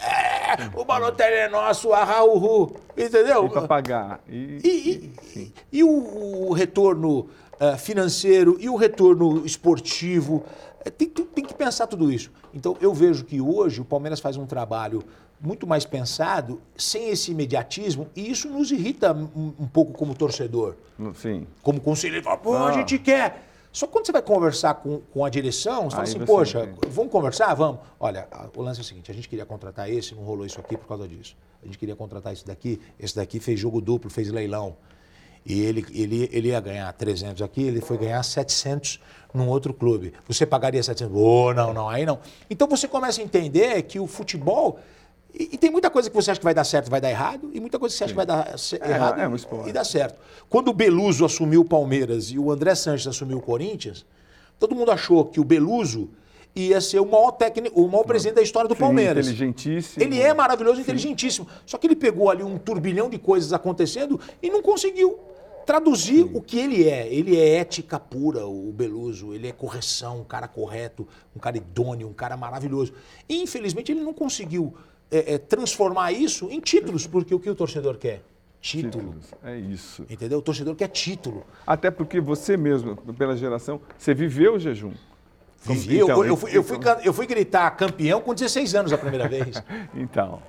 É, 0.00 0.70
o 0.74 0.84
Balotelli 0.84 1.36
é 1.36 1.48
nosso, 1.48 1.92
a 1.92 2.02
Raul, 2.04 2.74
entendeu? 2.96 3.46
E 3.46 3.50
para 3.50 3.68
pagar. 3.68 4.20
E, 4.26 4.58
e, 4.64 5.38
e, 5.38 5.52
e 5.72 5.84
o, 5.84 6.48
o, 6.48 6.52
retorno 6.52 7.28
uh, 7.60 7.76
financeiro 7.78 8.56
e 8.58 8.68
o 8.68 8.76
retorno 8.76 9.44
esportivo. 9.44 10.42
É, 10.84 10.88
tem, 10.88 11.08
tem, 11.08 11.44
que 11.44 11.52
pensar 11.52 11.86
tudo 11.86 12.10
isso. 12.10 12.32
Então, 12.54 12.76
eu 12.80 12.94
vejo 12.94 13.24
que 13.24 13.40
hoje 13.40 13.82
o 13.82 13.84
Palmeiras 13.84 14.20
faz 14.20 14.38
um 14.38 14.46
trabalho 14.46 15.02
muito 15.38 15.66
mais 15.66 15.84
pensado, 15.84 16.60
sem 16.76 17.10
esse 17.10 17.30
imediatismo, 17.30 18.08
e 18.16 18.30
isso 18.30 18.48
nos 18.48 18.70
irrita 18.70 19.12
um, 19.12 19.52
um 19.58 19.66
pouco 19.66 19.92
como 19.92 20.14
torcedor. 20.14 20.76
Sim. 21.14 21.46
Como 21.62 21.80
conselheiro, 21.80 22.26
pô, 22.38 22.56
a 22.56 22.72
gente 22.72 22.98
quer 22.98 23.49
só 23.72 23.86
que 23.86 23.92
quando 23.92 24.06
você 24.06 24.12
vai 24.12 24.22
conversar 24.22 24.74
com, 24.74 25.00
com 25.12 25.24
a 25.24 25.30
direção, 25.30 25.84
você 25.84 25.84
Aí 25.84 25.90
fala 25.90 26.02
assim, 26.02 26.18
poxa, 26.20 26.74
vamos 26.88 27.12
conversar? 27.12 27.54
Vamos. 27.54 27.80
Olha, 27.98 28.26
o 28.56 28.62
lance 28.62 28.80
é 28.80 28.82
o 28.82 28.84
seguinte, 28.84 29.10
a 29.10 29.14
gente 29.14 29.28
queria 29.28 29.46
contratar 29.46 29.88
esse, 29.88 30.14
não 30.14 30.24
rolou 30.24 30.44
isso 30.44 30.58
aqui 30.58 30.76
por 30.76 30.88
causa 30.88 31.06
disso. 31.06 31.36
A 31.62 31.66
gente 31.66 31.78
queria 31.78 31.94
contratar 31.94 32.32
esse 32.32 32.44
daqui, 32.44 32.80
esse 32.98 33.14
daqui 33.14 33.38
fez 33.38 33.60
jogo 33.60 33.80
duplo, 33.80 34.10
fez 34.10 34.30
leilão. 34.30 34.76
E 35.44 35.60
ele, 35.60 35.86
ele, 35.92 36.28
ele 36.32 36.48
ia 36.48 36.60
ganhar 36.60 36.92
300 36.92 37.40
aqui, 37.42 37.62
ele 37.62 37.80
foi 37.80 37.96
ganhar 37.96 38.22
700 38.22 39.00
num 39.32 39.48
outro 39.48 39.72
clube. 39.72 40.12
Você 40.26 40.44
pagaria 40.44 40.82
700? 40.82 41.16
Oh, 41.16 41.54
não, 41.54 41.72
não, 41.72 41.88
aí 41.88 42.04
não. 42.04 42.18
Então 42.48 42.68
você 42.68 42.86
começa 42.86 43.20
a 43.20 43.24
entender 43.24 43.82
que 43.82 43.98
o 43.98 44.06
futebol 44.06 44.78
e, 45.34 45.50
e, 45.52 45.58
tem 45.58 45.70
muita 45.70 45.90
coisa 45.90 46.08
que 46.08 46.14
você 46.14 46.30
acha 46.30 46.40
que 46.40 46.44
vai 46.44 46.54
dar 46.54 46.64
certo 46.64 46.88
e 46.88 46.90
vai 46.90 47.00
dar 47.00 47.10
errado, 47.10 47.50
e 47.52 47.60
muita 47.60 47.78
coisa 47.78 47.92
que 47.92 47.98
você 47.98 48.04
acha 48.04 48.12
Sim. 48.12 48.20
que 48.20 48.26
vai 48.26 48.26
dar 48.26 48.54
é, 48.88 48.90
errado 48.90 49.20
é, 49.20 49.66
e, 49.66 49.70
e 49.70 49.72
dá 49.72 49.84
certo. 49.84 50.20
Quando 50.48 50.68
o 50.68 50.72
Beluso 50.72 51.24
assumiu 51.24 51.60
o 51.60 51.64
Palmeiras 51.64 52.30
e 52.30 52.38
o 52.38 52.50
André 52.50 52.74
Sanches 52.74 53.06
assumiu 53.06 53.38
o 53.38 53.42
Corinthians, 53.42 54.04
todo 54.58 54.74
mundo 54.74 54.90
achou 54.90 55.24
que 55.24 55.40
o 55.40 55.44
Beluso 55.44 56.10
ia 56.54 56.80
ser 56.80 57.00
o 57.00 57.06
maior 57.06 57.32
técnico, 57.32 57.80
o 57.80 57.88
maior 57.88 58.04
presidente 58.04 58.36
da 58.36 58.42
história 58.42 58.68
do 58.68 58.74
Sim, 58.74 58.80
Palmeiras. 58.80 59.26
Inteligentíssimo. 59.26 60.02
Ele 60.02 60.20
é 60.20 60.34
maravilhoso, 60.34 60.76
Sim. 60.76 60.82
inteligentíssimo. 60.82 61.46
Só 61.64 61.78
que 61.78 61.86
ele 61.86 61.96
pegou 61.96 62.30
ali 62.30 62.42
um 62.42 62.58
turbilhão 62.58 63.08
de 63.08 63.18
coisas 63.18 63.52
acontecendo 63.52 64.20
e 64.42 64.50
não 64.50 64.62
conseguiu 64.62 65.18
traduzir 65.64 66.24
Sim. 66.24 66.30
o 66.34 66.42
que 66.42 66.58
ele 66.58 66.88
é. 66.88 67.12
Ele 67.12 67.38
é 67.38 67.56
ética 67.56 67.98
pura, 67.98 68.46
o 68.46 68.72
Beluso. 68.72 69.32
Ele 69.32 69.48
é 69.48 69.52
correção, 69.52 70.20
um 70.20 70.24
cara 70.24 70.48
correto, 70.48 71.06
um 71.34 71.38
cara 71.38 71.56
idôneo, 71.56 72.08
um 72.08 72.12
cara 72.12 72.36
maravilhoso. 72.36 72.92
E, 73.28 73.42
infelizmente, 73.42 73.92
ele 73.92 74.00
não 74.00 74.12
conseguiu 74.12 74.74
é, 75.10 75.34
é, 75.34 75.38
transformar 75.38 76.12
isso 76.12 76.48
em 76.50 76.60
títulos, 76.60 77.06
porque 77.06 77.34
o 77.34 77.40
que 77.40 77.50
o 77.50 77.54
torcedor 77.54 77.96
quer? 77.96 78.22
Título. 78.60 79.14
Títulos. 79.14 79.24
É 79.42 79.58
isso. 79.58 80.04
Entendeu? 80.08 80.38
O 80.38 80.42
torcedor 80.42 80.74
quer 80.74 80.88
título. 80.88 81.44
Até 81.66 81.90
porque 81.90 82.20
você 82.20 82.56
mesmo, 82.56 82.96
pela 83.14 83.36
geração, 83.36 83.80
você 83.98 84.12
viveu 84.12 84.54
o 84.54 84.58
jejum. 84.58 84.92
Vivi. 85.62 85.98
Então, 85.98 86.18
eu, 86.18 86.24
eu, 86.24 86.36
fui, 86.36 86.50
eu, 86.56 86.62
fui, 86.62 86.78
eu 87.04 87.12
fui 87.12 87.26
gritar 87.26 87.70
campeão 87.72 88.20
com 88.20 88.34
16 88.34 88.74
anos 88.74 88.92
a 88.92 88.98
primeira 88.98 89.28
vez. 89.28 89.62
então. 89.94 90.42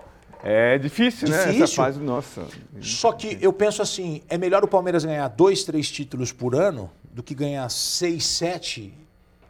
É 0.43 0.77
difícil, 0.77 1.29
né? 1.29 1.35
Essa 1.37 1.51
Difícil. 1.51 1.75
fase, 1.75 1.99
nossa. 1.99 2.47
Só 2.79 3.11
que 3.11 3.37
eu 3.39 3.53
penso 3.53 3.81
assim, 3.81 4.23
é 4.27 4.39
melhor 4.39 4.63
o 4.63 4.67
Palmeiras 4.67 5.05
ganhar 5.05 5.27
dois, 5.27 5.63
três 5.63 5.91
títulos 5.91 6.31
por 6.31 6.55
ano 6.55 6.89
do 7.13 7.21
que 7.21 7.35
ganhar 7.35 7.69
seis, 7.69 8.25
sete 8.25 8.91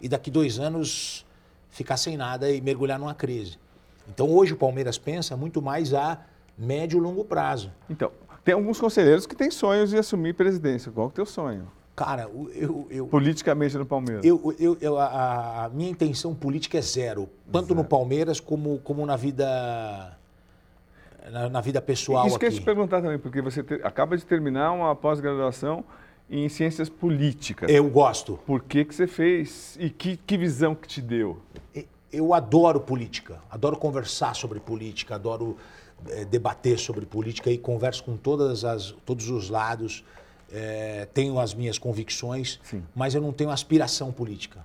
e 0.01 0.09
daqui 0.09 0.29
dois 0.29 0.59
anos 0.59 1.25
ficar 1.69 1.95
sem 1.95 2.17
nada 2.17 2.51
e 2.51 2.59
mergulhar 2.59 2.99
numa 2.99 3.13
crise. 3.13 3.57
Então 4.09 4.29
hoje 4.29 4.53
o 4.53 4.57
Palmeiras 4.57 4.97
pensa 4.97 5.35
muito 5.37 5.61
mais 5.61 5.93
a 5.93 6.19
médio 6.57 6.97
e 6.97 7.01
longo 7.01 7.23
prazo. 7.25 7.71
Então, 7.89 8.11
tem 8.43 8.53
alguns 8.53 8.79
conselheiros 8.79 9.25
que 9.25 9.35
têm 9.35 9.49
sonhos 9.51 9.89
de 9.89 9.97
assumir 9.97 10.33
presidência. 10.33 10.91
Qual 10.91 11.07
é 11.07 11.09
o 11.09 11.11
teu 11.11 11.25
sonho? 11.25 11.67
Cara, 11.95 12.23
eu, 12.55 12.87
eu, 12.89 13.05
Politicamente 13.07 13.77
no 13.77 13.85
Palmeiras. 13.85 14.23
eu, 14.25 14.55
eu, 14.57 14.77
eu- 14.81 14.97
a, 14.97 15.65
a 15.65 15.69
minha 15.69 15.89
intenção 15.91 16.33
política 16.33 16.77
é 16.77 16.81
zero, 16.81 17.29
tanto 17.51 17.75
no 17.75 17.83
Palmeiras 17.83 18.39
como, 18.39 18.79
como 18.79 19.05
na 19.05 19.15
vida 19.15 20.17
na, 21.31 21.49
na 21.49 21.61
vida 21.61 21.81
pessoal 21.81 22.25
Isso 22.25 22.39
que 22.39 22.45
eu 22.45 22.49
aqui. 22.49 22.59
te 22.59 22.63
perguntar 22.65 23.01
também, 23.01 23.19
porque 23.19 23.41
você 23.41 23.61
te- 23.61 23.79
acaba 23.83 24.17
de 24.17 24.25
terminar 24.25 24.71
uma 24.71 24.95
pós-graduação 24.95 25.83
em 26.29 26.47
ciências 26.49 26.89
políticas. 26.89 27.69
Eu 27.69 27.87
gosto. 27.89 28.39
Por 28.45 28.63
que, 28.63 28.85
que 28.85 28.95
você 28.95 29.05
fez 29.05 29.77
e 29.79 29.89
que, 29.89 30.17
que 30.17 30.37
visão 30.37 30.73
que 30.73 30.87
te 30.87 31.01
deu? 31.01 31.39
Eu 32.11 32.33
adoro 32.33 32.79
política, 32.79 33.39
adoro 33.49 33.77
conversar 33.77 34.35
sobre 34.35 34.59
política, 34.59 35.15
adoro 35.15 35.55
eh, 36.09 36.25
debater 36.25 36.77
sobre 36.77 37.05
política 37.05 37.49
e 37.49 37.57
converso 37.57 38.03
com 38.03 38.17
todas 38.17 38.65
as, 38.65 38.91
todos 39.05 39.29
os 39.29 39.49
lados. 39.49 40.03
eh, 40.53 41.07
tenho 41.13 41.39
as 41.39 41.53
minhas 41.53 41.77
convicções, 41.77 42.59
Sim. 42.63 42.83
mas 42.93 43.15
eu 43.15 43.21
não 43.21 43.31
tenho 43.31 43.49
aspiração 43.49 44.11
política. 44.11 44.59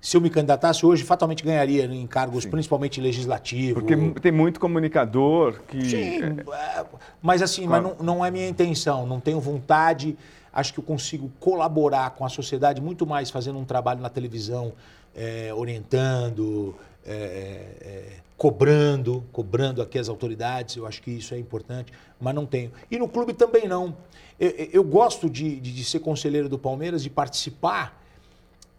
Se 0.00 0.16
eu 0.16 0.20
me 0.22 0.30
candidatasse 0.30 0.86
hoje, 0.86 1.04
fatalmente 1.04 1.44
ganharia 1.44 1.84
em 1.84 2.06
cargos, 2.06 2.46
principalmente 2.46 2.98
legislativos. 3.02 3.82
Porque 3.82 3.94
tem 4.18 4.32
muito 4.32 4.58
comunicador 4.58 5.60
que. 5.68 5.84
Sim, 5.84 6.20
é, 6.50 6.86
mas 7.20 7.42
assim, 7.42 7.66
mas 7.66 7.82
Claro. 7.82 7.96
não, 7.98 8.14
não 8.16 8.24
é 8.24 8.30
minha 8.30 8.48
intenção, 8.48 9.04
não 9.04 9.20
tenho 9.20 9.38
vontade. 9.38 10.16
Acho 10.50 10.72
que 10.72 10.80
eu 10.80 10.84
consigo 10.84 11.30
colaborar 11.38 12.10
com 12.12 12.24
a 12.24 12.30
sociedade 12.30 12.80
muito 12.80 13.06
mais 13.06 13.28
fazendo 13.30 13.58
um 13.58 13.64
trabalho 13.64 14.00
na 14.00 14.08
televisão, 14.08 14.72
é, 15.14 15.52
orientando, 15.54 16.74
é, 17.06 17.12
é, 17.12 17.86
é, 17.88 18.12
cobrando, 18.36 19.24
cobrando 19.32 19.82
aqui 19.82 19.98
as 19.98 20.08
autoridades. 20.08 20.76
Eu 20.76 20.86
acho 20.86 21.02
que 21.02 21.10
isso 21.10 21.34
é 21.34 21.38
importante, 21.38 21.92
mas 22.20 22.34
não 22.34 22.46
tenho. 22.46 22.72
E 22.90 22.98
no 22.98 23.08
clube 23.08 23.32
também 23.34 23.68
não. 23.68 23.96
Eu, 24.38 24.50
eu- 24.72 24.84
gosto 24.84 25.28
de, 25.28 25.60
de- 25.60 25.72
de 25.72 25.84
ser 25.84 26.00
conselheiro 26.00 26.48
do 26.48 26.58
Palmeiras, 26.58 27.02
de 27.02 27.10
participar, 27.10 27.99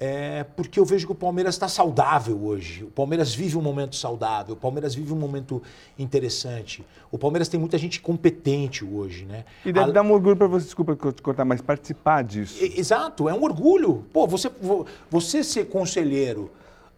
é, 0.03 0.43
porque 0.55 0.79
eu 0.79 0.83
vejo 0.83 1.05
que 1.05 1.11
o 1.11 1.15
Palmeiras 1.15 1.53
está 1.53 1.67
saudável 1.67 2.35
hoje. 2.43 2.83
O 2.83 2.87
Palmeiras 2.87 3.35
vive 3.35 3.55
um 3.55 3.61
momento 3.61 3.95
saudável, 3.95 4.55
o 4.55 4.57
Palmeiras 4.57 4.95
vive 4.95 5.13
um 5.13 5.15
momento 5.15 5.61
interessante. 5.99 6.83
O 7.11 7.19
Palmeiras 7.19 7.47
tem 7.47 7.59
muita 7.59 7.77
gente 7.77 8.01
competente 8.01 8.83
hoje, 8.83 9.25
né? 9.25 9.45
E 9.63 9.71
deve 9.71 9.91
A- 9.91 9.93
dar 9.93 10.01
um 10.01 10.11
orgulho 10.11 10.35
para 10.35 10.47
você, 10.47 10.65
desculpa 10.65 10.95
que 10.95 11.05
eu 11.05 11.11
te 11.11 11.21
cortar, 11.21 11.45
mas 11.45 11.61
participar 11.61 12.23
disso. 12.23 12.57
Exato, 12.63 13.29
é 13.29 13.33
um 13.33 13.43
orgulho. 13.43 14.03
Pô, 14.11 14.25
você, 14.25 14.49
vo- 14.49 14.87
você 15.07 15.43
ser 15.43 15.65
conselheiro 15.65 16.49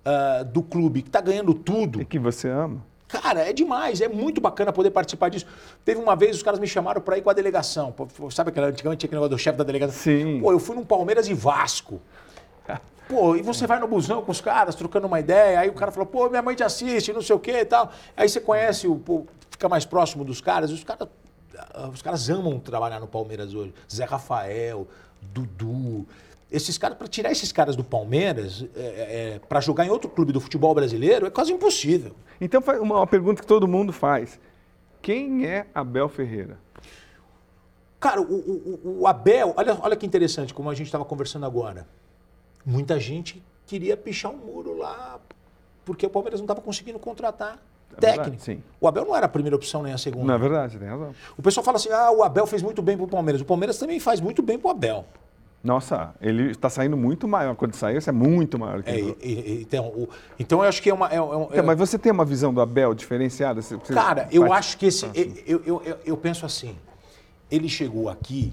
ah, 0.05 0.43
do 0.43 0.63
clube 0.63 1.01
que 1.01 1.09
está 1.09 1.19
ganhando 1.19 1.53
tudo, 1.53 2.01
E 2.01 2.05
que 2.05 2.17
você 2.17 2.47
ama. 2.47 2.81
Cara, 3.09 3.41
é 3.41 3.51
demais, 3.51 3.99
é 3.99 4.07
muito 4.07 4.39
bacana 4.39 4.71
poder 4.71 4.91
participar 4.91 5.27
disso. 5.29 5.45
Teve 5.83 5.99
uma 5.99 6.15
vez, 6.15 6.37
os 6.37 6.41
caras 6.41 6.57
me 6.59 6.65
chamaram 6.67 7.01
para 7.01 7.17
ir 7.17 7.21
com 7.21 7.29
a 7.29 7.33
delegação. 7.33 7.91
Pô, 7.91 8.31
sabe 8.31 8.49
aquela, 8.49 8.67
antigamente 8.67 9.01
tinha 9.01 9.07
aquele 9.07 9.19
negócio 9.21 9.35
do 9.37 9.39
chefe 9.39 9.57
da 9.57 9.63
delegação? 9.65 9.93
Sim. 10.01 10.39
Pô, 10.41 10.51
eu 10.53 10.57
fui 10.59 10.73
num 10.75 10.85
Palmeiras 10.85 11.27
e 11.27 11.33
Vasco. 11.33 11.99
Pô, 13.07 13.35
e 13.35 13.41
você 13.41 13.67
vai 13.67 13.79
no 13.79 13.87
busão 13.87 14.21
com 14.23 14.31
os 14.31 14.39
caras, 14.41 14.75
trocando 14.75 15.07
uma 15.07 15.19
ideia, 15.19 15.59
aí 15.59 15.69
o 15.69 15.73
cara 15.73 15.91
falou, 15.91 16.05
pô, 16.07 16.29
minha 16.29 16.41
mãe 16.41 16.55
te 16.55 16.63
assiste, 16.63 17.11
não 17.13 17.21
sei 17.21 17.35
o 17.35 17.39
quê 17.39 17.59
e 17.59 17.65
tal. 17.65 17.91
Aí 18.15 18.27
você 18.29 18.39
conhece, 18.39 18.87
o, 18.87 18.95
pô, 18.95 19.25
fica 19.51 19.67
mais 19.69 19.85
próximo 19.85 20.23
dos 20.23 20.39
caras, 20.41 20.71
os 20.71 20.83
caras, 20.83 21.07
os 21.93 22.01
caras 22.01 22.29
amam 22.29 22.59
trabalhar 22.59 22.99
no 22.99 23.07
Palmeiras 23.07 23.53
hoje. 23.53 23.73
Zé 23.93 24.05
Rafael, 24.05 24.87
Dudu. 25.21 26.05
Esses 26.51 26.77
caras, 26.77 26.97
para 26.97 27.07
tirar 27.07 27.31
esses 27.31 27.51
caras 27.51 27.75
do 27.75 27.83
Palmeiras, 27.83 28.65
é, 28.75 29.39
para 29.49 29.59
jogar 29.59 29.85
em 29.85 29.89
outro 29.89 30.09
clube 30.09 30.31
do 30.31 30.39
futebol 30.39 30.73
brasileiro, 30.73 31.25
é 31.25 31.29
quase 31.29 31.51
impossível. 31.51 32.15
Então, 32.39 32.61
uma, 32.61 32.97
uma 32.99 33.07
pergunta 33.07 33.41
que 33.41 33.47
todo 33.47 33.67
mundo 33.67 33.91
faz: 33.91 34.39
quem 35.01 35.45
é 35.45 35.65
Abel 35.73 36.07
Ferreira? 36.07 36.57
Cara, 37.99 38.21
o, 38.21 38.25
o- 38.25 38.79
o- 38.83 39.01
o 39.01 39.07
Abel, 39.07 39.53
olha, 39.57 39.77
olha 39.81 39.95
que 39.95 40.05
interessante, 40.05 40.53
como 40.53 40.69
a 40.69 40.73
gente 40.75 40.87
estava 40.87 41.03
conversando 41.05 41.45
agora. 41.45 41.87
Muita 42.65 42.99
gente 42.99 43.41
queria 43.65 43.95
pichar 43.97 44.31
um 44.31 44.37
muro 44.37 44.77
lá, 44.77 45.19
porque 45.85 46.05
o 46.05 46.09
Palmeiras 46.09 46.39
não 46.39 46.45
estava 46.45 46.61
conseguindo 46.61 46.97
contratar 46.99 47.59
É 47.97 47.99
verdade, 48.01 48.17
técnico. 48.17 48.43
sim. 48.43 48.63
O 48.79 48.87
Abel 48.87 49.05
não 49.05 49.15
era 49.15 49.25
a 49.25 49.29
primeira 49.29 49.55
opção 49.55 49.83
nem 49.83 49.93
a 49.93 49.97
segunda. 49.97 50.25
Não 50.25 50.33
é 50.33 50.37
verdade, 50.37 50.73
você 50.73 50.79
tem 50.79 50.87
razão. 50.87 51.13
O 51.37 51.41
pessoal 51.41 51.63
fala 51.63 51.77
assim: 51.77 51.89
ah, 51.91 52.11
o 52.11 52.23
Abel 52.23 52.47
fez 52.47 52.61
muito 52.63 52.81
bem 52.81 52.95
pro 52.97 53.07
Palmeiras. 53.07 53.41
O 53.41 53.45
Palmeiras 53.45 53.77
também 53.77 53.99
faz 53.99 54.19
muito 54.21 54.41
bem 54.41 54.57
pro 54.57 54.69
Abel. 54.69 55.05
Nossa, 55.63 56.13
ele 56.19 56.51
está 56.51 56.69
saindo 56.69 56.97
muito 56.97 57.25
maior. 57.25 57.55
Quando 57.55 57.73
sair, 57.75 57.95
isso 57.97 58.09
é 58.09 58.13
muito 58.13 58.59
maior 58.59 58.83
que 58.83 58.89
É, 58.89 58.97
ele. 58.99 59.17
e- 59.21 59.61
então, 59.61 59.85
o- 59.87 60.09
então 60.37 60.61
eu 60.61 60.67
acho 60.67 60.81
que 60.81 60.89
é 60.89 60.93
uma. 60.93 61.07
é- 61.09 61.15
é 61.15 61.21
um- 61.21 61.43
Então, 61.43 61.63
mas 61.65 61.77
você 61.77 61.97
tem 61.97 62.11
uma 62.11 62.25
visão 62.25 62.53
do 62.53 62.59
Abel 62.59 62.93
diferenciada? 62.93 63.61
Você- 63.61 63.77
você 63.77 63.93
Cara, 63.93 64.27
eu 64.29 64.41
parte- 64.41 64.53
acho 64.59 64.77
que 64.77 64.85
esse. 64.87 65.05
assim. 65.05 65.41
Eu, 65.45 65.61
eu, 65.65 65.81
eu, 65.85 65.97
eu 66.05 66.17
penso 66.17 66.45
assim. 66.45 66.75
Ele 67.49 67.69
chegou 67.69 68.09
aqui, 68.09 68.51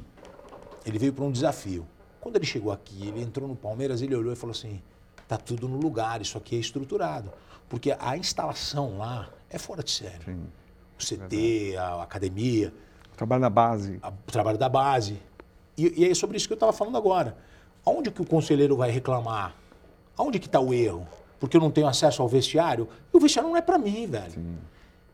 ele 0.87 0.99
veio 1.01 1.13
para 1.13 1.25
um 1.25 1.33
desafio. 1.33 1.85
Quando 2.21 2.37
ele 2.37 2.47
chegou 2.47 2.71
aqui, 2.73 3.07
ele 3.09 3.23
entrou 3.23 3.49
no 3.49 3.57
Palmeiras, 3.57 4.03
ele 4.03 4.15
olhou 4.15 4.33
e 4.33 4.37
falou 4.37 4.53
assim: 4.53 4.81
tá 5.27 5.37
tudo 5.37 5.69
no 5.69 5.79
lugar, 5.79 6.21
isso 6.21 6.37
aqui 6.39 6.57
é 6.57 6.59
estruturado. 6.59 7.31
Porque 7.69 7.95
a 7.99 8.17
instalação 8.17 8.99
lá 8.99 9.29
é 9.49 9.59
fora 9.59 9.83
de 9.83 9.91
série. 9.91 10.25
Sim. 10.25 10.43
O 10.99 11.03
CT, 11.03 11.77
a 11.79 12.03
academia, 12.03 12.73
Trabalho 13.17 13.41
na 13.41 13.51
base. 13.51 13.99
a- 14.03 14.09
o 14.11 14.31
trabalho 14.33 14.59
da 14.59 14.69
base. 14.69 15.19
E, 15.77 16.03
e 16.05 16.11
é 16.11 16.15
sobre 16.15 16.37
isso 16.37 16.47
que 16.47 16.53
eu 16.53 16.57
estava 16.57 16.73
falando 16.73 16.97
agora. 16.99 17.37
Aonde 17.87 18.11
que 18.11 18.21
o 18.21 18.27
conselheiro 18.27 18.77
vai 18.77 18.91
reclamar? 18.91 19.55
Aonde 20.17 20.39
que 20.39 20.47
está 20.47 20.61
o 20.61 20.75
erro? 20.75 21.07
Porque 21.39 21.57
eu 21.57 21.61
não 21.61 21.71
tenho 21.71 21.87
acesso 21.87 22.21
ao 22.21 22.29
vestiário? 22.29 22.87
E 23.13 23.17
o 23.17 23.21
vestiário 23.21 23.49
não 23.49 23.57
é 23.57 23.63
para 23.63 23.79
mim, 23.79 24.07
velho. 24.07 24.59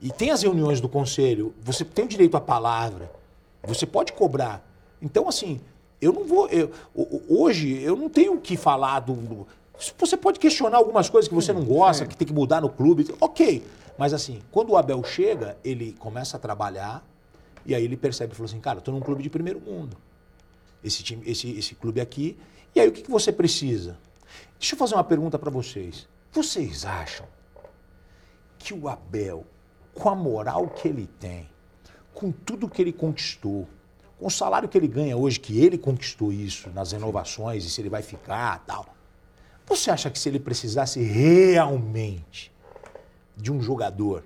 E 0.00 0.10
tem 0.10 0.30
as 0.32 0.42
reuniões 0.42 0.80
do 0.80 0.88
conselho, 0.88 1.54
você 1.62 1.84
tem 1.84 2.04
o 2.04 2.08
direito 2.08 2.36
à 2.36 2.40
palavra, 2.40 3.10
você 3.62 3.86
pode 3.86 4.12
cobrar. 4.12 4.66
Então, 5.00 5.28
assim, 5.28 5.60
eu 6.00 6.12
não 6.12 6.24
vou. 6.24 6.48
eu- 6.48 6.70
hoje, 7.28 7.80
eu 7.82 7.96
não 7.96 8.08
tenho 8.08 8.34
o 8.34 8.40
que 8.40 8.56
falar 8.56 9.00
do. 9.00 9.46
Você 9.98 10.16
pode 10.16 10.38
questionar 10.38 10.78
algumas 10.78 11.08
coisas 11.10 11.28
que 11.28 11.34
você 11.34 11.52
não 11.52 11.64
gosta, 11.64 12.06
que 12.06 12.16
tem 12.16 12.26
que 12.26 12.32
mudar 12.32 12.60
no 12.60 12.68
clube, 12.70 13.06
ok. 13.20 13.62
Mas, 13.98 14.12
assim, 14.12 14.40
quando 14.50 14.70
o 14.70 14.76
Abel 14.76 15.02
chega, 15.04 15.56
ele 15.64 15.92
começa 15.98 16.36
a 16.36 16.40
trabalhar 16.40 17.06
e 17.64 17.74
aí 17.74 17.84
ele 17.84 17.96
percebe 17.96 18.32
e 18.32 18.36
fala 18.36 18.46
assim: 18.48 18.60
cara, 18.60 18.78
eu 18.78 18.82
tô 18.82 18.92
num 18.92 19.00
clube 19.00 19.22
de 19.22 19.30
primeiro 19.30 19.60
mundo. 19.60 19.96
Esse, 20.84 21.02
time, 21.02 21.22
esse, 21.26 21.50
esse 21.58 21.74
clube 21.74 22.00
aqui. 22.00 22.36
E 22.74 22.80
aí, 22.80 22.88
o 22.88 22.92
que, 22.92 23.02
que 23.02 23.10
você 23.10 23.32
precisa? 23.32 23.98
Deixa 24.58 24.74
eu 24.74 24.78
fazer 24.78 24.94
uma 24.94 25.04
pergunta 25.04 25.38
para 25.38 25.50
vocês. 25.50 26.06
Vocês 26.32 26.84
acham 26.84 27.26
que 28.58 28.74
o 28.74 28.88
Abel, 28.88 29.44
com 29.94 30.08
a 30.08 30.14
moral 30.14 30.68
que 30.68 30.88
ele 30.88 31.06
tem, 31.18 31.48
com 32.14 32.30
tudo 32.30 32.68
que 32.68 32.80
ele 32.82 32.92
conquistou, 32.92 33.66
com 34.18 34.26
o 34.26 34.30
salário 34.30 34.68
que 34.68 34.76
ele 34.76 34.88
ganha 34.88 35.16
hoje, 35.16 35.38
que 35.38 35.60
ele 35.60 35.76
conquistou 35.76 36.32
isso 36.32 36.70
nas 36.70 36.92
renovações 36.92 37.64
e 37.64 37.70
se 37.70 37.80
ele 37.80 37.90
vai 37.90 38.02
ficar 38.02 38.64
tal, 38.66 38.86
você 39.66 39.90
acha 39.90 40.10
que 40.10 40.18
se 40.18 40.28
ele 40.28 40.38
precisasse 40.38 41.02
realmente 41.02 42.52
de 43.36 43.52
um 43.52 43.60
jogador, 43.60 44.24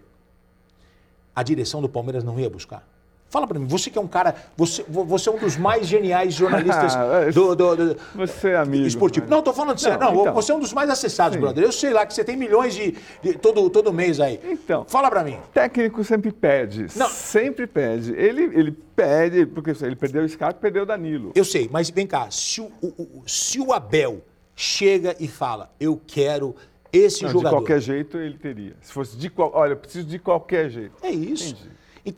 a 1.34 1.43
direção 1.43 1.80
do 1.80 1.88
Palmeiras 1.88 2.22
não 2.22 2.38
ia 2.38 2.51
buscar? 2.51 2.86
Fala 3.31 3.47
pra 3.47 3.59
mim, 3.61 3.66
você 3.66 3.89
que 3.91 3.97
é 3.97 4.01
um 4.01 4.09
cara, 4.09 4.35
você, 4.57 4.85
você 4.89 5.28
é 5.28 5.33
um 5.33 5.39
dos 5.39 5.57
mais 5.57 5.87
geniais 5.87 6.35
jornalistas 6.35 6.93
do, 7.33 7.55
do- 7.55 7.76
do- 7.76 7.97
Você 8.16 8.49
é 8.51 8.57
amigo. 8.57 8.85
esportivo. 8.87 9.24
mas- 9.28 9.31
Não, 9.37 9.41
tô 9.43 9.53
falando 9.53 9.78
sério. 9.78 10.01
Não, 10.01 10.20
então. 10.20 10.35
você 10.35 10.51
é 10.51 10.55
um 10.55 10.59
dos 10.59 10.72
mais 10.72 10.91
acessados, 10.91 11.35
Sim. 11.37 11.41
brother. 11.41 11.62
Eu 11.62 11.70
sei 11.70 11.93
lá 11.93 12.05
que 12.05 12.12
você 12.12 12.24
tem 12.24 12.37
milhões 12.37 12.74
de, 12.74 12.97
de- 13.22 13.35
todo, 13.39 13.70
todo 13.70 13.93
mês 13.93 14.18
aí. 14.18 14.41
Então. 14.43 14.85
Fala 14.89 15.09
pra 15.09 15.22
mim. 15.22 15.39
Técnico 15.55 16.03
sempre 16.03 16.33
pede. 16.33 16.87
Não. 16.97 17.09
Sempre 17.09 17.68
pede. 17.68 18.12
Ele, 18.14 18.43
ele 18.59 18.72
pede, 18.72 19.47
porque 19.47 19.70
ele 19.85 19.95
perdeu 19.95 20.24
o 20.24 20.28
Scarpa 20.28 20.59
e 20.59 20.61
perdeu 20.62 20.83
o 20.83 20.87
Danilo. 20.87 21.31
Eu 21.35 21.45
sei, 21.45 21.68
mas 21.72 21.89
vem 21.89 22.09
cá, 22.09 22.28
se 22.33 22.61
o, 22.61 22.68
o- 22.83 23.22
se 23.26 23.61
o 23.61 23.72
Abel 23.72 24.24
chega 24.57 25.14
e 25.20 25.28
fala, 25.28 25.70
eu 25.78 26.01
quero 26.05 26.55
esse 26.93 27.22
Não, 27.22 27.28
de 27.28 27.33
jogador. 27.35 27.57
qualquer 27.59 27.81
jeito 27.81 28.18
ele 28.18 28.37
teria. 28.37 28.74
Se 28.81 28.93
fosse 28.93 29.16
de 29.16 29.31
qual, 29.31 29.53
olha, 29.55 29.72
eu 29.72 29.76
preciso 29.76 30.05
de 30.09 30.18
qualquer 30.18 30.68
jeito. 30.68 30.95
É 31.01 31.11
isso. 31.11 31.51
Entendi. 31.55 31.70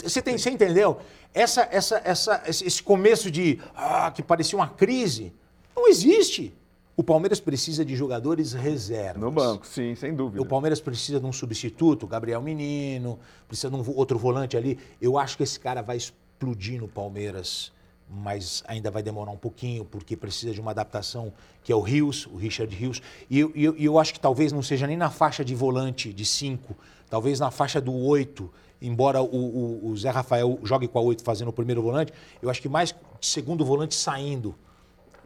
Você, 0.02 0.22
tem, 0.22 0.38
você 0.38 0.50
entendeu? 0.50 0.98
Essa, 1.34 1.68
essa, 1.70 2.00
essa, 2.04 2.42
esse 2.46 2.82
começo 2.82 3.30
de 3.30 3.58
ah, 3.74 4.10
que 4.10 4.22
parecia 4.22 4.58
uma 4.58 4.68
crise, 4.68 5.32
não 5.74 5.88
existe. 5.88 6.54
O 6.94 7.02
Palmeiras 7.02 7.40
precisa 7.40 7.84
de 7.84 7.96
jogadores 7.96 8.52
reservas. 8.52 9.20
No 9.20 9.30
banco, 9.30 9.66
sim, 9.66 9.94
sem 9.94 10.14
dúvida. 10.14 10.42
O 10.42 10.46
Palmeiras 10.46 10.80
precisa 10.80 11.18
de 11.18 11.24
um 11.24 11.32
substituto, 11.32 12.06
Gabriel 12.06 12.42
Menino, 12.42 13.18
precisa 13.48 13.70
de 13.70 13.76
um 13.76 13.96
outro 13.96 14.18
volante 14.18 14.56
ali. 14.56 14.78
Eu 15.00 15.18
acho 15.18 15.36
que 15.36 15.42
esse 15.42 15.58
cara 15.58 15.80
vai 15.80 15.96
explodir 15.96 16.78
no 16.78 16.86
Palmeiras, 16.86 17.72
mas 18.10 18.62
ainda 18.68 18.90
vai 18.90 19.02
demorar 19.02 19.30
um 19.30 19.38
pouquinho, 19.38 19.86
porque 19.86 20.14
precisa 20.14 20.52
de 20.52 20.60
uma 20.60 20.72
adaptação, 20.72 21.32
que 21.64 21.72
é 21.72 21.74
o 21.74 21.80
Rios, 21.80 22.26
o 22.26 22.36
Richard 22.36 22.74
Rios. 22.74 23.00
E 23.30 23.38
eu, 23.38 23.50
eu, 23.54 23.74
eu 23.76 23.98
acho 23.98 24.12
que 24.12 24.20
talvez 24.20 24.52
não 24.52 24.62
seja 24.62 24.86
nem 24.86 24.96
na 24.96 25.08
faixa 25.08 25.42
de 25.42 25.54
volante 25.54 26.12
de 26.12 26.26
5, 26.26 26.76
talvez 27.08 27.40
na 27.40 27.50
faixa 27.50 27.80
do 27.80 27.94
8 27.94 28.52
embora 28.86 29.22
o, 29.22 29.26
o, 29.26 29.86
o 29.88 29.96
Zé 29.96 30.10
Rafael 30.10 30.58
jogue 30.62 30.88
com 30.88 30.98
a 30.98 31.02
8 31.02 31.22
fazendo 31.22 31.48
o 31.48 31.52
primeiro 31.52 31.80
volante, 31.82 32.12
eu 32.40 32.50
acho 32.50 32.60
que 32.60 32.68
mais 32.68 32.94
segundo 33.20 33.64
volante 33.64 33.94
saindo. 33.94 34.54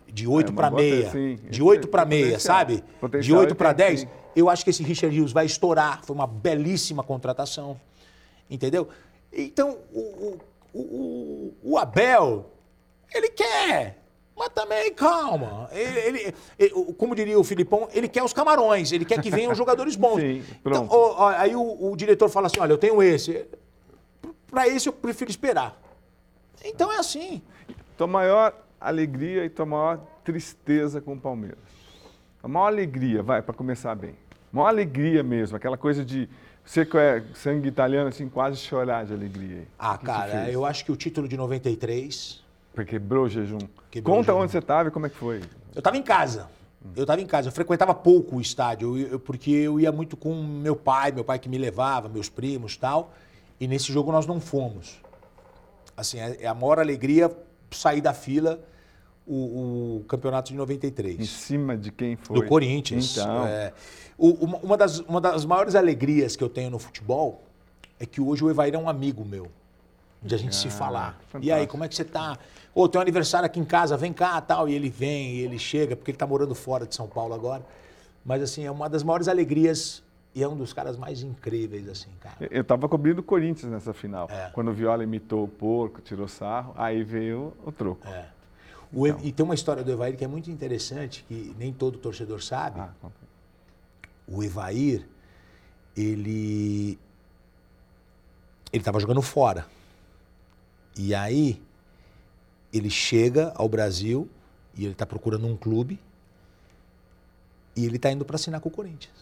De 0.09 0.26
8 0.28 0.52
É, 0.52 0.54
para 0.54 0.70
meia. 0.70 1.11
sim. 1.11 1.36
De 1.50 1.62
8 1.62 1.88
para 1.88 2.04
meia, 2.04 2.38
sabe? 2.38 2.76
De 2.76 2.82
Potencial 3.00 3.40
8 3.40 3.48
ele 3.48 3.54
para 3.57 3.74
tem, 3.74 3.86
10. 3.88 4.00
sim. 4.00 4.09
Eu 4.36 4.48
acho 4.48 4.62
que 4.62 4.70
esse 4.70 4.82
Richard 4.82 5.14
Rios 5.16 5.32
vai 5.32 5.46
estourar. 5.46 6.04
Foi 6.04 6.14
uma 6.14 6.26
belíssima 6.26 7.02
contratação. 7.02 7.80
Entendeu? 8.48 8.88
Então, 9.32 9.78
o, 9.92 10.38
o, 10.72 10.78
o, 10.78 11.54
o 11.62 11.78
Abel, 11.78 12.46
ele 13.12 13.30
quer. 13.30 14.04
Mas 14.37 14.51
também, 14.51 14.93
calma. 14.93 15.68
Ele, 15.72 15.99
ele- 15.99 16.34
ele- 16.59 16.70
como 16.99 17.14
diria 17.14 17.39
o 17.39 17.45
Filipão, 17.45 17.89
ele 17.93 18.07
quer 18.07 18.22
os 18.22 18.32
camarões. 18.34 18.93
Ele 18.93 19.05
quer 19.05 19.20
que 19.22 19.30
venham 19.30 19.55
jogadores 19.57 19.97
bons. 19.97 20.20
Sim, 20.20 20.45
Então, 20.61 20.87
ó, 20.91 21.24
ó, 21.24 21.28
aí 21.30 21.57
o, 21.57 21.91
o 21.91 21.97
diretor 21.97 22.28
fala 22.28 22.47
assim: 22.49 22.61
olha, 22.61 22.72
eu 22.72 22.78
tenho 22.78 23.03
esse. 23.03 23.47
Para 24.51 24.68
esse 24.68 24.89
eu 24.89 24.93
prefiro 24.93 25.30
esperar. 25.30 25.80
Então 26.64 26.93
é 26.93 26.99
assim. 26.99 27.41
Tua 27.97 28.07
maior 28.07 28.55
alegria 28.80 29.45
e 29.45 29.49
tua 29.49 29.64
maior 29.66 30.01
tristeza 30.22 31.01
com 31.01 31.14
o 31.14 31.20
Palmeiras. 31.20 31.59
A 32.43 32.49
maior 32.49 32.66
alegria, 32.66 33.22
vai, 33.22 33.41
para 33.43 33.55
começar 33.55 33.95
bem. 33.95 34.14
A 34.53 34.57
maior 34.57 34.68
alegria 34.68 35.22
mesmo, 35.22 35.57
aquela 35.57 35.76
coisa 35.76 36.05
de 36.05 36.28
você 36.64 36.84
que 36.84 36.97
é 36.97 37.22
sangue 37.34 37.68
italiano, 37.68 38.09
assim, 38.09 38.28
quase 38.28 38.59
chorar 38.59 39.05
de 39.07 39.12
alegria. 39.12 39.66
Ah, 39.78 39.97
cara, 39.97 40.51
eu 40.51 40.64
acho 40.64 40.84
que 40.84 40.93
o 40.93 40.97
título 40.97 41.26
de 41.26 41.37
93. 41.37 42.45
Quebrou 42.84 43.24
o 43.24 43.28
jejum. 43.28 43.58
Quebrou 43.90 44.14
o 44.14 44.18
Conta 44.18 44.32
jejum. 44.32 44.42
onde 44.42 44.52
você 44.52 44.58
estava 44.58 44.88
e 44.88 44.92
como 44.92 45.06
é 45.06 45.08
que 45.08 45.16
foi. 45.16 45.38
Eu 45.74 45.78
estava 45.78 45.96
em 45.96 46.02
casa. 46.02 46.48
Eu 46.94 47.02
estava 47.02 47.20
em 47.20 47.26
casa. 47.26 47.48
Eu 47.48 47.52
frequentava 47.52 47.94
pouco 47.94 48.36
o 48.36 48.40
estádio, 48.40 48.96
eu- 48.98 49.06
eu- 49.12 49.20
porque 49.20 49.50
eu 49.50 49.80
ia 49.80 49.90
muito 49.90 50.16
com 50.16 50.34
meu 50.42 50.76
pai, 50.76 51.10
meu 51.12 51.24
pai 51.24 51.38
que 51.38 51.48
me 51.48 51.58
levava, 51.58 52.08
meus 52.08 52.28
primos 52.28 52.74
e 52.74 52.78
tal. 52.78 53.12
E 53.58 53.66
nesse 53.66 53.92
jogo 53.92 54.12
nós 54.12 54.26
não 54.26 54.40
fomos. 54.40 55.00
Assim, 55.96 56.18
é 56.20 56.36
é 56.42 56.46
a 56.46 56.54
maior 56.54 56.78
alegria 56.78 57.34
sair 57.70 58.00
da 58.00 58.12
fila 58.14 58.60
o, 59.26 59.96
o 60.00 60.04
campeonato 60.06 60.48
de 60.48 60.54
Em 60.54 60.58
93. 60.58 61.28
cima 61.28 61.76
de 61.76 61.90
quem 61.90 62.14
foi? 62.16 62.40
Do 62.40 62.46
Corinthians. 62.46 63.16
Então, 63.16 63.46
É. 63.46 63.72
O- 64.18 64.46
uma, 64.64 64.76
das, 64.76 65.00
uma 65.00 65.20
das 65.20 65.44
maiores 65.44 65.74
alegrias 65.74 66.36
que 66.36 66.44
eu 66.44 66.48
tenho 66.48 66.70
no 66.70 66.78
futebol 66.78 67.42
é 67.98 68.06
que 68.06 68.20
hoje 68.20 68.44
o 68.44 68.48
Evair 68.50 68.74
é 68.74 68.78
um 68.78 68.88
amigo 68.88 69.24
meu. 69.24 69.48
De 70.22 70.34
a 70.34 70.38
gente 70.38 70.54
se 70.56 70.68
Ah, 70.68 70.70
falar. 70.70 71.20
E 71.34 71.36
aí, 71.36 71.66
fantástico. 71.66 71.70
como 71.72 71.84
é 71.84 71.88
que 71.88 71.94
você 71.94 72.04
tá? 72.76 72.80
Ô, 72.80 72.88
tem 72.88 72.98
um 72.98 73.02
aniversário 73.02 73.46
aqui 73.46 73.58
em 73.58 73.64
casa, 73.64 73.96
vem 73.96 74.12
cá 74.12 74.40
tal. 74.40 74.68
E 74.68 74.74
ele 74.74 74.88
vem, 74.90 75.36
e 75.36 75.40
ele 75.40 75.58
chega, 75.58 75.96
porque 75.96 76.10
ele 76.10 76.18
tá 76.18 76.26
morando 76.26 76.54
fora 76.54 76.86
de 76.86 76.94
São 76.94 77.08
Paulo 77.08 77.34
agora. 77.34 77.64
Mas 78.24 78.42
assim, 78.42 78.64
é 78.64 78.70
uma 78.70 78.88
das 78.88 79.02
maiores 79.02 79.28
alegrias 79.28 80.02
e 80.34 80.42
é 80.42 80.48
um 80.48 80.56
dos 80.56 80.72
caras 80.72 80.96
mais 80.98 81.22
incríveis, 81.22 81.88
assim, 81.88 82.10
cara. 82.20 82.36
eu 82.50 82.60
estava 82.60 82.86
cobrindo 82.88 83.20
o 83.20 83.24
Corinthians 83.24 83.72
nessa 83.72 83.94
final. 83.94 84.28
É. 84.30 84.50
Quando 84.52 84.68
o 84.70 84.74
Viola 84.74 85.02
imitou 85.02 85.44
o 85.44 85.48
porco, 85.48 86.00
tirou 86.02 86.28
sarro, 86.28 86.74
aí 86.76 87.02
veio 87.02 87.54
o 87.64 87.72
troco. 87.72 88.06
É. 88.06 88.26
O 88.92 89.06
E- 89.06 89.16
E 89.28 89.32
tem 89.32 89.42
uma 89.44 89.54
história 89.54 89.82
do 89.82 89.90
Evair 89.90 90.16
que 90.16 90.24
é 90.24 90.28
muito 90.28 90.50
interessante, 90.50 91.24
que 91.26 91.54
nem 91.58 91.72
todo 91.72 91.96
torcedor 91.98 92.42
sabe. 92.42 92.80
Ah, 92.80 92.90
aí. 93.02 93.10
o 94.28 94.42
Evair, 94.42 95.06
ele 95.96 96.98
ele 98.72 98.80
estava 98.82 99.00
jogando 99.00 99.22
fora. 99.22 99.66
E 100.98 101.14
aí 101.14 101.62
ele 102.76 102.90
chega 102.90 103.52
ao 103.54 103.68
Brasil 103.68 104.28
e 104.74 104.84
ele 104.84 104.92
está 104.92 105.06
procurando 105.06 105.46
um 105.46 105.56
clube 105.56 105.98
e 107.74 107.84
ele 107.84 107.96
está 107.96 108.10
indo 108.10 108.24
para 108.24 108.36
assinar 108.36 108.60
com 108.60 108.68
o 108.68 108.72
Corinthians. 108.72 109.14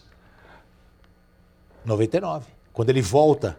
99. 1.83 2.47
Quando 2.73 2.89
ele 2.89 3.01
volta 3.01 3.57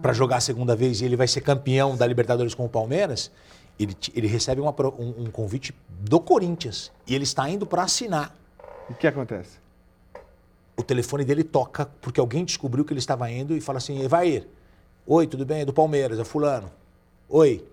para 0.00 0.12
jogar 0.12 0.36
a 0.36 0.40
segunda 0.40 0.74
vez 0.74 1.00
e 1.00 1.04
ele 1.04 1.16
vai 1.16 1.28
ser 1.28 1.40
campeão 1.40 1.96
da 1.96 2.06
Libertadores 2.06 2.54
com 2.54 2.64
o 2.64 2.68
Palmeiras, 2.68 3.30
ele, 3.78 3.96
ele 4.14 4.26
recebe 4.26 4.60
uma 4.60 4.74
um, 4.98 5.24
um 5.24 5.30
convite 5.30 5.74
do 5.88 6.18
Corinthians 6.20 6.90
e 7.06 7.14
ele 7.14 7.24
está 7.24 7.48
indo 7.48 7.66
para 7.66 7.82
assinar 7.82 8.34
E 8.88 8.92
o 8.92 8.96
que 8.96 9.06
acontece? 9.06 9.66
o 10.76 10.82
telefone 10.82 11.24
dele 11.24 11.42
toca 11.42 11.86
porque 12.00 12.20
alguém 12.20 12.44
descobriu 12.44 12.84
que 12.84 12.92
ele 12.92 13.00
estava 13.00 13.30
indo 13.30 13.56
e 13.56 13.60
fala 13.60 13.78
assim: 13.78 14.02
Evair, 14.02 14.46
oi, 15.06 15.26
tudo 15.26 15.46
bem? 15.46 15.62
É 15.62 15.64
do 15.64 15.72
Palmeiras, 15.72 16.18
é 16.18 16.24
Fulano. 16.24 16.70
Oi. 17.28 17.66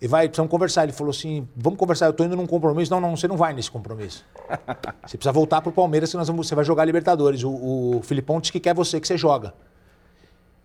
Evair, 0.00 0.28
precisamos 0.28 0.50
conversar. 0.50 0.84
Ele 0.84 0.92
falou 0.92 1.10
assim: 1.10 1.48
vamos 1.56 1.78
conversar, 1.78 2.06
eu 2.06 2.10
estou 2.10 2.26
indo 2.26 2.36
num 2.36 2.46
compromisso. 2.46 2.90
Não, 2.92 3.00
não, 3.00 3.16
você 3.16 3.26
não 3.26 3.36
vai 3.36 3.52
nesse 3.54 3.70
compromisso. 3.70 4.24
Você 5.06 5.16
precisa 5.16 5.32
voltar 5.32 5.60
pro 5.62 5.72
Palmeiras, 5.72 6.12
vamos, 6.12 6.46
você 6.46 6.54
vai 6.54 6.64
jogar 6.64 6.84
Libertadores. 6.84 7.42
O, 7.44 7.96
o 7.96 8.00
Filipão 8.02 8.40
disse 8.40 8.52
que 8.52 8.60
quer 8.60 8.74
você, 8.74 9.00
que 9.00 9.06
você 9.06 9.16
joga. 9.16 9.54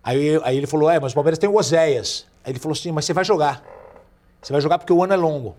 Aí, 0.02 0.40
aí 0.44 0.56
ele 0.56 0.66
falou: 0.66 0.90
é, 0.90 1.00
mas 1.00 1.12
o 1.12 1.14
Palmeiras 1.14 1.38
tem 1.38 1.48
o 1.48 1.56
Oséias. 1.56 2.26
Aí 2.44 2.52
ele 2.52 2.58
falou 2.58 2.72
assim: 2.72 2.92
mas 2.92 3.04
você 3.04 3.12
vai 3.12 3.24
jogar. 3.24 3.62
Você 4.40 4.52
vai 4.52 4.60
jogar 4.60 4.78
porque 4.78 4.92
o 4.92 5.02
ano 5.02 5.12
é 5.12 5.16
longo. 5.16 5.56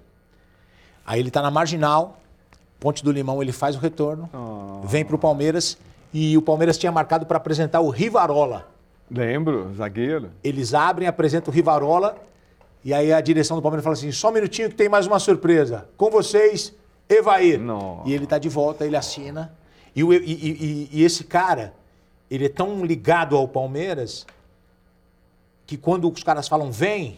Aí 1.05 1.19
ele 1.19 1.29
está 1.29 1.41
na 1.41 1.49
marginal, 1.49 2.17
Ponte 2.79 3.03
do 3.03 3.11
Limão, 3.11 3.41
ele 3.41 3.51
faz 3.51 3.75
o 3.75 3.79
retorno, 3.79 4.29
Oh. 4.33 4.85
vem 4.85 5.03
pro 5.03 5.17
Palmeiras 5.17 5.77
e 6.13 6.37
o 6.37 6.41
Palmeiras 6.41 6.77
tinha 6.77 6.91
marcado 6.91 7.25
para 7.25 7.37
apresentar 7.37 7.79
o 7.79 7.89
Rivarola. 7.89 8.67
Lembro, 9.09 9.73
zagueiro. 9.73 10.31
Eles 10.43 10.73
abrem, 10.73 11.07
apresentam 11.07 11.51
o 11.51 11.55
Rivarola 11.55 12.15
e 12.83 12.93
aí 12.93 13.11
a 13.13 13.21
direção 13.21 13.57
do 13.57 13.61
Palmeiras 13.61 13.83
fala 13.83 13.93
assim: 13.95 14.11
só 14.11 14.29
um 14.29 14.33
minutinho 14.33 14.69
que 14.69 14.75
tem 14.75 14.89
mais 14.89 15.07
uma 15.07 15.19
surpresa. 15.19 15.87
Com 15.97 16.09
vocês, 16.09 16.73
Evair. 17.09 17.59
Nossa. 17.59 18.09
E 18.09 18.13
ele 18.13 18.25
tá 18.27 18.37
de 18.37 18.49
volta, 18.49 18.85
ele 18.85 18.95
assina. 18.95 19.53
E, 19.95 20.03
o- 20.03 20.11
e- 20.13 20.17
e- 20.17 20.89
e- 20.91 21.03
esse 21.03 21.23
cara, 21.23 21.73
ele 22.29 22.45
é 22.45 22.49
tão 22.49 22.83
ligado 22.85 23.35
ao 23.37 23.47
Palmeiras 23.47 24.25
que 25.65 25.77
quando 25.77 26.11
os 26.11 26.23
caras 26.23 26.47
falam 26.47 26.71
vem, 26.71 27.17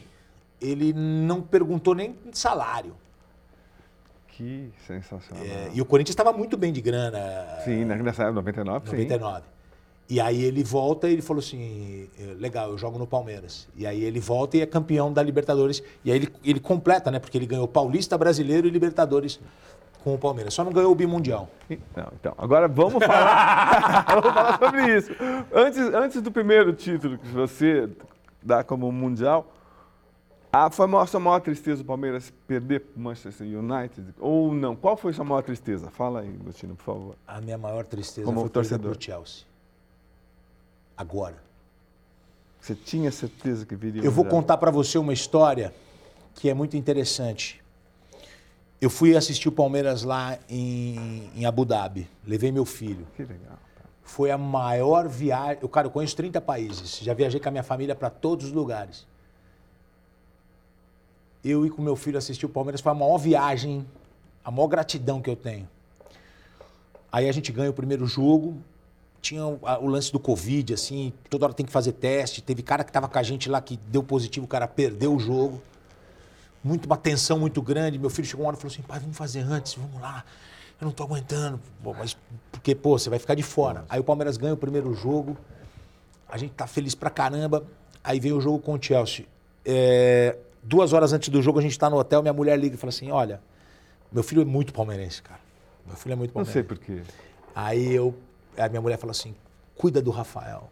ele 0.62 0.94
não 0.94 1.42
perguntou 1.42 1.96
nem 1.96 2.16
salário. 2.32 2.96
Que 4.28 4.70
sensacional. 4.86 5.46
É, 5.46 5.70
e 5.74 5.82
o 5.82 5.86
Corinthians 5.86 6.12
estava 6.12 6.34
muito 6.34 6.58
bem 6.58 6.74
de 6.74 6.82
grana. 6.82 7.20
Sim, 7.64 7.86
né, 7.86 7.96
nessa 7.96 8.24
época, 8.24 8.36
99, 8.42 8.90
sim. 8.90 9.08
99. 10.08 10.10
E 10.10 10.22
aí 10.22 10.44
ele 10.44 10.64
volta 10.64 11.10
e 11.10 11.14
ele 11.14 11.22
falou 11.22 11.40
assim: 11.40 12.08
eh, 12.20 12.36
legal, 12.40 12.70
eu 12.70 12.78
jogo 12.78 12.98
no 13.00 13.08
Palmeiras. 13.08 13.68
E 13.76 13.86
aí 13.88 14.04
ele 14.04 14.20
volta 14.20 14.58
e 14.58 14.62
é 14.62 14.66
campeão 14.66 15.12
da 15.12 15.24
Libertadores. 15.24 15.82
E 16.04 16.12
aí 16.12 16.18
ele, 16.18 16.34
ele 16.44 16.60
completa, 16.60 17.10
né? 17.10 17.20
Porque 17.20 17.38
ele 17.38 17.46
ganhou 17.48 17.68
Paulista, 17.68 18.18
Brasileiro 18.18 18.68
e 18.68 18.70
Libertadores 18.70 19.40
com 20.04 20.14
o 20.14 20.18
Palmeiras. 20.18 20.54
Só 20.54 20.64
não 20.64 20.72
ganhou 20.72 20.92
o 20.92 20.96
Bimundial. 20.96 21.50
Não, 21.96 22.08
então, 22.20 22.34
agora 22.38 22.68
vamos 22.68 23.04
falar, 23.04 24.06
vamos 24.22 24.34
falar 24.34 24.60
sobre 24.60 24.98
isso. 24.98 25.12
Antes, 25.52 25.82
antes 25.82 26.22
do 26.22 26.32
primeiro 26.32 26.72
título 26.74 27.18
que 27.18 27.28
você 27.30 27.90
dá 28.44 28.64
como 28.64 28.92
mundial, 28.92 29.52
a 30.54 30.70
foi 30.70 30.86
a 30.96 31.06
sua 31.08 31.20
maior 31.20 31.42
tristeza 31.42 31.82
do 31.84 31.86
Palmeiras 31.88 32.32
perder 32.48 32.82
para 32.82 32.98
o 32.98 33.04
Manchester 33.04 33.46
United? 33.46 34.14
Ou 34.20 34.54
não? 34.54 34.76
Qual 34.76 34.96
foi 34.96 35.12
sua 35.12 35.26
maior 35.26 35.42
tristeza? 35.42 35.90
Fala 35.90 36.22
aí, 36.22 36.40
Lutino, 36.46 36.76
por 36.76 36.84
favor. 36.84 37.16
A 37.28 37.42
minha 37.42 37.58
maior 37.58 37.84
tristeza 37.84 38.26
Como 38.26 38.42
foi 38.42 38.50
perder 38.50 38.70
torcedor. 38.70 38.92
pro 38.92 39.04
Chelsea. 39.04 39.55
Agora. 40.98 41.44
Você 42.60 42.74
tinha 42.74 43.12
certeza 43.12 43.66
que 43.66 43.76
viria 43.76 44.04
Eu 44.04 44.12
vou 44.12 44.26
contar 44.26 44.58
para 44.58 44.72
você 44.72 44.98
uma 44.98 45.14
história 45.14 45.74
que 46.34 46.50
é 46.50 46.54
muito 46.54 46.76
interessante. 46.76 47.64
Eu 48.82 48.90
fui 48.90 49.16
assistir 49.16 49.48
o 49.48 49.52
Palmeiras 49.52 50.04
lá 50.04 50.38
em, 50.50 51.30
em 51.36 51.46
Abu 51.46 51.64
Dhabi. 51.64 52.08
Levei 52.26 52.52
meu 52.52 52.66
filho. 52.66 53.08
Que 53.16 53.24
legal. 53.24 53.58
Foi 54.04 54.30
a 54.32 54.38
maior 54.38 55.08
viagem. 55.08 55.60
Eu, 55.62 55.70
cara, 55.70 55.88
eu 55.88 55.92
conheço 55.92 56.16
30 56.16 56.40
países. 56.42 57.00
Já 57.00 57.14
viajei 57.14 57.40
com 57.40 57.50
a 57.50 57.52
minha 57.52 57.64
família 57.64 57.96
para 57.96 58.10
todos 58.10 58.48
os 58.48 58.52
lugares. 58.52 59.06
Eu 61.44 61.66
e 61.66 61.70
com 61.70 61.82
meu 61.82 61.96
filho 61.96 62.18
assistir 62.18 62.46
o 62.46 62.50
Palmeiras 62.50 62.82
foi 62.82 62.92
a 62.92 62.96
maior 62.96 63.18
viagem, 63.18 63.86
a 64.44 64.52
maior 64.52 64.68
gratidão 64.68 65.22
que 65.22 65.30
eu 65.30 65.36
tenho. 65.36 65.68
Aí 67.12 67.30
a 67.30 67.32
gente 67.32 67.52
ganha 67.52 67.70
o 67.70 67.74
primeiro 67.74 68.06
jogo. 68.06 68.58
Tinha 69.26 69.44
o, 69.44 69.88
lance 69.88 70.12
do 70.12 70.20
Covid, 70.20 70.72
assim, 70.72 71.12
toda 71.32 71.46
hora 71.46 71.54
tem 71.56 71.66
que 71.66 71.72
fazer 71.72 71.94
teste. 71.94 72.44
Teve 72.44 72.62
cara 72.62 72.84
que 72.84 72.92
tava 72.92 73.08
com 73.08 73.18
a 73.18 73.24
gente 73.24 73.50
lá 73.50 73.60
que 73.60 73.76
deu 73.88 74.04
positivo, 74.04 74.46
o 74.46 74.48
cara 74.48 74.68
perdeu 74.68 75.16
o 75.16 75.20
jogo. 75.20 75.60
Muito, 76.64 76.86
uma 76.86 76.96
tensão 76.96 77.40
muito 77.40 77.60
grande. 77.60 77.98
Meu 77.98 78.12
filho 78.12 78.28
chegou 78.28 78.46
uma 78.46 78.50
hora 78.50 78.58
e 78.58 78.62
falou 78.62 78.72
assim: 78.72 78.84
pai, 78.84 79.00
vamos 79.00 79.18
fazer 79.18 79.40
antes, 79.40 79.74
vamos 79.74 80.00
lá. 80.00 80.24
Eu 80.80 80.86
não 80.86 80.92
tô 80.92 81.02
aguentando. 81.02 81.60
Pô, 81.82 81.92
mas 81.96 82.16
porque, 82.52 82.76
pô, 82.76 83.00
você 83.00 83.10
vai 83.10 83.18
ficar 83.18 83.34
de 83.34 83.42
fora. 83.42 83.84
Aí 83.90 84.00
o 84.00 84.04
Palmeiras 84.04 84.38
ganha 84.38 84.54
o 84.54 84.58
primeiro 84.58 84.94
jogo. 84.94 85.36
A 86.30 86.38
gente 86.38 86.52
tá 86.54 86.68
feliz 86.68 86.94
pra 86.94 87.10
caramba. 87.10 87.66
Aí 88.04 88.20
vem 88.20 88.32
o 88.32 88.40
jogo 88.40 88.60
com 88.60 88.74
o 88.76 88.80
Chelsea. 88.80 89.26
É, 89.66 90.38
duas 90.62 90.94
horas 90.94 91.14
antes 91.14 91.30
do 91.30 91.42
jogo, 91.42 91.58
a 91.58 91.64
gente 91.64 91.80
tá 91.80 91.90
no 91.90 91.98
hotel, 91.98 92.22
minha 92.22 92.34
mulher 92.34 92.60
liga 92.60 92.76
e 92.76 92.78
fala 92.78 92.90
assim: 92.90 93.10
olha, 93.10 93.42
meu 94.12 94.22
filho 94.22 94.44
é 94.44 94.46
muito 94.46 94.72
palmeirense, 94.72 95.24
cara. 95.24 95.40
Meu 95.84 95.96
filho 95.96 96.14
é 96.14 96.16
muito 96.16 96.30
Não 96.30 96.44
palmeirense. 96.46 96.54
sei 96.54 96.64
por 96.64 96.78
quê. 96.78 97.02
Aí 97.56 97.92
eu, 97.92 98.14
a 98.58 98.70
minha 98.70 98.82
mulher 98.82 98.98
falou 98.98 99.12
assim: 99.12 99.36
cuida 99.76 100.02
do 100.02 100.12
Rafael. 100.12 100.70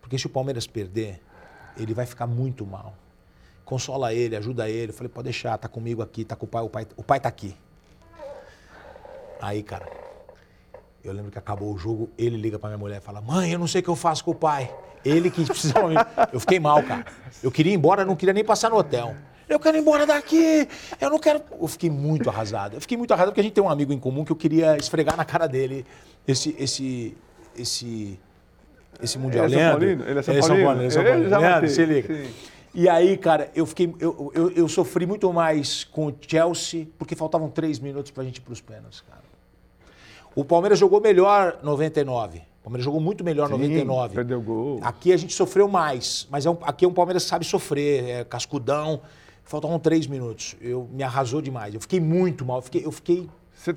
Porque 0.00 0.18
se 0.18 0.26
o 0.26 0.30
Palmeiras 0.30 0.66
perder, 0.66 1.20
ele 1.76 1.94
vai 1.94 2.06
ficar 2.06 2.26
muito 2.26 2.66
mal. 2.66 2.94
Consola 3.64 4.12
ele, 4.12 4.34
ajuda 4.34 4.68
ele. 4.68 4.90
Eu 4.90 4.94
falei, 4.94 5.08
pode 5.08 5.24
deixar, 5.24 5.56
tá 5.56 5.68
comigo 5.68 6.02
aqui, 6.02 6.24
tá 6.24 6.34
com 6.34 6.46
o 6.46 6.48
pai, 6.48 6.62
o 6.62 6.68
pai, 6.68 6.86
o 6.96 7.02
pai 7.02 7.20
tá 7.20 7.28
aqui. 7.28 7.56
Aí, 9.40 9.62
cara, 9.62 9.86
Eu 11.02 11.12
lembro 11.12 11.30
que 11.30 11.38
acabou 11.38 11.72
o 11.72 11.78
jogo, 11.78 12.10
ele 12.18 12.36
liga 12.36 12.58
pra 12.58 12.68
minha 12.68 12.78
mulher 12.78 12.98
e 12.98 13.00
fala: 13.00 13.20
Mãe, 13.20 13.52
eu 13.52 13.58
não 13.58 13.66
sei 13.66 13.80
o 13.80 13.84
que 13.84 13.88
eu 13.88 13.96
faço 13.96 14.24
com 14.24 14.32
o 14.32 14.34
pai. 14.34 14.74
Ele 15.04 15.30
que 15.30 15.44
precisava. 15.46 15.88
eu 16.32 16.38
fiquei 16.40 16.60
mal, 16.60 16.82
cara. 16.82 17.06
Eu 17.42 17.50
queria 17.50 17.72
ir 17.72 17.76
embora, 17.76 18.04
não 18.04 18.16
queria 18.16 18.34
nem 18.34 18.44
passar 18.44 18.68
no 18.68 18.76
hotel. 18.76 19.14
Eu 19.50 19.58
quero 19.58 19.76
ir 19.76 19.80
embora 19.80 20.06
daqui, 20.06 20.68
eu 21.00 21.10
não 21.10 21.18
quero. 21.18 21.42
Eu 21.60 21.66
fiquei 21.66 21.90
muito 21.90 22.30
arrasado. 22.30 22.76
Eu 22.76 22.80
fiquei 22.80 22.96
muito 22.96 23.10
arrasado 23.12 23.30
porque 23.32 23.40
a 23.40 23.42
gente 23.44 23.52
tem 23.52 23.62
um 23.64 23.68
amigo 23.68 23.92
em 23.92 23.98
comum 23.98 24.24
que 24.24 24.30
eu 24.30 24.36
queria 24.36 24.76
esfregar 24.76 25.16
na 25.16 25.24
cara 25.24 25.46
dele 25.48 25.84
esse. 26.26 26.54
esse, 26.58 27.16
esse 27.56 28.18
esse 29.02 29.18
Mundial. 29.18 29.46
Ele 29.46 29.54
é 29.56 29.58
São 29.62 29.70
Paulino? 29.70 30.04
Ele 30.06 30.18
é 30.18 30.22
São 30.22 30.34
Paulino? 30.34 30.80
Ele 30.80 30.86
é 30.86 30.90
São 30.90 31.02
Paulino. 31.02 31.22
Ele 31.24 31.30
já 31.30 31.38
Leandro, 31.38 31.54
matei, 31.56 31.68
se 31.70 31.84
liga. 31.84 32.14
sim. 32.14 32.30
E 32.72 32.88
aí, 32.88 33.16
cara, 33.16 33.50
eu 33.54 33.66
fiquei. 33.66 33.92
Eu, 33.98 34.30
eu, 34.34 34.50
eu 34.52 34.68
sofri 34.68 35.04
muito 35.06 35.32
mais 35.32 35.82
com 35.84 36.06
o 36.06 36.14
Chelsea, 36.20 36.86
porque 36.98 37.16
faltavam 37.16 37.48
três 37.50 37.80
minutos 37.80 38.12
pra 38.12 38.22
gente 38.22 38.36
ir 38.36 38.40
pros 38.42 38.60
pênaltis, 38.60 39.00
cara. 39.00 39.22
O 40.36 40.44
Palmeiras 40.44 40.78
jogou 40.78 41.00
melhor 41.00 41.58
99. 41.62 42.38
O 42.38 42.62
Palmeiras 42.62 42.84
jogou 42.84 43.00
muito 43.00 43.24
melhor 43.24 43.46
Sim, 43.46 43.52
99. 43.54 44.14
perdeu 44.14 44.40
gol. 44.40 44.78
Aqui 44.82 45.12
a 45.12 45.16
gente 45.16 45.34
sofreu 45.34 45.66
mais, 45.66 46.28
mas 46.30 46.46
é 46.46 46.50
um- 46.50 46.58
aqui 46.62 46.84
é 46.84 46.88
um 46.88 46.92
Palmeiras 46.92 47.24
que 47.24 47.30
sabe 47.30 47.44
sofrer, 47.44 48.04
é 48.08 48.24
cascudão. 48.24 49.00
Faltavam 49.50 49.80
três 49.80 50.06
minutos. 50.06 50.54
Eu 50.60 50.88
me 50.92 51.02
arrasou 51.02 51.42
demais. 51.42 51.74
Eu 51.74 51.80
fiquei 51.80 51.98
muito 51.98 52.44
mal. 52.46 52.58
Eu 52.58 52.62
fiquei, 52.62 52.86
eu 52.86 52.92
fiquei 52.92 53.28
Você- 53.52 53.74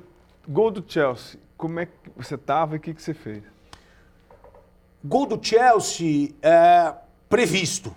gol 0.48 0.70
do 0.70 0.84
Chelsea, 0.86 1.40
como 1.58 1.80
é 1.80 1.86
que 1.86 1.92
você 2.16 2.38
tava 2.38 2.76
e 2.76 2.78
o 2.78 2.80
que, 2.80 2.94
que 2.94 3.02
você 3.02 3.12
fez? 3.12 3.42
Gol 5.04 5.26
do 5.26 5.44
Chelsea 5.44 6.28
é 6.40 6.94
previsto. 7.28 7.92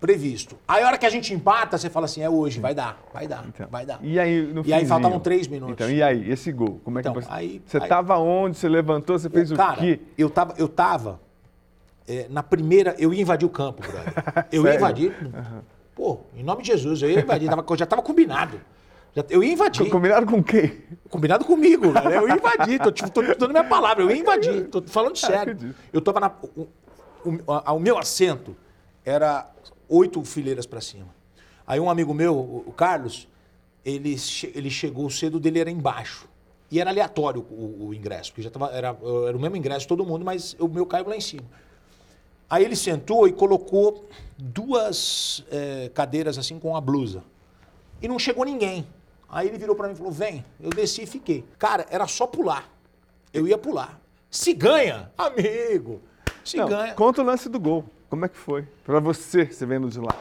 Previsto. 0.00 0.56
Aí 0.66 0.82
a 0.82 0.88
hora 0.88 0.98
que 0.98 1.06
a 1.06 1.08
gente 1.08 1.32
empata, 1.32 1.78
você 1.78 1.88
fala 1.88 2.06
assim, 2.06 2.20
é 2.20 2.28
hoje, 2.28 2.58
vai 2.58 2.74
dar, 2.74 3.00
vai 3.12 3.28
dar, 3.28 3.44
Então, 3.46 3.68
vai 3.70 3.86
dar. 3.86 4.00
E 4.02 4.18
aí, 4.18 4.42
no 4.52 4.66
E 4.66 4.72
aí 4.74 4.84
faltavam 4.84 5.20
três 5.20 5.46
minutos. 5.46 5.72
Então, 5.72 5.88
e 5.88 6.02
aí, 6.02 6.28
esse 6.28 6.50
gol? 6.50 6.80
Como 6.84 6.98
é 6.98 7.02
que 7.02 7.08
Então, 7.08 7.22
você. 7.22 7.28
aí- 7.30 7.62
você 7.64 7.76
aí- 7.78 7.88
tava 7.88 8.18
onde? 8.18 8.56
Você 8.58 8.68
levantou, 8.68 9.16
você 9.16 9.30
fez 9.30 9.52
o 9.52 9.56
Cara, 9.56 9.76
quê? 9.76 10.00
eu 10.18 10.28
tava, 10.28 10.52
eu 10.58 10.66
tava 10.68 11.20
é, 12.08 12.26
na 12.28 12.42
primeira, 12.42 12.96
eu 12.98 13.14
ia 13.14 13.22
invadir 13.22 13.46
o 13.46 13.48
campo, 13.48 13.80
brother. 13.82 14.46
Eu 14.50 14.66
ia 14.66 14.74
invadir. 14.74 15.14
Pô, 15.94 16.20
em 16.34 16.42
nome 16.42 16.62
de 16.62 16.68
Jesus, 16.68 17.02
eu 17.02 17.10
ia 17.10 17.20
invadir. 17.20 17.48
Tava, 17.48 17.64
já 17.76 17.86
tava 17.86 18.02
combinado. 18.02 18.60
Já- 19.14 19.24
eu 19.30 19.44
ia 19.44 19.52
invadir. 19.52 19.88
Combinado 19.90 20.26
com 20.26 20.42
quem? 20.42 20.82
Combinado 21.08 21.44
comigo. 21.44 21.86
Eu 22.12 22.28
ia 22.28 22.34
invadir. 22.34 22.80
Tô, 22.80 22.90
tô 22.90 23.22
te 23.22 23.34
dando 23.38 23.50
minha 23.52 23.64
palavra. 23.64 24.02
Eu 24.02 24.10
ia 24.10 24.16
invadir. 24.16 24.66
Tô 24.68 24.82
falando 24.82 25.16
sério. 25.16 25.52
acredito. 25.52 25.74
Eu 25.92 26.00
tava 26.00 26.18
na. 26.20 26.32
O, 26.56 26.66
o- 27.24 27.72
o 27.76 27.78
meu 27.78 27.96
assento 27.96 28.56
era 29.04 29.48
oito 29.88 30.22
fileiras 30.24 30.66
pra 30.66 30.80
cima. 30.80 31.06
Aí 31.66 31.78
um 31.80 31.88
amigo 31.88 32.12
meu, 32.12 32.34
o, 32.36 32.72
Carlos, 32.76 33.28
ele, 33.84 34.16
ele 34.54 34.70
chegou 34.70 35.08
cedo, 35.08 35.36
o 35.36 35.40
dele 35.40 35.60
era 35.60 35.70
embaixo. 35.70 36.26
E 36.70 36.80
era 36.80 36.90
aleatório 36.90 37.46
o, 37.50 37.86
o 37.88 37.94
ingresso, 37.94 38.30
porque 38.32 38.42
já 38.42 38.50
tava, 38.50 38.66
era, 38.72 38.88
era 39.28 39.36
o 39.36 39.40
mesmo 39.40 39.56
ingresso 39.56 39.80
de 39.80 39.88
todo 39.88 40.04
mundo, 40.04 40.24
mas 40.24 40.56
o 40.58 40.66
meu 40.66 40.84
caiu 40.84 41.06
lá 41.08 41.16
em 41.16 41.20
cima. 41.20 41.44
Aí 42.54 42.64
ele 42.64 42.76
sentou 42.76 43.26
e 43.26 43.32
colocou 43.32 44.08
duas 44.38 45.44
eh, 45.50 45.90
cadeiras 45.92 46.38
assim 46.38 46.56
com 46.56 46.76
a 46.76 46.80
blusa. 46.80 47.24
E 48.00 48.06
não 48.06 48.16
chegou 48.16 48.44
ninguém. 48.44 48.86
Aí 49.28 49.48
ele 49.48 49.58
virou 49.58 49.74
pra 49.74 49.88
mim 49.88 49.94
e 49.94 49.96
falou: 49.96 50.12
vem. 50.12 50.44
Eu 50.60 50.70
desci 50.70 51.02
e 51.02 51.06
fiquei. 51.06 51.44
Cara, 51.58 51.84
era 51.90 52.06
só 52.06 52.28
pular. 52.28 52.70
Eu 53.32 53.48
ia 53.48 53.58
pular. 53.58 54.00
Se 54.30 54.54
ganha, 54.54 55.10
amigo. 55.18 56.00
Se 56.44 56.56
Não, 56.56 56.68
ganha. 56.68 56.94
Conta 56.94 57.22
o 57.22 57.24
lance 57.24 57.48
do 57.48 57.58
gol. 57.58 57.86
Como 58.08 58.24
é 58.24 58.28
que 58.28 58.38
foi? 58.38 58.62
Pra 58.84 59.00
você, 59.00 59.46
você 59.46 59.66
vendo 59.66 59.88
de 59.88 59.98
lá. 59.98 60.16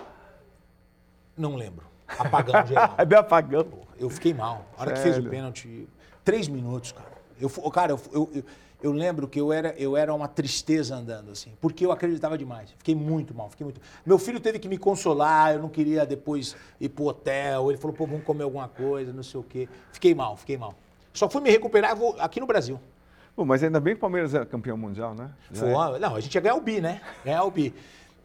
Não 1.37 1.55
lembro. 1.55 1.85
Apagão 2.17 2.65
geral. 2.65 2.95
É 2.97 3.05
bem 3.05 3.19
apagão. 3.19 3.67
Eu 3.99 4.09
fiquei 4.09 4.33
mal. 4.33 4.65
A 4.75 4.81
hora 4.81 4.93
que 4.93 4.99
fez 4.99 5.13
o 5.13 5.15
Sério? 5.17 5.29
pênalti. 5.29 5.87
Três 6.25 6.47
minutos, 6.47 6.93
cara. 6.93 7.13
Eu, 7.39 7.49
cara, 7.69 7.91
eu, 7.91 7.99
eu, 8.11 8.31
eu, 8.33 8.43
eu 8.83 8.91
lembro 8.91 9.29
que 9.29 9.39
eu 9.39 9.53
era, 9.53 9.73
eu 9.77 9.95
era 9.95 10.13
uma 10.13 10.27
tristeza 10.27 10.93
andando, 10.95 11.31
assim, 11.31 11.53
porque 11.61 11.85
eu 11.85 11.91
acreditava 11.91 12.37
demais. 12.37 12.69
Fiquei 12.77 12.93
muito 12.93 13.33
mal, 13.33 13.49
fiquei 13.49 13.63
muito. 13.63 13.79
Meu 14.05 14.19
filho 14.19 14.41
teve 14.41 14.59
que 14.59 14.67
me 14.67 14.77
consolar, 14.77 15.53
eu 15.53 15.61
não 15.61 15.69
queria 15.69 16.05
depois 16.05 16.53
ir 16.81 16.89
pro 16.89 17.05
hotel. 17.05 17.71
Ele 17.71 17.77
falou, 17.77 17.95
pô, 17.95 18.05
vamos 18.05 18.25
comer 18.25 18.43
alguma 18.43 18.67
coisa, 18.67 19.13
não 19.13 19.23
sei 19.23 19.39
o 19.39 19.43
quê. 19.43 19.69
Fiquei 19.93 20.13
mal, 20.13 20.35
fiquei 20.35 20.57
mal. 20.57 20.75
Só 21.13 21.29
fui 21.29 21.41
me 21.41 21.49
recuperar 21.49 21.95
vou- 21.95 22.17
aqui 22.19 22.41
no 22.41 22.45
Brasil. 22.45 22.77
Pô, 23.33 23.45
mas 23.45 23.63
ainda 23.63 23.79
bem 23.79 23.93
que 23.93 23.99
o 23.99 24.01
Palmeiras 24.01 24.35
é 24.35 24.43
campeão 24.43 24.75
mundial, 24.77 25.15
né? 25.15 25.31
Foi, 25.53 25.69
é. 25.69 25.99
Não, 25.99 26.15
a 26.15 26.19
gente 26.19 26.35
ia 26.35 26.41
ganhar 26.41 26.55
o 26.55 26.61
bi, 26.61 26.81
né? 26.81 27.01
Ganhar 27.23 27.43
o 27.45 27.51
bi. 27.51 27.73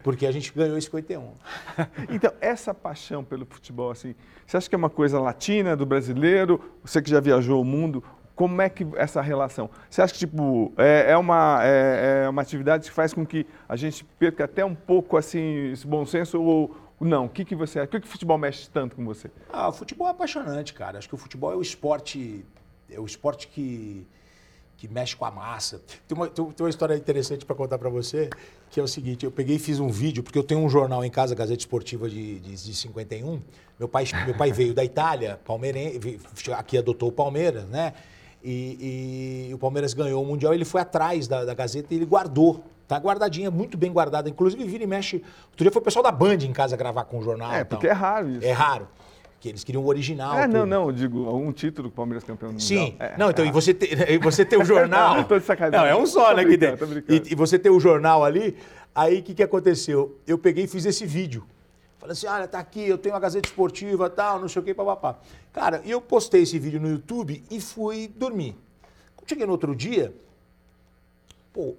Porque 0.02 0.26
a 0.26 0.32
gente 0.32 0.52
ganhou 0.52 0.76
em 0.76 0.80
51. 0.80 1.32
Então, 2.10 2.32
essa 2.40 2.74
paixão 2.74 3.22
pelo 3.22 3.46
futebol, 3.46 3.90
assim, 3.90 4.14
você 4.46 4.56
acha 4.56 4.68
que 4.68 4.74
é 4.74 4.78
uma 4.78 4.90
coisa 4.90 5.20
latina, 5.20 5.76
do 5.76 5.86
brasileiro? 5.86 6.60
Você 6.84 7.00
que 7.00 7.10
já 7.10 7.20
viajou 7.20 7.60
o 7.60 7.64
mundo, 7.64 8.02
como 8.38 8.62
é 8.62 8.68
que 8.68 8.86
essa 8.94 9.20
relação? 9.20 9.68
Você 9.90 10.00
acha 10.00 10.12
que, 10.12 10.20
tipo, 10.20 10.72
é, 10.78 11.10
é 11.10 11.16
uma, 11.16 11.58
é, 11.64 12.22
é 12.24 12.28
uma 12.28 12.40
atividade 12.40 12.88
que 12.88 12.94
faz 12.94 13.12
com 13.12 13.26
que 13.26 13.44
a 13.68 13.74
gente 13.74 14.04
perca 14.04 14.44
até 14.44 14.64
um 14.64 14.76
pouco, 14.76 15.16
assim, 15.16 15.72
esse 15.72 15.84
bom 15.84 16.06
senso 16.06 16.40
ou 16.40 16.76
não? 17.00 17.24
O 17.24 17.28
que, 17.28 17.44
que 17.44 17.56
você 17.56 17.80
acha? 17.80 17.88
Por 17.88 17.96
que, 17.96 18.02
que 18.02 18.06
o 18.06 18.10
futebol 18.10 18.38
mexe 18.38 18.70
tanto 18.70 18.94
com 18.94 19.04
você? 19.04 19.28
Ah, 19.52 19.70
o 19.70 19.72
futebol 19.72 20.06
é 20.06 20.12
apaixonante, 20.12 20.72
cara. 20.72 20.98
Acho 20.98 21.08
que 21.08 21.16
o 21.16 21.18
futebol 21.18 21.52
é 21.52 21.56
o 21.56 21.60
esporte, 21.60 22.46
é 22.88 23.00
o 23.00 23.04
esporte 23.04 23.48
que, 23.48 24.06
que 24.76 24.86
mexe 24.86 25.16
com 25.16 25.24
a 25.24 25.32
massa. 25.32 25.82
Tem 26.06 26.16
uma, 26.16 26.28
tem 26.28 26.44
uma 26.60 26.70
história 26.70 26.94
interessante 26.94 27.44
para 27.44 27.56
contar 27.56 27.76
para 27.76 27.90
você, 27.90 28.30
que 28.70 28.78
é 28.78 28.82
o 28.84 28.86
seguinte, 28.86 29.24
eu 29.24 29.32
peguei 29.32 29.56
e 29.56 29.58
fiz 29.58 29.80
um 29.80 29.88
vídeo, 29.88 30.22
porque 30.22 30.38
eu 30.38 30.44
tenho 30.44 30.60
um 30.60 30.68
jornal 30.68 31.04
em 31.04 31.10
casa, 31.10 31.34
Gazeta 31.34 31.58
Esportiva 31.58 32.08
de, 32.08 32.38
de, 32.38 32.54
de 32.54 32.74
51. 32.76 33.42
Meu 33.80 33.88
pai, 33.88 34.04
meu 34.24 34.36
pai 34.36 34.52
veio 34.52 34.72
da 34.72 34.84
Itália, 34.84 35.40
palmeirense, 35.44 35.98
aqui 36.56 36.78
adotou 36.78 37.08
o 37.08 37.12
Palmeiras, 37.12 37.64
né? 37.64 37.94
E, 38.42 39.48
e 39.50 39.54
o 39.54 39.58
Palmeiras 39.58 39.94
ganhou 39.94 40.22
o 40.22 40.26
Mundial, 40.26 40.54
ele 40.54 40.64
foi 40.64 40.80
atrás 40.80 41.26
da, 41.26 41.44
da 41.44 41.54
Gazeta 41.54 41.92
e 41.92 41.96
ele 41.96 42.06
guardou. 42.06 42.62
Tá 42.86 42.96
guardadinha, 42.96 43.50
muito 43.50 43.76
bem 43.76 43.92
guardada. 43.92 44.30
Inclusive, 44.30 44.64
vira 44.64 44.84
e 44.84 44.86
mexe. 44.86 45.16
Outro 45.16 45.62
dia 45.64 45.70
foi 45.70 45.82
o 45.82 45.84
pessoal 45.84 46.02
da 46.02 46.10
Band 46.10 46.36
em 46.36 46.52
casa 46.52 46.76
gravar 46.76 47.04
com 47.04 47.18
o 47.18 47.22
jornal. 47.22 47.52
É, 47.52 47.62
porque 47.62 47.86
é 47.86 47.92
raro 47.92 48.30
isso. 48.30 48.46
É 48.46 48.52
raro. 48.52 48.88
Que 49.38 49.50
eles 49.50 49.62
queriam 49.62 49.84
o 49.84 49.86
original. 49.86 50.36
É, 50.38 50.46
não, 50.46 50.60
tudo. 50.60 50.66
não, 50.66 50.86
eu 50.86 50.92
digo, 50.92 51.26
algum 51.26 51.52
título 51.52 51.88
que 51.88 51.92
o 51.92 51.96
Palmeiras 51.96 52.24
campeão 52.24 52.52
do 52.52 52.60
Sim. 52.60 52.92
mundial. 52.92 53.10
É, 53.10 53.18
não, 53.18 53.30
então, 53.30 53.44
é 53.44 53.48
e 53.48 53.52
você, 53.52 53.74
ter, 53.74 54.18
você 54.18 54.44
ter 54.44 54.56
o 54.56 54.64
jornal. 54.64 55.16
Não, 55.16 55.24
tô 55.24 55.38
de 55.38 55.44
sacanagem. 55.44 55.78
Não, 55.78 55.86
é 55.86 55.94
um 56.00 56.06
só, 56.06 56.30
Tô 56.30 56.36
né, 56.36 56.44
que 56.44 56.56
tem. 56.56 56.74
E, 57.08 57.32
e 57.32 57.34
você 57.34 57.58
ter 57.58 57.70
o 57.70 57.78
jornal 57.78 58.24
ali, 58.24 58.56
aí 58.94 59.18
o 59.18 59.22
que, 59.22 59.34
que 59.34 59.42
aconteceu? 59.42 60.18
Eu 60.26 60.38
peguei 60.38 60.64
e 60.64 60.66
fiz 60.66 60.86
esse 60.86 61.04
vídeo. 61.04 61.44
Falei 62.08 62.12
assim, 62.12 62.26
olha, 62.26 62.48
tá 62.48 62.58
aqui, 62.58 62.88
eu 62.88 62.96
tenho 62.96 63.14
a 63.14 63.18
Gazeta 63.18 63.46
Esportiva 63.46 64.08
tal, 64.08 64.40
não 64.40 64.48
sei 64.48 64.62
o 64.62 64.64
que, 64.64 64.72
papapá. 64.72 65.18
Cara, 65.52 65.82
e 65.84 65.90
eu 65.90 66.00
postei 66.00 66.42
esse 66.42 66.58
vídeo 66.58 66.80
no 66.80 66.88
YouTube 66.88 67.44
e 67.50 67.60
fui 67.60 68.08
dormir. 68.08 68.56
Quando 69.14 69.28
cheguei 69.28 69.44
no 69.44 69.52
outro 69.52 69.76
dia, 69.76 70.14
pô, 71.52 71.76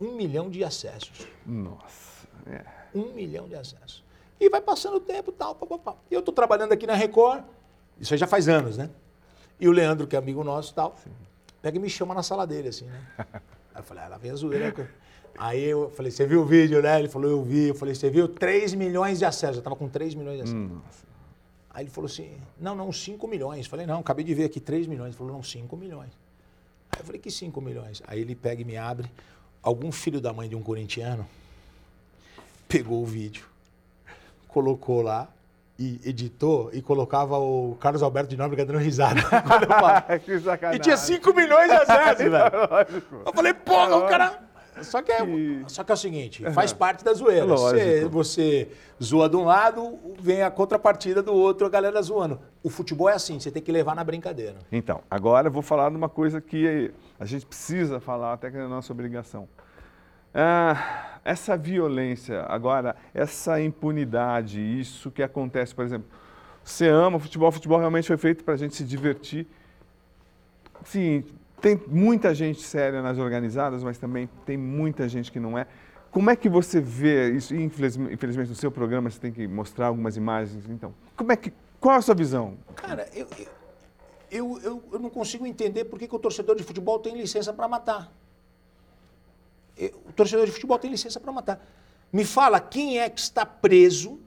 um 0.00 0.12
milhão 0.12 0.48
de 0.48 0.64
acessos. 0.64 1.28
Nossa, 1.44 2.26
é. 2.46 2.64
Um 2.94 3.12
milhão 3.12 3.46
de 3.46 3.56
acessos. 3.56 4.02
E 4.40 4.48
vai 4.48 4.62
passando 4.62 4.96
o 4.96 5.00
tempo 5.00 5.30
tal, 5.30 5.54
papapá. 5.54 5.96
E 6.10 6.14
eu 6.14 6.22
tô 6.22 6.32
trabalhando 6.32 6.72
aqui 6.72 6.86
na 6.86 6.94
Record, 6.94 7.44
isso 8.00 8.14
aí 8.14 8.18
já 8.18 8.26
faz 8.26 8.48
anos, 8.48 8.78
né? 8.78 8.88
E 9.60 9.68
o 9.68 9.72
Leandro, 9.72 10.06
que 10.06 10.16
é 10.16 10.18
amigo 10.18 10.42
nosso 10.42 10.72
e 10.72 10.74
tal, 10.74 10.96
pega 11.60 11.76
e 11.76 11.80
me 11.80 11.90
chama 11.90 12.14
na 12.14 12.22
sala 12.22 12.46
dele, 12.46 12.68
assim, 12.68 12.86
né? 12.86 13.06
Aí 13.78 13.82
eu 13.82 13.84
falei, 13.84 14.02
ah, 14.02 14.08
lá 14.08 14.18
vem 14.18 14.32
a 14.32 14.34
zoeira. 14.34 14.90
Aí 15.38 15.62
eu 15.62 15.88
falei, 15.90 16.10
você 16.10 16.26
viu 16.26 16.40
o 16.40 16.44
vídeo, 16.44 16.82
né? 16.82 16.98
Ele 16.98 17.08
falou, 17.08 17.30
eu 17.30 17.42
vi. 17.44 17.68
Eu 17.68 17.74
falei, 17.76 17.94
você 17.94 18.10
viu? 18.10 18.26
3 18.26 18.74
milhões 18.74 19.20
de 19.20 19.24
acessos. 19.24 19.58
Eu 19.58 19.62
tava 19.62 19.76
com 19.76 19.88
3 19.88 20.16
milhões 20.16 20.36
de 20.38 20.42
acessos. 20.42 20.70
Nossa. 20.70 21.06
Aí 21.70 21.84
ele 21.84 21.90
falou 21.90 22.10
assim, 22.10 22.32
não, 22.60 22.74
não, 22.74 22.92
5 22.92 23.28
milhões. 23.28 23.66
Eu 23.66 23.70
falei, 23.70 23.86
não, 23.86 24.00
acabei 24.00 24.24
de 24.24 24.34
ver 24.34 24.44
aqui 24.44 24.58
3 24.58 24.88
milhões. 24.88 25.10
Ele 25.10 25.16
falou, 25.16 25.32
não, 25.32 25.42
5 25.44 25.76
milhões. 25.76 26.10
Aí 26.90 27.00
eu 27.00 27.04
falei, 27.04 27.20
que 27.20 27.30
5 27.30 27.60
milhões? 27.60 28.02
Aí 28.04 28.20
ele 28.20 28.34
pega 28.34 28.62
e 28.62 28.64
me 28.64 28.76
abre. 28.76 29.08
Algum 29.62 29.92
filho 29.92 30.20
da 30.20 30.32
mãe 30.32 30.48
de 30.48 30.56
um 30.56 30.62
corintiano 30.62 31.24
pegou 32.66 33.02
o 33.02 33.06
vídeo, 33.06 33.46
colocou 34.48 35.02
lá 35.02 35.28
e 35.78 36.00
editou 36.04 36.70
e 36.72 36.82
colocava 36.82 37.38
o 37.38 37.76
Carlos 37.78 38.02
Alberto 38.02 38.30
de 38.30 38.36
Nóbrega 38.36 38.66
dando 38.66 38.80
risada. 38.80 39.20
e 40.74 40.78
tinha 40.78 40.96
5 40.96 41.32
milhões 41.32 41.68
de 41.68 41.76
acessos, 41.76 42.26
velho. 42.28 43.24
Eu 43.24 43.32
falei, 43.32 43.54
porra, 43.54 43.96
o 43.96 44.08
cara. 44.08 44.48
Só 44.82 45.02
que, 45.02 45.10
é, 45.10 45.18
só 45.66 45.82
que 45.82 45.90
é 45.90 45.94
o 45.94 45.96
seguinte, 45.96 46.48
faz 46.52 46.72
parte 46.72 47.04
da 47.04 47.12
zoeira. 47.12 47.44
Você, 47.46 48.04
você 48.04 48.68
zoa 49.02 49.28
de 49.28 49.36
um 49.36 49.44
lado, 49.44 49.98
vem 50.20 50.42
a 50.42 50.52
contrapartida 50.52 51.20
do 51.20 51.34
outro, 51.34 51.66
a 51.66 51.70
galera 51.70 52.00
zoando. 52.00 52.40
O 52.62 52.70
futebol 52.70 53.08
é 53.08 53.14
assim, 53.14 53.40
você 53.40 53.50
tem 53.50 53.60
que 53.60 53.72
levar 53.72 53.96
na 53.96 54.04
brincadeira. 54.04 54.54
Então, 54.70 55.00
agora 55.10 55.48
eu 55.48 55.52
vou 55.52 55.62
falar 55.62 55.90
de 55.90 55.96
uma 55.96 56.08
coisa 56.08 56.40
que 56.40 56.92
a 57.18 57.24
gente 57.24 57.44
precisa 57.44 57.98
falar, 57.98 58.34
até 58.34 58.52
que 58.52 58.56
é 58.56 58.60
a 58.60 58.68
nossa 58.68 58.92
obrigação. 58.92 59.48
Ah, 60.34 61.20
essa 61.24 61.56
violência, 61.56 62.42
agora, 62.48 62.96
essa 63.12 63.60
impunidade, 63.60 64.60
isso 64.60 65.10
que 65.10 65.22
acontece, 65.22 65.74
por 65.74 65.84
exemplo, 65.84 66.08
você 66.64 66.88
ama 66.88 67.18
futebol, 67.18 67.50
futebol 67.50 67.78
realmente 67.78 68.06
foi 68.06 68.16
feito 68.16 68.44
para 68.44 68.54
a 68.54 68.56
gente 68.56 68.74
se 68.74 68.84
divertir. 68.84 69.46
Sim, 70.84 71.24
tem 71.60 71.80
muita 71.86 72.34
gente 72.34 72.62
séria 72.62 73.02
nas 73.02 73.18
organizadas, 73.18 73.82
mas 73.82 73.98
também 73.98 74.28
tem 74.46 74.56
muita 74.56 75.08
gente 75.08 75.32
que 75.32 75.40
não 75.40 75.58
é. 75.58 75.66
Como 76.10 76.30
é 76.30 76.36
que 76.36 76.48
você 76.48 76.80
vê 76.80 77.30
isso? 77.32 77.54
Infelizmente, 77.54 78.14
infelizmente 78.14 78.48
no 78.48 78.54
seu 78.54 78.70
programa 78.70 79.10
você 79.10 79.20
tem 79.20 79.32
que 79.32 79.46
mostrar 79.46 79.88
algumas 79.88 80.16
imagens. 80.16 80.64
Então, 80.68 80.94
como 81.16 81.32
é 81.32 81.36
que, 81.36 81.52
qual 81.80 81.94
é 81.94 81.98
a 81.98 82.02
sua 82.02 82.14
visão? 82.14 82.56
Cara, 82.74 83.06
eu, 83.14 83.26
eu, 84.30 84.60
eu, 84.62 84.84
eu 84.92 84.98
não 84.98 85.10
consigo 85.10 85.46
entender 85.46 85.84
por 85.84 85.98
que, 85.98 86.08
que 86.08 86.16
o 86.16 86.18
torcedor 86.18 86.56
de 86.56 86.62
futebol 86.62 86.98
tem 86.98 87.16
licença 87.16 87.52
para 87.52 87.68
matar. 87.68 88.10
Eu- 89.78 89.92
O 90.08 90.12
torcedor 90.12 90.44
de 90.46 90.52
futebol 90.52 90.78
tem 90.78 90.90
licença 90.90 91.18
para 91.20 91.30
matar. 91.32 91.64
Me 92.12 92.24
fala 92.24 92.58
quem 92.60 92.98
é 92.98 93.08
que 93.08 93.20
está 93.20 93.44
preso 93.46 94.18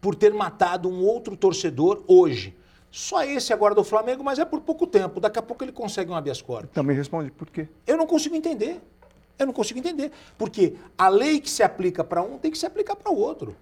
por 0.00 0.14
ter 0.14 0.32
matado 0.32 0.88
um 0.88 1.02
outro 1.04 1.36
torcedor 1.36 2.02
hoje. 2.06 2.54
Só 2.90 3.22
esse 3.24 3.52
agora 3.52 3.74
do 3.74 3.82
Flamengo, 3.82 4.22
mas 4.22 4.38
é 4.38 4.44
por 4.44 4.60
pouco 4.60 4.86
tempo. 4.86 5.18
Daqui 5.20 5.38
a 5.38 5.42
pouco 5.42 5.64
ele 5.64 5.72
consegue 5.72 6.10
um 6.10 6.14
habeas 6.14 6.40
corpus. 6.40 6.70
Também 6.72 6.96
responde, 6.96 7.30
por 7.30 7.48
quê? 7.50 7.68
Eu 7.86 7.96
não 7.96 8.06
consigo 8.06 8.34
entender. 8.36 8.80
Eu 9.38 9.46
não 9.46 9.52
consigo 9.52 9.78
entender. 9.80 10.12
Porque 10.38 10.76
a 10.96 11.08
lei 11.08 11.40
que 11.40 11.50
se 11.50 11.62
aplica 11.62 12.04
para 12.04 12.22
um 12.22 12.38
tem 12.38 12.50
que 12.50 12.58
se 12.58 12.66
aplicar 12.66 12.94
para 12.96 13.10
o 13.12 13.16
outro. 13.18 13.56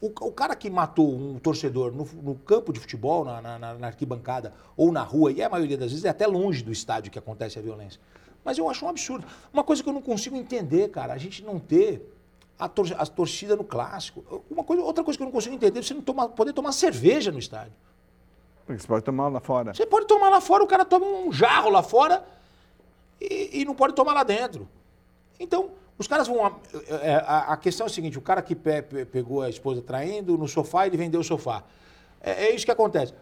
O, 0.00 0.32
cara 0.32 0.56
que 0.56 0.68
matou 0.68 1.14
um 1.14 1.38
torcedor 1.38 1.92
no, 1.92 2.04
no 2.20 2.34
campo 2.34 2.72
de 2.72 2.80
futebol, 2.80 3.24
na, 3.24 3.40
na- 3.40 3.56
na- 3.56 3.74
na 3.74 3.86
arquibancada 3.86 4.52
ou 4.76 4.90
na 4.90 5.02
rua, 5.04 5.30
e 5.30 5.40
a 5.40 5.48
maioria 5.48 5.78
das 5.78 5.90
vezes 5.92 6.04
é 6.04 6.08
até 6.08 6.26
longe 6.26 6.60
do 6.64 6.72
estádio 6.72 7.12
que 7.12 7.18
acontece 7.20 7.56
a 7.56 7.62
violência. 7.62 8.00
Mas 8.44 8.58
eu 8.58 8.68
acho 8.68 8.84
um 8.84 8.88
absurdo. 8.88 9.26
Uma 9.52 9.62
coisa 9.64 9.82
que 9.82 9.88
eu 9.88 9.92
não 9.92 10.02
consigo 10.02 10.36
entender, 10.36 10.88
cara, 10.90 11.12
a 11.12 11.18
gente 11.18 11.44
não 11.44 11.58
ter 11.58 12.12
a, 12.58 12.68
tor 12.68 12.86
a 12.98 13.06
torcida 13.06 13.54
no 13.56 13.64
clássico. 13.64 14.44
Uma 14.50 14.64
coisa, 14.64 14.82
outra 14.82 15.02
coisa 15.04 15.16
que 15.16 15.22
eu 15.22 15.26
não 15.26 15.32
consigo 15.32 15.54
entender 15.54 15.78
é 15.78 15.82
você 15.82 15.94
não 15.94 16.02
tomar, 16.02 16.28
poder 16.28 16.52
tomar 16.52 16.72
cerveja 16.72 17.30
no 17.30 17.38
estádio. 17.38 17.72
Porque 18.66 18.80
você 18.80 18.86
pode 18.88 19.04
tomar 19.04 19.28
lá 19.28 19.40
fora. 19.40 19.74
Você 19.74 19.86
pode 19.86 20.06
tomar 20.06 20.28
lá 20.28 20.40
fora, 20.40 20.62
o 20.62 20.66
cara 20.66 20.84
toma 20.84 21.06
um 21.06 21.32
jarro 21.32 21.70
lá 21.70 21.82
fora 21.82 22.24
e, 23.20 23.60
e 23.60 23.64
não 23.64 23.74
pode 23.74 23.94
tomar 23.94 24.12
lá 24.12 24.22
dentro. 24.22 24.68
Então, 25.38 25.70
os 25.98 26.06
caras 26.06 26.26
vão. 26.28 26.44
A, 26.46 26.52
é, 27.02 27.14
a- 27.16 27.52
a 27.52 27.56
questão 27.56 27.86
é 27.86 27.90
a 27.90 27.92
seguinte: 27.92 28.18
o 28.18 28.22
cara 28.22 28.40
que 28.42 28.54
pe- 28.54 28.82
pe- 28.82 29.04
pegou 29.04 29.42
a 29.42 29.50
esposa 29.50 29.82
traindo 29.82 30.36
no 30.38 30.46
sofá, 30.48 30.86
ele 30.86 30.96
vendeu 30.96 31.20
o 31.20 31.24
sofá. 31.24 31.62
É, 32.20 32.46
é 32.46 32.54
isso 32.54 32.64
que 32.64 32.70
acontece. 32.70 33.12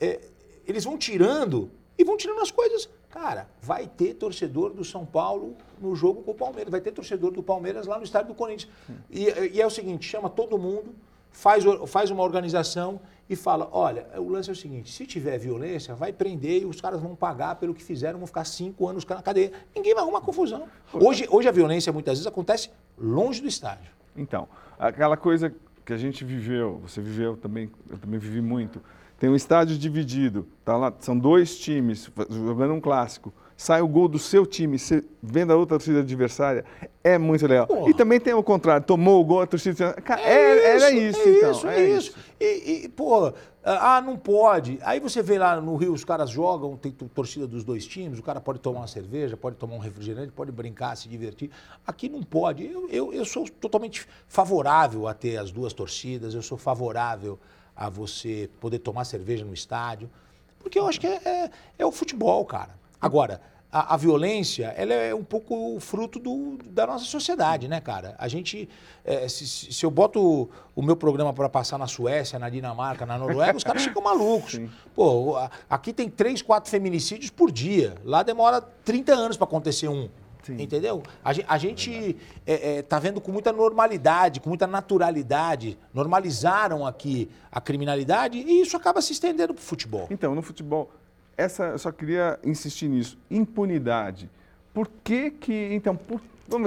É, 0.00 0.20
eles 0.66 0.84
vão 0.84 0.96
tirando 0.98 1.70
e 1.98 2.04
vão 2.04 2.16
tirando 2.16 2.40
as 2.40 2.50
coisas. 2.50 2.88
Cara, 3.12 3.46
vai 3.60 3.86
ter 3.86 4.14
torcedor 4.14 4.72
do 4.72 4.82
São 4.82 5.04
Paulo 5.04 5.54
no 5.78 5.94
jogo 5.94 6.22
com 6.22 6.30
o 6.30 6.34
Palmeiras, 6.34 6.70
vai 6.70 6.80
ter 6.80 6.92
torcedor 6.92 7.30
do 7.30 7.42
Palmeiras 7.42 7.86
lá 7.86 7.98
no 7.98 8.04
estádio 8.04 8.28
do 8.28 8.34
Corinthians. 8.34 8.72
E, 9.10 9.26
e 9.52 9.60
é 9.60 9.66
o 9.66 9.70
seguinte: 9.70 10.08
chama 10.08 10.30
todo 10.30 10.56
mundo, 10.56 10.94
faz, 11.30 11.62
faz 11.88 12.10
uma 12.10 12.22
organização 12.22 12.98
e 13.28 13.36
fala: 13.36 13.68
olha, 13.70 14.06
o 14.16 14.30
lance 14.30 14.48
é 14.48 14.52
o 14.54 14.56
seguinte: 14.56 14.90
se 14.90 15.06
tiver 15.06 15.36
violência, 15.36 15.94
vai 15.94 16.10
prender 16.10 16.62
e 16.62 16.64
os 16.64 16.80
caras 16.80 17.02
vão 17.02 17.14
pagar 17.14 17.56
pelo 17.56 17.74
que 17.74 17.84
fizeram, 17.84 18.18
vão 18.18 18.26
ficar 18.26 18.46
cinco 18.46 18.88
anos 18.88 19.04
na 19.04 19.20
cadeia. 19.20 19.52
Ninguém 19.76 19.92
vai 19.92 20.02
arrumar 20.02 20.22
confusão. 20.22 20.66
Hoje, 20.94 21.28
hoje 21.30 21.46
a 21.46 21.52
violência 21.52 21.92
muitas 21.92 22.14
vezes 22.14 22.26
acontece 22.26 22.70
longe 22.96 23.42
do 23.42 23.46
estádio. 23.46 23.92
Então, 24.16 24.48
aquela 24.78 25.18
coisa 25.18 25.54
que 25.84 25.92
a 25.92 25.96
gente 25.96 26.24
viveu, 26.24 26.78
você 26.82 27.00
viveu 27.00 27.36
também, 27.36 27.70
eu 27.90 27.98
também 27.98 28.18
vivi 28.18 28.40
muito. 28.40 28.80
Tem 29.18 29.30
um 29.30 29.36
estádio 29.36 29.76
dividido, 29.78 30.46
tá 30.64 30.76
lá, 30.76 30.92
são 31.00 31.16
dois 31.18 31.58
times 31.58 32.10
jogando 32.28 32.74
um 32.74 32.80
clássico. 32.80 33.32
Sai 33.62 33.80
o 33.80 33.86
gol 33.86 34.08
do 34.08 34.18
seu 34.18 34.44
time, 34.44 34.76
você 34.76 35.04
vendo 35.22 35.52
a 35.52 35.56
outra 35.56 35.78
torcida 35.78 36.00
adversária, 36.00 36.64
é 37.04 37.16
muito 37.16 37.46
legal. 37.46 37.64
Porra. 37.68 37.90
E 37.90 37.94
também 37.94 38.18
tem 38.18 38.34
o 38.34 38.42
contrário, 38.42 38.84
tomou 38.84 39.20
o 39.20 39.24
gol, 39.24 39.40
a 39.40 39.46
torcida. 39.46 39.92
Cara, 40.02 40.20
é- 40.20 40.74
era 40.74 40.90
isso, 40.90 41.20
é 41.20 41.30
então. 41.30 41.50
Isso, 41.52 41.68
é 41.68 41.80
é 41.80 41.88
isso. 41.96 42.12
E, 42.40 42.82
e, 42.86 42.88
pô, 42.88 43.32
ah, 43.62 44.02
não 44.04 44.16
pode. 44.16 44.80
Aí 44.82 44.98
você 44.98 45.22
vê 45.22 45.38
lá 45.38 45.60
no 45.60 45.76
Rio, 45.76 45.92
os 45.92 46.04
caras 46.04 46.28
jogam, 46.28 46.76
tem 46.76 46.90
to- 46.90 47.08
torcida 47.08 47.46
dos 47.46 47.62
dois 47.62 47.86
times, 47.86 48.18
o 48.18 48.22
cara 48.24 48.40
pode 48.40 48.58
tomar 48.58 48.80
uma 48.80 48.88
cerveja, 48.88 49.36
pode 49.36 49.54
tomar 49.54 49.76
um 49.76 49.78
refrigerante, 49.78 50.32
pode 50.32 50.50
brincar, 50.50 50.96
se 50.96 51.08
divertir. 51.08 51.48
Aqui 51.86 52.08
não 52.08 52.24
pode. 52.24 52.66
Eu, 52.68 52.88
eu, 52.90 53.12
eu 53.14 53.24
sou 53.24 53.48
totalmente 53.48 54.08
favorável 54.26 55.06
a 55.06 55.14
ter 55.14 55.36
as 55.36 55.52
duas 55.52 55.72
torcidas, 55.72 56.34
eu 56.34 56.42
sou 56.42 56.58
favorável 56.58 57.38
a 57.76 57.88
você 57.88 58.50
poder 58.58 58.80
tomar 58.80 59.04
cerveja 59.04 59.44
no 59.44 59.54
estádio, 59.54 60.10
porque 60.58 60.80
eu 60.80 60.88
acho 60.88 60.98
que 60.98 61.06
é, 61.06 61.20
é, 61.24 61.50
é 61.78 61.86
o 61.86 61.92
futebol, 61.92 62.44
cara. 62.44 62.82
Agora, 63.00 63.40
a, 63.72 63.94
a 63.94 63.96
violência, 63.96 64.66
ela 64.76 64.92
é 64.92 65.14
um 65.14 65.24
pouco 65.24 65.80
fruto 65.80 66.18
do- 66.18 66.58
da 66.66 66.86
nossa 66.86 67.06
sociedade, 67.06 67.66
né, 67.68 67.80
cara? 67.80 68.14
A 68.18 68.28
gente, 68.28 68.68
é, 69.02 69.26
se, 69.28 69.46
se- 69.46 69.82
eu 69.84 69.90
boto 69.90 70.20
o, 70.20 70.50
o 70.76 70.82
meu 70.82 70.94
programa 70.94 71.32
para 71.32 71.48
passar 71.48 71.78
na 71.78 71.86
Suécia, 71.86 72.38
na 72.38 72.50
Dinamarca, 72.50 73.06
na 73.06 73.16
Noruega, 73.16 73.56
os 73.56 73.64
caras 73.64 73.82
ficam 73.82 74.02
malucos. 74.02 74.60
Pô, 74.94 75.36
a- 75.36 75.50
aqui 75.70 75.92
tem 75.92 76.10
três, 76.10 76.42
quatro 76.42 76.70
feminicídios 76.70 77.30
por 77.30 77.50
dia. 77.50 77.94
Lá 78.04 78.22
demora 78.22 78.60
30 78.60 79.14
anos 79.14 79.36
para 79.38 79.46
acontecer 79.46 79.88
um. 79.88 80.08
Sim. 80.42 80.60
Entendeu? 80.60 81.04
A, 81.24 81.30
a 81.54 81.56
gente 81.56 82.16
é, 82.44 82.78
é, 82.78 82.82
tá 82.82 82.98
vendo 82.98 83.20
com 83.20 83.30
muita 83.32 83.52
normalidade, 83.52 84.40
com 84.40 84.48
muita 84.48 84.66
naturalidade. 84.66 85.78
Normalizaram 85.94 86.84
aqui 86.86 87.30
a 87.50 87.60
criminalidade 87.60 88.38
e 88.38 88.60
isso 88.60 88.76
acaba 88.76 89.00
se 89.00 89.12
estendendo 89.12 89.54
pro 89.54 89.62
futebol. 89.62 90.08
Então, 90.10 90.34
no 90.34 90.42
futebol, 90.42 90.90
essa, 91.36 91.64
eu 91.64 91.78
só 91.78 91.90
queria 91.92 92.38
insistir 92.44 92.88
nisso. 92.88 93.18
Impunidade. 93.30 94.30
Por 94.74 94.88
que 95.04 95.30
que, 95.30 95.68
então, 95.72 95.94
por, 95.96 96.20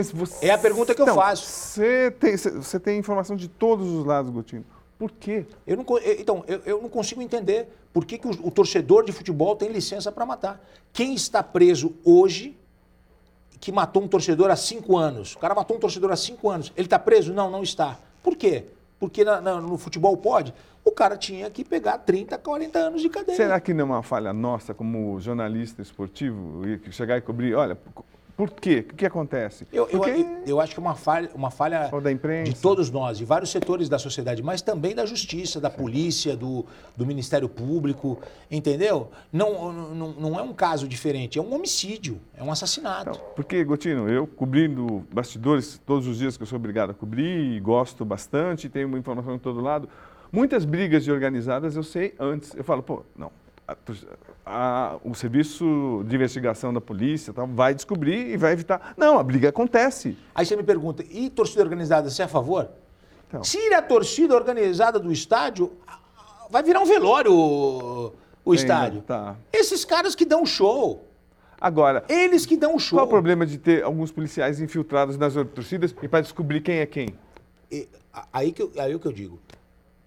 se 0.03 0.15
você... 0.15 0.45
É 0.47 0.51
a 0.51 0.57
pergunta 0.57 0.93
que 0.93 1.01
eu 1.01 1.05
Então, 1.05 1.15
faço. 1.15 1.45
Você 1.45 2.11
tem, 2.11 2.35
você- 2.37 2.79
tem 2.79 2.97
informação 2.99 3.35
de 3.35 3.47
todos 3.47 3.87
os 3.87 4.05
lados, 4.05 4.31
Gotino. 4.31 4.65
Por 4.97 5.11
quê? 5.11 5.45
Eu 5.67 5.77
não, 5.77 5.85
eu- 5.99 6.19
então, 6.19 6.43
eu, 6.47 6.61
eu 6.65 6.81
não 6.81 6.89
consigo 6.89 7.21
entender 7.21 7.67
por 7.93 8.05
que, 8.05 8.17
que 8.17 8.27
o, 8.27 8.31
o 8.47 8.51
torcedor 8.51 9.03
de 9.05 9.11
futebol 9.11 9.55
tem 9.55 9.69
licença 9.69 10.11
para 10.11 10.25
matar. 10.25 10.63
Quem 10.93 11.13
está 11.13 11.41
preso 11.43 11.93
hoje, 12.03 12.55
que 13.59 13.71
matou 13.71 14.03
um 14.03 14.07
torcedor 14.07 14.49
há 14.51 14.55
cinco 14.55 14.97
anos, 14.97 15.33
o 15.35 15.39
cara 15.39 15.53
matou 15.55 15.75
um 15.75 15.79
torcedor 15.79 16.11
há 16.11 16.15
cinco 16.15 16.49
anos, 16.49 16.71
ele 16.77 16.85
está 16.87 16.99
preso? 16.99 17.33
Não, 17.33 17.49
não 17.49 17.63
está. 17.63 17.97
Por 18.23 18.35
quê? 18.35 18.65
Porque 18.99 19.23
na- 19.25 19.41
na- 19.41 19.59
no 19.61 19.77
futebol 19.77 20.15
pode? 20.15 20.53
O 20.85 20.91
cara 20.91 21.17
tinha 21.17 21.49
que 21.49 21.65
pegar 21.65 21.97
30, 21.97 22.37
40 22.37 22.79
anos 22.79 23.01
de 23.01 23.09
cadeia. 23.09 23.35
Será 23.35 23.59
que 23.59 23.73
não 23.73 23.81
é 23.81 23.97
uma 23.97 24.03
falha 24.03 24.31
nossa 24.31 24.73
como 24.73 25.19
jornalista 25.19 25.81
esportivo 25.81 26.61
chegar 26.91 27.17
e 27.17 27.21
cobrir? 27.21 27.55
Olha, 27.55 27.75
por 28.37 28.51
quê? 28.51 28.85
O 28.91 28.93
que 28.93 29.05
acontece? 29.05 29.65
Eu, 29.71 29.87
eu, 29.89 29.99
Porque 29.99 30.25
eu 30.45 30.59
acho 30.59 30.73
que 30.73 30.79
é 30.79 30.83
uma 30.83 30.95
falha, 30.95 31.29
uma 31.33 31.49
falha 31.49 31.89
Ou 31.91 32.01
da 32.01 32.11
imprensa. 32.11 32.51
de 32.51 32.59
todos 32.59 32.91
nós, 32.91 33.17
de 33.17 33.23
vários 33.23 33.49
setores 33.49 33.87
da 33.87 33.97
sociedade, 33.97 34.43
mas 34.43 34.61
também 34.61 34.93
da 34.93 35.05
justiça, 35.05 35.61
da 35.61 35.69
polícia, 35.69 36.35
do, 36.35 36.65
do 36.97 37.05
Ministério 37.05 37.47
Público, 37.47 38.19
entendeu? 38.51 39.09
Não, 39.31 39.71
não, 39.71 40.11
não 40.11 40.39
é 40.39 40.41
um 40.41 40.53
caso 40.53 40.85
diferente, 40.85 41.39
é 41.39 41.41
um 41.41 41.53
homicídio, 41.55 42.19
é 42.35 42.43
um 42.43 42.51
assassinato. 42.51 43.11
Então, 43.11 43.21
porque, 43.35 43.63
Gotino, 43.63 44.09
eu 44.09 44.27
cobrindo 44.27 45.05
bastidores 45.13 45.81
todos 45.85 46.05
os 46.05 46.17
dias 46.17 46.35
que 46.35 46.43
eu 46.43 46.47
sou 46.47 46.57
obrigado 46.57 46.89
a 46.89 46.93
cobrir, 46.93 47.57
gosto 47.61 48.03
bastante, 48.03 48.67
tenho 48.67 48.89
uma 48.89 48.99
informação 48.99 49.37
de 49.37 49.41
todo 49.41 49.61
lado. 49.61 49.87
Muitas 50.35 50.65
brigas 50.65 51.05
de 51.05 51.11
organizadas 51.13 51.77
eu 51.77 51.83
sei 51.83 52.13
antes. 52.19 52.53
Eu 52.53 52.63
falo, 52.65 52.83
pô, 52.83 53.03
não. 53.15 53.31
a- 53.65 53.75
a- 54.45 54.97
o 55.03 55.15
serviço 55.15 56.03
de 56.05 56.13
investigação 56.15 56.71
da 56.73 56.79
polícia 56.81 57.33
tal, 57.33 57.47
vai 57.47 57.73
descobrir 57.73 58.27
e 58.33 58.35
vai 58.37 58.51
evitar. 58.51 58.93
Não, 58.97 59.17
a 59.17 59.23
briga 59.23 59.47
acontece. 59.49 60.15
Aí 60.35 60.45
você 60.45 60.55
me 60.57 60.61
pergunta, 60.61 61.03
e 61.09 61.29
torcida 61.29 61.63
organizada, 61.63 62.09
você 62.09 62.21
é 62.21 62.25
a 62.25 62.27
favor? 62.27 62.69
Então. 63.27 63.41
Tira 63.41 63.77
a 63.77 63.81
torcida 63.81 64.35
organizada 64.35 64.99
do 64.99 65.09
estádio, 65.11 65.71
vai 66.51 66.61
virar 66.61 66.81
um 66.81 66.85
velório 66.85 67.33
o, 67.33 68.13
o 68.43 68.53
estádio. 68.53 69.01
Tá. 69.01 69.35
Esses 69.53 69.83
caras 69.85 70.13
que 70.15 70.25
dão 70.25 70.45
show, 70.45 71.07
Agora, 71.59 72.03
eles 72.09 72.45
que 72.45 72.57
dão 72.57 72.77
show. 72.77 72.97
qual 72.99 73.05
o 73.07 73.09
problema 73.09 73.45
de 73.45 73.57
ter 73.57 73.83
alguns 73.83 74.11
policiais 74.11 74.59
infiltrados 74.59 75.17
nas 75.17 75.33
torcidas 75.55 75.95
e 76.03 76.07
para 76.09 76.19
descobrir 76.21 76.59
quem 76.61 76.79
é 76.79 76.85
quem? 76.85 77.15
E- 77.71 77.87
aí, 78.33 78.51
que 78.51 78.61
eu, 78.61 78.71
aí 78.77 78.91
é 78.91 78.95
o 78.95 78.99
que 78.99 79.07
eu 79.07 79.13
digo. 79.13 79.39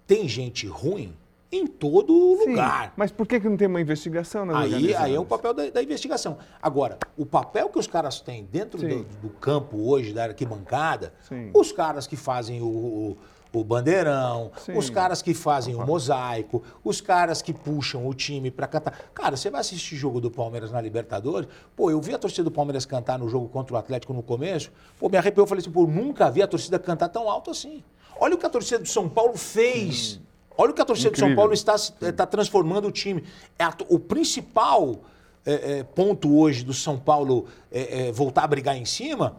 Tem 0.09 0.27
gente 0.27 0.65
ruim 0.65 1.13
em 1.51 1.67
todo 1.67 2.35
Sim, 2.41 2.49
lugar. 2.49 2.93
Mas 2.97 3.11
por 3.11 3.27
que, 3.27 3.39
que 3.39 3.47
não 3.47 3.55
tem 3.55 3.67
uma 3.67 3.79
investigação 3.79 4.43
nas 4.43 4.55
Aí, 4.55 4.73
organizadas? 4.73 5.05
aí 5.05 5.13
é 5.13 5.19
o 5.19 5.25
papel 5.25 5.53
da, 5.53 5.69
da 5.69 5.83
investigação. 5.83 6.39
Agora, 6.59 6.97
o 7.15 7.27
papel 7.27 7.69
que 7.69 7.77
os 7.77 7.85
caras 7.85 8.19
têm 8.19 8.43
dentro 8.43 8.79
do, 8.79 9.03
do 9.03 9.29
campo 9.29 9.77
hoje, 9.77 10.11
da 10.11 10.23
arquibancada, 10.23 11.13
Sim. 11.21 11.51
os 11.53 11.71
caras 11.71 12.07
que 12.07 12.15
fazem 12.15 12.59
o, 12.59 12.65
o, 12.65 13.17
o 13.51 13.63
bandeirão, 13.63 14.51
Sim. 14.63 14.77
os 14.77 14.89
caras 14.89 15.21
que 15.21 15.33
fazem 15.33 15.73
o 15.75 15.85
mosaico, 15.85 16.61
os 16.83 17.01
caras 17.01 17.41
que 17.41 17.51
puxam 17.53 18.05
o 18.07 18.13
time 18.13 18.51
pra 18.51 18.67
cantar. 18.67 18.93
Cara, 19.13 19.35
você 19.35 19.49
vai 19.49 19.61
assistir 19.61 19.95
jogo 19.95 20.21
do 20.21 20.29
Palmeiras 20.29 20.71
na 20.71 20.79
Libertadores, 20.79 21.49
pô, 21.75 21.89
eu 21.89 21.99
vi 21.99 22.13
a 22.13 22.19
torcida 22.19 22.43
do 22.43 22.51
Palmeiras 22.51 22.85
cantar 22.85 23.17
no 23.17 23.27
jogo 23.27 23.47
contra 23.49 23.73
o 23.73 23.77
Atlético 23.77 24.13
no 24.13 24.21
começo, 24.21 24.71
pô, 24.99 25.09
me 25.09 25.17
arrepiou, 25.17 25.47
falei 25.47 25.61
assim, 25.61 25.71
pô, 25.71 25.87
nunca 25.87 26.29
vi 26.29 26.41
a 26.43 26.47
torcida 26.47 26.77
cantar 26.77 27.09
tão 27.09 27.29
alto 27.29 27.49
assim. 27.49 27.83
Olha 28.19 28.35
o 28.35 28.37
que 28.37 28.45
a 28.45 28.49
torcida 28.49 28.79
do 28.79 28.87
São 28.87 29.09
Paulo 29.09 29.35
fez. 29.37 30.19
Olha 30.57 30.71
o 30.71 30.73
que 30.73 30.81
a 30.81 30.85
torcida 30.85 31.09
do 31.09 31.17
São 31.17 31.27
Incrível. 31.29 31.41
Paulo 31.41 31.53
está, 31.53 31.75
está 31.75 32.25
transformando 32.25 32.87
o 32.87 32.91
time. 32.91 33.23
É 33.57 33.63
a- 33.63 33.73
o 33.87 33.97
principal 33.97 34.97
é, 35.45 35.79
é, 35.79 35.83
ponto 35.83 36.37
hoje 36.37 36.63
do 36.65 36.73
São 36.73 36.99
Paulo 36.99 37.45
é, 37.71 38.11
voltar 38.11 38.43
a 38.43 38.47
brigar 38.47 38.75
em 38.77 38.83
cima 38.85 39.37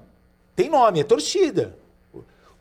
tem 0.56 0.68
nome, 0.70 1.00
é 1.00 1.04
torcida. 1.04 1.76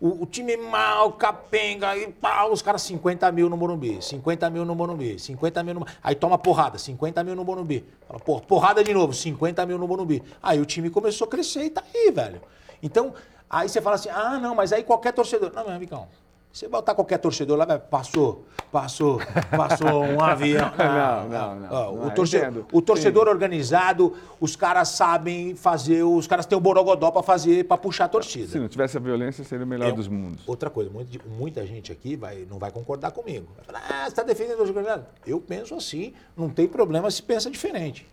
O, 0.02 0.24
o 0.24 0.26
time 0.26 0.56
mal, 0.56 1.12
capenga, 1.14 1.98
e 1.98 2.10
pau, 2.12 2.54
os 2.54 2.62
caras 2.62 2.82
50 2.84 3.30
mil 3.34 3.50
no 3.50 3.58
Morumbi, 3.58 4.02
50 4.02 4.50
mil 4.50 4.64
no 4.64 4.74
Morumbi, 4.74 5.20
50 5.20 5.62
mil 5.62 5.74
no 5.74 5.86
Aí 6.02 6.16
toma 6.16 6.38
porrada, 6.38 6.78
50 6.78 7.22
mil 7.24 7.36
no 7.36 7.44
Morumbi. 7.44 7.86
Fala, 8.08 8.20
porra, 8.20 8.42
porrada 8.42 8.84
de 8.84 8.94
novo, 8.94 9.14
50 9.14 9.66
mil 9.66 9.78
no 9.78 9.88
Morumbi. 9.88 10.24
Aí 10.42 10.60
o 10.60 10.66
time 10.66 10.90
começou 10.90 11.28
a 11.28 11.30
crescer 11.30 11.66
e 11.66 11.70
tá 11.70 11.84
aí, 11.94 12.12
velho. 12.12 12.42
Então, 12.82 13.14
aí 13.50 13.68
você 13.68 13.82
fala 13.82 13.96
assim, 13.96 14.10
ah, 14.10 14.40
não, 14.40 14.56
mas 14.56 14.72
aí 14.72 14.84
qualquer 14.84 15.12
torcedor. 15.12 15.52
Não, 15.54 15.66
meu 15.66 15.74
amigão, 15.76 16.08
Você 16.52 16.68
botar 16.68 16.96
qualquer 16.96 17.20
torcedor 17.20 17.56
lá, 17.58 17.64
vai, 17.64 17.78
passou, 17.78 18.44
passou, 18.72 19.22
passou 19.56 20.04
um 20.04 20.20
avião. 20.24 20.72
Não, 20.78 21.30
não, 21.30 21.56
não. 21.60 21.70
Ó, 21.72 21.92
Não, 21.96 22.08
o, 22.08 22.12
torce- 22.12 22.38
entendo. 22.38 22.66
o 22.74 22.82
torcedor 22.82 23.28
organizado, 23.28 24.16
os 24.42 24.56
caras 24.56 24.90
sabem 24.90 25.56
fazer, 25.56 26.02
os 26.04 26.26
caras 26.26 26.48
têm 26.48 26.58
o 26.58 26.62
borogodó 26.62 27.12
pra 27.12 27.22
fazer, 27.22 27.66
pra 27.66 27.78
puxar 27.78 28.06
a 28.06 28.10
torcida. 28.10 28.48
Se 28.48 28.60
não 28.60 28.68
tivesse 28.68 28.98
a 28.98 29.00
violência, 29.00 29.44
seria 29.44 29.64
o 29.64 29.68
melhor 29.68 29.90
Eu- 29.90 29.96
dos 29.96 30.08
mundos. 30.08 30.42
Outra 30.48 30.72
coisa, 30.72 30.90
muita, 30.90 31.20
muita 31.30 31.66
gente 31.68 31.92
aqui 31.92 32.16
vai, 32.16 32.48
não 32.50 32.58
vai 32.58 32.72
concordar 32.72 33.12
comigo. 33.12 33.48
Vai 33.56 33.66
falar, 33.66 33.84
ah, 33.88 34.02
você 34.04 34.08
está 34.08 34.24
defendendo 34.24 34.60
o 34.60 34.64
organizado. 34.64 35.06
Eu 35.28 35.40
penso 35.40 35.76
assim, 35.76 36.14
não 36.36 36.50
tem 36.50 36.68
problema 36.68 37.12
se 37.12 37.22
pensa 37.22 37.50
diferente. 37.52 38.08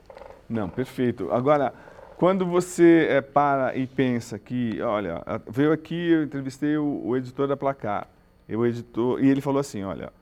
Não, 0.47 0.69
perfeito. 0.69 1.33
Agora, 1.33 1.73
quando 2.19 2.45
você 2.47 3.07
eh, 3.11 3.21
para 3.23 3.75
e 3.75 3.87
pensa 3.87 4.39
que, 4.39 4.81
olha, 4.83 5.23
veio 5.49 5.73
aqui, 5.73 6.11
eu 6.13 6.23
entrevistei 6.23 6.77
o, 6.77 7.01
o 7.03 7.17
editor 7.17 7.49
da 7.49 7.57
Placar, 7.57 8.07
eu 8.49 8.65
editor, 8.67 9.23
e 9.23 9.29
ele 9.29 9.41
falou 9.41 9.61
assim, 9.61 9.83
olha, 9.83 10.13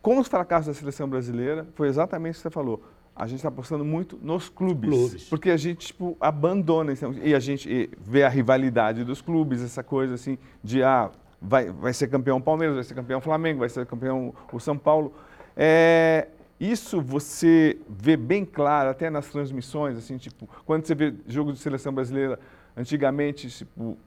com 0.00 0.18
os 0.18 0.28
fracassos 0.28 0.66
da 0.66 0.74
seleção 0.74 1.08
brasileira, 1.08 1.66
foi 1.74 1.88
exatamente 1.88 2.34
o 2.34 2.36
que 2.36 2.42
você 2.42 2.50
falou. 2.50 2.82
A 3.14 3.26
gente 3.26 3.36
está 3.36 3.48
apostando 3.48 3.84
muito 3.84 4.18
nos 4.22 4.48
clubes, 4.48 4.90
Clubes. 4.90 5.28
porque 5.28 5.50
a 5.50 5.56
gente 5.56 5.88
tipo, 5.88 6.16
abandona 6.18 6.94
e 7.22 7.34
a 7.34 7.38
gente 7.38 7.90
vê 8.00 8.24
a 8.24 8.28
rivalidade 8.28 9.04
dos 9.04 9.20
clubes, 9.20 9.62
essa 9.62 9.82
coisa 9.82 10.14
assim 10.14 10.38
de 10.64 10.82
ah, 10.82 11.10
vai, 11.40 11.70
vai 11.70 11.92
ser 11.92 12.08
campeão 12.08 12.38
o 12.38 12.42
Palmeiras, 12.42 12.74
vai 12.74 12.84
ser 12.84 12.94
campeão 12.94 13.18
o 13.18 13.22
Flamengo, 13.22 13.60
vai 13.60 13.68
ser 13.68 13.84
campeão 13.84 14.34
o 14.50 14.58
São 14.58 14.78
Paulo. 14.78 15.12
É, 15.54 16.28
isso 16.58 17.02
você 17.02 17.78
vê 17.88 18.16
bem 18.16 18.44
claro 18.44 18.88
até 18.88 19.10
nas 19.10 19.28
transmissões, 19.28 19.98
assim, 19.98 20.16
tipo, 20.16 20.48
quando 20.64 20.86
você 20.86 20.94
vê 20.94 21.12
jogo 21.26 21.52
de 21.52 21.58
seleção 21.58 21.92
brasileira, 21.92 22.38
antigamente, 22.76 23.50
tipo, 23.50 23.98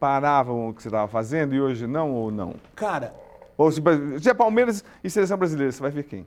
paravam 0.00 0.70
o 0.70 0.74
que 0.74 0.82
você 0.82 0.88
estava 0.88 1.06
fazendo 1.06 1.54
e 1.54 1.60
hoje 1.60 1.86
não 1.86 2.12
ou 2.12 2.30
não? 2.30 2.54
Cara, 2.74 3.14
Ou 3.56 3.70
se, 3.70 3.80
se 4.20 4.30
é 4.30 4.34
Palmeiras 4.34 4.82
e 5.04 5.10
seleção 5.10 5.36
brasileira, 5.36 5.70
você 5.70 5.82
vai 5.82 5.90
ver 5.90 6.04
quem? 6.04 6.26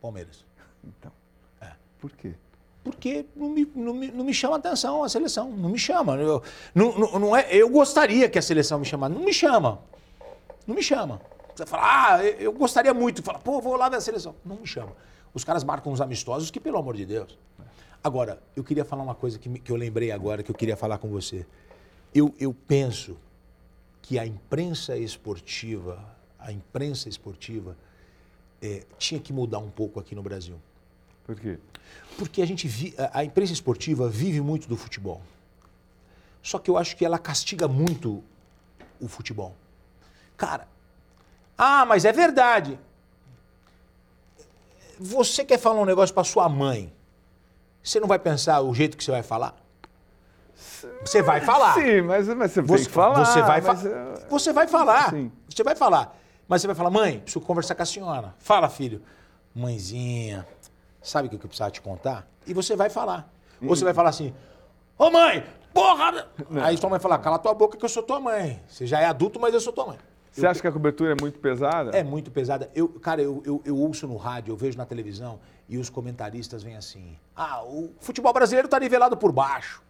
Palmeiras. 0.00 0.44
Então. 0.84 1.10
Por 2.00 2.12
quê? 2.12 2.34
Porque 2.82 3.26
não 3.36 3.50
me, 3.50 3.70
não, 3.74 3.92
me, 3.92 4.10
não 4.10 4.24
me 4.24 4.32
chama 4.32 4.56
atenção 4.56 5.04
a 5.04 5.08
seleção. 5.08 5.50
Não 5.50 5.68
me 5.68 5.78
chama. 5.78 6.16
Eu, 6.16 6.42
não, 6.74 6.98
não, 6.98 7.18
não 7.18 7.36
é, 7.36 7.46
eu 7.54 7.68
gostaria 7.68 8.28
que 8.28 8.38
a 8.38 8.42
seleção 8.42 8.78
me 8.78 8.86
chamasse. 8.86 9.14
Não 9.14 9.22
me 9.22 9.34
chama. 9.34 9.80
Não 10.66 10.74
me 10.74 10.82
chama. 10.82 11.20
Você 11.54 11.66
fala, 11.66 11.82
ah, 11.84 12.24
eu 12.24 12.52
gostaria 12.52 12.94
muito. 12.94 13.22
Fala, 13.22 13.38
pô, 13.38 13.60
vou 13.60 13.76
lá 13.76 13.88
ver 13.88 13.96
a 13.96 14.00
seleção. 14.00 14.34
Não 14.44 14.56
me 14.56 14.66
chama. 14.66 14.92
Os 15.34 15.44
caras 15.44 15.62
marcam 15.62 15.92
uns 15.92 16.00
amistosos 16.00 16.50
que, 16.50 16.58
pelo 16.58 16.78
amor 16.78 16.96
de 16.96 17.04
Deus. 17.04 17.38
Agora, 18.02 18.42
eu 18.56 18.64
queria 18.64 18.84
falar 18.84 19.02
uma 19.02 19.14
coisa 19.14 19.38
que, 19.38 19.58
que 19.58 19.70
eu 19.70 19.76
lembrei 19.76 20.10
agora, 20.10 20.42
que 20.42 20.50
eu 20.50 20.54
queria 20.54 20.76
falar 20.76 20.96
com 20.96 21.08
você. 21.08 21.46
Eu, 22.14 22.34
eu 22.38 22.52
penso 22.52 23.16
que 24.02 24.18
a 24.18 24.26
imprensa 24.26 24.96
esportiva, 24.96 26.02
a 26.38 26.50
imprensa 26.50 27.08
esportiva, 27.08 27.76
eh, 28.60 28.84
tinha 28.98 29.20
que 29.20 29.32
mudar 29.32 29.58
um 29.58 29.70
pouco 29.70 30.00
aqui 30.00 30.14
no 30.14 30.22
Brasil. 30.22 30.56
Por 31.24 31.36
quê? 31.38 31.58
Porque 32.18 32.42
a 32.42 32.46
gente 32.46 32.66
vi, 32.66 32.94
a- 32.98 33.20
a 33.20 33.24
imprensa 33.24 33.52
esportiva 33.52 34.08
vive 34.08 34.40
muito 34.40 34.68
do 34.68 34.76
futebol. 34.76 35.22
Só 36.42 36.58
que 36.58 36.70
eu 36.70 36.76
acho 36.76 36.96
que 36.96 37.04
ela 37.04 37.18
castiga 37.18 37.68
muito 37.68 38.24
o 39.00 39.06
futebol. 39.06 39.54
Cara, 40.36 40.66
ah, 41.56 41.84
mas 41.86 42.04
é 42.04 42.12
verdade. 42.12 42.78
Você 44.98 45.44
quer 45.44 45.58
falar 45.58 45.80
um 45.80 45.84
negócio 45.84 46.14
para 46.14 46.24
sua 46.24 46.48
mãe? 46.48 46.92
Você 47.82 48.00
não 48.00 48.08
vai 48.08 48.18
pensar 48.18 48.60
o 48.60 48.74
jeito 48.74 48.96
que 48.96 49.04
você 49.04 49.10
vai 49.10 49.22
falar? 49.22 49.56
Você 51.04 51.22
vai 51.22 51.40
falar. 51.40 51.74
Sim, 51.74 52.02
mas, 52.02 52.28
mas 52.28 52.52
você, 52.52 52.62
Você, 52.62 52.76
tem 52.76 52.86
que 52.86 52.92
falar. 52.92 53.24
você 53.24 53.42
vai 53.42 53.60
mas, 53.60 53.82
fa- 53.82 53.88
eh, 53.88 54.26
Você 54.28 54.52
vai 54.52 54.66
falar. 54.68 55.10
Sim. 55.10 55.32
Você 55.48 55.62
vai 55.64 55.74
falar. 55.76 56.16
Mas 56.48 56.60
você 56.60 56.66
vai 56.66 56.76
falar, 56.76 56.90
mãe, 56.90 57.20
preciso 57.20 57.44
conversar 57.44 57.74
com 57.74 57.82
a 57.82 57.86
senhora. 57.86 58.34
Fala, 58.38 58.68
filho. 58.68 59.02
Mãezinha, 59.54 60.46
sabe 61.02 61.26
o 61.26 61.30
que 61.30 61.36
eu 61.36 61.40
precisava 61.40 61.70
te 61.70 61.80
contar? 61.80 62.26
E 62.46 62.54
você 62.54 62.74
vai 62.76 62.88
falar. 62.90 63.32
Ou 63.62 63.68
você 63.68 63.84
vai 63.84 63.92
falar 63.94 64.10
assim, 64.10 64.32
ô 64.98 65.10
mãe, 65.10 65.44
porra! 65.74 66.26
Aí 66.62 66.76
sua 66.76 66.88
mãe 66.88 66.98
vai 66.98 67.00
falar, 67.00 67.18
cala 67.18 67.38
tua 67.38 67.52
boca 67.52 67.76
que 67.76 67.84
eu 67.84 67.88
sou 67.88 68.02
tua 68.02 68.18
mãe. 68.20 68.62
Você 68.68 68.86
já 68.86 69.00
é 69.00 69.04
adulto, 69.06 69.38
mas 69.40 69.52
eu 69.52 69.60
sou 69.60 69.72
tua 69.72 69.86
mãe. 69.86 69.98
Você 70.32 70.46
acha 70.46 70.60
que 70.60 70.66
a 70.66 70.72
cobertura 70.72 71.12
é 71.12 71.16
muito 71.20 71.40
pesada? 71.40 71.90
É 71.96 72.04
muito 72.04 72.30
pesada. 72.30 72.70
Eu, 72.74 72.88
cara, 72.88 73.20
eu, 73.20 73.42
eu, 73.44 73.60
eu 73.64 73.76
ouço 73.76 74.06
no 74.06 74.16
rádio, 74.16 74.52
eu 74.52 74.56
vejo 74.56 74.78
na 74.78 74.86
televisão 74.86 75.40
e 75.68 75.76
os 75.76 75.90
comentaristas 75.90 76.62
vêm 76.62 76.76
assim. 76.76 77.18
Ah, 77.34 77.62
o 77.64 77.92
futebol 77.98 78.32
brasileiro 78.32 78.68
tá 78.68 78.78
nivelado 78.78 79.16
por 79.16 79.32
baixo. 79.32 79.82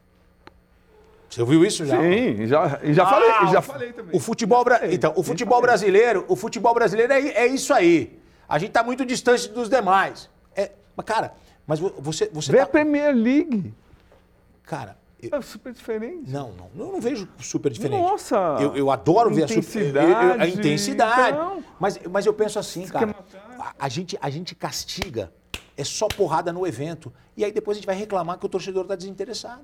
Você 1.31 1.41
ouviu 1.41 1.65
isso 1.65 1.87
já? 1.87 2.01
Sim, 2.01 2.47
já, 2.49 2.81
já 2.83 3.05
Ah, 3.05 3.07
falei, 3.07 3.53
já 3.53 3.63
falei 3.63 3.93
também. 3.93 4.17
O 4.17 4.19
futebol, 4.19 4.65
bra- 4.65 4.81
então, 4.91 5.13
o 5.17 5.23
futebol 5.23 5.63
brasileiro, 5.63 6.25
o 6.29 6.35
futebol 6.35 6.75
brasileiro 6.75 7.13
é, 7.13 7.21
é 7.29 7.47
isso 7.47 7.73
aí. 7.73 8.19
A 8.49 8.59
gente 8.59 8.73
tá 8.73 8.83
muito 8.83 9.07
distante 9.07 9.49
dos 9.49 9.69
demais. 9.69 10.29
É, 10.57 10.73
mas 10.97 11.07
cara, 11.07 11.33
mas 11.65 11.79
vo- 11.79 11.95
você 11.99 12.29
você 12.33 12.51
Vê 12.51 12.59
tá, 12.59 12.65
a 12.65 12.67
Premier 12.67 13.15
League. 13.15 13.73
cara, 14.65 14.97
eu- 15.23 15.31
É 15.39 15.41
super 15.41 15.73
diferente. 15.73 16.29
não, 16.29 16.51
não, 16.53 16.69
eu 16.87 16.93
não 16.95 17.01
vejo 17.01 17.29
super 17.39 17.71
diferente. 17.71 18.01
Nossa! 18.03 18.57
Eu, 18.61 18.75
eu 18.77 18.91
adoro 18.91 19.33
ver 19.33 19.45
a, 19.45 19.49
su- 19.49 19.55
eu- 19.79 19.95
eu- 20.03 20.41
a 20.41 20.49
Intensidade, 20.49 21.37
então. 21.37 21.63
Mas, 21.79 22.01
mas 22.11 22.27
eu 22.27 22.35
penso 22.35 22.59
assim, 22.59 22.85
cara, 22.89 23.15
a, 23.57 23.75
a 23.79 23.89
gente, 23.89 24.19
a 24.21 24.29
gente 24.31 24.55
castiga, 24.57 25.33
é 25.77 25.85
só 25.85 26.09
porrada 26.09 26.53
no 26.53 26.67
evento. 26.67 27.13
E 27.37 27.45
aí 27.45 27.53
depois 27.53 27.77
a 27.77 27.79
gente 27.79 27.87
vai 27.87 27.95
reclamar 27.95 28.37
que 28.37 28.47
o 28.47 28.49
torcedor 28.49 28.85
tá 28.85 28.97
desinteressado. 28.97 29.63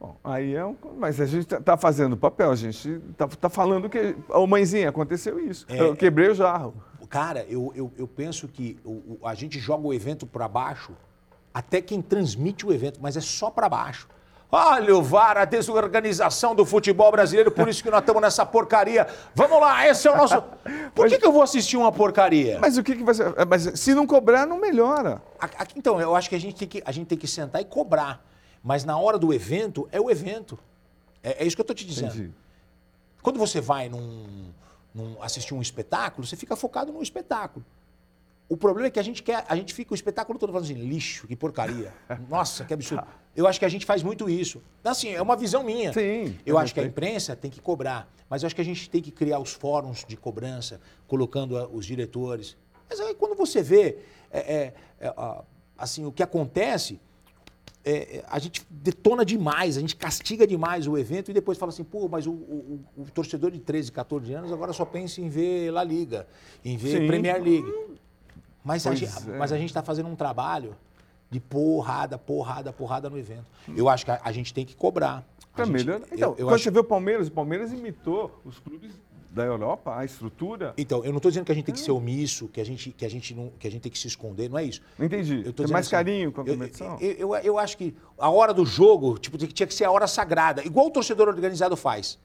Bom, 0.00 0.16
aí 0.22 0.54
é 0.54 0.64
um. 0.64 0.76
Mas 0.96 1.20
a 1.20 1.26
gente 1.26 1.46
tá- 1.46 1.60
tá 1.60 1.76
fazendo 1.76 2.16
papel, 2.16 2.50
a 2.50 2.56
gente 2.56 3.00
tá, 3.16 3.26
tá 3.26 3.48
falando 3.48 3.88
que. 3.88 4.14
Ô, 4.28 4.46
mãezinha, 4.46 4.88
aconteceu 4.88 5.38
isso. 5.40 5.66
É. 5.68 5.80
Eu 5.80 5.96
quebrei 5.96 6.28
o 6.28 6.34
jarro. 6.34 6.74
Cara, 7.08 7.44
eu, 7.48 7.72
eu, 7.74 7.90
eu 7.96 8.06
penso 8.06 8.46
que 8.46 8.78
o- 8.84 9.18
a 9.24 9.34
gente 9.34 9.58
joga 9.58 9.86
o 9.86 9.92
evento 9.94 10.26
para 10.26 10.46
baixo, 10.46 10.92
até 11.52 11.80
quem 11.80 12.00
transmite 12.02 12.66
o 12.66 12.72
evento, 12.72 13.00
mas 13.02 13.16
é 13.16 13.20
só 13.20 13.50
para 13.50 13.68
baixo. 13.68 14.06
Olha 14.50 14.96
o 14.96 15.02
VAR, 15.02 15.36
a 15.36 15.44
desorganização 15.44 16.54
do 16.54 16.64
futebol 16.64 17.10
brasileiro, 17.10 17.50
por 17.50 17.68
isso 17.68 17.82
que 17.82 17.90
nós 17.90 18.00
estamos 18.00 18.22
nessa 18.22 18.46
porcaria. 18.46 19.06
Vamos 19.34 19.60
lá, 19.60 19.86
esse 19.86 20.08
é 20.08 20.10
o 20.10 20.16
nosso. 20.16 20.42
Por 20.94 21.06
que, 21.08 21.18
que 21.18 21.26
eu 21.26 21.32
vou 21.32 21.42
assistir 21.42 21.76
uma 21.76 21.92
porcaria? 21.92 22.58
Mas 22.58 22.78
o 22.78 22.82
que, 22.82 22.96
que 22.96 23.14
ser? 23.14 23.34
Mas 23.46 23.78
se 23.78 23.94
não 23.94 24.06
cobrar, 24.06 24.46
não 24.46 24.58
melhora. 24.58 25.20
Então, 25.76 26.00
eu 26.00 26.16
acho 26.16 26.30
que 26.30 26.34
a 26.34 26.40
gente, 26.40 26.56
tem 26.56 26.66
que 26.68 26.82
a 26.84 26.90
gente 26.90 27.06
tem 27.08 27.18
que 27.18 27.26
sentar 27.28 27.60
e 27.60 27.64
cobrar. 27.66 28.24
Mas 28.62 28.84
na 28.84 28.98
hora 28.98 29.18
do 29.18 29.32
evento, 29.32 29.88
é 29.92 30.00
o 30.00 30.10
evento. 30.10 30.58
É, 31.22 31.42
é 31.42 31.46
isso 31.46 31.56
que 31.56 31.60
eu 31.60 31.64
estou 31.64 31.76
te 31.76 31.86
dizendo. 31.86 32.14
Entendi. 32.14 32.32
Quando 33.22 33.38
você 33.38 33.60
vai 33.60 33.88
num, 33.88 34.50
num- 34.94 35.22
assistir 35.22 35.54
um 35.54 35.60
espetáculo, 35.62 36.26
você 36.26 36.36
fica 36.36 36.56
focado 36.56 36.92
no 36.92 37.02
espetáculo. 37.02 37.64
O 38.48 38.56
problema 38.56 38.88
é 38.88 38.90
que 38.90 38.98
a 38.98 39.02
gente 39.02 39.22
quer, 39.22 39.44
a 39.46 39.54
gente 39.54 39.74
fica 39.74 39.92
o 39.92 39.94
espetáculo 39.94 40.38
todo 40.38 40.50
falando 40.50 40.64
assim, 40.64 40.74
lixo, 40.74 41.26
que 41.26 41.36
porcaria. 41.36 41.92
Nossa, 42.30 42.64
que 42.64 42.72
absurdo. 42.72 43.06
Eu 43.36 43.46
acho 43.46 43.58
que 43.58 43.64
a 43.64 43.68
gente 43.68 43.84
faz 43.84 44.02
muito 44.02 44.28
isso. 44.28 44.62
Assim, 44.82 45.10
é 45.10 45.20
uma 45.20 45.36
visão 45.36 45.62
minha. 45.62 45.92
Sim, 45.92 46.38
Eu 46.46 46.56
acho 46.56 46.72
que 46.72 46.80
a 46.80 46.84
imprensa 46.84 47.36
tem 47.36 47.50
que 47.50 47.60
cobrar, 47.60 48.10
mas 48.28 48.42
eu 48.42 48.46
acho 48.46 48.54
que 48.54 48.60
a 48.62 48.64
gente 48.64 48.88
tem 48.88 49.02
que 49.02 49.10
criar 49.10 49.38
os 49.38 49.52
fóruns 49.52 50.04
de 50.06 50.16
cobrança, 50.16 50.80
colocando 51.06 51.56
os 51.72 51.84
diretores. 51.84 52.56
Mas 52.88 52.98
aí 53.00 53.14
quando 53.14 53.36
você 53.36 53.62
vê 53.62 53.98
é, 54.30 54.38
é, 54.40 54.74
é, 55.00 55.14
assim, 55.76 56.06
o 56.06 56.10
que 56.10 56.22
acontece, 56.22 56.98
é, 57.84 58.18
é, 58.18 58.24
a 58.28 58.38
gente 58.38 58.66
detona 58.68 59.24
demais, 59.24 59.76
a 59.76 59.80
gente 59.80 59.96
castiga 59.96 60.46
demais 60.46 60.86
o 60.86 60.98
evento 60.98 61.30
e 61.30 61.34
depois 61.34 61.56
fala 61.56 61.70
assim, 61.70 61.84
pô, 61.84 62.08
mas 62.08 62.26
o, 62.26 62.32
o- 62.32 62.80
o 62.98 63.04
torcedor 63.12 63.50
de 63.50 63.60
13, 63.60 63.92
14 63.92 64.32
anos 64.34 64.52
agora 64.52 64.72
só 64.72 64.84
pensa 64.84 65.20
em 65.20 65.28
ver 65.28 65.70
La 65.70 65.82
Liga, 65.84 66.26
em 66.64 66.76
ver 66.76 67.00
Sim. 67.00 67.06
Premier 67.06 67.42
League. 67.42 67.72
Mas 68.64 68.86
a, 68.86 68.94
gente, 68.94 69.30
é. 69.30 69.36
mas 69.38 69.52
a 69.52 69.56
gente 69.56 69.70
está 69.70 69.82
fazendo 69.82 70.08
um 70.08 70.16
trabalho 70.16 70.76
de 71.30 71.40
porrada, 71.40 72.18
porrada, 72.18 72.72
porrada 72.72 73.08
no 73.08 73.18
evento. 73.18 73.46
Eu 73.74 73.88
acho 73.88 74.04
que 74.04 74.10
a, 74.10 74.20
a 74.22 74.32
gente 74.32 74.52
tem 74.52 74.66
que 74.66 74.74
cobrar. 74.76 75.26
Gente- 75.56 75.70
melhorar. 75.70 76.00
eu- 76.10 76.16
Então, 76.16 76.30
eu 76.30 76.46
quando 76.46 76.54
acho- 76.54 76.64
você 76.64 76.70
vê 76.70 76.78
o 76.80 76.84
Palmeiras, 76.84 77.28
o 77.28 77.32
Palmeiras 77.32 77.72
imitou 77.72 78.40
os 78.44 78.58
clubes 78.58 78.92
da 79.38 79.44
Europa, 79.44 79.96
a 79.96 80.04
estrutura. 80.04 80.74
Então, 80.76 81.04
eu 81.04 81.10
não 81.10 81.18
estou 81.18 81.30
dizendo 81.30 81.44
que 81.46 81.52
a 81.52 81.54
gente 81.54 81.64
tem 81.64 81.74
que 81.74 81.80
ser 81.80 81.92
omisso, 81.92 82.48
que 82.48 82.60
a 82.60 82.64
gente, 82.64 82.90
que 82.90 83.04
a 83.06 83.08
gente, 83.08 83.34
não, 83.34 83.50
que 83.58 83.68
a 83.68 83.70
gente 83.70 83.82
tem 83.82 83.92
que 83.92 83.98
se 83.98 84.08
esconder, 84.08 84.50
não 84.50 84.58
é 84.58 84.64
isso. 84.64 84.82
Não 84.98 85.06
entendi. 85.06 85.42
Eu 85.46 85.52
Tem 85.52 85.66
mais 85.68 85.86
assim, 85.86 85.92
carinho 85.92 86.32
com 86.32 86.40
a 86.40 86.44
eu- 86.44 86.54
competição? 86.54 86.98
Eu, 87.00 87.12
eu, 87.12 87.34
eu 87.36 87.58
acho 87.58 87.76
que 87.78 87.94
a 88.18 88.28
hora 88.28 88.52
do 88.52 88.66
jogo 88.66 89.16
tipo, 89.16 89.38
tinha 89.38 89.66
que 89.66 89.74
ser 89.74 89.84
a 89.84 89.90
hora 89.90 90.06
sagrada, 90.08 90.64
igual 90.64 90.88
o 90.88 90.90
torcedor 90.90 91.28
organizado 91.28 91.76
faz. 91.76 92.18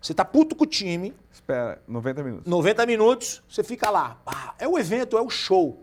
Você 0.00 0.14
tá 0.14 0.24
puto 0.24 0.56
com 0.56 0.64
o 0.64 0.66
time, 0.66 1.14
Espera, 1.30 1.82
90 1.86 2.22
minutos. 2.22 2.46
90 2.50 2.86
minutos, 2.86 3.42
você 3.48 3.62
fica 3.62 3.90
lá. 3.90 4.20
Ah, 4.24 4.54
é 4.58 4.66
o 4.66 4.78
evento, 4.78 5.16
é 5.18 5.20
o 5.22 5.28
show. 5.28 5.82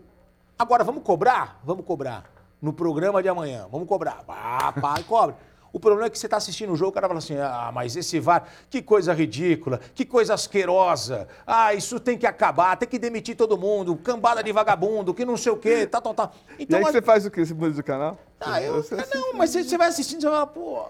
Agora, 0.58 0.82
vamos 0.82 1.02
cobrar? 1.02 1.60
Vamos 1.64 1.84
cobrar. 1.84 2.30
No 2.60 2.72
programa 2.72 3.22
de 3.22 3.28
amanhã, 3.28 3.68
vamos 3.70 3.86
cobrar. 3.86 4.24
Ah, 4.26 4.72
pá, 4.72 4.96
e 4.98 5.04
cobra. 5.04 5.36
O 5.74 5.80
problema 5.80 6.06
é 6.06 6.10
que 6.10 6.16
você 6.16 6.28
está 6.28 6.36
assistindo 6.36 6.72
o 6.72 6.76
jogo, 6.76 6.90
o 6.90 6.92
cara 6.92 7.08
fala 7.08 7.18
assim: 7.18 7.36
ah, 7.36 7.72
mas 7.74 7.96
esse 7.96 8.20
VAR, 8.20 8.46
que 8.70 8.80
coisa 8.80 9.12
ridícula, 9.12 9.80
que 9.92 10.04
coisa 10.04 10.32
asquerosa. 10.32 11.26
Ah, 11.44 11.74
isso 11.74 11.98
tem 11.98 12.16
que 12.16 12.28
acabar, 12.28 12.76
tem 12.76 12.88
que 12.88 12.96
demitir 12.96 13.36
todo 13.36 13.58
mundo, 13.58 13.96
cambada 13.96 14.40
de 14.40 14.52
vagabundo, 14.52 15.12
que 15.12 15.24
não 15.24 15.36
sei 15.36 15.50
o 15.50 15.56
quê, 15.56 15.84
tal, 15.84 16.00
tal, 16.00 16.14
tal. 16.14 16.32
E 16.56 16.62
Então, 16.62 16.78
aí 16.78 16.84
a- 16.86 16.92
você 16.92 17.02
faz 17.02 17.26
o 17.26 17.30
quê? 17.30 17.44
Você 17.44 17.52
muda 17.52 17.72
de 17.72 17.82
canal? 17.82 18.16
ah, 18.40 18.62
eu, 18.62 18.74
Você 18.74 18.94
assiste- 18.94 19.16
não, 19.16 19.34
mas 19.34 19.50
você, 19.50 19.64
você 19.64 19.76
vai 19.76 19.88
assistindo 19.88 20.18
e 20.18 20.20
você 20.22 20.28
vai 20.28 20.34
falar, 20.36 20.46
pô. 20.46 20.86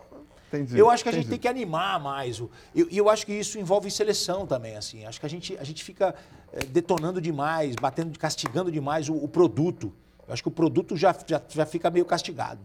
Entendi, 0.49 0.79
eu 0.79 0.91
acho 0.91 1.03
que 1.03 1.09
a 1.09 1.13
gente 1.13 1.29
tem 1.31 1.39
que 1.39 1.49
animar 1.49 1.99
mais. 1.99 2.39
E 2.75 2.81
eu, 2.81 2.89
eu 2.93 3.09
acho 3.09 3.25
que 3.25 3.33
isso 3.33 3.59
envolve 3.59 3.91
seleção 3.91 4.47
também, 4.47 4.77
assim. 4.77 5.07
Acho 5.07 5.19
que 5.19 5.25
a 5.25 5.31
gente, 5.31 5.57
a 5.59 5.65
gente 5.65 5.83
fica 5.83 6.15
eh, 6.53 6.63
detonando 6.67 7.23
demais, 7.23 7.75
batendo, 7.75 8.17
castigando 8.19 8.71
demais 8.71 9.09
o, 9.09 9.15
o 9.15 9.27
produto. 9.27 9.91
Eu 10.29 10.35
acho 10.35 10.43
que 10.43 10.49
o 10.49 10.53
produto 10.53 10.95
já, 10.95 11.17
já, 11.27 11.41
já 11.49 11.65
fica 11.65 11.91
meio 11.91 12.05
castigado. 12.05 12.61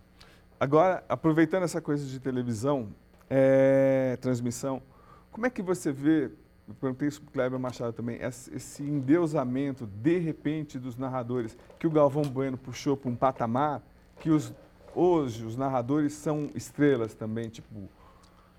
Agora, 0.59 1.03
aproveitando 1.07 1.63
essa 1.63 1.79
coisa 1.79 2.05
de 2.05 2.19
televisão, 2.19 2.89
é, 3.29 4.17
transmissão, 4.19 4.81
como 5.31 5.45
é 5.45 5.49
que 5.49 5.61
você 5.61 5.89
vê, 5.89 6.25
eu 6.67 6.73
perguntei 6.81 7.07
isso 7.07 7.21
para 7.21 7.29
o 7.29 7.31
Kleber 7.31 7.59
Machado 7.59 7.93
também, 7.93 8.19
esse, 8.21 8.83
endeusamento, 8.83 9.85
de 9.87 10.17
repente, 10.17 10.77
dos 10.77 10.97
narradores, 10.97 11.57
que 11.79 11.87
o 11.87 11.89
Galvão 11.89 12.23
Bueno 12.23 12.57
puxou 12.57 12.97
para 12.97 13.09
um 13.09 13.15
patamar, 13.15 13.81
que 14.19 14.29
os, 14.29 14.53
hoje 14.93 15.45
os 15.45 15.55
narradores 15.55 16.11
são 16.13 16.49
estrelas 16.53 17.13
também, 17.13 17.47
tipo... 17.47 17.89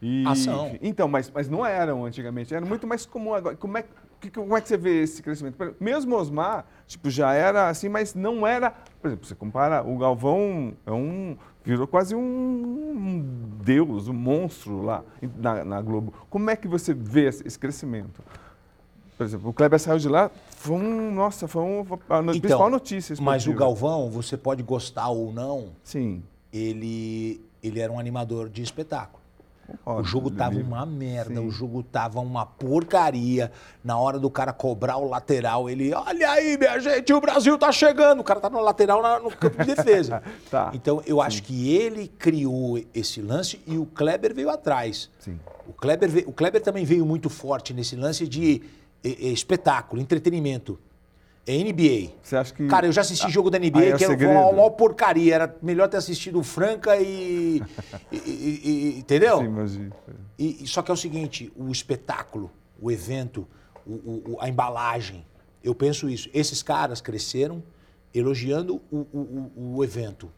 E, 0.01 0.27
Ação. 0.27 0.79
Então, 0.81 1.07
mas, 1.07 1.31
mas 1.31 1.51
não 1.51 1.67
eram 1.67 2.07
antigamente, 2.07 2.55
era 2.55 2.65
muito 2.65 2.87
mais 2.87 3.05
comum 3.05 3.35
agora. 3.35 3.55
Como 3.55 3.77
é, 3.77 3.85
que, 4.21 4.31
como 4.31 4.57
é 4.57 4.61
que 4.61 4.69
você 4.69 4.77
vê 4.77 5.03
esse 5.03 5.23
crescimento? 5.23 5.57
Mesmo 5.81 6.15
Osmar, 6.17 6.67
tipo, 6.87 7.09
já 7.11 7.33
era 7.33 7.69
assim, 7.69 7.89
mas 7.89 8.15
não 8.15 8.47
era. 8.47 8.71
Por 9.01 9.09
exemplo, 9.09 9.27
você 9.27 9.35
compara, 9.35 9.83
o 9.83 9.97
Galvão 9.99 10.75
é 10.87 10.93
um. 10.93 11.37
virou 11.65 11.87
quase 11.87 12.15
um, 12.15 12.21
um 12.21 13.25
deus, 13.65 14.09
um 14.09 14.13
monstro 14.13 14.83
lá 14.83 15.03
na, 15.37 15.65
na 15.65 15.81
Globo. 15.83 16.13
Como 16.29 16.51
é 16.51 16.57
que 16.57 16.69
você 16.69 16.93
vê 16.93 17.29
esse, 17.29 17.59
crescimento? 17.59 18.23
Por 19.17 19.25
exemplo, 19.25 19.51
o 19.51 19.53
Kleber 19.53 19.79
saiu 19.79 19.99
de 19.99 20.09
lá, 20.09 20.31
foi 20.51 20.77
um. 20.77 21.11
Nossa, 21.13 21.47
foi 21.49 21.63
um, 21.63 21.85
a 22.09 22.23
no- 22.23 22.33
principal 22.33 22.71
notícia. 22.71 23.13
Então, 23.15 23.25
Mas 23.25 23.47
o 23.47 23.51
esportiva. 23.51 23.59
Galvão, 23.67 24.11
você 24.11 24.37
pode 24.37 24.63
gostar 24.63 25.09
ou 25.09 25.33
não, 25.33 25.69
Sim. 25.85 26.23
ele, 26.53 27.41
ele 27.63 27.81
era 27.81 27.93
um 27.93 27.99
animador 27.99 28.49
de 28.49 28.63
espetáculo. 28.63 29.20
O 29.85 30.03
jogo 30.03 30.31
tava 30.31 30.55
ele- 30.55 30.63
uma 30.63 30.85
merda, 30.87 31.35
Sim. 31.41 31.47
o 31.47 31.51
jogo 31.51 31.83
tava 31.83 32.21
uma 32.21 32.45
porcaria. 32.47 33.51
Na 33.83 33.99
hora 33.99 34.19
do 34.19 34.31
cara 34.31 34.53
cobrar 34.53 34.97
o 34.99 35.09
lateral, 35.09 35.69
ele, 35.71 35.93
olha 35.95 36.31
aí, 36.31 36.57
minha 36.59 36.79
gente, 36.79 37.13
o 37.13 37.21
Brasil 37.21 37.57
tá 37.59 37.71
chegando. 37.73 38.21
O 38.21 38.25
cara 38.25 38.41
tá 38.41 38.51
no 38.51 38.61
lateral 38.61 39.03
na- 39.03 39.19
no 39.21 39.31
campo 39.31 39.59
de 39.65 39.75
defesa. 39.75 40.23
Tá. 40.51 40.71
Então, 40.75 41.03
eu 41.07 41.21
acho 41.21 41.43
que 41.43 41.75
ele 41.75 42.09
criou 42.09 42.79
esse 42.95 43.21
lance 43.23 43.61
e 43.67 43.79
o 43.79 43.87
Kleber 43.87 44.35
veio 44.35 44.51
atrás. 44.51 45.09
Sim. 45.19 45.39
O 45.69 45.73
Kleber, 45.73 46.11
veio- 46.11 46.29
o 46.29 46.33
Kleber 46.33 46.61
também 46.61 46.85
veio 46.85 47.07
muito 47.07 47.31
forte 47.31 47.73
nesse 47.73 47.95
lance 47.95 48.27
de 48.27 48.63
espetáculo, 49.05 50.01
entretenimento. 50.01 50.79
É 51.47 51.57
NBA. 51.57 52.12
Você 52.23 52.37
acha 52.37 52.53
que. 52.55 52.67
Cara, 52.67 52.87
eu 52.87 52.93
já 52.93 53.01
assisti 53.01 53.29
jogo 53.31 53.51
da 53.51 53.59
NBA 53.59 53.67
é 53.67 53.97
que 53.97 54.05
era 54.05 54.12
segredo. 54.12 54.31
uma, 54.33 54.47
uma 54.51 54.71
porcaria. 54.71 55.35
Era 55.35 55.57
melhor 55.62 55.89
ter 55.89 55.97
assistido 55.97 56.39
o 56.39 56.43
Franca 56.43 56.97
e. 56.97 57.62
e- 58.12 58.17
e- 58.17 58.61
e- 58.65 58.99
entendeu? 58.99 59.39
Sim, 59.39 59.45
imagina. 59.45 59.91
E, 60.39 60.67
só 60.67 60.83
que 60.83 60.91
é 60.91 60.95
o 60.95 60.97
seguinte: 60.97 61.53
o 61.57 61.71
espetáculo, 61.73 62.51
o 62.81 62.91
evento, 62.91 63.47
o- 63.87 64.33
o- 64.33 64.37
a 64.41 64.49
embalagem. 64.49 65.25
Eu 65.65 65.75
penso 65.75 66.09
isso. 66.09 66.29
Esses 66.33 66.62
caras 66.62 67.01
cresceram 67.01 67.62
elogiando 68.15 68.81
o, 68.91 68.99
o- 69.12 69.51
o- 69.77 69.85
evento, 69.85 70.31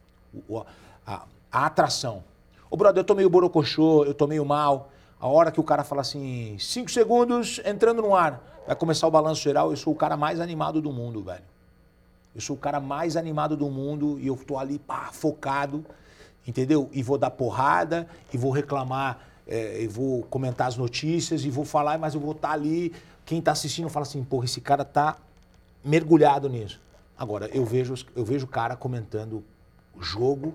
a, 1.07 1.25
a 1.51 1.67
atração. 1.67 2.25
Ô, 2.71 2.77
brother, 2.77 3.01
eu 3.01 3.05
tô 3.05 3.15
meio 3.15 3.29
borocochô, 3.29 4.05
eu 4.05 4.15
tô 4.15 4.27
meio 4.27 4.45
mal. 4.45 4.91
A 5.21 5.27
hora 5.29 5.51
que 5.53 5.61
o 5.61 5.63
cara 5.65 5.85
fala 5.85 6.01
assim, 6.01 6.57
cinco 6.59 6.91
segundos 6.91 7.61
entrando 7.65 8.03
no 8.03 8.15
ar, 8.17 8.52
vai 8.67 8.77
começar 8.77 9.07
o 9.07 9.11
balanço 9.11 9.43
geral, 9.43 9.71
eu 9.71 9.77
sou 9.77 9.93
o 9.93 9.97
cara 9.97 10.17
mais 10.17 10.41
animado 10.41 10.81
do 10.81 10.93
mundo, 10.93 11.23
velho. 11.23 11.45
Eu 12.35 12.41
sou 12.41 12.57
o 12.57 12.59
cara 12.59 12.81
mais 12.81 13.17
animado 13.17 13.57
do 13.57 13.69
mundo 13.69 14.19
e 14.19 14.27
eu 14.27 14.37
tô 14.37 14.59
ali, 14.59 14.79
pá, 14.79 15.11
focado, 15.13 15.85
entendeu? 16.47 16.89
E 16.93 17.03
vou 17.03 17.19
dar 17.19 17.31
porrada, 17.31 18.09
e 18.33 18.39
vou 18.39 18.51
reclamar, 18.51 19.19
é, 19.47 19.83
e 19.83 19.87
vou 19.87 20.23
comentar 20.25 20.69
as 20.69 20.77
notícias, 20.77 21.45
e 21.45 21.51
vou 21.51 21.65
falar, 21.65 21.99
mas 21.99 22.15
eu 22.15 22.21
vou 22.21 22.33
estar 22.33 22.53
ali. 22.53 22.93
Quem 23.25 23.41
tá 23.41 23.53
assistindo 23.53 23.89
fala 23.89 24.05
assim, 24.05 24.25
porra, 24.25 24.47
esse 24.47 24.61
cara 24.61 24.85
tá 24.85 25.17
mergulhado 25.85 26.49
nisso. 26.49 26.81
Agora, 27.19 27.49
eu 27.53 27.65
vejo, 27.65 27.95
eu 28.17 28.25
vejo 28.25 28.47
o 28.47 28.49
cara 28.49 28.75
comentando 28.77 29.45
o 29.95 30.03
jogo. 30.03 30.55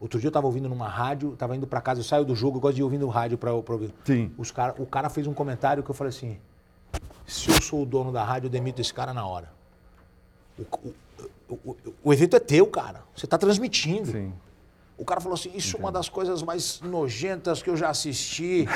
Outro 0.00 0.18
dia 0.18 0.28
eu 0.28 0.32
tava 0.32 0.46
ouvindo 0.46 0.68
numa 0.68 0.88
rádio, 0.88 1.36
tava 1.36 1.56
indo 1.56 1.66
pra 1.66 1.80
casa, 1.80 2.00
eu 2.00 2.04
saio 2.04 2.24
do 2.24 2.34
jogo, 2.34 2.56
eu 2.56 2.60
gosto 2.60 2.76
de 2.76 2.80
ir 2.80 2.84
ouvindo 2.84 3.06
rádio 3.08 3.36
pra, 3.36 3.50
pra 3.62 3.74
ouvir. 3.74 3.92
Sim. 4.04 4.32
Os 4.38 4.50
cara, 4.50 4.74
o 4.78 4.86
cara 4.86 5.10
fez 5.10 5.26
um 5.26 5.34
comentário 5.34 5.82
que 5.82 5.90
eu 5.90 5.94
falei 5.94 6.08
assim: 6.08 6.38
se 7.28 7.50
eu 7.50 7.60
sou 7.62 7.82
o 7.82 7.86
dono 7.86 8.10
da 8.12 8.24
rádio, 8.24 8.46
eu 8.46 8.50
demito 8.50 8.80
esse 8.80 8.92
cara 8.92 9.12
na 9.14 9.26
hora. 9.26 9.50
O, 10.58 10.62
o- 10.88 10.94
o- 11.64 11.76
o- 12.04 12.12
evento 12.12 12.34
é 12.36 12.40
teu, 12.40 12.66
cara. 12.66 13.02
Você 13.14 13.26
está 13.26 13.38
transmitindo. 13.38 14.10
Sim. 14.10 14.32
O 14.96 15.04
cara 15.04 15.20
falou 15.20 15.34
assim: 15.34 15.50
Isso 15.54 15.76
é 15.76 15.80
uma 15.80 15.92
das 15.92 16.08
coisas 16.08 16.42
mais 16.42 16.80
nojentas 16.80 17.62
que 17.62 17.70
eu 17.70 17.76
já 17.76 17.88
assisti. 17.90 18.66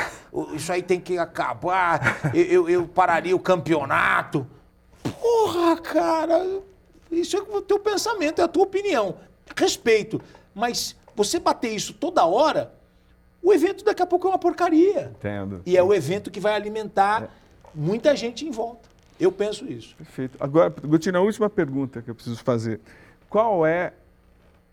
Isso 0.55 0.73
aí 0.73 0.83
tem 0.83 1.01
que 1.01 1.19
acabar. 1.19 2.21
Eu, 2.35 2.45
eu- 2.45 2.69
eu 2.69 2.87
pararia 2.89 3.35
o 3.35 3.41
campeonato. 3.41 4.47
Porra, 5.21 5.77
cara. 5.79 6.61
Isso 7.11 7.37
é 7.37 7.41
o 7.41 7.61
teu 7.61 7.79
pensamento, 7.81 8.41
é 8.41 8.45
a 8.45 8.49
tua 8.49 8.63
opinião. 8.63 9.17
Respeito. 9.57 10.21
Mas 10.55 10.95
você 11.17 11.39
bater 11.41 11.75
isso 11.75 11.93
toda 11.93 12.25
hora, 12.25 12.73
o 13.43 13.53
evento 13.53 13.85
daqui 13.85 14.01
a 14.03 14.07
pouco 14.07 14.29
é 14.29 14.31
uma 14.31 14.39
porcaria. 14.39 15.13
Entendo. 15.19 15.61
E 15.67 15.77
é 15.77 15.83
o 15.83 15.93
evento 15.93 16.31
que 16.31 16.39
vai 16.41 16.55
alimentar 16.55 17.29
muita 17.75 18.15
gente 18.17 18.47
em 18.47 18.51
volta. 18.51 18.89
Eu 19.21 19.31
penso 19.31 19.65
isso. 19.71 19.95
Perfeito. 19.97 20.37
Agora, 20.41 20.69
Gutina, 20.85 21.19
a 21.19 21.23
última 21.23 21.49
pergunta 21.49 22.03
que 22.03 22.11
eu 22.11 22.15
preciso 22.15 22.43
fazer. 22.43 22.81
Qual 23.29 23.65
é 23.67 23.93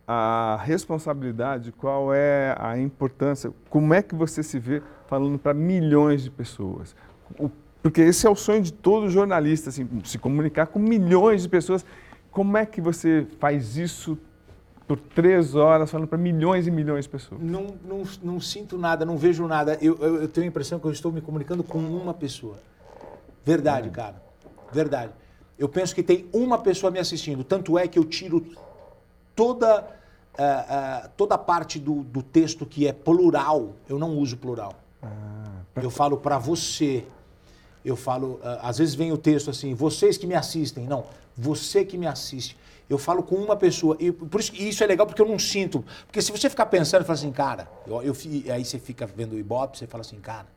a 0.08 0.60
responsabilidade, 0.64 1.72
qual 1.72 2.12
é 2.14 2.56
a 2.58 2.78
importância, 2.80 3.52
como 3.70 3.94
é 3.94 4.02
que 4.02 4.16
você 4.16 4.42
se 4.42 4.58
vê 4.58 4.82
falando 5.08 5.38
para 5.38 5.54
milhões 5.54 6.24
de 6.24 6.32
pessoas? 6.32 6.96
O- 7.38 7.50
porque 7.82 8.02
esse 8.02 8.26
é 8.26 8.30
o 8.30 8.36
sonho 8.36 8.62
de 8.62 8.74
todo 8.74 9.08
jornalista, 9.10 9.70
assim, 9.70 9.88
se 10.04 10.18
comunicar 10.18 10.66
com 10.68 10.80
milhões 10.80 11.44
de 11.44 11.50
pessoas. 11.50 11.86
Como 12.32 12.58
é 12.58 12.66
que 12.66 12.82
você 12.82 13.26
faz 13.40 13.78
isso 13.78 14.18
por 14.88 15.00
três 15.00 15.54
horas 15.56 15.90
falando 15.92 16.08
para 16.08 16.18
milhões 16.18 16.66
e 16.68 16.72
milhões 16.72 17.06
de 17.06 17.10
pessoas? 17.10 17.40
Não, 17.40 17.76
não, 17.86 18.04
não 18.24 18.40
sinto 18.40 18.78
nada, 18.78 19.06
não 19.06 19.16
vejo 19.16 19.48
nada. 19.48 19.78
Eu, 19.80 19.96
eu, 20.02 20.22
eu 20.24 20.28
tenho 20.28 20.46
a 20.46 20.48
impressão 20.48 20.80
que 20.80 20.88
eu 20.88 20.92
estou 20.92 21.12
me 21.12 21.22
comunicando 21.22 21.64
com 21.64 21.78
uma 21.78 22.14
pessoa. 22.14 22.58
Verdade, 23.46 23.90
cara. 23.90 24.22
Verdade. 24.72 25.14
Eu 25.58 25.68
penso 25.68 25.94
que 25.94 26.02
tem 26.02 26.28
uma 26.32 26.58
pessoa 26.58 26.92
me 26.92 27.00
assistindo. 27.00 27.44
Tanto 27.44 27.78
é 27.78 27.88
que 27.88 28.00
eu 28.00 28.06
tiro 28.06 28.46
toda, 29.36 29.88
ah, 30.38 30.66
ah, 31.04 31.10
toda 31.18 31.36
a 31.36 31.38
parte 31.38 31.78
do, 31.78 32.04
do 32.04 32.24
texto 32.24 32.66
que 32.66 32.88
é 32.88 32.94
plural. 32.94 33.76
Eu 33.88 34.00
não 34.00 34.18
uso 34.18 34.38
plural. 34.38 34.74
Eu 35.76 35.90
falo 35.90 36.18
para 36.18 36.38
você. 36.38 37.06
Eu 37.84 37.96
falo, 37.96 38.40
ah, 38.44 38.60
às 38.64 38.78
vezes 38.78 38.96
vem 38.96 39.12
o 39.12 39.18
texto 39.18 39.50
assim, 39.50 39.74
vocês 39.74 40.18
que 40.18 40.26
me 40.26 40.36
assistem. 40.36 40.86
Não, 40.86 41.06
você 41.36 41.84
que 41.84 41.98
me 41.98 42.08
assiste. 42.08 42.58
Eu 42.90 42.98
falo 42.98 43.22
com 43.22 43.36
uma 43.36 43.56
pessoa. 43.56 43.96
E 44.00 44.12
por 44.12 44.40
isso, 44.40 44.54
e 44.56 44.70
isso 44.70 44.84
é 44.84 44.88
legal 44.88 45.06
porque 45.06 45.22
eu 45.22 45.28
não 45.28 45.38
sinto. 45.38 45.86
Porque 46.06 46.22
se 46.22 46.32
você 46.32 46.50
ficar 46.50 46.66
pensando 46.68 47.04
e 47.04 47.06
falar 47.06 47.20
assim, 47.20 47.32
cara, 47.32 47.70
eu, 47.86 48.02
eu 48.02 48.14
aí 48.54 48.66
você 48.66 48.80
fica 48.80 49.06
vendo 49.06 49.34
o 49.34 49.40
Ibope, 49.40 49.78
você 49.78 49.86
fala 49.86 50.02
assim, 50.02 50.20
cara, 50.20 50.48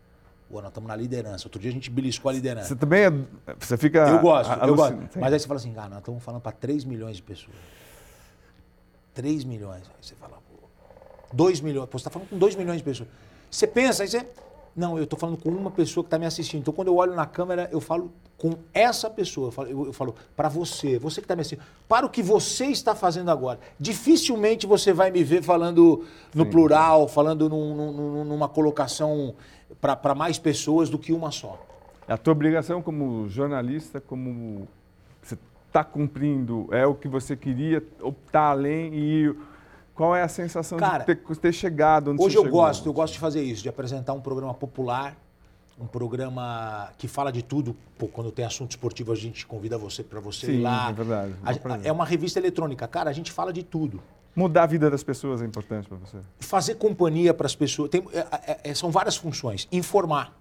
pô, 0.53 0.61
nós 0.61 0.69
estamos 0.71 0.87
na 0.87 0.95
liderança. 0.95 1.47
Outro 1.47 1.59
dia 1.59 1.71
a 1.71 1.73
gente 1.73 1.89
beliscou 1.91 2.29
a 2.29 2.33
liderança. 2.35 2.69
Você 2.69 2.77
também 2.77 3.01
é, 3.05 3.11
você 3.59 3.79
fica 3.79 4.01
Eu 4.07 4.21
gosto, 4.21 4.51
a- 4.51 4.67
eu 4.67 4.75
gosto. 4.75 4.99
Sim. 5.11 5.19
Mas 5.19 5.33
aí 5.33 5.41
você 5.41 5.47
fala 5.49 5.59
assim, 5.59 5.73
cara, 5.73 5.89
nós 5.89 5.99
estamos 6.01 6.23
falando 6.23 6.43
para 6.43 6.53
3 6.53 6.85
milhões 6.85 7.17
de 7.17 7.23
pessoas. 7.23 7.57
3 9.15 9.45
milhões. 9.45 9.83
Aí 9.89 9.95
você 10.01 10.15
fala, 10.15 10.35
pô, 10.35 10.67
2 11.33 11.61
milhões. 11.63 11.89
Pô, 11.89 11.99
você 11.99 12.03
está 12.03 12.11
falando 12.11 12.29
com 12.29 12.39
2 12.39 12.55
milhões 12.55 12.79
de 12.79 12.85
pessoas. 12.85 13.09
Você 13.51 13.67
pensa, 13.67 14.03
aí 14.03 14.09
você. 14.09 14.27
Não, 14.75 14.97
eu 14.97 15.05
estou 15.05 15.19
falando 15.19 15.37
com 15.37 15.51
uma 15.51 15.71
pessoa 15.71 16.03
que 16.03 16.07
está 16.09 16.19
me 16.19 16.25
assistindo. 16.25 16.61
Então, 16.61 16.73
quando 16.73 16.89
eu 16.89 16.97
olho 16.97 17.15
na 17.15 17.27
câmera, 17.27 17.69
eu 17.71 17.79
falo 17.81 18.11
com 18.39 18.55
essa 18.73 19.11
pessoa. 19.11 19.49
Eu 19.49 19.53
falo, 19.53 19.93
falo 19.93 20.15
para 20.35 20.49
você, 20.49 20.99
você 20.99 21.21
que 21.21 21.27
está 21.27 21.37
me 21.37 21.43
assistindo, 21.43 21.63
para 21.87 22.07
o 22.07 22.09
que 22.09 22.23
você 22.23 22.67
está 22.67 22.95
fazendo 22.95 23.31
agora. 23.31 23.59
Dificilmente 23.79 24.67
você 24.67 24.91
vai 24.93 25.11
me 25.11 25.23
ver 25.23 25.43
falando 25.43 26.07
no 26.35 26.45
Sim. 26.45 26.51
plural, 26.51 27.07
falando 27.07 27.51
num- 27.51 27.93
num- 27.93 28.25
numa 28.25 28.49
colocação 28.49 29.35
para 29.81 30.15
mais 30.15 30.39
pessoas 30.39 30.89
do 30.91 30.99
que 30.99 31.13
uma 31.13 31.31
só. 31.31 31.61
A 32.07 32.17
tua 32.17 32.33
obrigação 32.33 32.83
como 32.83 33.29
jornalista, 33.29 34.01
como 34.01 34.67
você 35.23 35.37
está 35.69 35.83
cumprindo, 35.85 36.69
é 36.73 36.87
o 36.87 36.95
que 36.95 37.09
você 37.09 37.37
queria, 37.37 37.83
está 38.27 38.51
além 38.51 38.93
e 38.95 39.35
qual 39.95 40.15
é 40.17 40.23
a 40.23 40.29
sensação 40.29 40.79
Cara, 40.79 41.05
de 41.05 41.15
ter, 41.15 41.37
ter 41.37 41.53
chegado 41.53 42.11
onde 42.11 42.23
Hoje 42.23 42.33
você 42.35 42.39
eu 42.39 42.45
chegou? 42.45 42.61
gosto, 42.61 42.87
eu 42.89 42.93
gosto 42.93 43.13
de 43.15 43.19
fazer 43.19 43.43
isso, 43.43 43.63
de 43.63 43.69
apresentar 43.69 44.13
um 44.15 44.21
programa 44.21 44.53
popular, 44.55 45.17
um 45.79 45.87
programa 45.87 46.91
que 46.99 47.07
fala 47.09 47.31
de 47.33 47.43
tudo. 47.43 47.77
Pô, 47.99 48.09
quando 48.09 48.31
tem 48.31 48.45
assunto 48.45 48.71
esportivo, 48.73 49.13
a 49.13 49.17
gente 49.17 49.47
convida 49.47 49.79
você 49.79 50.03
para 50.03 50.21
você 50.21 50.47
Sim, 50.47 50.53
ir 50.55 50.63
lá. 50.63 50.91
é 50.91 50.93
verdade, 50.93 51.35
A- 51.45 51.79
é 51.85 51.93
uma 51.93 52.05
revista 52.05 52.39
eletrônica. 52.39 52.87
Cara, 52.89 53.09
a 53.11 53.13
gente 53.13 53.31
fala 53.33 53.53
de 53.53 53.63
tudo. 53.63 54.03
Mudar 54.35 54.63
a 54.63 54.67
vida 54.67 54.91
das 54.91 55.03
pessoas 55.03 55.43
é 55.43 55.45
importante 55.45 55.89
para 55.89 55.99
você. 55.99 56.19
Fazer 56.41 56.77
companhia 56.77 57.35
para 57.35 57.47
as 57.47 57.55
pessoas. 57.55 57.91
tem- 57.91 58.03
é- 58.13 58.19
é- 58.53 58.71
é- 58.71 58.75
são 58.75 58.91
várias 58.91 59.17
funções. 59.17 59.69
Informar, 59.71 60.35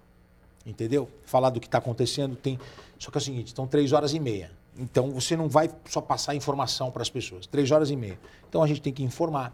entendeu? 0.64 1.08
Falar 1.26 1.50
do 1.50 1.60
que 1.60 1.66
está 1.66 1.78
acontecendo. 1.78 2.34
Tem, 2.34 2.58
só 2.98 3.10
que 3.10 3.18
é 3.18 3.20
o 3.20 3.22
seguinte, 3.22 3.54
são 3.54 3.66
três 3.66 3.92
horas 3.92 4.14
e 4.14 4.18
meia. 4.20 4.50
Então 4.78 5.10
você 5.10 5.36
não 5.36 5.48
vai 5.48 5.70
só 5.88 6.00
passar 6.00 6.34
informação 6.34 6.90
para 6.90 7.02
as 7.02 7.10
pessoas. 7.10 7.46
Três 7.46 7.70
horas 7.70 7.90
e 7.90 7.96
meia. 7.96 8.18
Então 8.48 8.62
a 8.62 8.66
gente 8.66 8.80
tem 8.80 8.92
que 8.92 9.02
informar. 9.02 9.52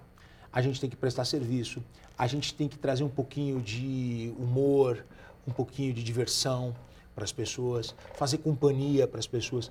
a 0.50 0.62
gente 0.62 0.80
tem 0.80 0.88
que 0.88 0.96
prestar 0.96 1.26
serviço, 1.26 1.84
a 2.16 2.26
gente 2.26 2.54
tem 2.54 2.66
que 2.66 2.78
trazer 2.78 3.04
um 3.04 3.08
pouquinho 3.08 3.60
de 3.60 4.32
humor, 4.38 5.04
um 5.46 5.52
pouquinho 5.52 5.92
de 5.92 6.02
diversão 6.02 6.74
para 7.14 7.22
as 7.22 7.32
pessoas, 7.32 7.94
fazer 8.14 8.38
companhia 8.38 9.06
para 9.06 9.18
as 9.20 9.26
pessoas, 9.26 9.70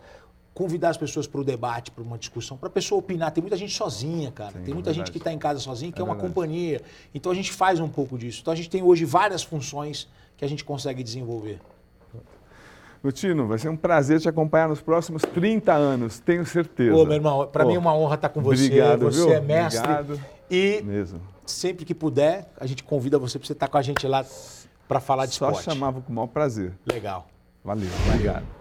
convidar 0.58 0.90
as 0.90 0.98
pessoas 0.98 1.28
para 1.28 1.40
o 1.40 1.44
debate, 1.44 1.92
para 1.92 2.04
uma 2.04 2.18
discussão, 2.18 2.58
para 2.58 2.66
a 2.66 2.72
pessoa 2.72 2.98
opinar. 2.98 3.30
Tem 3.30 3.44
muita 3.44 3.56
gente 3.56 3.76
sozinha, 3.76 4.32
cara. 4.32 4.54
Sim, 4.54 4.64
tem 4.64 4.74
muita 4.74 4.90
é 4.90 4.94
gente 4.94 5.12
que 5.12 5.20
está 5.20 5.32
em 5.32 5.38
casa 5.38 5.60
sozinha, 5.60 5.92
que 5.92 6.00
é, 6.00 6.02
é 6.02 6.04
uma 6.04 6.16
verdade. 6.16 6.34
companhia. 6.34 6.82
Então 7.14 7.32
a 7.32 7.36
gente 7.36 7.52
faz 7.52 7.80
um 7.80 7.88
pouco 7.88 8.18
disso. 8.18 8.40
Então 8.42 8.52
a 8.52 8.56
gente 8.56 8.68
tem 8.68 8.82
hoje 8.82 9.06
várias 9.06 9.44
funções 9.44 10.10
que 10.36 10.44
a 10.44 10.48
gente 10.50 10.66
consegue 10.66 11.04
desenvolver. 11.04 11.60
Lutino, 13.04 13.48
vai 13.48 13.60
ser 13.60 13.70
um 13.70 13.78
prazer 13.78 14.20
te 14.20 14.28
acompanhar 14.28 14.68
nos 14.68 14.82
próximos 14.82 15.22
30 15.22 15.72
anos, 15.72 16.20
tenho 16.20 16.44
certeza. 16.44 16.96
Ô, 16.96 17.06
meu 17.06 17.14
irmão, 17.14 17.48
para 17.48 17.64
mim 17.64 17.76
é 17.76 17.80
uma 17.80 17.96
honra 17.96 18.16
estar 18.16 18.30
com 18.30 18.42
você. 18.42 18.66
Obrigado, 18.66 19.00
você 19.02 19.20
viu? 19.20 19.34
é 19.34 19.40
mestre. 19.40 19.80
Obrigado. 19.80 20.20
E 20.50 20.82
Mesmo. 20.84 21.22
sempre 21.46 21.86
que 21.86 21.94
puder, 21.94 22.52
a 22.60 22.66
gente 22.66 22.84
convida 22.84 23.20
você 23.20 23.38
para 23.38 23.46
você 23.46 23.54
estar 23.54 23.68
com 23.68 23.78
a 23.78 23.82
gente 23.84 24.08
lá 24.08 24.26
para 24.88 25.00
falar 25.00 25.28
de 25.28 25.36
Só 25.36 25.52
esporte. 25.52 25.66
chamava 25.66 26.02
com 26.02 26.12
o 26.12 26.16
maior 26.16 26.28
prazer. 26.28 26.74
Legal. 26.92 27.28
Valeu. 27.64 27.90
Obrigado. 28.08 28.57